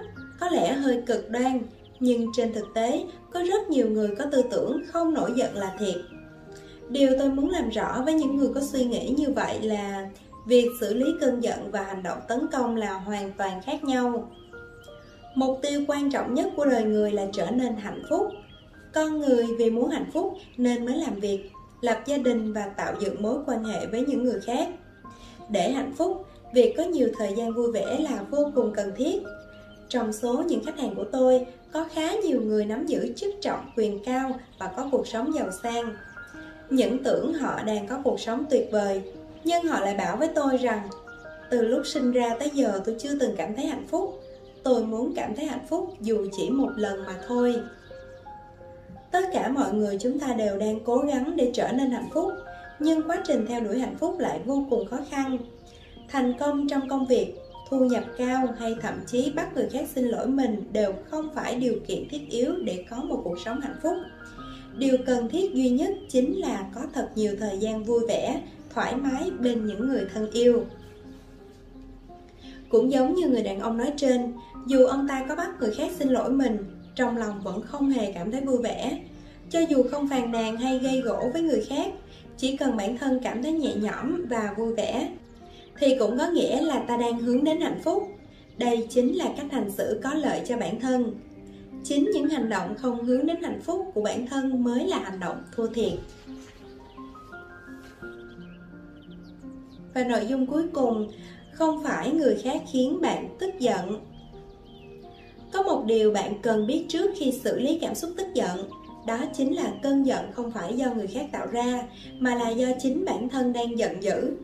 có 0.40 0.48
lẽ 0.48 0.72
hơi 0.72 1.02
cực 1.06 1.30
đoan, 1.30 1.60
nhưng 2.00 2.26
trên 2.32 2.52
thực 2.52 2.66
tế, 2.74 3.04
có 3.32 3.42
rất 3.42 3.68
nhiều 3.70 3.88
người 3.90 4.16
có 4.16 4.24
tư 4.32 4.42
tưởng 4.50 4.82
không 4.86 5.14
nổi 5.14 5.32
giận 5.34 5.56
là 5.56 5.76
thiệt. 5.78 5.96
Điều 6.88 7.10
tôi 7.18 7.30
muốn 7.30 7.50
làm 7.50 7.68
rõ 7.68 8.02
với 8.04 8.14
những 8.14 8.36
người 8.36 8.48
có 8.54 8.60
suy 8.60 8.84
nghĩ 8.84 9.14
như 9.18 9.30
vậy 9.30 9.62
là 9.62 10.08
việc 10.46 10.68
xử 10.80 10.94
lý 10.94 11.06
cơn 11.20 11.42
giận 11.42 11.70
và 11.70 11.82
hành 11.82 12.02
động 12.02 12.18
tấn 12.28 12.46
công 12.52 12.76
là 12.76 12.92
hoàn 12.92 13.32
toàn 13.32 13.62
khác 13.62 13.84
nhau. 13.84 14.30
Mục 15.34 15.58
tiêu 15.62 15.84
quan 15.88 16.10
trọng 16.10 16.34
nhất 16.34 16.46
của 16.56 16.64
đời 16.64 16.84
người 16.84 17.12
là 17.12 17.26
trở 17.32 17.50
nên 17.50 17.76
hạnh 17.76 18.02
phúc. 18.10 18.26
Con 18.94 19.20
người 19.20 19.46
vì 19.58 19.70
muốn 19.70 19.90
hạnh 19.90 20.10
phúc 20.12 20.34
nên 20.56 20.86
mới 20.86 20.96
làm 20.96 21.14
việc, 21.14 21.50
lập 21.80 21.98
gia 22.06 22.18
đình 22.18 22.52
và 22.52 22.66
tạo 22.66 22.94
dựng 23.00 23.22
mối 23.22 23.38
quan 23.46 23.64
hệ 23.64 23.86
với 23.86 24.04
những 24.06 24.24
người 24.24 24.40
khác. 24.40 24.68
Để 25.48 25.70
hạnh 25.70 25.92
phúc, 25.98 26.26
việc 26.54 26.74
có 26.76 26.82
nhiều 26.82 27.08
thời 27.18 27.34
gian 27.36 27.52
vui 27.52 27.72
vẻ 27.72 27.98
là 28.10 28.22
vô 28.30 28.50
cùng 28.54 28.72
cần 28.72 28.92
thiết 28.96 29.22
trong 29.88 30.12
số 30.12 30.42
những 30.48 30.64
khách 30.64 30.78
hàng 30.78 30.94
của 30.94 31.04
tôi, 31.12 31.46
có 31.72 31.86
khá 31.94 32.12
nhiều 32.12 32.40
người 32.40 32.64
nắm 32.64 32.86
giữ 32.86 33.12
chức 33.16 33.34
trọng 33.40 33.70
quyền 33.76 34.04
cao 34.04 34.40
và 34.58 34.66
có 34.76 34.88
cuộc 34.92 35.06
sống 35.06 35.34
giàu 35.34 35.50
sang. 35.62 35.94
Những 36.70 37.04
tưởng 37.04 37.34
họ 37.34 37.62
đang 37.62 37.86
có 37.86 37.98
cuộc 38.04 38.20
sống 38.20 38.44
tuyệt 38.50 38.68
vời, 38.72 39.02
nhưng 39.44 39.64
họ 39.64 39.80
lại 39.80 39.94
bảo 39.94 40.16
với 40.16 40.28
tôi 40.34 40.56
rằng, 40.56 40.88
từ 41.50 41.62
lúc 41.62 41.86
sinh 41.86 42.12
ra 42.12 42.36
tới 42.38 42.50
giờ 42.54 42.80
tôi 42.84 42.96
chưa 42.98 43.18
từng 43.20 43.36
cảm 43.36 43.54
thấy 43.54 43.66
hạnh 43.66 43.86
phúc. 43.90 44.22
Tôi 44.62 44.84
muốn 44.84 45.12
cảm 45.16 45.34
thấy 45.34 45.46
hạnh 45.46 45.66
phúc 45.68 45.94
dù 46.00 46.26
chỉ 46.36 46.50
một 46.50 46.70
lần 46.76 47.04
mà 47.06 47.14
thôi. 47.26 47.54
Tất 49.10 49.24
cả 49.32 49.48
mọi 49.48 49.72
người 49.72 49.98
chúng 50.00 50.18
ta 50.18 50.32
đều 50.32 50.58
đang 50.58 50.80
cố 50.84 50.98
gắng 50.98 51.36
để 51.36 51.50
trở 51.54 51.72
nên 51.72 51.90
hạnh 51.90 52.08
phúc, 52.14 52.32
nhưng 52.78 53.02
quá 53.08 53.22
trình 53.26 53.46
theo 53.48 53.60
đuổi 53.60 53.78
hạnh 53.78 53.96
phúc 53.98 54.18
lại 54.18 54.40
vô 54.44 54.66
cùng 54.70 54.86
khó 54.86 54.98
khăn. 55.10 55.38
Thành 56.08 56.32
công 56.38 56.68
trong 56.68 56.88
công 56.88 57.06
việc 57.06 57.34
thu 57.70 57.84
nhập 57.84 58.04
cao 58.16 58.54
hay 58.58 58.76
thậm 58.82 58.94
chí 59.06 59.32
bắt 59.36 59.54
người 59.54 59.68
khác 59.72 59.88
xin 59.94 60.04
lỗi 60.04 60.26
mình 60.26 60.72
đều 60.72 60.92
không 61.10 61.28
phải 61.34 61.56
điều 61.56 61.74
kiện 61.86 62.08
thiết 62.08 62.30
yếu 62.30 62.56
để 62.64 62.84
có 62.90 62.96
một 62.96 63.20
cuộc 63.24 63.38
sống 63.44 63.60
hạnh 63.60 63.76
phúc. 63.82 63.96
Điều 64.76 64.96
cần 65.06 65.28
thiết 65.28 65.54
duy 65.54 65.70
nhất 65.70 65.94
chính 66.08 66.40
là 66.40 66.70
có 66.74 66.80
thật 66.94 67.08
nhiều 67.14 67.36
thời 67.40 67.58
gian 67.58 67.84
vui 67.84 68.00
vẻ, 68.08 68.42
thoải 68.74 68.96
mái 68.96 69.30
bên 69.40 69.66
những 69.66 69.88
người 69.88 70.06
thân 70.14 70.30
yêu. 70.30 70.64
Cũng 72.68 72.92
giống 72.92 73.14
như 73.14 73.28
người 73.28 73.42
đàn 73.42 73.60
ông 73.60 73.76
nói 73.76 73.92
trên, 73.96 74.32
dù 74.66 74.86
ông 74.86 75.08
ta 75.08 75.24
có 75.28 75.36
bắt 75.36 75.50
người 75.60 75.74
khác 75.74 75.92
xin 75.98 76.08
lỗi 76.08 76.30
mình, 76.30 76.58
trong 76.94 77.16
lòng 77.16 77.40
vẫn 77.42 77.62
không 77.62 77.90
hề 77.90 78.12
cảm 78.12 78.32
thấy 78.32 78.40
vui 78.40 78.58
vẻ. 78.62 79.00
Cho 79.50 79.60
dù 79.60 79.82
không 79.90 80.08
phàn 80.08 80.32
nàn 80.32 80.56
hay 80.56 80.78
gây 80.78 81.00
gỗ 81.00 81.30
với 81.32 81.42
người 81.42 81.64
khác, 81.68 81.92
chỉ 82.36 82.56
cần 82.56 82.76
bản 82.76 82.98
thân 82.98 83.20
cảm 83.22 83.42
thấy 83.42 83.52
nhẹ 83.52 83.74
nhõm 83.74 84.24
và 84.28 84.54
vui 84.56 84.74
vẻ 84.74 85.08
thì 85.78 85.96
cũng 85.98 86.18
có 86.18 86.28
nghĩa 86.28 86.60
là 86.60 86.84
ta 86.88 86.96
đang 86.96 87.18
hướng 87.18 87.44
đến 87.44 87.60
hạnh 87.60 87.80
phúc. 87.84 88.02
Đây 88.58 88.86
chính 88.90 89.16
là 89.16 89.24
cách 89.36 89.52
hành 89.52 89.70
xử 89.70 90.00
có 90.04 90.14
lợi 90.14 90.40
cho 90.48 90.56
bản 90.56 90.80
thân. 90.80 91.14
Chính 91.84 92.10
những 92.14 92.28
hành 92.28 92.48
động 92.48 92.74
không 92.74 93.04
hướng 93.04 93.26
đến 93.26 93.42
hạnh 93.42 93.60
phúc 93.60 93.90
của 93.94 94.02
bản 94.02 94.26
thân 94.26 94.64
mới 94.64 94.86
là 94.86 94.98
hành 94.98 95.20
động 95.20 95.42
thua 95.56 95.66
thiệt. 95.66 95.92
Và 99.94 100.04
nội 100.04 100.26
dung 100.28 100.46
cuối 100.46 100.68
cùng, 100.72 101.08
không 101.52 101.82
phải 101.84 102.10
người 102.10 102.36
khác 102.42 102.62
khiến 102.72 103.00
bạn 103.00 103.36
tức 103.38 103.50
giận. 103.58 104.00
Có 105.52 105.62
một 105.62 105.84
điều 105.86 106.12
bạn 106.12 106.32
cần 106.42 106.66
biết 106.66 106.84
trước 106.88 107.10
khi 107.16 107.32
xử 107.44 107.58
lý 107.58 107.78
cảm 107.78 107.94
xúc 107.94 108.10
tức 108.16 108.26
giận, 108.34 108.70
đó 109.06 109.18
chính 109.36 109.56
là 109.56 109.72
cơn 109.82 110.06
giận 110.06 110.32
không 110.32 110.50
phải 110.50 110.76
do 110.76 110.94
người 110.94 111.06
khác 111.06 111.26
tạo 111.32 111.46
ra, 111.46 111.82
mà 112.18 112.34
là 112.34 112.50
do 112.50 112.68
chính 112.78 113.04
bản 113.04 113.28
thân 113.28 113.52
đang 113.52 113.78
giận 113.78 114.02
dữ 114.02 114.36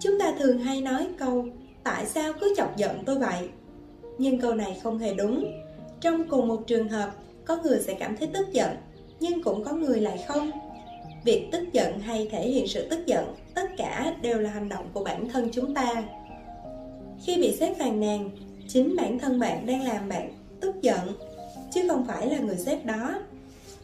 chúng 0.00 0.18
ta 0.18 0.34
thường 0.38 0.58
hay 0.58 0.80
nói 0.80 1.06
câu, 1.18 1.46
tại 1.84 2.06
sao 2.06 2.32
cứ 2.40 2.54
chọc 2.56 2.76
giận 2.76 3.02
tôi 3.06 3.18
vậy? 3.18 3.48
Nhưng 4.18 4.40
câu 4.40 4.54
này 4.54 4.80
không 4.82 4.98
hề 4.98 5.14
đúng. 5.14 5.44
Trong 6.00 6.28
cùng 6.28 6.48
một 6.48 6.66
trường 6.66 6.88
hợp, 6.88 7.10
có 7.44 7.56
người 7.62 7.80
sẽ 7.80 7.94
cảm 7.94 8.16
thấy 8.16 8.28
tức 8.32 8.52
giận, 8.52 8.70
nhưng 9.20 9.42
cũng 9.42 9.64
có 9.64 9.72
người 9.72 10.00
lại 10.00 10.24
không. 10.28 10.50
Việc 11.24 11.48
tức 11.52 11.72
giận 11.72 11.98
hay 11.98 12.28
thể 12.32 12.48
hiện 12.48 12.66
sự 12.66 12.88
tức 12.90 13.06
giận, 13.06 13.34
tất 13.54 13.70
cả 13.76 14.14
đều 14.22 14.38
là 14.38 14.50
hành 14.50 14.68
động 14.68 14.88
của 14.92 15.04
bản 15.04 15.28
thân 15.28 15.48
chúng 15.52 15.74
ta. 15.74 16.04
Khi 17.24 17.36
bị 17.36 17.56
sếp 17.56 17.78
phàn 17.78 18.00
nàn, 18.00 18.30
chính 18.68 18.96
bản 18.96 19.18
thân 19.18 19.40
bạn 19.40 19.66
đang 19.66 19.82
làm 19.82 20.08
bạn 20.08 20.32
tức 20.60 20.82
giận, 20.82 21.00
chứ 21.74 21.88
không 21.88 22.04
phải 22.06 22.26
là 22.26 22.38
người 22.38 22.56
sếp 22.56 22.84
đó. 22.84 23.14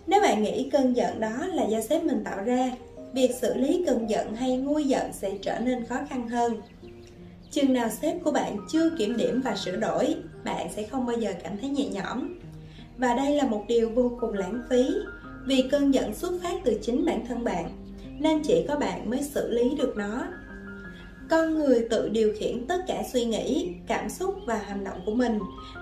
Nếu 0.07 0.23
bạn 0.23 0.43
nghĩ 0.43 0.69
cơn 0.73 0.97
giận 0.97 1.21
đó 1.21 1.47
là 1.47 1.67
do 1.67 1.81
sếp 1.81 2.05
mình 2.05 2.25
tạo 2.25 2.45
ra 2.45 2.73
việc 3.13 3.31
xử 3.41 3.55
lý 3.55 3.85
cơn 3.87 4.11
giận 4.11 4.35
hay 4.35 4.57
nguôi 4.57 4.85
giận 4.85 5.13
sẽ 5.13 5.39
trở 5.43 5.59
nên 5.59 5.87
khó 5.87 5.97
khăn 6.09 6.29
hơn. 6.29 6.61
Chừng 7.51 7.73
nào 7.73 7.89
sếp 8.03 8.25
của 8.25 8.33
bạn 8.33 8.57
chưa 8.73 8.91
kiểm 8.91 9.17
điểm 9.17 9.41
và 9.45 9.57
sửa 9.57 9.77
đổi, 9.77 10.17
bạn 10.45 10.67
sẽ 10.77 10.83
không 10.83 11.07
bao 11.07 11.17
giờ 11.19 11.33
cảm 11.43 11.59
thấy 11.59 11.71
nhẹ 11.71 11.89
nhõm. 11.89 12.39
Và 12.99 13.15
đây 13.15 13.37
là 13.37 13.47
một 13.47 13.65
điều 13.69 13.91
vô 13.91 14.13
cùng 14.21 14.33
lãng 14.33 14.63
phí. 14.71 14.87
Vì 15.47 15.65
cơn 15.71 15.95
giận 15.95 16.15
xuất 16.15 16.33
phát 16.43 16.55
từ 16.65 16.79
chính 16.83 17.05
bản 17.05 17.27
thân 17.27 17.45
bạn, 17.45 17.71
nên 18.19 18.43
chỉ 18.43 18.65
có 18.69 18.77
bạn 18.77 19.11
mới 19.11 19.23
xử 19.23 19.51
lý 19.51 19.75
được 19.79 19.97
nó. 19.97 20.27
Con 21.31 21.55
người 21.55 21.87
tự 21.91 22.09
điều 22.09 22.33
khiển 22.39 22.67
tất 22.67 22.85
cả 22.87 23.03
suy 23.13 23.25
nghĩ, 23.25 23.75
cảm 23.87 24.11
xúc 24.11 24.35
và 24.47 24.57
hành 24.57 24.85
động 24.85 25.01
của 25.07 25.15
mình, 25.15 25.39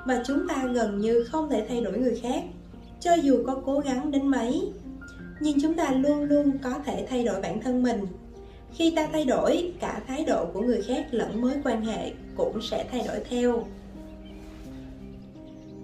và 0.07 0.23
chúng 0.27 0.49
ta 0.49 0.65
gần 0.73 0.99
như 0.99 1.25
không 1.25 1.51
thể 1.51 1.67
thay 1.69 1.81
đổi 1.81 1.99
người 1.99 2.21
khác. 2.23 2.43
Cho 3.01 3.15
dù 3.15 3.43
có 3.47 3.63
cố 3.67 3.79
gắng 3.79 4.11
đến 4.11 4.29
mấy 4.29 4.63
nhưng 5.41 5.61
chúng 5.61 5.75
ta 5.75 5.91
luôn 5.91 6.25
luôn 6.25 6.59
có 6.63 6.75
thể 6.85 7.07
thay 7.11 7.25
đổi 7.25 7.41
bản 7.41 7.61
thân 7.61 7.83
mình. 7.83 8.07
Khi 8.75 8.93
ta 8.97 9.09
thay 9.13 9.25
đổi, 9.25 9.73
cả 9.81 10.01
thái 10.07 10.25
độ 10.25 10.47
của 10.47 10.61
người 10.61 10.83
khác 10.83 11.07
lẫn 11.11 11.41
mối 11.41 11.53
quan 11.65 11.85
hệ 11.85 12.13
cũng 12.37 12.63
sẽ 12.63 12.85
thay 12.93 13.03
đổi 13.09 13.21
theo 13.31 13.65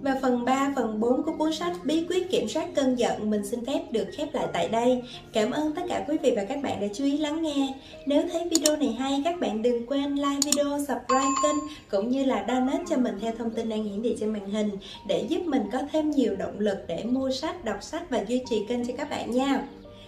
và 0.05 0.17
phần 0.21 0.45
3, 0.45 0.73
phần 0.75 0.99
4 0.99 1.23
của 1.23 1.31
cuốn 1.37 1.53
sách 1.53 1.73
Bí 1.83 2.05
quyết 2.09 2.31
kiểm 2.31 2.47
soát 2.47 2.67
cơn 2.75 2.95
giận 2.95 3.29
mình 3.29 3.45
xin 3.45 3.65
phép 3.65 3.81
được 3.91 4.07
khép 4.13 4.33
lại 4.33 4.47
tại 4.53 4.69
đây. 4.69 5.03
Cảm 5.33 5.51
ơn 5.51 5.75
tất 5.75 5.81
cả 5.89 6.05
quý 6.07 6.17
vị 6.21 6.33
và 6.35 6.43
các 6.43 6.63
bạn 6.63 6.81
đã 6.81 6.87
chú 6.93 7.03
ý 7.03 7.17
lắng 7.17 7.41
nghe. 7.41 7.73
Nếu 8.05 8.23
thấy 8.31 8.49
video 8.49 8.77
này 8.77 8.95
hay, 8.99 9.21
các 9.25 9.39
bạn 9.39 9.61
đừng 9.61 9.87
quên 9.87 10.15
like 10.15 10.39
video, 10.45 10.77
subscribe 10.77 11.35
kênh 11.43 11.55
cũng 11.91 12.09
như 12.09 12.25
là 12.25 12.45
donate 12.47 12.83
cho 12.89 12.97
mình 12.97 13.15
theo 13.21 13.31
thông 13.37 13.49
tin 13.49 13.69
đang 13.69 13.83
hiển 13.83 14.03
thị 14.03 14.17
trên 14.19 14.33
màn 14.33 14.49
hình 14.49 14.69
để 15.07 15.25
giúp 15.29 15.41
mình 15.45 15.63
có 15.71 15.79
thêm 15.91 16.11
nhiều 16.11 16.35
động 16.35 16.59
lực 16.59 16.77
để 16.87 17.03
mua 17.03 17.31
sách, 17.31 17.65
đọc 17.65 17.77
sách 17.83 18.09
và 18.09 18.23
duy 18.27 18.41
trì 18.49 18.65
kênh 18.67 18.87
cho 18.87 18.93
các 18.97 19.09
bạn 19.09 19.31
nha. 19.31 19.67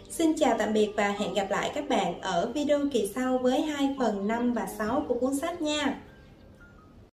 Xin 0.09 0.33
chào 0.37 0.55
tạm 0.57 0.73
biệt 0.73 0.89
và 0.95 1.09
hẹn 1.19 1.33
gặp 1.33 1.47
lại 1.49 1.71
các 1.75 1.89
bạn 1.89 2.21
ở 2.21 2.51
video 2.55 2.79
kỳ 2.91 3.09
sau 3.15 3.37
với 3.37 3.61
hai 3.61 3.95
phần 3.99 4.27
5 4.27 4.53
và 4.53 4.67
6 4.77 5.05
của 5.07 5.15
cuốn 5.15 5.35
sách 5.35 5.61
nha. 5.61 6.01